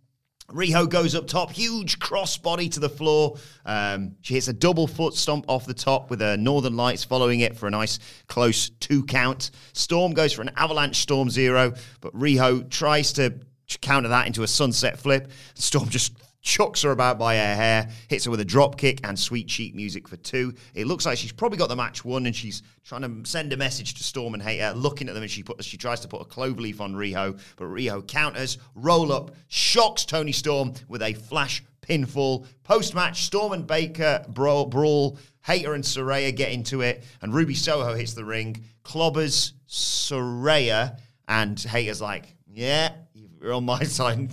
Riho 0.48 0.88
goes 0.88 1.14
up 1.14 1.26
top, 1.26 1.50
huge 1.50 1.98
crossbody 1.98 2.70
to 2.72 2.80
the 2.80 2.88
floor. 2.88 3.36
Um, 3.64 4.16
she 4.20 4.34
hits 4.34 4.48
a 4.48 4.52
double 4.52 4.86
foot 4.86 5.14
stomp 5.14 5.46
off 5.48 5.66
the 5.66 5.74
top 5.74 6.10
with 6.10 6.20
her 6.20 6.36
Northern 6.36 6.76
Lights 6.76 7.04
following 7.04 7.40
it 7.40 7.56
for 7.56 7.66
a 7.66 7.70
nice 7.70 7.98
close 8.26 8.68
two 8.68 9.04
count. 9.04 9.50
Storm 9.72 10.12
goes 10.12 10.32
for 10.32 10.42
an 10.42 10.50
avalanche 10.56 10.96
Storm 10.96 11.30
Zero, 11.30 11.72
but 12.00 12.14
Riho 12.14 12.68
tries 12.68 13.12
to 13.14 13.34
counter 13.80 14.08
that 14.10 14.26
into 14.26 14.42
a 14.42 14.48
sunset 14.48 14.98
flip. 14.98 15.30
Storm 15.54 15.88
just 15.88 16.12
chucks 16.42 16.82
her 16.82 16.90
about 16.90 17.18
by 17.18 17.36
her 17.36 17.54
hair, 17.54 17.88
hits 18.08 18.24
her 18.24 18.30
with 18.30 18.40
a 18.40 18.44
drop 18.44 18.76
kick 18.76 19.00
and 19.04 19.18
sweet 19.18 19.48
cheek 19.48 19.74
music 19.74 20.06
for 20.08 20.16
two. 20.16 20.52
It 20.74 20.86
looks 20.86 21.06
like 21.06 21.16
she's 21.16 21.32
probably 21.32 21.58
got 21.58 21.68
the 21.68 21.76
match 21.76 22.04
won, 22.04 22.26
and 22.26 22.34
she's 22.34 22.62
trying 22.84 23.02
to 23.02 23.28
send 23.28 23.52
a 23.52 23.56
message 23.56 23.94
to 23.94 24.04
Storm 24.04 24.34
and 24.34 24.42
Hayter, 24.42 24.72
looking 24.74 25.08
at 25.08 25.14
them, 25.14 25.22
and 25.22 25.30
she 25.30 25.42
put 25.42 25.64
she 25.64 25.76
tries 25.76 26.00
to 26.00 26.08
put 26.08 26.20
a 26.20 26.24
cloverleaf 26.24 26.80
on 26.80 26.94
Riho, 26.94 27.38
but 27.56 27.64
Riho 27.64 28.06
counters, 28.06 28.58
roll 28.74 29.12
up, 29.12 29.34
shocks 29.48 30.04
Toni 30.04 30.32
Storm 30.32 30.74
with 30.88 31.02
a 31.02 31.14
flash 31.14 31.64
pinfall. 31.80 32.46
Post 32.64 32.94
match, 32.94 33.22
Storm 33.22 33.52
and 33.52 33.66
Baker 33.66 34.24
brawl, 34.28 34.66
brawl. 34.66 35.18
Hayter 35.44 35.74
and 35.74 35.82
Saraya 35.82 36.34
get 36.34 36.52
into 36.52 36.82
it, 36.82 37.02
and 37.20 37.34
Ruby 37.34 37.54
Soho 37.54 37.94
hits 37.94 38.14
the 38.14 38.24
ring, 38.24 38.64
clobbers 38.84 39.52
Saraya, 39.68 40.98
and 41.26 41.58
Hayter's 41.58 42.00
like, 42.00 42.36
yeah, 42.46 42.92
you're 43.12 43.52
on 43.54 43.64
my 43.64 43.82
side. 43.82 44.30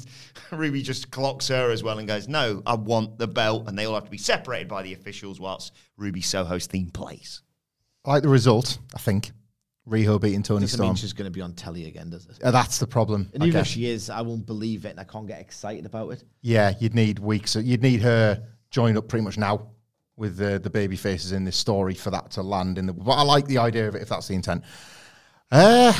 Ruby 0.58 0.82
just 0.82 1.12
clocks 1.12 1.48
her 1.50 1.70
as 1.72 1.84
well 1.84 2.00
and 2.00 2.08
goes, 2.08 2.28
No, 2.28 2.62
I 2.66 2.76
want 2.76 3.18
the 3.18 3.28
belt. 3.28 3.68
And 3.68 3.78
they 3.78 3.86
all 3.86 3.94
have 3.96 4.06
to 4.06 4.12
be 4.12 4.18
separated 4.18 4.68
by 4.68 4.82
the 4.84 4.94
officials 4.94 5.40
whilst 5.40 5.74
Ruby 5.98 6.22
Soho's 6.22 6.66
theme 6.68 6.90
plays. 6.90 7.42
I 8.06 8.12
like 8.14 8.24
the 8.24 8.30
result, 8.30 8.80
I 8.96 9.00
think. 9.00 9.32
Riho 9.88 10.22
beating 10.22 10.44
Toni 10.44 10.62
Doesn't 10.62 10.78
Storm. 10.78 10.90
mean 10.90 10.96
she's 10.96 11.14
going 11.14 11.26
to 11.26 11.32
be 11.32 11.42
on 11.42 11.54
telly 11.54 11.88
again, 11.88 12.10
does 12.12 12.26
it? 12.28 12.42
Uh, 12.44 12.52
that's 12.52 12.78
the 12.78 12.86
problem. 12.88 13.30
And 13.34 13.44
I 13.44 13.48
even 13.48 13.62
if 13.62 13.68
she 13.68 13.90
is, 13.90 14.10
I 14.10 14.22
won't 14.22 14.46
believe 14.46 14.86
it, 14.86 14.90
and 14.90 15.00
I 15.00 15.04
can't 15.04 15.28
get 15.28 15.40
excited 15.42 15.86
about 15.86 16.10
it. 16.12 16.24
Yeah, 16.42 16.74
you'd 16.80 16.94
need 16.94 17.18
weeks. 17.20 17.56
You'd 17.56 17.82
need 17.82 18.02
her 18.02 18.44
join 18.70 18.98
up 18.98 19.08
pretty 19.08 19.26
much 19.26 19.38
now 19.38 19.68
with 20.16 20.38
the 20.38 20.60
the 20.60 20.70
baby 20.70 20.96
faces 20.96 21.32
in 21.32 21.44
this 21.44 21.56
story 21.58 21.96
for 21.96 22.12
that 22.12 22.30
to 22.32 22.44
land 22.44 22.78
in 22.78 22.86
the. 22.86 22.94
But 22.94 23.14
I 23.14 23.24
like 23.24 23.46
the 23.48 23.58
idea 23.58 23.88
of 23.88 23.96
it 23.96 24.02
if 24.04 24.10
that's 24.10 24.28
the 24.28 24.36
intent. 24.36 24.64
Uh, 25.52 25.94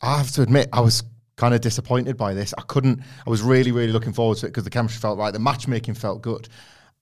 I 0.00 0.16
have 0.16 0.30
to 0.32 0.42
admit, 0.42 0.68
I 0.72 0.80
was 0.80 1.02
kind 1.36 1.54
of 1.54 1.60
disappointed 1.60 2.16
by 2.16 2.34
this. 2.34 2.54
I 2.56 2.62
couldn't. 2.62 3.00
I 3.26 3.30
was 3.30 3.42
really, 3.42 3.72
really 3.72 3.92
looking 3.92 4.12
forward 4.12 4.38
to 4.38 4.46
it 4.46 4.50
because 4.50 4.64
the 4.64 4.70
chemistry 4.70 5.00
felt 5.00 5.18
right. 5.18 5.32
The 5.32 5.38
matchmaking 5.38 5.94
felt 5.94 6.22
good, 6.22 6.48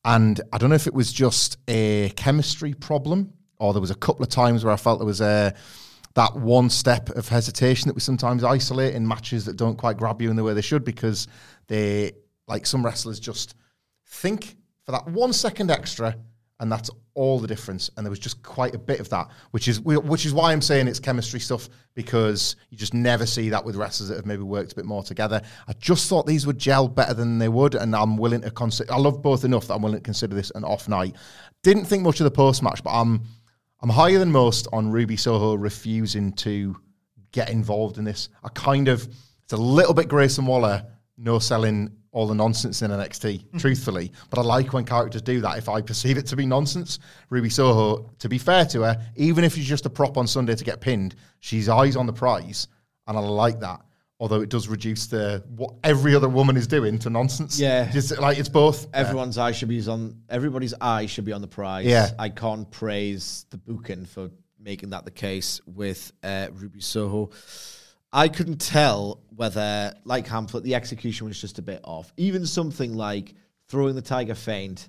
and 0.04 0.40
I 0.52 0.58
don't 0.58 0.70
know 0.70 0.76
if 0.76 0.86
it 0.86 0.94
was 0.94 1.12
just 1.12 1.58
a 1.68 2.10
chemistry 2.10 2.74
problem 2.74 3.32
or 3.58 3.72
there 3.72 3.80
was 3.80 3.90
a 3.90 3.96
couple 3.96 4.22
of 4.22 4.28
times 4.28 4.64
where 4.64 4.72
I 4.72 4.76
felt 4.76 4.98
there 4.98 5.06
was 5.06 5.20
a 5.20 5.54
that 6.14 6.36
one 6.36 6.70
step 6.70 7.10
of 7.10 7.28
hesitation 7.28 7.88
that 7.88 7.94
we 7.94 8.00
sometimes 8.00 8.44
isolate 8.44 8.94
in 8.94 9.06
matches 9.06 9.46
that 9.46 9.56
don't 9.56 9.76
quite 9.76 9.96
grab 9.96 10.22
you 10.22 10.30
in 10.30 10.36
the 10.36 10.44
way 10.44 10.54
they 10.54 10.60
should 10.60 10.84
because 10.84 11.26
they 11.66 12.12
like 12.46 12.66
some 12.66 12.84
wrestlers 12.84 13.18
just 13.18 13.56
think 14.06 14.56
for 14.84 14.92
that 14.92 15.08
one 15.08 15.32
second 15.32 15.70
extra 15.70 16.16
and 16.60 16.70
that's 16.70 16.90
all 17.14 17.38
the 17.38 17.46
difference. 17.46 17.90
And 17.96 18.06
there 18.06 18.10
was 18.10 18.18
just 18.18 18.42
quite 18.42 18.74
a 18.74 18.78
bit 18.78 19.00
of 19.00 19.08
that, 19.10 19.28
which 19.50 19.68
is 19.68 19.80
which 19.80 20.24
is 20.24 20.32
why 20.32 20.52
I'm 20.52 20.62
saying 20.62 20.88
it's 20.88 21.00
chemistry 21.00 21.40
stuff 21.40 21.68
because 21.94 22.56
you 22.70 22.78
just 22.78 22.94
never 22.94 23.26
see 23.26 23.48
that 23.50 23.64
with 23.64 23.76
wrestlers 23.76 24.08
that 24.08 24.16
have 24.16 24.26
maybe 24.26 24.42
worked 24.42 24.72
a 24.72 24.76
bit 24.76 24.84
more 24.84 25.02
together. 25.02 25.40
I 25.66 25.72
just 25.74 26.08
thought 26.08 26.26
these 26.26 26.46
would 26.46 26.58
gel 26.58 26.88
better 26.88 27.14
than 27.14 27.38
they 27.38 27.48
would, 27.48 27.74
and 27.74 27.94
I'm 27.94 28.16
willing 28.16 28.42
to 28.42 28.50
consider. 28.50 28.92
I 28.92 28.98
love 28.98 29.22
both 29.22 29.44
enough 29.44 29.66
that 29.66 29.74
I'm 29.74 29.82
willing 29.82 29.98
to 29.98 30.02
consider 30.02 30.34
this 30.34 30.52
an 30.54 30.64
off 30.64 30.88
night. 30.88 31.16
Didn't 31.62 31.86
think 31.86 32.02
much 32.02 32.20
of 32.20 32.24
the 32.24 32.30
post 32.30 32.62
match, 32.62 32.82
but 32.82 32.90
I'm 32.90 33.22
I'm 33.80 33.90
higher 33.90 34.18
than 34.18 34.30
most 34.30 34.68
on 34.72 34.90
Ruby 34.90 35.16
Soho 35.16 35.54
refusing 35.54 36.32
to 36.34 36.76
get 37.32 37.50
involved 37.50 37.98
in 37.98 38.04
this. 38.04 38.28
I 38.42 38.48
kind 38.50 38.88
of 38.88 39.08
it's 39.42 39.52
a 39.52 39.56
little 39.56 39.92
bit 39.92 40.08
Grayson 40.08 40.46
Waller 40.46 40.86
no 41.16 41.38
selling 41.38 41.90
all 42.14 42.26
the 42.26 42.34
nonsense 42.34 42.80
in 42.80 42.90
NXT, 42.90 43.44
truthfully. 43.58 44.10
But 44.30 44.38
I 44.38 44.42
like 44.42 44.72
when 44.72 44.84
characters 44.84 45.20
do 45.20 45.40
that 45.42 45.58
if 45.58 45.68
I 45.68 45.82
perceive 45.82 46.16
it 46.16 46.26
to 46.28 46.36
be 46.36 46.46
nonsense. 46.46 47.00
Ruby 47.28 47.50
Soho, 47.50 48.08
to 48.20 48.28
be 48.28 48.38
fair 48.38 48.64
to 48.66 48.82
her, 48.82 49.02
even 49.16 49.44
if 49.44 49.54
she's 49.54 49.66
just 49.66 49.84
a 49.84 49.90
prop 49.90 50.16
on 50.16 50.26
Sunday 50.26 50.54
to 50.54 50.64
get 50.64 50.80
pinned, 50.80 51.16
she's 51.40 51.68
eyes 51.68 51.96
on 51.96 52.06
the 52.06 52.12
prize, 52.12 52.68
and 53.06 53.18
I 53.18 53.20
like 53.20 53.60
that. 53.60 53.80
Although 54.20 54.42
it 54.42 54.48
does 54.48 54.68
reduce 54.68 55.08
the 55.08 55.42
what 55.56 55.74
every 55.82 56.14
other 56.14 56.28
woman 56.28 56.56
is 56.56 56.68
doing 56.68 57.00
to 57.00 57.10
nonsense. 57.10 57.58
Yeah. 57.58 57.90
Just 57.90 58.16
like 58.18 58.38
it's 58.38 58.48
both. 58.48 58.86
Everyone's 58.94 59.36
eye 59.36 59.50
should 59.50 59.68
be 59.68 59.86
on. 59.88 60.22
Everybody's 60.30 60.72
eye 60.80 61.06
should 61.06 61.24
be 61.24 61.32
on 61.32 61.42
the 61.42 61.48
prize. 61.48 61.84
Yeah. 61.84 62.10
I 62.16 62.28
can't 62.28 62.70
praise 62.70 63.44
the 63.50 63.58
booking 63.58 64.06
for 64.06 64.30
making 64.60 64.90
that 64.90 65.04
the 65.04 65.10
case 65.10 65.60
with 65.66 66.12
uh, 66.22 66.46
Ruby 66.52 66.80
Soho. 66.80 67.30
I 68.14 68.28
couldn't 68.28 68.60
tell 68.60 69.20
whether, 69.34 69.92
like 70.04 70.28
Hamflett, 70.28 70.62
the 70.62 70.76
execution 70.76 71.26
was 71.26 71.40
just 71.40 71.58
a 71.58 71.62
bit 71.62 71.80
off. 71.82 72.12
Even 72.16 72.46
something 72.46 72.94
like 72.94 73.34
throwing 73.66 73.96
the 73.96 74.02
tiger 74.02 74.36
feint, 74.36 74.88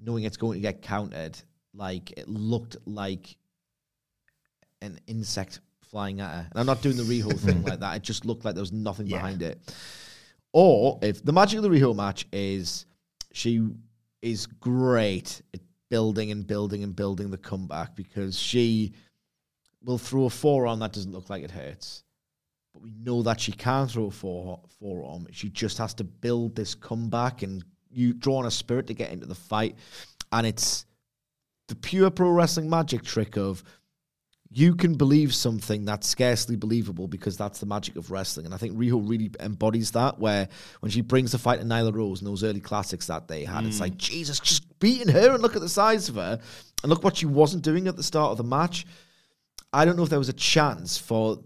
knowing 0.00 0.24
it's 0.24 0.36
going 0.36 0.54
to 0.54 0.60
get 0.60 0.82
countered, 0.82 1.38
like 1.72 2.10
it 2.18 2.28
looked 2.28 2.76
like 2.84 3.36
an 4.82 4.98
insect 5.06 5.60
flying 5.88 6.20
at 6.20 6.32
her. 6.32 6.48
And 6.50 6.58
I'm 6.58 6.66
not 6.66 6.82
doing 6.82 6.96
the 6.96 7.04
Riho 7.04 7.38
thing 7.38 7.62
like 7.62 7.78
that. 7.78 7.94
It 7.94 8.02
just 8.02 8.24
looked 8.24 8.44
like 8.44 8.56
there 8.56 8.62
was 8.62 8.72
nothing 8.72 9.06
behind 9.06 9.40
it. 9.42 9.60
Or 10.52 10.98
if 11.00 11.24
the 11.24 11.32
magic 11.32 11.58
of 11.58 11.62
the 11.62 11.70
Riho 11.70 11.94
match 11.94 12.26
is 12.32 12.86
she 13.32 13.68
is 14.20 14.46
great 14.46 15.42
at 15.54 15.60
building 15.90 16.32
and 16.32 16.44
building 16.44 16.82
and 16.82 16.96
building 16.96 17.30
the 17.30 17.38
comeback 17.38 17.94
because 17.94 18.36
she 18.36 18.94
will 19.84 19.98
throw 19.98 20.24
a 20.24 20.30
forearm 20.30 20.80
that 20.80 20.92
doesn't 20.92 21.12
look 21.12 21.30
like 21.30 21.44
it 21.44 21.52
hurts. 21.52 22.02
But 22.78 22.84
we 22.84 22.92
know 23.02 23.22
that 23.22 23.40
she 23.40 23.50
can 23.50 23.88
throw 23.88 24.06
a 24.06 24.10
fore, 24.10 24.60
forearm. 24.78 25.26
She 25.32 25.48
just 25.48 25.78
has 25.78 25.94
to 25.94 26.04
build 26.04 26.54
this 26.54 26.76
comeback 26.76 27.42
and 27.42 27.64
you 27.90 28.12
draw 28.12 28.36
on 28.36 28.46
a 28.46 28.52
spirit 28.52 28.86
to 28.86 28.94
get 28.94 29.10
into 29.10 29.26
the 29.26 29.34
fight. 29.34 29.76
And 30.30 30.46
it's 30.46 30.86
the 31.66 31.74
pure 31.74 32.10
pro 32.10 32.30
wrestling 32.30 32.70
magic 32.70 33.02
trick 33.02 33.36
of 33.36 33.64
you 34.50 34.76
can 34.76 34.94
believe 34.94 35.34
something 35.34 35.84
that's 35.84 36.06
scarcely 36.06 36.54
believable 36.54 37.08
because 37.08 37.36
that's 37.36 37.58
the 37.58 37.66
magic 37.66 37.96
of 37.96 38.12
wrestling. 38.12 38.46
And 38.46 38.54
I 38.54 38.58
think 38.58 38.76
Riho 38.76 39.06
really 39.06 39.30
embodies 39.40 39.90
that, 39.90 40.20
where 40.20 40.48
when 40.78 40.90
she 40.90 41.00
brings 41.00 41.32
the 41.32 41.38
fight 41.38 41.58
to 41.58 41.66
Nyla 41.66 41.92
Rose 41.92 42.20
and 42.20 42.28
those 42.28 42.44
early 42.44 42.60
classics 42.60 43.08
that 43.08 43.26
they 43.26 43.44
had, 43.44 43.66
it's 43.66 43.78
hmm. 43.78 43.82
like, 43.82 43.96
Jesus, 43.96 44.38
just 44.38 44.78
beating 44.78 45.12
her 45.12 45.32
and 45.32 45.42
look 45.42 45.56
at 45.56 45.62
the 45.62 45.68
size 45.68 46.08
of 46.08 46.14
her. 46.14 46.38
And 46.84 46.90
look 46.90 47.02
what 47.02 47.16
she 47.16 47.26
wasn't 47.26 47.64
doing 47.64 47.88
at 47.88 47.96
the 47.96 48.04
start 48.04 48.30
of 48.30 48.38
the 48.38 48.44
match. 48.44 48.86
I 49.72 49.84
don't 49.84 49.96
know 49.96 50.04
if 50.04 50.10
there 50.10 50.18
was 50.18 50.28
a 50.28 50.34
chance 50.34 50.96
for 50.96 51.40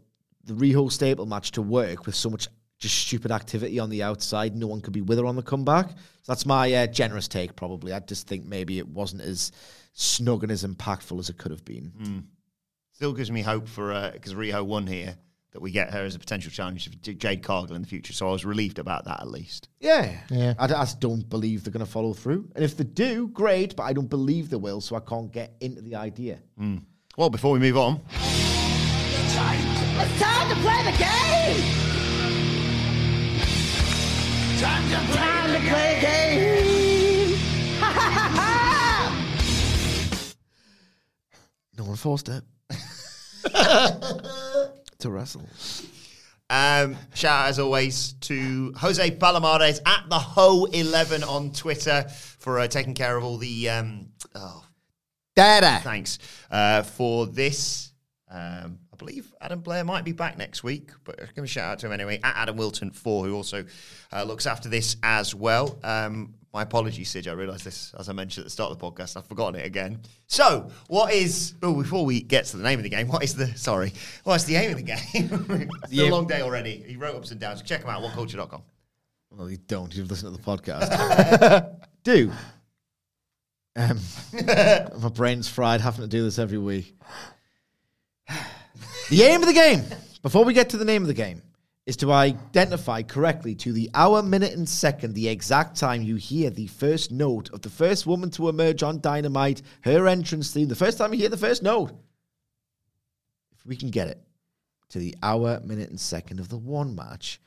the 0.45 0.55
Riho 0.55 0.91
staple 0.91 1.27
match 1.27 1.53
to 1.53 1.63
work 1.63 2.07
with 2.07 2.15
so 2.15 2.31
much 2.31 2.49
just 2.79 2.97
stupid 2.97 3.31
activity 3.31 3.79
on 3.79 3.91
the 3.91 4.03
outside. 4.03 4.57
No 4.57 4.67
one 4.67 4.81
could 4.81 4.93
be 4.93 5.03
with 5.03 5.19
her 5.19 5.27
on 5.27 5.37
the 5.37 5.43
comeback. 5.43 5.89
So 5.91 5.95
that's 6.27 6.45
my 6.45 6.73
uh, 6.73 6.87
generous 6.89 7.29
take, 7.29 7.55
probably. 7.55 7.93
I 7.93 8.01
just 8.01 8.27
think 8.27 8.45
maybe 8.45 8.79
it 8.79 8.89
wasn't 8.89 9.23
as 9.23 9.53
snug 9.93 10.43
and 10.43 10.51
as 10.51 10.65
impactful 10.65 11.19
as 11.21 11.31
it 11.31 11.39
could 11.39 11.53
have 11.53 11.65
been. 11.65 11.93
Hmm. 12.03 12.19
Still 12.95 13.13
gives 13.13 13.31
me 13.31 13.43
hope 13.43 13.69
for 13.69 13.93
uh, 13.93 14.11
because 14.13 14.35
Riho 14.35 14.65
won 14.65 14.87
here 14.87 15.17
that 15.53 15.61
we 15.61 15.71
get 15.71 15.91
her 15.93 16.01
as 16.05 16.15
a 16.15 16.19
potential 16.19 16.51
challenge 16.51 16.89
for 16.89 16.95
J- 16.97 17.15
Jade 17.15 17.43
Cargill 17.43 17.77
in 17.77 17.83
the 17.83 17.89
future. 17.89 18.13
So 18.13 18.29
I 18.29 18.33
was 18.33 18.45
relieved 18.45 18.79
about 18.79 19.05
that 19.05 19.21
at 19.21 19.29
least. 19.29 19.69
Yeah. 19.81 20.19
Yeah. 20.31 20.55
I, 20.59 20.67
d- 20.67 20.75
I 20.75 20.83
just 20.83 20.99
don't 20.99 21.29
believe 21.29 21.63
they're 21.63 21.73
going 21.73 21.85
to 21.85 21.91
follow 21.91 22.15
through. 22.15 22.49
And 22.57 22.65
if 22.65 22.77
they 22.77 22.85
do, 22.85 23.29
great, 23.29 23.77
but 23.77 23.83
I 23.85 23.93
don't 23.93 24.09
believe 24.09 24.51
they 24.51 24.57
will, 24.57 24.81
so 24.81 24.97
I 24.97 25.01
can't 25.01 25.31
get 25.31 25.55
into 25.61 25.83
the 25.83 25.95
idea. 25.97 26.39
Hmm. 26.59 26.79
Well, 27.17 27.29
before 27.31 27.53
we 27.53 27.59
move 27.59 27.77
on, 27.77 28.01
It's 29.95 30.19
time 30.21 30.49
to 30.49 30.55
play 30.57 30.83
the 30.85 30.93
game! 30.99 31.63
Time 34.59 34.83
to 34.91 34.97
play, 35.13 35.17
time 35.17 35.53
to 35.53 35.61
play 35.69 35.95
the 35.95 36.01
game! 36.01 37.37
Ha 37.81 37.91
ha 37.93 38.11
ha 38.11 38.27
ha! 38.37 38.53
No 41.79 41.85
one 41.85 41.97
forced 41.97 42.29
it. 42.29 42.43
to 44.99 45.11
wrestle. 45.11 45.47
Um, 46.49 46.97
shout 47.15 47.45
out 47.45 47.49
as 47.49 47.59
always 47.59 48.13
to 48.21 48.73
Jose 48.77 49.11
Palomares 49.13 49.81
at 49.87 50.05
the 50.09 50.17
Ho11 50.17 51.27
on 51.27 51.53
Twitter 51.53 52.05
for 52.39 52.61
uh, 52.61 52.67
taking 52.67 52.95
care 52.95 53.17
of 53.17 53.25
all 53.25 53.37
the. 53.37 53.69
Um, 53.69 54.09
oh, 54.35 54.65
Dada. 55.35 55.81
thanks 55.83 56.19
uh, 56.51 56.83
for 56.83 57.27
this. 57.27 57.93
Um, 58.31 58.39
I 58.39 58.71
believe 59.05 59.33
Adam 59.41 59.61
Blair 59.61 59.85
might 59.85 60.05
be 60.05 60.13
back 60.13 60.39
next 60.39 60.63
week, 60.63 60.91
but 61.05 61.21
I'm 61.21 61.29
going 61.35 61.47
to 61.47 61.53
shout 61.53 61.73
out 61.73 61.79
to 61.81 61.87
him 61.87 61.93
anyway. 61.93 62.21
At 62.23 62.37
Adam 62.37 62.57
Wilton 62.57 62.91
four, 62.91 63.25
who 63.25 63.35
also 63.35 63.65
uh, 64.13 64.23
looks 64.23 64.47
after 64.47 64.69
this 64.69 64.97
as 65.03 65.35
well. 65.35 65.79
Um, 65.83 66.35
my 66.53 66.63
apologies, 66.63 67.11
Sid. 67.11 67.29
I 67.29 67.33
realised 67.33 67.65
this 67.65 67.95
as 67.99 68.09
I 68.09 68.13
mentioned 68.13 68.43
at 68.43 68.47
the 68.47 68.51
start 68.51 68.71
of 68.71 68.79
the 68.79 68.85
podcast. 68.85 69.17
I've 69.17 69.27
forgotten 69.27 69.59
it 69.59 69.67
again. 69.67 70.01
So, 70.27 70.71
what 70.89 71.13
is? 71.13 71.55
Well, 71.63 71.75
before 71.75 72.05
we 72.05 72.21
get 72.21 72.45
to 72.47 72.59
the 72.59 72.63
name 72.63 72.79
of 72.79 72.83
the 72.83 72.91
game, 72.91 73.09
what 73.09 73.25
is 73.25 73.35
the? 73.35 73.47
Sorry, 73.57 73.93
what's 74.25 74.45
the 74.45 74.57
aim 74.57 74.71
of 74.71 74.77
the 74.77 74.83
game? 74.83 75.71
it's 75.83 75.91
been 75.91 76.09
a 76.09 76.15
long 76.15 76.27
day 76.27 76.43
already. 76.43 76.85
He 76.87 76.97
wrote 76.97 77.17
ups 77.17 77.31
and 77.31 77.41
downs. 77.41 77.63
Check 77.63 77.83
him 77.83 77.91
out. 77.91 78.03
Whatculture.com. 78.03 78.63
Well, 79.31 79.51
you 79.51 79.57
don't. 79.57 79.95
You've 79.95 80.11
listened 80.11 80.37
to 80.37 80.43
the 80.43 80.47
podcast. 80.47 81.75
do. 82.05 82.33
Um, 83.75 83.99
my 85.01 85.09
brain's 85.09 85.49
fried 85.49 85.81
having 85.81 86.03
to 86.03 86.09
do 86.09 86.23
this 86.23 86.39
every 86.39 86.59
week. 86.59 86.95
The 89.11 89.23
aim 89.23 89.41
of 89.43 89.47
the 89.47 89.53
game, 89.53 89.85
before 90.23 90.45
we 90.45 90.55
get 90.55 90.71
to 90.71 90.77
the 90.77 90.85
name 90.85 91.03
of 91.03 91.09
the 91.09 91.15
game, 91.15 91.43
is 91.87 91.97
to 91.97 92.13
identify 92.13 93.03
correctly 93.03 93.55
to 93.57 93.73
the 93.73 93.91
hour, 93.95 94.23
minute, 94.23 94.53
and 94.53 94.69
second 94.69 95.15
the 95.15 95.29
exact 95.29 95.77
time 95.77 96.03
you 96.03 96.17
hear 96.17 96.49
the 96.49 96.69
first 96.69 97.11
note 97.11 97.51
of 97.51 97.63
the 97.63 97.69
first 97.69 98.07
woman 98.07 98.31
to 98.31 98.49
emerge 98.49 98.83
on 98.83 99.01
Dynamite, 99.01 99.63
her 99.83 100.07
entrance 100.07 100.53
theme, 100.53 100.69
the 100.69 100.77
first 100.77 100.99
time 100.99 101.13
you 101.13 101.19
hear 101.19 101.29
the 101.29 101.37
first 101.37 101.63
note. 101.63 101.93
If 103.53 103.67
we 103.67 103.77
can 103.77 103.91
get 103.91 104.09
it 104.09 104.19
to 104.91 104.99
the 104.99 105.17
hour, 105.23 105.61
minute, 105.65 105.91
and 105.91 106.01
second 106.01 106.39
of 106.39 106.49
the 106.49 106.57
one 106.57 106.95
match, 106.95 107.41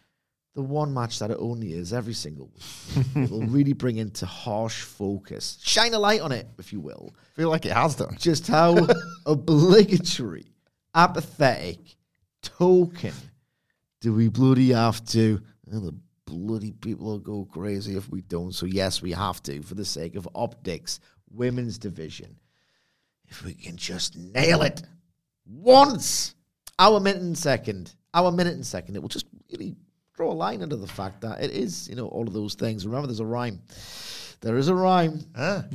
the 0.53 0.61
one 0.61 0.93
match 0.93 1.19
that 1.19 1.31
it 1.31 1.37
only 1.39 1.73
is 1.73 1.93
every 1.93 2.13
single 2.13 2.49
week, 2.53 3.05
it 3.15 3.31
will 3.31 3.47
really 3.47 3.73
bring 3.73 3.97
into 3.97 4.25
harsh 4.25 4.81
focus, 4.81 5.57
shine 5.63 5.93
a 5.93 5.99
light 5.99 6.21
on 6.21 6.31
it, 6.31 6.47
if 6.59 6.73
you 6.73 6.81
will, 6.81 7.15
feel 7.35 7.49
like 7.49 7.65
it 7.65 7.73
has 7.73 7.95
done. 7.95 8.15
just 8.19 8.47
how 8.47 8.75
obligatory, 9.25 10.45
apathetic, 10.95 11.97
token 12.41 13.13
do 14.05 14.13
we 14.13 14.27
bloody 14.27 14.71
have 14.71 15.03
to? 15.05 15.41
And 15.71 15.83
the 15.83 15.95
bloody 16.27 16.71
people 16.73 17.07
will 17.07 17.17
go 17.17 17.45
crazy 17.45 17.97
if 17.97 18.07
we 18.07 18.21
don't. 18.21 18.53
So 18.53 18.67
yes, 18.67 19.01
we 19.01 19.11
have 19.13 19.41
to 19.43 19.63
for 19.63 19.73
the 19.73 19.83
sake 19.83 20.15
of 20.15 20.29
optics, 20.35 20.99
women's 21.31 21.79
division. 21.79 22.35
If 23.27 23.43
we 23.43 23.55
can 23.55 23.77
just 23.77 24.15
nail 24.15 24.61
it 24.61 24.83
once, 25.43 26.35
our 26.77 26.99
minute 26.99 27.23
and 27.23 27.35
second, 27.35 27.95
our 28.13 28.31
minute 28.31 28.53
and 28.53 28.63
second, 28.63 28.95
it 28.95 29.01
will 29.01 29.09
just 29.09 29.25
really 29.51 29.75
draw 30.13 30.31
a 30.31 30.33
line 30.33 30.61
under 30.61 30.75
the 30.75 30.85
fact 30.85 31.21
that 31.21 31.43
it 31.43 31.49
is, 31.49 31.89
you 31.89 31.95
know, 31.95 32.07
all 32.07 32.27
of 32.27 32.33
those 32.33 32.53
things. 32.53 32.85
Remember, 32.85 33.07
there's 33.07 33.19
a 33.19 33.25
rhyme. 33.25 33.59
There 34.41 34.57
is 34.57 34.67
a 34.67 34.75
rhyme. 34.75 35.19
Ah, 35.35 35.65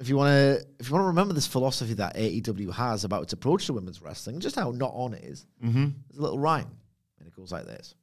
If 0.00 0.08
you 0.08 0.16
want 0.16 0.30
to, 0.30 0.66
if 0.78 0.88
you 0.88 0.94
want 0.94 1.04
to 1.04 1.08
remember 1.08 1.34
this 1.34 1.46
philosophy 1.46 1.94
that 1.94 2.16
AEW 2.16 2.72
has 2.72 3.04
about 3.04 3.22
its 3.22 3.34
approach 3.34 3.66
to 3.66 3.74
women's 3.74 4.00
wrestling, 4.00 4.40
just 4.40 4.56
how 4.56 4.70
not 4.70 4.92
on 4.94 5.12
it 5.12 5.22
is, 5.22 5.46
mm-hmm. 5.62 5.88
there's 6.08 6.18
a 6.18 6.22
little 6.22 6.38
rhyme, 6.38 6.70
and 7.18 7.28
it 7.28 7.36
goes 7.36 7.52
like 7.52 7.66
this: 7.66 7.94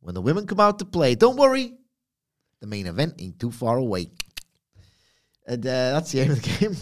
When 0.00 0.14
the 0.14 0.22
women 0.22 0.46
come 0.46 0.60
out 0.60 0.78
to 0.78 0.86
play, 0.86 1.14
don't 1.14 1.36
worry, 1.36 1.74
the 2.60 2.66
main 2.66 2.86
event 2.86 3.16
ain't 3.18 3.38
too 3.38 3.50
far 3.50 3.76
away. 3.76 4.08
And 5.46 5.66
uh, 5.66 5.92
that's 5.92 6.12
the 6.12 6.20
aim 6.20 6.30
of 6.30 6.42
the 6.42 6.48
game. 6.48 6.76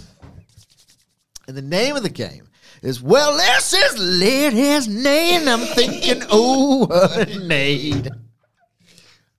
And 1.49 1.57
the 1.57 1.63
name 1.63 1.97
of 1.97 2.05
the 2.05 2.11
game 2.11 2.47
is 2.83 3.03
well, 3.03 3.37
this 3.37 3.73
is 3.73 3.99
lady's 3.99 4.87
name. 4.87 5.49
I'm 5.49 5.67
thinking, 5.75 6.23
oh, 6.31 7.25
maid. 7.45 8.11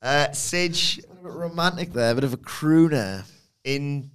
Uh, 0.02 0.28
bit 0.28 0.99
romantic 1.22 1.94
there, 1.94 2.11
a 2.11 2.15
bit 2.15 2.23
of 2.23 2.34
a 2.34 2.38
crooner. 2.38 3.23
in 3.64 4.10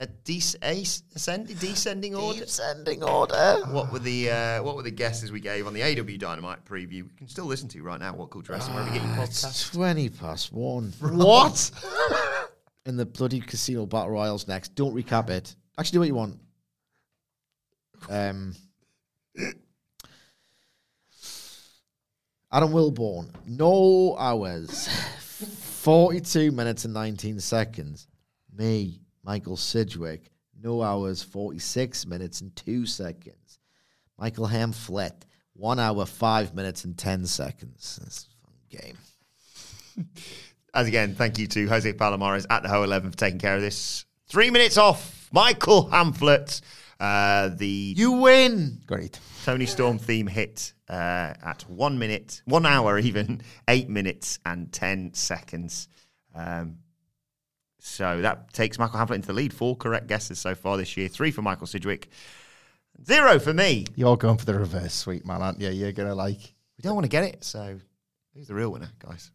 a 0.00 0.06
dec- 0.06 0.56
ace- 0.62 1.02
ascend- 1.14 1.58
descending 1.58 2.14
order. 2.14 2.40
Descending 2.40 3.02
order. 3.02 3.62
What 3.70 3.92
were 3.92 3.98
the 3.98 4.30
uh, 4.30 4.62
what 4.62 4.76
were 4.76 4.82
the 4.82 4.90
guesses 4.90 5.32
we 5.32 5.40
gave 5.40 5.66
on 5.66 5.72
the 5.74 5.82
AW 5.82 6.16
Dynamite 6.18 6.64
preview? 6.64 7.04
We 7.04 7.10
can 7.16 7.28
still 7.28 7.46
listen 7.46 7.68
to 7.70 7.82
right 7.82 7.98
now. 7.98 8.14
What 8.14 8.30
culture 8.30 8.52
wrestling? 8.52 8.76
Wherever 8.76 8.94
you 8.94 9.00
get 9.00 9.14
your 9.14 9.24
It's 9.24 9.44
podcast. 9.44 9.72
20 9.72 10.08
past 10.10 10.52
one. 10.52 10.92
What? 11.00 11.70
in 12.86 12.96
the 12.96 13.06
bloody 13.06 13.40
casino 13.40 13.86
battle 13.86 14.10
royals 14.10 14.46
next. 14.46 14.74
Don't 14.74 14.94
recap 14.94 15.30
it. 15.30 15.54
Actually, 15.78 15.92
do 15.96 16.00
what 16.00 16.08
you 16.08 16.14
want. 16.14 16.38
Um, 18.08 18.54
Adam 22.52 22.70
Wilborn, 22.70 23.28
no 23.46 24.16
hours, 24.18 24.88
42 25.82 26.52
minutes 26.52 26.84
and 26.84 26.94
19 26.94 27.40
seconds. 27.40 28.06
Me, 28.56 29.00
Michael 29.26 29.56
Sidgwick, 29.56 30.30
no 30.62 30.82
hours, 30.82 31.20
46 31.20 32.06
minutes 32.06 32.40
and 32.40 32.54
2 32.54 32.86
seconds. 32.86 33.58
Michael 34.16 34.46
Hamflett, 34.46 35.24
1 35.54 35.80
hour, 35.80 36.06
5 36.06 36.54
minutes 36.54 36.84
and 36.84 36.96
10 36.96 37.26
seconds. 37.26 37.98
That's 38.00 38.28
a 38.28 38.46
fun 38.46 38.80
game. 39.96 40.06
As 40.74 40.86
again, 40.86 41.16
thank 41.16 41.38
you 41.38 41.48
to 41.48 41.66
Jose 41.66 41.92
Palomares 41.94 42.46
at 42.50 42.62
the 42.62 42.68
Ho 42.68 42.84
11 42.84 43.10
for 43.10 43.16
taking 43.16 43.40
care 43.40 43.56
of 43.56 43.62
this. 43.62 44.04
Three 44.28 44.50
minutes 44.50 44.78
off. 44.78 45.28
Michael 45.32 45.88
Hamflett. 45.88 46.60
Uh, 47.00 47.48
the 47.48 47.94
You 47.96 48.12
win! 48.12 48.80
Great. 48.86 49.18
Toni 49.44 49.66
Storm 49.66 49.98
theme 49.98 50.28
hit 50.28 50.72
uh, 50.88 51.34
at 51.42 51.64
one 51.68 51.98
minute, 51.98 52.42
one 52.46 52.64
hour 52.64 52.98
even, 52.98 53.42
eight 53.68 53.88
minutes 53.88 54.38
and 54.46 54.72
10 54.72 55.14
seconds. 55.14 55.88
Um, 56.34 56.78
so 57.86 58.20
that 58.20 58.52
takes 58.52 58.78
Michael 58.78 58.98
Hamflett 58.98 59.14
into 59.16 59.28
the 59.28 59.32
lead. 59.32 59.52
Four 59.54 59.76
correct 59.76 60.06
guesses 60.06 60.38
so 60.38 60.54
far 60.54 60.76
this 60.76 60.96
year. 60.96 61.08
Three 61.08 61.30
for 61.30 61.42
Michael 61.42 61.66
Sidgwick. 61.66 62.08
Zero 63.06 63.38
for 63.38 63.52
me. 63.52 63.84
You're 63.94 64.16
going 64.16 64.38
for 64.38 64.44
the 64.46 64.54
reverse 64.54 64.94
sweep, 64.94 65.24
man, 65.24 65.42
aren't 65.42 65.60
you? 65.60 65.68
You're 65.70 65.92
gonna 65.92 66.14
like. 66.14 66.38
We 66.40 66.82
don't 66.82 66.94
want 66.94 67.04
to 67.04 67.10
get 67.10 67.24
it, 67.24 67.44
so 67.44 67.78
who's 68.34 68.48
the 68.48 68.54
real 68.54 68.70
winner, 68.70 68.90
guys? 68.98 69.30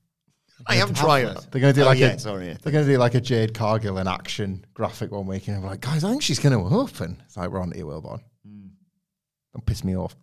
I 0.68 0.76
am 0.76 0.94
trying. 0.94 1.26
They're 1.52 1.61
gonna 1.61 1.73
do 1.73 1.82
Oh, 1.84 1.86
like 1.86 1.98
yeah, 1.99 2.07
a. 2.14 2.19
sorry. 2.19 2.48
yeah. 2.48 2.57
They're 2.61 2.72
gonna 2.73 2.86
do 2.86 2.98
like 2.98 3.15
a 3.15 3.22
Jade 3.22 3.53
Cargill 3.53 3.98
in 3.98 4.07
action 4.07 4.64
graphic 4.73 5.11
one 5.11 5.26
week, 5.26 5.48
and 5.48 5.57
I'm 5.57 5.64
like, 5.64 5.82
guys, 5.82 6.03
I 6.03 6.10
think 6.11 6.22
she's 6.22 6.40
gonna 6.40 6.64
open. 6.64 7.22
It's 7.26 7.38
like 7.38 7.49
we're 7.49 7.61
on 7.61 7.72
to 7.72 7.78
you, 7.78 7.86
Wilborn. 7.86 8.22
Hmm. 8.45 8.68
Don't 9.53 9.65
piss 9.65 9.84
me 9.84 9.95
off. 9.98 10.15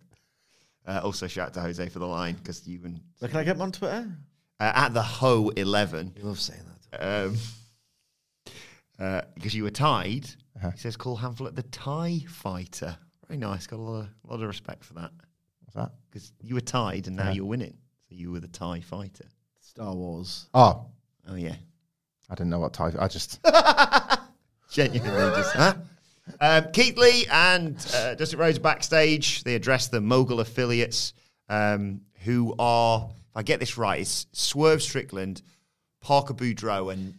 Uh, 0.87 1.01
also, 1.03 1.27
shout 1.27 1.47
out 1.47 1.53
to 1.55 1.61
Jose 1.61 1.89
for 1.89 1.99
the 1.99 2.05
line 2.07 2.35
because 2.35 2.65
you 2.67 2.79
and 2.85 2.99
Where 3.19 3.29
can 3.29 3.39
I 3.39 3.43
get 3.43 3.55
him 3.57 3.61
on 3.63 3.71
Twitter? 3.71 4.09
uh, 4.61 4.71
at 4.75 4.93
the 4.93 5.03
Ho 5.03 5.49
11. 5.55 6.13
You 6.17 6.23
love 6.23 6.39
saying 6.39 6.61
that. 6.91 7.25
um, 7.25 7.35
uh, 8.99 9.21
because 9.35 9.53
you 9.55 9.63
were 9.63 9.69
tied. 9.71 10.29
Uh-huh. 10.57 10.71
He 10.71 10.77
says, 10.79 10.97
call 10.97 11.17
Hamflett 11.17 11.55
the 11.55 11.63
tie 11.63 12.19
fighter. 12.27 12.97
Very 13.27 13.37
nice. 13.37 13.65
Got 13.67 13.77
a 13.77 13.81
lot 13.81 13.99
of, 14.01 14.07
lot 14.29 14.41
of 14.41 14.47
respect 14.47 14.83
for 14.83 14.93
that. 14.95 15.11
What's 15.63 15.75
that? 15.75 15.91
Because 16.11 16.31
you 16.41 16.55
were 16.55 16.61
tied 16.61 17.07
and 17.07 17.15
now 17.15 17.23
Uh-huh. 17.23 17.31
you're 17.33 17.45
winning. 17.45 17.77
So 18.09 18.15
you 18.15 18.31
were 18.31 18.39
the 18.39 18.47
tie 18.47 18.79
fighter. 18.81 19.25
Star 19.61 19.93
Wars. 19.93 20.47
Oh, 20.53 20.87
Oh, 21.27 21.35
yeah. 21.35 21.55
I 22.29 22.33
didn't 22.35 22.49
know 22.49 22.59
what 22.59 22.73
tie. 22.73 22.91
I 22.99 23.07
just. 23.07 23.39
Genuinely 24.71 25.35
just, 25.35 25.55
huh? 25.55 25.73
Um, 26.39 26.65
Keith 26.73 26.95
Lee 26.97 27.25
and 27.31 27.75
uh, 27.95 28.13
Dustin 28.15 28.37
Rhodes 28.39 28.59
backstage. 28.59 29.43
They 29.43 29.55
address 29.55 29.87
the 29.87 29.99
mogul 29.99 30.39
affiliates 30.39 31.13
um, 31.49 32.01
who 32.23 32.53
are, 32.59 33.09
if 33.31 33.35
I 33.37 33.41
get 33.43 33.59
this 33.59 33.77
right, 33.79 33.99
it's 34.01 34.27
Swerve 34.31 34.83
Strickland, 34.83 35.41
Parker 36.01 36.35
Boudreaux, 36.35 36.93
and 36.93 37.13
uh, 37.13 37.17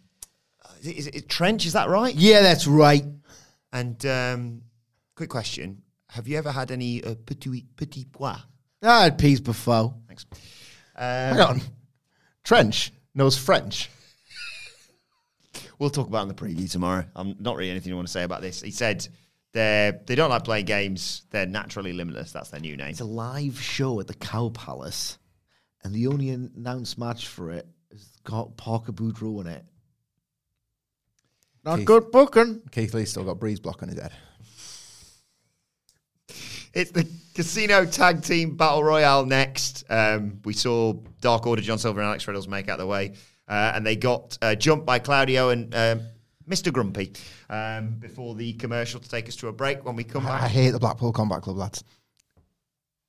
is, 0.87 1.07
it, 1.09 1.29
Trench? 1.29 1.67
Is 1.67 1.73
that 1.75 1.89
right? 1.89 2.15
Yeah, 2.15 2.43
that's 2.43 2.67
right. 2.67 3.05
And 3.73 4.05
um, 4.07 4.63
quick 5.15 5.31
question: 5.31 5.83
Have 6.09 6.27
you 6.29 6.37
ever 6.39 6.51
had 6.53 6.71
any 6.71 7.03
uh, 7.05 7.15
petit 7.27 7.65
petit 7.77 8.07
pois? 8.13 8.37
I 8.83 9.05
had 9.05 9.19
peas 9.19 9.41
before. 9.41 9.95
Thanks. 10.09 10.25
Hang 10.97 11.41
Um, 11.41 11.49
on. 11.49 11.61
Trench 12.45 12.93
knows 13.15 13.37
French. 13.37 13.91
we'll 15.79 15.91
talk 15.91 16.07
about 16.07 16.21
it 16.21 16.23
in 16.23 16.29
the 16.29 16.35
preview 16.35 16.71
tomorrow. 16.71 17.05
I'm 17.15 17.37
not 17.39 17.57
really 17.57 17.71
anything 17.71 17.93
I 17.93 17.97
want 17.97 18.09
to 18.09 18.13
say 18.13 18.23
about 18.23 18.41
this. 18.43 18.61
He 18.63 18.71
said 18.71 19.07
they 19.53 19.93
they 20.07 20.15
don't 20.15 20.31
like 20.31 20.45
playing 20.45 20.65
games. 20.67 21.23
They're 21.31 21.47
naturally 21.47 21.93
limitless. 21.93 22.33
That's 22.33 22.51
their 22.51 22.61
new 22.61 22.77
name. 22.77 22.89
It's 22.89 23.01
a 23.01 23.05
live 23.05 23.61
show 23.61 24.01
at 24.01 24.07
the 24.07 24.15
Cow 24.15 24.49
Palace, 24.51 25.19
and 25.85 25.95
the 25.95 26.07
only 26.07 26.31
announced 26.31 26.99
match 26.99 27.27
for 27.29 27.51
it 27.51 27.67
is 27.91 28.09
got 28.25 28.57
Parker 28.57 28.93
Boudreaux 28.93 29.41
in 29.43 29.47
it. 29.47 29.65
Not 31.65 31.77
Keith. 31.79 31.87
good 31.87 32.11
booking. 32.11 32.63
Keith 32.71 32.95
Lee's 32.95 33.11
still 33.11 33.25
got 33.25 33.39
breeze 33.39 33.61
block 33.61 33.83
on 33.83 33.89
his 33.89 34.01
head. 34.01 34.13
It's 36.73 36.93
the 36.93 37.07
Casino 37.35 37.85
Tag 37.85 38.23
Team 38.23 38.57
Battle 38.57 38.85
Royale 38.85 39.27
next. 39.27 39.85
Um, 39.91 40.41
we 40.45 40.53
saw 40.53 40.95
Dark 41.21 41.47
Order, 41.47 41.63
John 41.63 41.79
Silver, 41.79 42.01
and 42.01 42.09
Alex 42.09 42.27
Reynolds 42.27 42.47
make 42.47 42.69
out 42.69 42.79
the 42.79 42.87
way, 42.87 43.15
uh, 43.49 43.73
and 43.75 43.85
they 43.85 43.97
got 43.97 44.39
uh, 44.41 44.55
jumped 44.55 44.87
by 44.87 45.01
Claudio 45.01 45.51
and 45.51 45.75
um, 45.75 46.03
Mr. 46.49 46.73
Grumpy 46.73 47.13
um, 47.49 47.97
before 47.99 48.35
the 48.37 48.53
commercial 48.55 49.01
to 49.01 49.09
take 49.09 49.29
us 49.29 49.37
to 49.37 49.49
a 49.49 49.53
break. 49.53 49.85
When 49.85 49.97
we 49.97 50.05
come 50.05 50.25
back. 50.25 50.43
I 50.43 50.49
hate 50.49 50.71
the 50.71 50.79
Blackpool 50.79 51.13
Combat 51.13 51.43
Club 51.43 51.57
lads. 51.57 51.83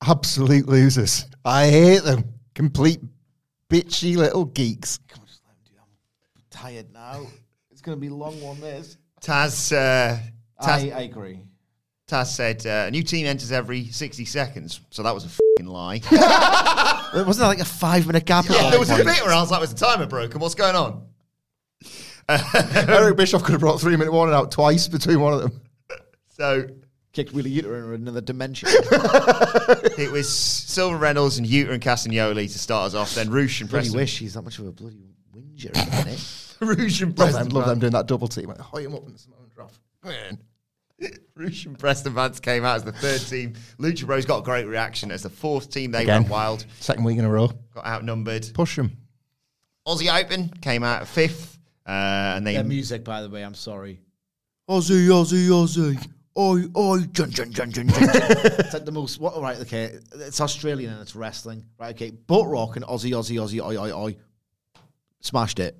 Absolute 0.04 0.66
losers. 0.68 1.26
I 1.44 1.68
hate 1.68 2.02
them. 2.02 2.24
Complete 2.54 3.00
bitchy 3.70 4.16
little 4.16 4.44
geeks. 4.44 4.98
I'm 5.14 5.22
tired 6.50 6.92
now. 6.92 7.26
It's 7.82 7.86
going 7.88 7.98
to 7.98 8.00
be 8.00 8.12
a 8.12 8.14
long 8.14 8.40
one. 8.40 8.60
This. 8.60 8.96
Taz, 9.20 9.72
uh, 9.72 10.16
Taz, 10.62 10.92
I, 10.92 10.98
I 10.98 11.00
agree. 11.00 11.40
Taz 12.06 12.26
said 12.26 12.64
uh, 12.64 12.86
a 12.86 12.90
new 12.92 13.02
team 13.02 13.26
enters 13.26 13.50
every 13.50 13.86
60 13.86 14.24
seconds, 14.24 14.78
so 14.90 15.02
that 15.02 15.12
was 15.12 15.24
a 15.24 15.28
fing 15.28 15.66
lie. 15.66 16.00
Wasn't 17.12 17.38
there 17.38 17.48
like 17.48 17.58
a 17.58 17.64
five 17.64 18.06
minute 18.06 18.24
gap? 18.24 18.44
yeah, 18.48 18.70
there 18.70 18.78
was 18.78 18.88
a 18.88 18.94
point? 18.94 19.06
bit 19.06 19.24
where 19.24 19.34
I 19.34 19.40
was 19.40 19.50
like, 19.50 19.60
was 19.60 19.74
the 19.74 19.84
timer 19.84 20.06
broken? 20.06 20.40
What's 20.40 20.54
going 20.54 20.76
on? 20.76 21.08
Eric 22.88 23.16
Bischoff 23.16 23.42
could 23.42 23.50
have 23.50 23.60
brought 23.60 23.80
three 23.80 23.96
minute 23.96 24.12
warning 24.12 24.36
out 24.36 24.52
twice 24.52 24.86
between 24.86 25.18
one 25.18 25.32
of 25.32 25.40
them. 25.40 25.60
So 26.28 26.68
Kicked 27.12 27.32
Wheeler 27.32 27.48
Yuta 27.48 27.94
in 27.96 28.02
another 28.02 28.20
dimension. 28.20 28.68
it 29.98 30.12
was 30.12 30.32
Silver 30.32 30.98
Reynolds 30.98 31.38
and 31.38 31.48
Yuta 31.48 31.72
and 31.72 31.82
Castagnoli 31.82 32.44
to 32.52 32.58
start 32.60 32.86
us 32.86 32.94
off, 32.94 33.16
then 33.16 33.28
Roosh 33.28 33.60
and 33.60 33.68
bloody 33.68 33.86
Preston. 33.86 33.98
wish 33.98 34.18
he's 34.20 34.34
that 34.34 34.42
much 34.42 34.60
of 34.60 34.68
a 34.68 34.70
bloody 34.70 35.02
whinger 35.32 35.70
at 35.74 35.90
the 35.90 36.04
minute. 36.66 36.78
Roosh 36.78 37.00
and 37.02 37.18
Love 37.18 37.30
Preston. 37.30 37.48
them, 37.48 37.56
love 37.56 37.66
them 37.68 37.78
doing 37.78 37.92
that 37.92 38.06
double 38.06 38.28
team. 38.28 38.48
Like, 38.48 38.58
hoy 38.60 38.84
him 38.84 38.94
up 38.94 39.06
and 39.06 39.18
Simone 39.18 39.50
drop. 39.54 39.72
Man. 40.04 40.38
Roosh 41.34 41.66
and 41.66 41.76
Preston 41.78 42.14
Vance 42.14 42.38
came 42.38 42.64
out 42.64 42.76
as 42.76 42.84
the 42.84 42.92
third 42.92 43.20
team. 43.20 43.54
Lucha 43.78 44.06
Bros 44.06 44.24
got 44.24 44.38
a 44.38 44.42
great 44.42 44.66
reaction 44.66 45.10
as 45.10 45.22
the 45.24 45.30
fourth 45.30 45.70
team. 45.70 45.90
They 45.90 46.02
Again. 46.02 46.22
went 46.22 46.30
wild, 46.32 46.66
Second 46.78 47.02
week 47.04 47.18
in 47.18 47.24
a 47.24 47.30
row. 47.30 47.50
got 47.74 47.84
outnumbered. 47.84 48.48
Push 48.54 48.76
them. 48.76 48.96
Aussie 49.86 50.22
Open 50.22 50.48
came 50.60 50.84
out 50.84 51.08
fifth, 51.08 51.58
uh, 51.86 51.90
and 51.90 52.46
they 52.46 52.54
Their 52.54 52.62
music, 52.62 53.02
by 53.02 53.22
the 53.22 53.28
way, 53.28 53.42
I'm 53.42 53.54
sorry. 53.54 54.00
Aussie, 54.70 55.08
Aussie, 55.08 55.48
Aussie. 55.48 56.08
Oi, 56.38 56.62
oi, 56.76 57.00
jun, 57.12 57.30
jun, 57.30 57.50
jun, 57.52 57.72
jun, 57.72 57.88
jun. 57.88 57.98
jun. 58.06 58.10
it's 58.14 58.72
like 58.72 58.84
the 58.84 58.92
most, 58.92 59.18
what, 59.20 59.38
right, 59.42 59.58
okay, 59.60 59.98
it's 60.14 60.40
Australian 60.40 60.92
and 60.92 61.02
it's 61.02 61.16
wrestling. 61.16 61.64
Right, 61.80 61.94
okay, 61.96 62.10
butt 62.10 62.46
rock 62.46 62.76
and 62.76 62.84
Aussie, 62.84 63.10
Aussie, 63.10 63.36
Aussie, 63.36 63.60
oi, 63.60 63.76
oi, 63.76 63.92
oi. 63.92 64.16
Smashed 65.20 65.58
it. 65.58 65.76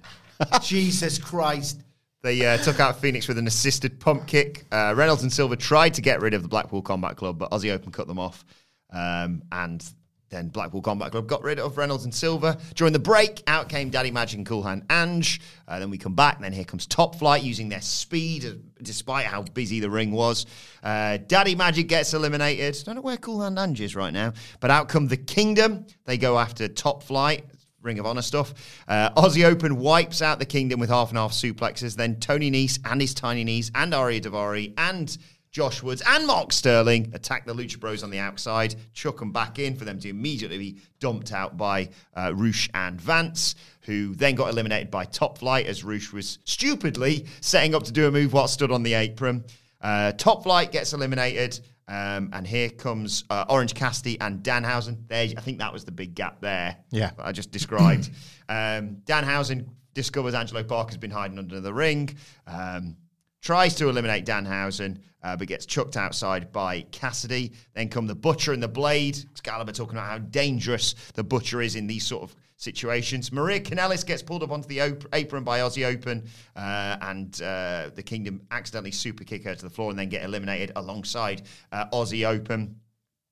Jesus 0.62 1.18
Christ. 1.18 1.82
They 2.22 2.46
uh, 2.46 2.56
took 2.58 2.78
out 2.78 3.00
Phoenix 3.00 3.26
with 3.26 3.38
an 3.38 3.46
assisted 3.46 3.98
pump 3.98 4.26
kick. 4.26 4.64
Uh, 4.70 4.94
Reynolds 4.96 5.22
and 5.22 5.32
Silver 5.32 5.56
tried 5.56 5.94
to 5.94 6.00
get 6.00 6.20
rid 6.20 6.34
of 6.34 6.42
the 6.42 6.48
Blackpool 6.48 6.82
Combat 6.82 7.16
Club, 7.16 7.38
but 7.38 7.50
Aussie 7.50 7.72
Open 7.72 7.90
cut 7.90 8.06
them 8.06 8.18
off. 8.18 8.44
Um, 8.90 9.42
and 9.50 9.84
then 10.32 10.48
Blackpool 10.48 10.80
Combat 10.80 11.10
Club 11.10 11.26
got 11.26 11.42
rid 11.42 11.58
of 11.58 11.76
Reynolds 11.76 12.04
and 12.04 12.14
Silver. 12.14 12.56
During 12.74 12.92
the 12.92 12.98
break, 12.98 13.42
out 13.46 13.68
came 13.68 13.90
Daddy 13.90 14.10
Magic 14.10 14.38
and 14.38 14.46
Cool 14.46 14.62
Hand 14.62 14.84
Ange. 14.88 15.40
Uh, 15.68 15.78
then 15.78 15.90
we 15.90 15.98
come 15.98 16.14
back, 16.14 16.40
then 16.40 16.52
here 16.52 16.64
comes 16.64 16.86
Top 16.86 17.16
Flight 17.16 17.42
using 17.42 17.68
their 17.68 17.80
speed, 17.80 18.44
uh, 18.46 18.52
despite 18.82 19.26
how 19.26 19.42
busy 19.42 19.80
the 19.80 19.90
ring 19.90 20.10
was. 20.10 20.46
Uh, 20.82 21.18
Daddy 21.26 21.54
Magic 21.54 21.86
gets 21.86 22.14
eliminated. 22.14 22.76
Don't 22.84 22.94
know 22.94 23.02
where 23.02 23.16
Cool 23.18 23.42
Hand 23.42 23.58
Ange 23.58 23.80
is 23.80 23.94
right 23.94 24.12
now, 24.12 24.32
but 24.60 24.70
out 24.70 24.88
come 24.88 25.06
the 25.06 25.16
Kingdom. 25.16 25.86
They 26.04 26.18
go 26.18 26.38
after 26.38 26.66
Top 26.66 27.02
Flight. 27.02 27.44
Ring 27.82 27.98
of 27.98 28.06
Honor 28.06 28.22
stuff. 28.22 28.54
Uh, 28.88 29.10
Aussie 29.10 29.44
Open 29.44 29.76
wipes 29.76 30.22
out 30.22 30.38
the 30.38 30.46
Kingdom 30.46 30.80
with 30.80 30.90
half 30.90 31.10
and 31.10 31.18
half 31.18 31.32
suplexes. 31.32 31.96
Then 31.96 32.20
Tony 32.20 32.50
Nese 32.50 32.78
and 32.84 33.00
his 33.00 33.14
tiny 33.14 33.44
knees 33.44 33.70
and 33.74 33.92
Ariya 33.92 34.22
Daivari 34.22 34.72
and 34.78 35.16
Josh 35.52 35.82
Woods 35.82 36.02
and 36.06 36.26
Mark 36.26 36.50
Sterling 36.50 37.10
attack 37.12 37.44
the 37.44 37.54
Lucha 37.54 37.78
Bros 37.78 38.02
on 38.02 38.08
the 38.08 38.18
outside, 38.18 38.74
chuck 38.94 39.18
them 39.18 39.32
back 39.32 39.58
in 39.58 39.76
for 39.76 39.84
them 39.84 39.98
to 40.00 40.08
immediately 40.08 40.56
be 40.56 40.78
dumped 40.98 41.30
out 41.30 41.58
by 41.58 41.90
uh, 42.16 42.32
Roosh 42.34 42.70
and 42.72 42.98
Vance, 42.98 43.54
who 43.82 44.14
then 44.14 44.34
got 44.34 44.48
eliminated 44.48 44.90
by 44.90 45.04
Top 45.04 45.36
Flight 45.36 45.66
as 45.66 45.84
Roosh 45.84 46.10
was 46.10 46.38
stupidly 46.44 47.26
setting 47.42 47.74
up 47.74 47.82
to 47.82 47.92
do 47.92 48.06
a 48.06 48.10
move 48.10 48.32
while 48.32 48.48
stood 48.48 48.72
on 48.72 48.82
the 48.82 48.94
apron. 48.94 49.44
Uh, 49.82 50.12
Top 50.12 50.42
Flight 50.42 50.72
gets 50.72 50.94
eliminated. 50.94 51.60
Um, 51.92 52.30
and 52.32 52.46
here 52.46 52.70
comes 52.70 53.24
uh, 53.28 53.44
Orange 53.50 53.74
Cassidy 53.74 54.18
and 54.18 54.42
Danhausen. 54.42 55.06
There, 55.08 55.28
I 55.36 55.40
think 55.42 55.58
that 55.58 55.74
was 55.74 55.84
the 55.84 55.92
big 55.92 56.14
gap 56.14 56.40
there. 56.40 56.78
Yeah. 56.90 57.10
I 57.18 57.32
just 57.32 57.50
described. 57.50 58.08
um, 58.48 59.02
Danhausen 59.04 59.66
discovers 59.92 60.32
Angelo 60.32 60.62
Parker's 60.62 60.96
been 60.96 61.10
hiding 61.10 61.38
under 61.38 61.60
the 61.60 61.74
ring. 61.74 62.16
Um, 62.46 62.96
tries 63.42 63.74
to 63.74 63.90
eliminate 63.90 64.24
Danhausen, 64.24 65.00
uh, 65.22 65.36
but 65.36 65.48
gets 65.48 65.66
chucked 65.66 65.98
outside 65.98 66.50
by 66.50 66.80
Cassidy. 66.92 67.52
Then 67.74 67.90
come 67.90 68.06
the 68.06 68.14
Butcher 68.14 68.54
and 68.54 68.62
the 68.62 68.68
Blade. 68.68 69.18
Excalibur 69.32 69.72
talking 69.72 69.98
about 69.98 70.08
how 70.08 70.18
dangerous 70.18 70.94
the 71.12 71.22
Butcher 71.22 71.60
is 71.60 71.76
in 71.76 71.86
these 71.86 72.06
sort 72.06 72.22
of 72.22 72.34
situations. 72.62 73.32
Maria 73.32 73.58
Kanellis 73.60 74.06
gets 74.06 74.22
pulled 74.22 74.42
up 74.42 74.52
onto 74.52 74.68
the 74.68 74.80
op- 74.80 75.04
apron 75.12 75.42
by 75.42 75.58
Aussie 75.58 75.84
Open, 75.84 76.28
uh, 76.54 76.96
and 77.02 77.42
uh, 77.42 77.90
the 77.94 78.02
Kingdom 78.02 78.40
accidentally 78.50 78.92
super 78.92 79.24
kick 79.24 79.44
her 79.44 79.54
to 79.54 79.62
the 79.62 79.70
floor 79.70 79.90
and 79.90 79.98
then 79.98 80.08
get 80.08 80.22
eliminated 80.22 80.70
alongside 80.76 81.42
uh, 81.72 81.86
Aussie 81.92 82.26
Open. 82.26 82.76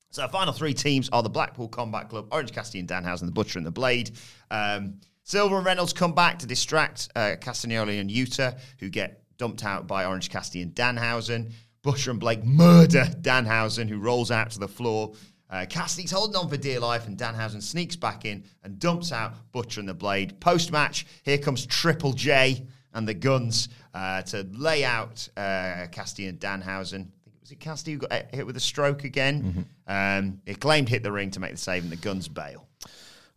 So, 0.09 0.23
our 0.23 0.29
final 0.29 0.51
three 0.51 0.73
teams 0.73 1.09
are 1.13 1.23
the 1.23 1.29
Blackpool 1.29 1.69
Combat 1.69 2.09
Club, 2.09 2.27
Orange 2.31 2.51
Cassidy 2.51 2.79
and 2.79 2.89
Danhausen, 2.89 3.25
the 3.25 3.31
Butcher 3.31 3.57
and 3.57 3.65
the 3.65 3.71
Blade. 3.71 4.11
Um, 4.51 4.95
Silver 5.23 5.55
and 5.55 5.65
Reynolds 5.65 5.93
come 5.93 6.13
back 6.13 6.39
to 6.39 6.45
distract 6.45 7.07
uh, 7.15 7.35
Castagnoli 7.39 8.01
and 8.01 8.09
Yuta, 8.09 8.59
who 8.79 8.89
get 8.89 9.23
dumped 9.37 9.63
out 9.63 9.87
by 9.87 10.03
Orange 10.05 10.29
Cassidy 10.29 10.61
and 10.61 10.75
Danhausen. 10.75 11.53
Butcher 11.83 12.11
and 12.11 12.19
Blade 12.19 12.43
murder 12.43 13.05
Danhausen, 13.21 13.87
who 13.87 13.97
rolls 13.97 14.29
out 14.29 14.51
to 14.51 14.59
the 14.59 14.67
floor. 14.67 15.13
Uh, 15.51 15.65
Cassidy's 15.69 16.11
holding 16.11 16.35
on 16.37 16.47
for 16.47 16.55
dear 16.55 16.79
life, 16.79 17.07
and 17.07 17.17
Danhausen 17.17 17.61
sneaks 17.61 17.97
back 17.97 18.23
in 18.23 18.43
and 18.63 18.79
dumps 18.79 19.11
out 19.11 19.33
Butcher 19.51 19.81
and 19.81 19.89
the 19.89 19.93
Blade. 19.93 20.39
Post 20.39 20.71
match, 20.71 21.05
here 21.23 21.37
comes 21.37 21.65
Triple 21.65 22.13
J 22.13 22.65
and 22.93 23.05
the 23.05 23.13
Guns 23.13 23.67
uh, 23.93 24.21
to 24.23 24.47
lay 24.53 24.85
out 24.85 25.27
uh, 25.35 25.87
Cassidy 25.91 26.27
and 26.27 26.39
Danhausen. 26.39 27.01
I 27.01 27.23
think 27.23 27.35
it 27.35 27.41
was 27.41 27.51
it 27.51 27.59
Cassidy 27.59 27.93
who 27.93 27.97
got 27.99 28.33
hit 28.33 28.45
with 28.45 28.55
a 28.55 28.61
stroke 28.61 29.03
again. 29.03 29.65
Um, 29.87 30.41
it 30.45 30.61
claimed 30.61 30.87
hit 30.87 31.03
the 31.03 31.11
ring 31.11 31.31
to 31.31 31.41
make 31.41 31.51
the 31.51 31.57
save, 31.57 31.83
and 31.83 31.91
the 31.91 31.97
Guns 31.97 32.29
bail. 32.29 32.67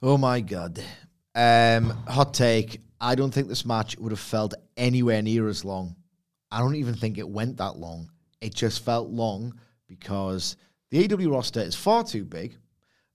Oh 0.01 0.16
my 0.16 0.41
god. 0.41 0.81
Um, 1.35 1.91
hot 2.07 2.32
take. 2.32 2.81
I 3.01 3.16
don't 3.16 3.32
think 3.32 3.49
this 3.49 3.66
match 3.66 3.99
would 3.99 4.12
have 4.12 4.20
felt 4.20 4.55
anywhere 4.77 5.20
near 5.20 5.49
as 5.49 5.65
long. 5.65 5.97
I 6.53 6.61
don't 6.61 6.77
even 6.77 6.95
think 6.95 7.19
it 7.19 7.28
went 7.28 7.57
that 7.57 7.77
long. 7.77 8.09
It 8.41 8.55
just 8.55 8.85
felt 8.85 9.11
long 9.11 9.59
because 9.89 10.57
the 10.94 11.12
AW 11.12 11.28
roster 11.28 11.60
is 11.60 11.74
far 11.74 12.04
too 12.04 12.24
big. 12.24 12.56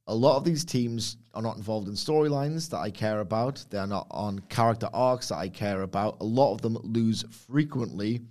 A 0.07 0.13
lot 0.13 0.35
of 0.35 0.43
these 0.43 0.65
teams 0.65 1.15
are 1.33 1.41
not 1.41 1.55
involved 1.55 1.87
in 1.87 1.93
storylines 1.93 2.69
that 2.71 2.79
I 2.79 2.91
care 2.91 3.21
about. 3.21 3.63
They 3.69 3.77
are 3.77 3.87
not 3.87 4.07
on 4.11 4.39
character 4.49 4.89
arcs 4.93 5.29
that 5.29 5.37
I 5.37 5.47
care 5.47 5.83
about. 5.83 6.17
A 6.19 6.25
lot 6.25 6.53
of 6.53 6.61
them 6.61 6.77
lose 6.83 7.23
frequently. 7.47 8.21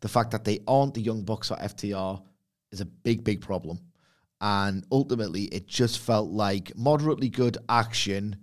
The 0.00 0.08
fact 0.08 0.30
that 0.30 0.44
they 0.44 0.60
aren't 0.66 0.94
the 0.94 1.02
Young 1.02 1.22
Bucks 1.24 1.50
or 1.50 1.58
FTR 1.58 2.22
is 2.72 2.80
a 2.80 2.86
big, 2.86 3.22
big 3.22 3.42
problem. 3.42 3.80
And 4.40 4.86
ultimately, 4.90 5.42
it 5.44 5.66
just 5.66 5.98
felt 5.98 6.30
like 6.30 6.74
moderately 6.74 7.28
good 7.28 7.58
action 7.68 8.36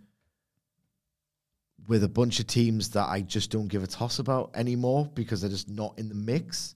with 1.87 2.03
a 2.03 2.09
bunch 2.09 2.39
of 2.39 2.45
teams 2.45 2.91
that 2.91 3.07
I 3.09 3.21
just 3.21 3.49
don't 3.49 3.67
give 3.69 3.83
a 3.83 3.87
toss 3.87 4.19
about 4.19 4.51
anymore 4.53 5.09
because 5.15 5.41
they're 5.41 5.49
just 5.49 5.69
not 5.69 5.97
in 5.97 6.09
the 6.09 6.15
mix. 6.15 6.75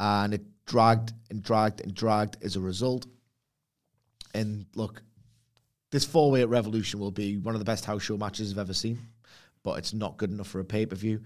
And 0.00 0.34
it 0.34 0.42
dragged 0.66 1.12
and 1.30 1.42
dragged 1.42 1.80
and 1.80 1.94
dragged 1.94 2.36
as 2.42 2.56
a 2.56 2.60
result. 2.60 3.06
And 4.34 4.66
look, 4.74 5.02
this 5.90 6.04
four 6.04 6.30
way 6.30 6.42
at 6.42 6.48
Revolution 6.48 6.98
will 7.00 7.10
be 7.10 7.36
one 7.38 7.54
of 7.54 7.60
the 7.60 7.64
best 7.64 7.84
house 7.84 8.02
show 8.02 8.16
matches 8.16 8.52
I've 8.52 8.58
ever 8.58 8.74
seen, 8.74 8.98
but 9.62 9.78
it's 9.78 9.94
not 9.94 10.16
good 10.16 10.30
enough 10.30 10.48
for 10.48 10.60
a 10.60 10.64
pay 10.64 10.86
per 10.86 10.96
view. 10.96 11.20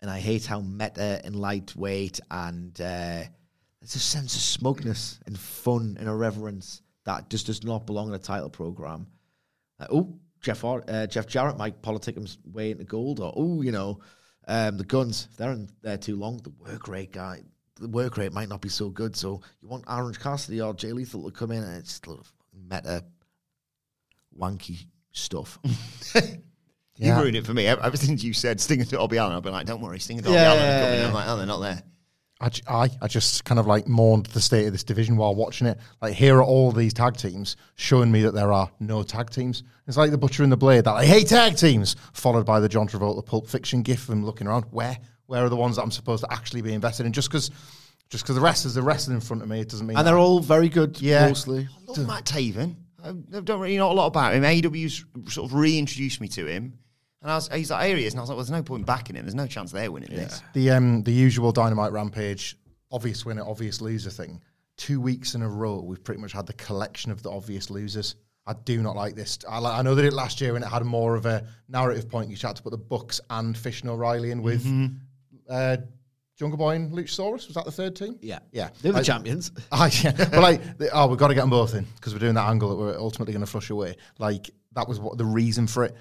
And 0.00 0.10
I 0.10 0.18
hate 0.18 0.46
how 0.46 0.60
meta 0.60 1.20
and 1.24 1.36
lightweight 1.36 2.20
and 2.30 2.78
uh, 2.80 3.22
there's 3.80 3.96
a 3.96 3.98
sense 3.98 4.34
of 4.34 4.40
smugness 4.40 5.20
and 5.26 5.38
fun 5.38 5.96
and 5.98 6.08
irreverence 6.08 6.82
that 7.04 7.28
just 7.28 7.46
does 7.46 7.64
not 7.64 7.86
belong 7.86 8.08
in 8.08 8.14
a 8.14 8.18
title 8.18 8.48
program. 8.48 9.06
Uh, 9.78 9.86
oh, 9.92 10.18
Jeff 10.40 10.64
uh, 10.64 11.06
Jeff 11.06 11.26
Jarrett 11.26 11.56
might 11.56 11.82
politic 11.82 12.16
his 12.16 12.38
way 12.50 12.70
into 12.70 12.84
gold, 12.84 13.20
or 13.20 13.32
oh, 13.36 13.62
you 13.62 13.72
know, 13.72 14.00
um, 14.48 14.76
the 14.76 14.84
guns 14.84 15.28
if 15.30 15.36
they're 15.36 15.52
in 15.52 15.68
there 15.82 15.98
too 15.98 16.16
long. 16.16 16.38
The 16.38 16.50
work 16.50 16.88
rate 16.88 17.12
guy, 17.12 17.42
the 17.80 17.88
work 17.88 18.16
rate 18.16 18.32
might 18.32 18.48
not 18.48 18.60
be 18.60 18.68
so 18.68 18.88
good. 18.88 19.16
So 19.16 19.40
you 19.60 19.68
want 19.68 19.84
Orange 19.88 20.20
Cassidy 20.20 20.60
or 20.60 20.74
Jay 20.74 20.92
Lethal 20.92 21.24
to 21.24 21.30
come 21.30 21.50
in, 21.50 21.62
and 21.62 21.76
it's 21.76 22.00
sort 22.04 22.20
of 22.20 22.32
meta, 22.70 23.04
wanky 24.38 24.86
stuff. 25.12 25.58
You 26.96 27.08
Yeah. 27.08 27.18
ruined 27.20 27.34
it 27.34 27.44
for 27.44 27.52
me. 27.52 27.66
Ever 27.66 27.82
ever 27.82 27.96
since 27.96 28.22
you 28.22 28.32
said 28.32 28.60
Sting 28.60 28.80
and 28.80 28.88
Darby 28.88 29.16
Allin, 29.16 29.32
I've 29.34 29.42
been 29.42 29.50
like, 29.52 29.66
don't 29.66 29.80
worry, 29.80 29.98
Sting 29.98 30.18
and 30.18 30.24
Darby 30.26 30.36
Yeah, 30.36 30.52
Allin 30.52 30.62
are 30.62 30.66
yeah, 30.66 30.84
coming. 30.84 31.00
yeah. 31.00 31.06
I'm 31.08 31.12
like, 31.12 31.26
oh, 31.28 31.36
they're 31.38 31.46
not 31.46 31.58
there. 31.58 31.82
I 32.68 32.88
I 33.02 33.08
just 33.08 33.44
kind 33.44 33.58
of 33.58 33.66
like 33.66 33.88
mourned 33.88 34.26
the 34.26 34.40
state 34.40 34.66
of 34.66 34.72
this 34.72 34.84
division 34.84 35.16
while 35.16 35.34
watching 35.34 35.66
it. 35.66 35.78
Like, 36.00 36.14
here 36.14 36.36
are 36.36 36.44
all 36.44 36.70
these 36.70 36.94
tag 36.94 37.16
teams 37.16 37.56
showing 37.74 38.12
me 38.12 38.22
that 38.22 38.32
there 38.34 38.52
are 38.52 38.70
no 38.78 39.02
tag 39.02 39.30
teams. 39.30 39.64
It's 39.88 39.96
like 39.96 40.12
the 40.12 40.18
Butcher 40.18 40.44
and 40.44 40.52
the 40.52 40.56
Blade 40.56 40.84
that 40.84 40.92
I 40.94 41.04
hate 41.04 41.26
tag 41.26 41.56
teams, 41.56 41.96
followed 42.12 42.46
by 42.46 42.60
the 42.60 42.68
John 42.68 42.86
Travolta 42.86 43.26
Pulp 43.26 43.48
Fiction 43.48 43.82
gif 43.82 44.04
of 44.08 44.12
him 44.12 44.24
looking 44.24 44.46
around. 44.46 44.66
Where, 44.70 44.96
where 45.26 45.44
are 45.44 45.48
the 45.48 45.56
ones 45.56 45.76
that 45.76 45.82
I'm 45.82 45.90
supposed 45.90 46.22
to 46.24 46.32
actually 46.32 46.62
be 46.62 46.72
invested 46.72 47.06
in? 47.06 47.12
Just 47.12 47.28
because, 47.28 47.50
just 48.10 48.24
because 48.24 48.34
the 48.36 48.40
rest 48.42 48.66
is 48.66 48.74
the 48.74 48.82
wrestling 48.82 49.16
in 49.16 49.20
front 49.20 49.42
of 49.42 49.48
me, 49.48 49.60
it 49.60 49.68
doesn't 49.68 49.86
mean. 49.86 49.96
and 49.96 50.06
that- 50.06 50.10
they're 50.10 50.18
all 50.18 50.40
very 50.40 50.68
good, 50.68 51.00
Yeah. 51.00 51.28
mostly. 51.28 51.68
I 51.88 51.90
love 51.92 52.06
Matt 52.06 52.24
Taven. 52.24 52.76
I 53.02 53.12
don't 53.40 53.60
really 53.60 53.76
know 53.76 53.90
a 53.90 53.94
lot 53.94 54.06
about 54.06 54.34
him. 54.34 54.42
AEW's 54.44 55.04
sort 55.32 55.50
of 55.50 55.54
reintroduced 55.54 56.20
me 56.20 56.28
to 56.28 56.46
him. 56.46 56.74
And 57.20 57.30
I 57.30 57.34
was, 57.36 57.48
he's 57.48 57.70
like, 57.70 57.86
here 57.86 57.96
he 57.96 58.04
is. 58.04 58.12
And 58.14 58.20
I 58.20 58.22
was 58.22 58.28
like, 58.30 58.36
well, 58.36 58.44
there's 58.44 58.50
no 58.50 58.62
point 58.62 58.86
backing 58.86 59.16
him. 59.16 59.24
There's 59.24 59.34
no 59.34 59.46
chance 59.46 59.72
they're 59.72 59.90
winning 59.90 60.10
this. 60.10 60.42
the 60.54 60.70
um 60.70 61.02
the 61.02 61.12
usual 61.12 61.52
dynamite 61.52 61.92
rampage 61.92 62.56
obvious 62.92 63.24
winner 63.26 63.42
obvious 63.42 63.80
loser 63.80 64.10
thing 64.10 64.40
two 64.76 65.00
weeks 65.00 65.34
in 65.34 65.42
a 65.42 65.48
row 65.48 65.80
we've 65.80 66.04
pretty 66.04 66.20
much 66.20 66.32
had 66.32 66.46
the 66.46 66.52
collection 66.54 67.10
of 67.10 67.22
the 67.22 67.30
obvious 67.30 67.70
losers 67.70 68.14
i 68.46 68.52
do 68.64 68.82
not 68.82 68.94
like 68.94 69.14
this 69.16 69.38
i, 69.48 69.58
li- 69.58 69.66
I 69.66 69.82
know 69.82 69.94
did 69.96 70.04
it 70.04 70.12
last 70.12 70.40
year 70.40 70.52
when 70.52 70.62
it 70.62 70.68
had 70.68 70.82
more 70.84 71.14
of 71.16 71.26
a 71.26 71.44
narrative 71.68 72.08
point 72.08 72.30
you 72.30 72.36
had 72.36 72.54
to 72.56 72.62
put 72.62 72.70
the 72.70 72.78
bucks 72.78 73.20
and 73.30 73.56
fish 73.56 73.80
and 73.82 73.90
o'reilly 73.90 74.30
in 74.30 74.42
with 74.42 74.64
uh 75.48 75.76
jungle 76.36 76.58
boy 76.58 76.74
and 76.74 76.90
luchasaurus 76.92 77.46
was 77.46 77.54
that 77.54 77.64
the 77.64 77.70
third 77.70 77.94
team 77.94 78.18
Yeah, 78.20 78.40
yeah 78.52 78.70
they're 78.82 78.92
the 78.92 78.98
I- 78.98 79.02
champions. 79.02 79.52
Ah, 79.72 79.88
yeah. 80.02 80.10
But 80.12 80.34
like, 80.40 80.78
the- 80.78 80.90
oh, 80.90 81.06
we've 81.06 81.18
got 81.18 81.28
to 81.28 81.34
get 81.34 81.42
them 81.42 81.50
both 81.50 81.74
in 81.74 81.84
because 81.96 82.12
we're 82.12 82.18
doing 82.18 82.34
that 82.34 82.48
angle 82.48 82.70
that 82.70 82.76
we're 82.76 82.98
ultimately 82.98 83.32
going 83.32 83.44
to 83.44 83.50
flush 83.50 83.70
away. 83.70 83.96
Like, 84.18 84.50
that 84.72 84.88
was 84.88 84.98
what 84.98 85.16
the 85.16 85.24
reason 85.24 85.66
for 85.68 85.84
it. 85.84 85.94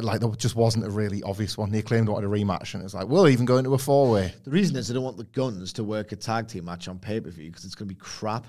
Like, 0.00 0.20
there 0.20 0.30
just 0.30 0.56
wasn't 0.56 0.86
a 0.86 0.90
really 0.90 1.22
obvious 1.24 1.58
one. 1.58 1.70
They 1.70 1.82
claimed 1.82 2.08
they 2.08 2.12
wanted 2.12 2.28
a 2.28 2.30
rematch, 2.30 2.72
and 2.74 2.82
it's 2.82 2.94
like, 2.94 3.06
we'll 3.06 3.28
even 3.28 3.44
go 3.44 3.58
into 3.58 3.74
a 3.74 3.78
four 3.78 4.10
way. 4.10 4.32
The 4.44 4.50
reason 4.50 4.76
is 4.76 4.88
they 4.88 4.94
don't 4.94 5.02
want 5.04 5.18
the 5.18 5.24
guns 5.24 5.74
to 5.74 5.84
work 5.84 6.12
a 6.12 6.16
tag 6.16 6.48
team 6.48 6.64
match 6.64 6.88
on 6.88 6.98
pay 6.98 7.20
per 7.20 7.28
view 7.30 7.50
because 7.50 7.64
it's 7.66 7.74
going 7.74 7.88
to 7.88 7.94
be 7.94 8.00
crap 8.00 8.46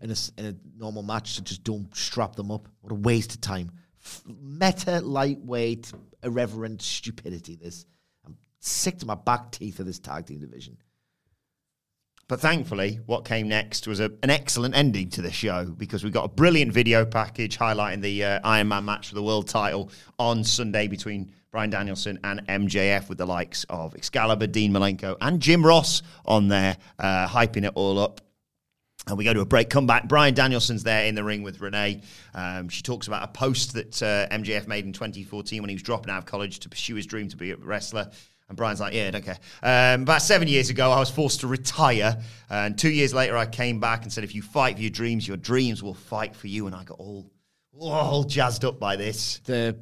in 0.00 0.10
a, 0.10 0.14
in 0.38 0.46
a 0.46 0.54
normal 0.78 1.02
match. 1.02 1.32
So 1.34 1.42
just 1.42 1.64
don't 1.64 1.94
strap 1.94 2.34
them 2.36 2.50
up. 2.50 2.66
What 2.80 2.92
a 2.92 2.94
waste 2.94 3.34
of 3.34 3.40
time. 3.42 3.72
F- 4.02 4.22
meta, 4.26 5.00
lightweight, 5.00 5.92
irreverent 6.22 6.80
stupidity. 6.80 7.56
This. 7.56 7.84
Sick 8.60 8.98
to 8.98 9.06
my 9.06 9.14
back 9.14 9.50
teeth 9.50 9.80
of 9.80 9.86
this 9.86 9.98
tag 9.98 10.26
team 10.26 10.40
division. 10.40 10.76
But 12.30 12.40
thankfully, 12.40 13.00
what 13.06 13.24
came 13.24 13.48
next 13.48 13.88
was 13.88 13.98
a, 13.98 14.12
an 14.22 14.30
excellent 14.30 14.76
ending 14.76 15.10
to 15.10 15.22
the 15.22 15.32
show 15.32 15.64
because 15.64 16.04
we 16.04 16.10
got 16.10 16.26
a 16.26 16.28
brilliant 16.28 16.72
video 16.72 17.04
package 17.04 17.58
highlighting 17.58 18.02
the 18.02 18.22
uh, 18.22 18.40
Iron 18.44 18.68
Man 18.68 18.84
match 18.84 19.08
for 19.08 19.16
the 19.16 19.22
world 19.22 19.48
title 19.48 19.90
on 20.16 20.44
Sunday 20.44 20.86
between 20.86 21.32
Bryan 21.50 21.70
Danielson 21.70 22.20
and 22.22 22.46
MJF 22.46 23.08
with 23.08 23.18
the 23.18 23.26
likes 23.26 23.64
of 23.64 23.96
Excalibur, 23.96 24.46
Dean 24.46 24.72
Malenko, 24.72 25.16
and 25.20 25.40
Jim 25.40 25.66
Ross 25.66 26.02
on 26.24 26.46
there, 26.46 26.76
uh, 27.00 27.26
hyping 27.26 27.66
it 27.66 27.72
all 27.74 27.98
up. 27.98 28.20
And 29.08 29.18
we 29.18 29.24
go 29.24 29.34
to 29.34 29.40
a 29.40 29.46
break, 29.46 29.68
come 29.68 29.88
back. 29.88 30.06
Bryan 30.06 30.34
Danielson's 30.34 30.84
there 30.84 31.06
in 31.06 31.16
the 31.16 31.24
ring 31.24 31.42
with 31.42 31.60
Renee. 31.60 32.02
Um, 32.32 32.68
she 32.68 32.82
talks 32.82 33.08
about 33.08 33.24
a 33.24 33.28
post 33.32 33.72
that 33.72 34.00
uh, 34.02 34.28
MJF 34.28 34.68
made 34.68 34.84
in 34.84 34.92
2014 34.92 35.60
when 35.60 35.68
he 35.68 35.74
was 35.74 35.82
dropping 35.82 36.12
out 36.12 36.18
of 36.18 36.26
college 36.26 36.60
to 36.60 36.68
pursue 36.68 36.94
his 36.94 37.06
dream 37.06 37.28
to 37.28 37.36
be 37.36 37.50
a 37.50 37.56
wrestler. 37.56 38.08
And 38.50 38.56
Bryan's 38.56 38.80
like, 38.80 38.92
yeah, 38.92 39.10
don't 39.12 39.24
care. 39.24 39.38
Um, 39.62 40.02
about 40.02 40.22
seven 40.22 40.48
years 40.48 40.70
ago, 40.70 40.90
I 40.90 40.98
was 40.98 41.08
forced 41.08 41.40
to 41.40 41.46
retire. 41.46 42.20
And 42.50 42.76
two 42.76 42.90
years 42.90 43.14
later, 43.14 43.36
I 43.36 43.46
came 43.46 43.78
back 43.78 44.02
and 44.02 44.12
said, 44.12 44.24
if 44.24 44.34
you 44.34 44.42
fight 44.42 44.76
for 44.76 44.82
your 44.82 44.90
dreams, 44.90 45.26
your 45.26 45.36
dreams 45.36 45.82
will 45.82 45.94
fight 45.94 46.34
for 46.34 46.48
you. 46.48 46.66
And 46.66 46.74
I 46.74 46.82
got 46.82 46.98
all, 46.98 47.30
all 47.72 48.24
jazzed 48.24 48.64
up 48.64 48.80
by 48.80 48.96
this. 48.96 49.38
The 49.44 49.78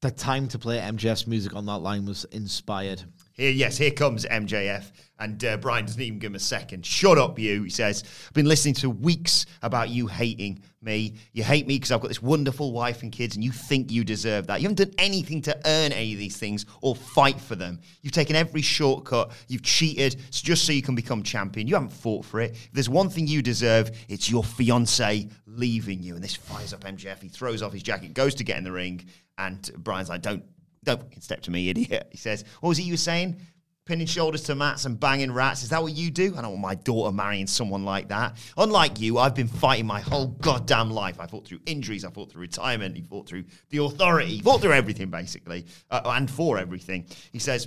the 0.00 0.10
time 0.10 0.48
to 0.48 0.58
play 0.58 0.78
MJF's 0.78 1.28
music 1.28 1.54
on 1.54 1.66
that 1.66 1.78
line 1.78 2.06
was 2.06 2.24
inspired. 2.24 3.00
Here, 3.32 3.50
yes, 3.50 3.78
here 3.78 3.90
comes 3.90 4.26
MJF, 4.26 4.92
and 5.18 5.42
uh, 5.44 5.56
Bryan 5.56 5.86
doesn't 5.86 6.00
even 6.00 6.18
give 6.18 6.32
him 6.32 6.34
a 6.34 6.40
second. 6.40 6.84
Shut 6.84 7.16
up, 7.16 7.38
you. 7.38 7.62
He 7.62 7.70
says, 7.70 8.04
I've 8.26 8.34
been 8.34 8.46
listening 8.46 8.74
to 8.74 8.90
weeks 8.90 9.46
about 9.62 9.88
you 9.88 10.06
hating 10.06 10.62
me. 10.82 11.14
You 11.32 11.42
hate 11.42 11.66
me 11.66 11.76
because 11.76 11.92
I've 11.92 12.02
got 12.02 12.08
this 12.08 12.20
wonderful 12.20 12.72
wife 12.72 13.02
and 13.02 13.10
kids, 13.10 13.34
and 13.34 13.42
you 13.42 13.50
think 13.50 13.90
you 13.90 14.04
deserve 14.04 14.48
that. 14.48 14.60
You 14.60 14.68
haven't 14.68 14.86
done 14.86 14.94
anything 14.98 15.40
to 15.42 15.56
earn 15.64 15.92
any 15.92 16.12
of 16.12 16.18
these 16.18 16.36
things 16.36 16.66
or 16.82 16.94
fight 16.94 17.40
for 17.40 17.54
them. 17.54 17.80
You've 18.02 18.12
taken 18.12 18.36
every 18.36 18.62
shortcut. 18.62 19.32
You've 19.48 19.62
cheated 19.62 20.20
just 20.30 20.66
so 20.66 20.72
you 20.72 20.82
can 20.82 20.94
become 20.94 21.22
champion. 21.22 21.66
You 21.66 21.74
haven't 21.74 21.92
fought 21.92 22.26
for 22.26 22.40
it. 22.40 22.52
If 22.52 22.72
there's 22.72 22.90
one 22.90 23.08
thing 23.08 23.26
you 23.26 23.40
deserve, 23.40 23.92
it's 24.08 24.30
your 24.30 24.44
fiance 24.44 25.28
leaving 25.46 26.02
you. 26.02 26.16
And 26.16 26.22
this 26.22 26.34
fires 26.34 26.74
up 26.74 26.84
MJF. 26.84 27.22
He 27.22 27.28
throws 27.28 27.62
off 27.62 27.72
his 27.72 27.82
jacket, 27.82 28.12
goes 28.12 28.34
to 28.34 28.44
get 28.44 28.58
in 28.58 28.64
the 28.64 28.72
ring, 28.72 29.06
and 29.38 29.70
Bryan's 29.78 30.10
like, 30.10 30.22
don't 30.22 30.44
don't 30.84 31.00
fucking 31.00 31.20
step 31.20 31.42
to 31.42 31.50
me, 31.50 31.68
idiot. 31.68 32.08
He 32.10 32.18
says, 32.18 32.44
What 32.60 32.70
was 32.70 32.78
it 32.78 32.82
you 32.82 32.94
were 32.94 32.98
saying? 32.98 33.36
Pinning 33.84 34.06
shoulders 34.06 34.44
to 34.44 34.54
mats 34.54 34.84
and 34.84 34.98
banging 34.98 35.32
rats. 35.32 35.64
Is 35.64 35.70
that 35.70 35.82
what 35.82 35.92
you 35.92 36.10
do? 36.10 36.34
I 36.36 36.42
don't 36.42 36.52
want 36.52 36.60
my 36.60 36.74
daughter 36.76 37.12
marrying 37.12 37.48
someone 37.48 37.84
like 37.84 38.08
that. 38.08 38.36
Unlike 38.56 39.00
you, 39.00 39.18
I've 39.18 39.34
been 39.34 39.48
fighting 39.48 39.86
my 39.86 40.00
whole 40.00 40.28
goddamn 40.28 40.92
life. 40.92 41.18
I 41.18 41.26
fought 41.26 41.48
through 41.48 41.60
injuries, 41.66 42.04
I 42.04 42.10
fought 42.10 42.30
through 42.30 42.42
retirement, 42.42 42.96
he 42.96 43.02
fought 43.02 43.28
through 43.28 43.44
the 43.70 43.78
authority, 43.78 44.36
he 44.36 44.40
fought 44.40 44.60
through 44.60 44.72
everything, 44.72 45.10
basically, 45.10 45.66
uh, 45.90 46.00
and 46.04 46.30
for 46.30 46.58
everything. 46.58 47.06
He 47.32 47.40
says, 47.40 47.66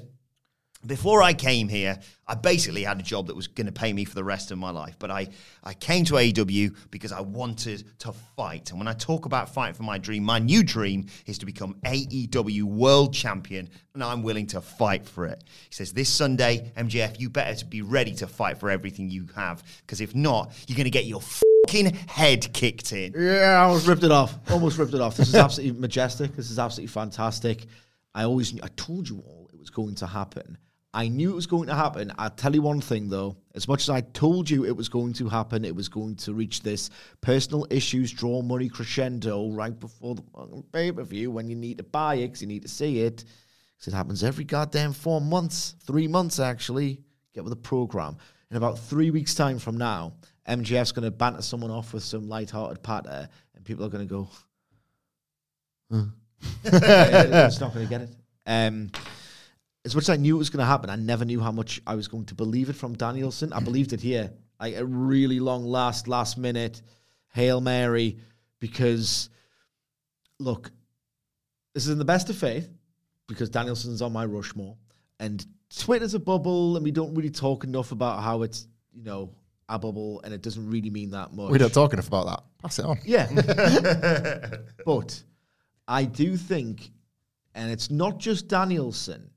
before 0.88 1.22
I 1.22 1.34
came 1.34 1.68
here, 1.68 1.99
I 2.28 2.36
basically 2.36 2.84
had 2.84 2.99
a 2.99 3.03
job 3.03 3.28
that 3.28 3.36
was 3.36 3.48
going 3.48 3.68
to 3.68 3.72
pay 3.72 3.94
me 3.94 4.03
for 4.06 4.16
the 4.16 4.24
rest 4.24 4.52
of 4.52 4.57
my 4.57 4.72
life. 4.72 4.95
But 4.98 5.12
I, 5.12 5.30
I 5.64 5.74
came 5.74 6.06
to 6.06 6.16
AEW 6.16 6.76
because 6.90 7.12
I 7.12 7.22
wanted 7.22 7.99
to 7.99 8.14
fight. 8.36 8.72
And 8.72 8.80
when 8.80 8.88
I 8.88 8.94
talk 8.94 9.26
about 9.26 9.53
fighting 9.53 9.76
for 9.76 9.84
my 9.84 9.98
dream, 9.98 10.24
my 10.24 10.40
new 10.40 10.64
dream 10.64 11.06
is 11.26 11.38
to 11.40 11.45
become 11.45 11.76
AEW 11.86 12.64
World 12.64 13.14
Champion, 13.14 13.70
and 13.94 14.03
I'm 14.03 14.24
willing 14.24 14.48
to 14.48 14.62
fight 14.62 15.07
for 15.07 15.26
it. 15.26 15.44
He 15.70 15.74
says, 15.74 15.94
This 15.94 16.10
Sunday, 16.10 16.72
MJF, 16.78 17.20
you 17.20 17.30
better 17.30 17.66
be 17.66 17.82
ready 17.82 18.14
to 18.16 18.28
fight 18.28 18.57
for 18.57 18.70
everything 18.70 19.10
you 19.10 19.28
have, 19.36 19.64
because 19.82 20.02
if 20.02 20.16
not, 20.16 20.52
you're 20.68 20.78
going 20.78 20.86
to 20.86 20.91
get 20.91 21.06
your 21.06 21.22
fucking 21.22 21.94
head 22.07 22.53
kicked 22.53 22.91
in. 22.91 23.14
Yeah, 23.18 23.60
I 23.60 23.66
almost 23.66 23.88
ripped 23.88 24.03
it 24.03 24.12
off. 24.12 24.38
Almost 24.52 24.78
ripped 24.78 24.94
it 24.94 25.02
off. 25.02 25.18
This 25.18 25.30
is 25.30 25.36
absolutely 25.36 25.80
majestic. 25.80 26.36
This 26.36 26.52
is 26.52 26.60
absolutely 26.60 26.91
fantastic. 26.91 27.66
I 28.14 28.24
always 28.24 28.60
I 28.62 28.68
told 28.76 29.10
you 29.10 29.24
all 29.28 29.49
it 29.53 29.60
was 29.60 29.70
going 29.70 29.95
to 29.95 30.07
happen. 30.07 30.57
I 30.95 31.09
knew 31.09 31.30
it 31.30 31.35
was 31.35 31.45
going 31.45 31.67
to 31.67 31.76
happen. 31.76 32.09
I'll 32.17 32.30
tell 32.30 32.55
you 32.55 32.61
one 32.61 32.80
thing 32.80 33.09
though. 33.09 33.35
As 33.53 33.67
much 33.67 33.81
as 33.81 33.89
I 33.89 33.99
told 33.99 34.49
you 34.49 34.63
it 34.63 34.76
was 34.76 34.88
going 34.88 35.11
to 35.15 35.27
happen, 35.27 35.65
it 35.65 35.76
was 35.76 35.89
going 35.89 36.15
to 36.15 36.34
reach 36.34 36.63
this 36.63 36.89
personal 37.19 37.67
issues 37.69 38.13
draw 38.13 38.41
money 38.41 38.69
crescendo 38.69 39.49
right 39.49 39.77
before 39.77 40.15
the 40.15 40.23
pay 40.72 40.93
per 40.93 41.03
view 41.03 41.31
when 41.31 41.49
you 41.49 41.55
need 41.57 41.80
to 41.80 41.84
buy 41.84 42.15
it 42.15 42.27
because 42.27 42.41
you 42.41 42.47
need 42.47 42.61
to 42.61 42.69
see 42.69 43.01
it. 43.01 43.26
Because 43.76 43.93
it 43.93 43.97
happens 43.97 44.23
every 44.23 44.45
goddamn 44.45 44.93
four 44.93 45.19
months, 45.19 45.76
three 45.85 46.07
months 46.07 46.39
actually. 46.39 47.03
Get 47.34 47.43
with 47.43 47.51
the 47.51 47.57
program. 47.57 48.15
In 48.49 48.55
about 48.55 48.80
three 48.80 49.11
weeks' 49.11 49.35
time 49.35 49.59
from 49.59 49.76
now, 49.76 50.13
MJF's 50.47 50.93
going 50.93 51.03
to 51.03 51.11
banter 51.11 51.41
someone 51.41 51.72
off 51.72 51.93
with 51.93 52.03
some 52.03 52.30
light-hearted 52.30 52.81
patter, 52.81 53.27
and 53.53 53.65
people 53.65 53.84
are 53.84 53.89
going 53.89 54.07
to 54.07 54.13
go, 54.13 54.30
it's 56.63 57.59
not 57.59 57.73
going 57.73 57.85
to 57.85 57.89
get 57.89 58.01
it. 58.01 58.15
Um, 58.47 58.91
as 59.86 59.95
much 59.95 60.06
as 60.06 60.10
I 60.10 60.16
knew 60.16 60.36
it 60.36 60.40
was 60.40 60.49
going 60.49 60.60
to 60.60 60.66
happen, 60.66 60.90
I 60.90 60.95
never 60.95 61.24
knew 61.24 61.40
how 61.40 61.52
much 61.52 61.80
I 61.86 61.95
was 61.95 62.07
going 62.07 62.26
to 62.26 62.36
believe 62.36 62.70
it 62.70 62.76
from 62.76 62.95
Danielson. 62.95 63.53
I 63.53 63.60
believed 63.60 63.94
it 63.94 64.02
here, 64.02 64.32
like 64.60 64.76
a 64.76 64.84
really 64.84 65.40
long 65.40 65.64
last, 65.64 66.07
last 66.07 66.38
minute 66.38 66.82
hail 67.34 67.62
mary, 67.62 68.18
because 68.60 69.30
look, 70.40 70.72
this 71.74 71.86
is 71.86 71.91
in 71.91 71.99
the 71.99 72.06
best 72.06 72.30
of 72.30 72.38
faith 72.38 72.68
because 73.28 73.49
Danielson's 73.49 74.02
on 74.02 74.12
my 74.12 74.26
Rushmore, 74.26 74.76
and 75.20 75.45
Twitter's 75.76 76.14
a 76.14 76.20
bubble, 76.20 76.78
and 76.78 76.84
we 76.84 76.91
don't 76.91 77.14
really 77.14 77.30
talk 77.30 77.64
enough 77.64 77.91
about 77.91 78.24
how 78.24 78.41
it's 78.41 78.68
you 78.91 79.03
know 79.03 79.36
a 79.70 79.78
bubble, 79.78 80.22
and 80.24 80.34
it 80.34 80.41
doesn't 80.41 80.68
really 80.68 80.90
mean 80.90 81.12
that 81.12 81.34
much. 81.34 81.52
We 81.52 81.57
don't 81.57 81.74
talk 81.74 81.94
enough 81.94 82.07
about 82.07 82.26
that. 82.26 82.44
Pass 82.62 82.80
it 82.80 82.86
on. 82.86 82.98
Yeah. 83.06 84.49
but 84.86 85.22
I 85.88 86.06
do 86.06 86.38
think, 86.38 86.90
and 87.53 87.72
it's 87.72 87.91
not 87.91 88.18
just 88.18 88.48
Danielson, 88.48 89.30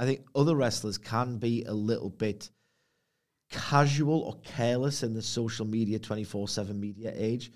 I 0.00 0.06
think 0.06 0.24
other 0.34 0.56
wrestlers 0.56 0.96
can 0.96 1.36
be 1.36 1.64
a 1.64 1.74
little 1.74 2.08
bit 2.08 2.48
casual 3.50 4.20
or 4.20 4.38
careless 4.42 5.02
in 5.02 5.12
the 5.12 5.20
social 5.20 5.66
media 5.66 5.98
24 5.98 6.48
7 6.48 6.80
media 6.80 7.12
age. 7.14 7.52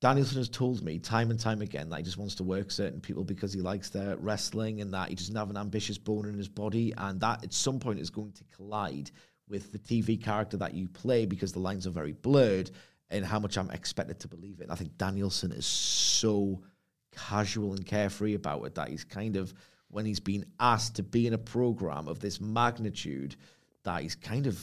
Danielson 0.00 0.38
has 0.38 0.48
told 0.48 0.84
me 0.84 1.00
time 1.00 1.32
and 1.32 1.40
time 1.40 1.60
again 1.60 1.88
that 1.88 1.96
he 1.96 2.02
just 2.04 2.16
wants 2.16 2.36
to 2.36 2.44
work 2.44 2.70
certain 2.70 3.00
people 3.00 3.24
because 3.24 3.52
he 3.52 3.60
likes 3.60 3.90
their 3.90 4.16
wrestling 4.18 4.80
and 4.80 4.94
that 4.94 5.08
he 5.08 5.16
doesn't 5.16 5.34
have 5.34 5.50
an 5.50 5.56
ambitious 5.56 5.98
bone 5.98 6.28
in 6.28 6.36
his 6.36 6.48
body, 6.48 6.94
and 6.96 7.20
that 7.20 7.42
at 7.42 7.52
some 7.52 7.80
point 7.80 7.98
is 7.98 8.10
going 8.10 8.32
to 8.32 8.44
collide 8.54 9.10
with 9.48 9.72
the 9.72 9.78
TV 9.78 10.22
character 10.22 10.56
that 10.56 10.74
you 10.74 10.86
play 10.86 11.26
because 11.26 11.52
the 11.52 11.58
lines 11.58 11.88
are 11.88 11.90
very 11.90 12.12
blurred 12.12 12.70
and 13.10 13.24
how 13.24 13.40
much 13.40 13.58
I'm 13.58 13.70
expected 13.70 14.20
to 14.20 14.28
believe 14.28 14.60
it. 14.60 14.64
And 14.64 14.72
I 14.72 14.76
think 14.76 14.96
Danielson 14.96 15.50
is 15.50 15.66
so 15.66 16.62
casual 17.10 17.72
and 17.72 17.84
carefree 17.84 18.34
about 18.34 18.62
it 18.64 18.76
that 18.76 18.88
he's 18.88 19.04
kind 19.04 19.34
of 19.36 19.52
when 19.92 20.04
he's 20.06 20.20
been 20.20 20.44
asked 20.58 20.96
to 20.96 21.02
be 21.02 21.26
in 21.26 21.34
a 21.34 21.38
program 21.38 22.08
of 22.08 22.18
this 22.18 22.40
magnitude 22.40 23.36
that 23.84 24.02
he's 24.02 24.14
kind 24.16 24.46
of 24.46 24.58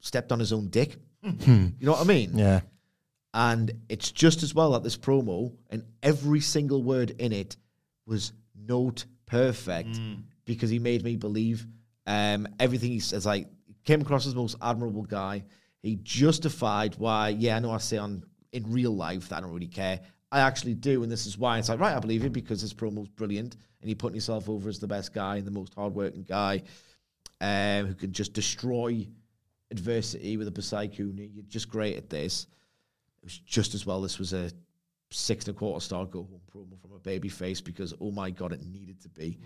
stepped 0.00 0.32
on 0.32 0.38
his 0.40 0.52
own 0.52 0.68
dick. 0.68 0.96
you 1.22 1.72
know 1.80 1.92
what 1.92 2.00
I 2.00 2.04
mean? 2.04 2.36
Yeah. 2.36 2.60
And 3.34 3.70
it's 3.88 4.10
just 4.10 4.42
as 4.42 4.54
well 4.54 4.72
that 4.72 4.82
this 4.82 4.96
promo 4.96 5.52
and 5.70 5.84
every 6.02 6.40
single 6.40 6.82
word 6.82 7.10
in 7.10 7.32
it 7.32 7.56
was 8.06 8.32
note 8.54 9.04
perfect 9.26 9.98
because 10.46 10.70
he 10.70 10.78
made 10.78 11.04
me 11.04 11.16
believe 11.16 11.66
um, 12.06 12.48
everything 12.58 12.90
he 12.90 13.00
says. 13.00 13.26
Like, 13.26 13.48
came 13.84 14.00
across 14.00 14.26
as 14.26 14.32
the 14.32 14.40
most 14.40 14.56
admirable 14.62 15.02
guy. 15.04 15.44
He 15.82 15.96
justified 16.02 16.94
why, 16.96 17.28
yeah, 17.28 17.56
I 17.56 17.58
know 17.58 17.72
I 17.72 17.78
say 17.78 17.98
on 17.98 18.24
in 18.52 18.72
real 18.72 18.92
life 18.94 19.28
that 19.28 19.36
I 19.36 19.40
don't 19.40 19.52
really 19.52 19.66
care. 19.66 20.00
I 20.32 20.40
actually 20.40 20.74
do, 20.74 21.02
and 21.02 21.10
this 21.10 21.26
is 21.26 21.38
why. 21.38 21.58
It's 21.58 21.68
like, 21.68 21.80
right, 21.80 21.96
I 21.96 22.00
believe 22.00 22.24
it 22.24 22.32
because 22.32 22.62
this 22.62 22.74
promo's 22.74 23.08
brilliant, 23.08 23.56
and 23.80 23.88
you're 23.88 23.96
putting 23.96 24.16
yourself 24.16 24.48
over 24.48 24.68
as 24.68 24.78
the 24.78 24.88
best 24.88 25.14
guy 25.14 25.36
and 25.36 25.46
the 25.46 25.52
most 25.52 25.74
hardworking 25.74 26.24
guy 26.24 26.62
um, 27.40 27.86
who 27.86 27.94
can 27.94 28.12
just 28.12 28.32
destroy 28.32 29.06
adversity 29.70 30.36
with 30.36 30.48
a 30.48 30.50
Busaiku 30.50 31.14
Knee. 31.14 31.30
You're 31.32 31.44
just 31.44 31.68
great 31.68 31.96
at 31.96 32.10
this. 32.10 32.46
It 33.18 33.24
was 33.24 33.38
just 33.38 33.74
as 33.74 33.86
well 33.86 34.00
this 34.00 34.18
was 34.18 34.32
a 34.32 34.50
six 35.10 35.46
and 35.46 35.56
a 35.56 35.58
quarter 35.58 35.80
star 35.80 36.04
go 36.04 36.24
home 36.24 36.40
promo 36.52 36.80
from 36.80 36.92
a 36.92 36.98
baby 36.98 37.28
face 37.28 37.60
because, 37.60 37.94
oh 38.00 38.10
my 38.10 38.30
God, 38.30 38.52
it 38.52 38.60
needed 38.64 39.00
to 39.02 39.08
be. 39.08 39.38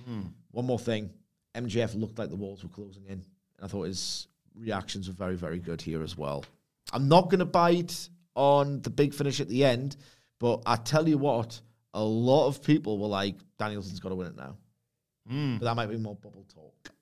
One 0.52 0.66
more 0.66 0.78
thing 0.78 1.10
MJF 1.54 1.98
looked 1.98 2.18
like 2.18 2.30
the 2.30 2.36
walls 2.36 2.62
were 2.62 2.70
closing 2.70 3.04
in, 3.06 3.12
and 3.12 3.24
I 3.62 3.66
thought 3.66 3.84
his 3.84 4.28
reactions 4.58 5.08
were 5.08 5.14
very, 5.14 5.36
very 5.36 5.58
good 5.58 5.80
here 5.80 6.02
as 6.02 6.16
well. 6.16 6.44
I'm 6.92 7.08
not 7.08 7.24
going 7.30 7.40
to 7.40 7.44
bite 7.44 8.08
on 8.34 8.80
the 8.82 8.90
big 8.90 9.12
finish 9.14 9.40
at 9.40 9.48
the 9.48 9.64
end, 9.64 9.96
but 10.40 10.62
I 10.66 10.74
tell 10.76 11.08
you 11.08 11.18
what, 11.18 11.60
a 11.94 12.02
lot 12.02 12.48
of 12.48 12.62
people 12.62 12.98
were 12.98 13.06
like, 13.06 13.36
Danielson's 13.58 14.00
got 14.00 14.08
to 14.08 14.16
win 14.16 14.26
it 14.26 14.36
now. 14.36 14.56
But 15.58 15.66
that 15.66 15.76
might 15.76 15.86
be 15.86 15.96
more 15.96 16.16
bubble 16.16 16.44
talk. 16.52 16.92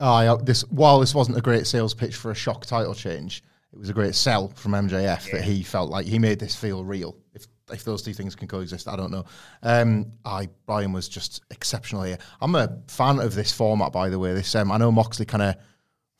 Oh, 0.00 0.20
yeah, 0.20 0.36
this 0.42 0.62
while 0.64 1.00
this 1.00 1.14
wasn't 1.14 1.38
a 1.38 1.40
great 1.40 1.66
sales 1.66 1.94
pitch 1.94 2.16
for 2.16 2.30
a 2.30 2.34
shock 2.34 2.66
title 2.66 2.94
change, 2.94 3.42
it 3.72 3.78
was 3.78 3.88
a 3.88 3.94
great 3.94 4.14
sell 4.14 4.48
from 4.48 4.72
MJF 4.72 5.30
that 5.30 5.42
he 5.42 5.62
felt 5.62 5.88
like 5.88 6.04
he 6.04 6.18
made 6.18 6.38
this 6.38 6.54
feel 6.54 6.84
real. 6.84 7.16
If 7.32 7.46
if 7.72 7.84
those 7.84 8.02
two 8.02 8.12
things 8.12 8.34
can 8.34 8.48
coexist, 8.48 8.88
I 8.88 8.96
don't 8.96 9.10
know. 9.10 9.24
Um, 9.62 10.12
I 10.24 10.48
Bryan 10.66 10.92
was 10.92 11.08
just 11.08 11.42
exceptional 11.50 12.02
here. 12.02 12.18
I'm 12.40 12.54
a 12.54 12.80
fan 12.88 13.20
of 13.20 13.34
this 13.34 13.52
format, 13.52 13.92
by 13.92 14.10
the 14.10 14.18
way. 14.18 14.34
This 14.34 14.54
um, 14.54 14.70
I 14.70 14.76
know 14.76 14.92
Moxley 14.92 15.24
kind 15.24 15.42
of 15.42 15.56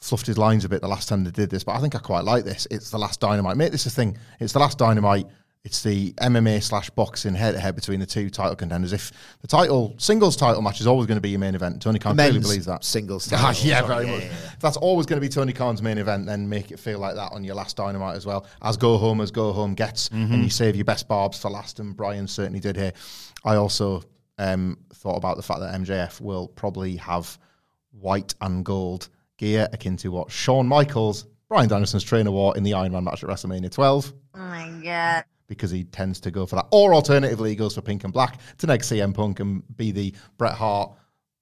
fluffed 0.01 0.27
his 0.27 0.39
lines 0.39 0.65
a 0.65 0.69
bit 0.69 0.83
the 0.83 0.89
last 0.89 1.09
time 1.09 1.25
they 1.25 1.31
did 1.31 1.51
this, 1.51 1.65
but 1.65 1.73
I 1.73 1.81
think 1.81 1.95
I 1.95 1.99
quite 1.99 2.25
like 2.25 2.45
this. 2.45 2.67
It's 2.71 2.91
the 2.91 2.99
last 2.99 3.21
Dynamite. 3.21 3.57
Make 3.57 3.73
this 3.73 3.87
a 3.87 3.91
thing. 3.91 4.17
It's 4.41 4.53
the 4.53 4.59
last 4.59 4.79
Dynamite. 4.79 5.27
It's 5.65 5.83
the 5.83 6.13
MMA 6.15 6.63
slash 6.63 6.91
boxing 6.91 7.35
head 7.35 7.53
to 7.53 7.59
head 7.59 7.75
between 7.75 7.99
the 7.99 8.05
two 8.05 8.29
title 8.29 8.55
contenders. 8.55 8.93
If 8.93 9.11
the 9.41 9.47
title 9.49 9.95
singles 9.97 10.37
title 10.37 10.61
match 10.61 10.79
is 10.83 10.87
always 10.87 11.07
going 11.07 11.17
to 11.17 11.23
be 11.23 11.31
your 11.31 11.39
main 11.41 11.55
event, 11.55 11.81
Tony 11.81 11.99
Khan 11.99 12.15
clearly 12.17 12.39
believes 12.39 12.67
that. 12.67 12.85
singles 12.85 13.27
Ah, 13.33 13.37
title. 13.39 13.67
yeah, 13.67 13.81
Sorry, 13.81 14.05
very 14.05 14.17
much. 14.19 14.25
If 14.25 14.61
that's 14.61 14.77
always 14.77 15.07
going 15.07 15.17
to 15.17 15.27
be 15.27 15.31
Tony 15.31 15.55
Khan's 15.55 15.81
main 15.81 15.97
event, 15.97 16.27
then 16.27 16.47
make 16.47 16.71
it 16.71 16.79
feel 16.79 16.99
like 16.99 17.15
that 17.15 17.33
on 17.33 17.45
your 17.45 17.55
last 17.55 17.77
Dynamite 17.79 18.15
as 18.15 18.27
well. 18.27 18.47
As 18.61 18.77
go 18.77 18.99
home 18.99 19.23
as 19.23 19.31
go 19.31 19.53
home 19.53 19.75
gets, 19.75 20.09
and 20.11 20.45
you 20.45 20.51
save 20.51 20.77
your 20.77 20.85
best 20.85 21.09
barbs 21.09 21.39
for 21.41 21.49
last. 21.49 21.81
And 21.81 21.97
Bryan 21.97 22.29
certainly 22.29 22.61
did 22.61 22.77
here. 22.77 22.93
I 23.43 23.55
also 23.57 24.03
um, 24.37 24.77
thought 24.93 25.17
about 25.17 25.39
the 25.39 25.43
fact 25.43 25.61
that 25.61 25.75
MJF 25.81 26.21
will 26.21 26.49
probably 26.49 26.97
have 26.97 27.39
white 27.99 28.35
and 28.43 28.67
gold 28.67 29.09
gear 29.39 29.67
akin 29.73 29.97
to 29.97 30.11
what 30.11 30.31
Shawn 30.31 30.67
Michaels, 30.69 31.27
Bryan 31.49 31.71
Danielson's 31.71 32.05
trainer, 32.05 32.31
wore 32.31 32.55
in 32.55 32.65
the 32.65 32.75
Iron 32.75 32.93
Man 32.93 33.05
match 33.05 33.25
at 33.25 33.31
WrestleMania 33.31 33.71
12 33.73 34.13
Oh 34.35 34.39
my 34.41 34.69
god. 34.83 35.25
Because 35.47 35.71
he 35.71 35.85
tends 35.85 36.21
to 36.21 36.31
go 36.31 36.47
for 36.47 36.57
that. 36.57 36.67
Or 36.71 36.95
alternatively, 36.95 37.51
he 37.51 37.57
goes 37.57 37.75
for 37.75 37.83
pink 37.83 38.05
and 38.05 38.13
black 38.13 38.41
to 38.59 38.67
next 38.67 38.91
CM 38.91 39.15
Punk 39.15 39.41
and 39.41 39.63
be 39.77 39.91
the 39.91 40.15
Bret 40.39 40.55
Hart. 40.55 40.93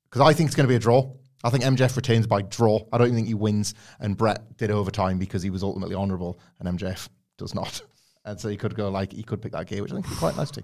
Because 0.05 0.23
I 0.23 0.33
think 0.33 0.49
it's 0.49 0.57
going 0.57 0.67
to 0.67 0.69
be 0.69 0.77
a 0.77 0.81
draw. 0.81 1.13
I 1.45 1.51
think 1.51 1.65
MJF 1.65 1.97
retains 1.97 2.27
by 2.27 2.43
draw. 2.43 2.81
I 2.93 2.99
don't 2.99 3.15
think 3.15 3.27
he 3.27 3.35
wins. 3.35 3.75
And 4.01 4.17
Bret 4.17 4.57
did 4.57 4.71
overtime 4.71 5.19
because 5.19 5.43
he 5.43 5.51
was 5.51 5.63
ultimately 5.63 5.95
honourable, 5.95 6.41
and 6.59 6.79
MJF 6.79 7.09
does 7.39 7.55
not. 7.55 7.81
And 8.25 8.39
so 8.39 8.49
he 8.49 8.57
could 8.57 8.77
go 8.77 8.89
like 8.89 9.13
he 9.13 9.25
could 9.25 9.43
pick 9.43 9.51
that 9.51 9.67
gear, 9.67 9.83
which 9.83 9.91
I 9.91 9.97
think 9.97 10.07
would 10.07 10.15
be 10.15 10.19
quite 10.21 10.37
nice 10.37 10.53
too. 10.53 10.63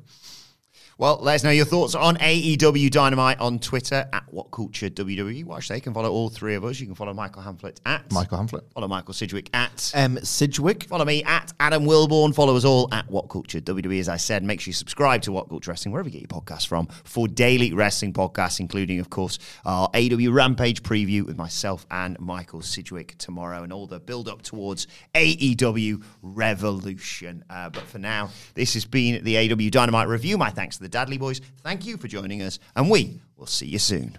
Well, 1.00 1.20
let 1.22 1.36
us 1.36 1.44
know 1.44 1.50
your 1.50 1.64
thoughts 1.64 1.94
on 1.94 2.16
AEW 2.16 2.90
Dynamite 2.90 3.38
on 3.38 3.60
Twitter 3.60 4.08
at 4.12 4.24
What 4.32 4.50
Culture 4.50 4.90
WWE. 4.90 5.44
Watch, 5.44 5.68
they 5.68 5.78
can 5.78 5.94
follow 5.94 6.10
all 6.10 6.28
three 6.28 6.56
of 6.56 6.64
us. 6.64 6.80
You 6.80 6.86
can 6.86 6.96
follow 6.96 7.14
Michael 7.14 7.40
Hamflett 7.40 7.76
at 7.86 8.10
Michael 8.10 8.38
Hamflett. 8.38 8.62
Follow 8.74 8.88
Michael 8.88 9.14
Sidgwick 9.14 9.48
at 9.54 9.92
Um, 9.94 10.18
Sidgwick. 10.24 10.82
Follow 10.82 11.04
me 11.04 11.22
at 11.22 11.52
Adam 11.60 11.84
Wilborn. 11.84 12.34
Follow 12.34 12.56
us 12.56 12.64
all 12.64 12.92
at 12.92 13.08
What 13.08 13.28
Culture 13.28 13.60
WWE. 13.60 14.00
As 14.00 14.08
I 14.08 14.16
said, 14.16 14.42
make 14.42 14.60
sure 14.60 14.70
you 14.70 14.74
subscribe 14.74 15.22
to 15.22 15.30
What 15.30 15.48
Culture 15.48 15.70
Wrestling, 15.70 15.92
wherever 15.92 16.08
you 16.08 16.18
get 16.18 16.32
your 16.32 16.40
podcasts 16.42 16.66
from, 16.66 16.88
for 17.04 17.28
daily 17.28 17.72
wrestling 17.72 18.12
podcasts, 18.12 18.58
including, 18.58 18.98
of 18.98 19.08
course, 19.08 19.38
our 19.64 19.88
AW 19.94 20.32
Rampage 20.32 20.82
preview 20.82 21.24
with 21.24 21.36
myself 21.38 21.86
and 21.92 22.18
Michael 22.18 22.60
Sidgwick 22.60 23.16
tomorrow 23.18 23.62
and 23.62 23.72
all 23.72 23.86
the 23.86 24.00
build 24.00 24.28
up 24.28 24.42
towards 24.42 24.88
AEW 25.14 26.02
Revolution. 26.22 27.44
Uh, 27.48 27.70
but 27.70 27.84
for 27.84 28.00
now, 28.00 28.30
this 28.54 28.74
has 28.74 28.84
been 28.84 29.22
the 29.22 29.36
AW 29.52 29.70
Dynamite 29.70 30.08
review. 30.08 30.36
My 30.36 30.50
thanks 30.50 30.76
to 30.78 30.82
the 30.82 30.87
Dadley 30.88 31.18
Boys. 31.18 31.40
Thank 31.62 31.86
you 31.86 31.96
for 31.96 32.08
joining 32.08 32.42
us, 32.42 32.58
and 32.76 32.90
we 32.90 33.20
will 33.36 33.46
see 33.46 33.66
you 33.66 33.78
soon. 33.78 34.18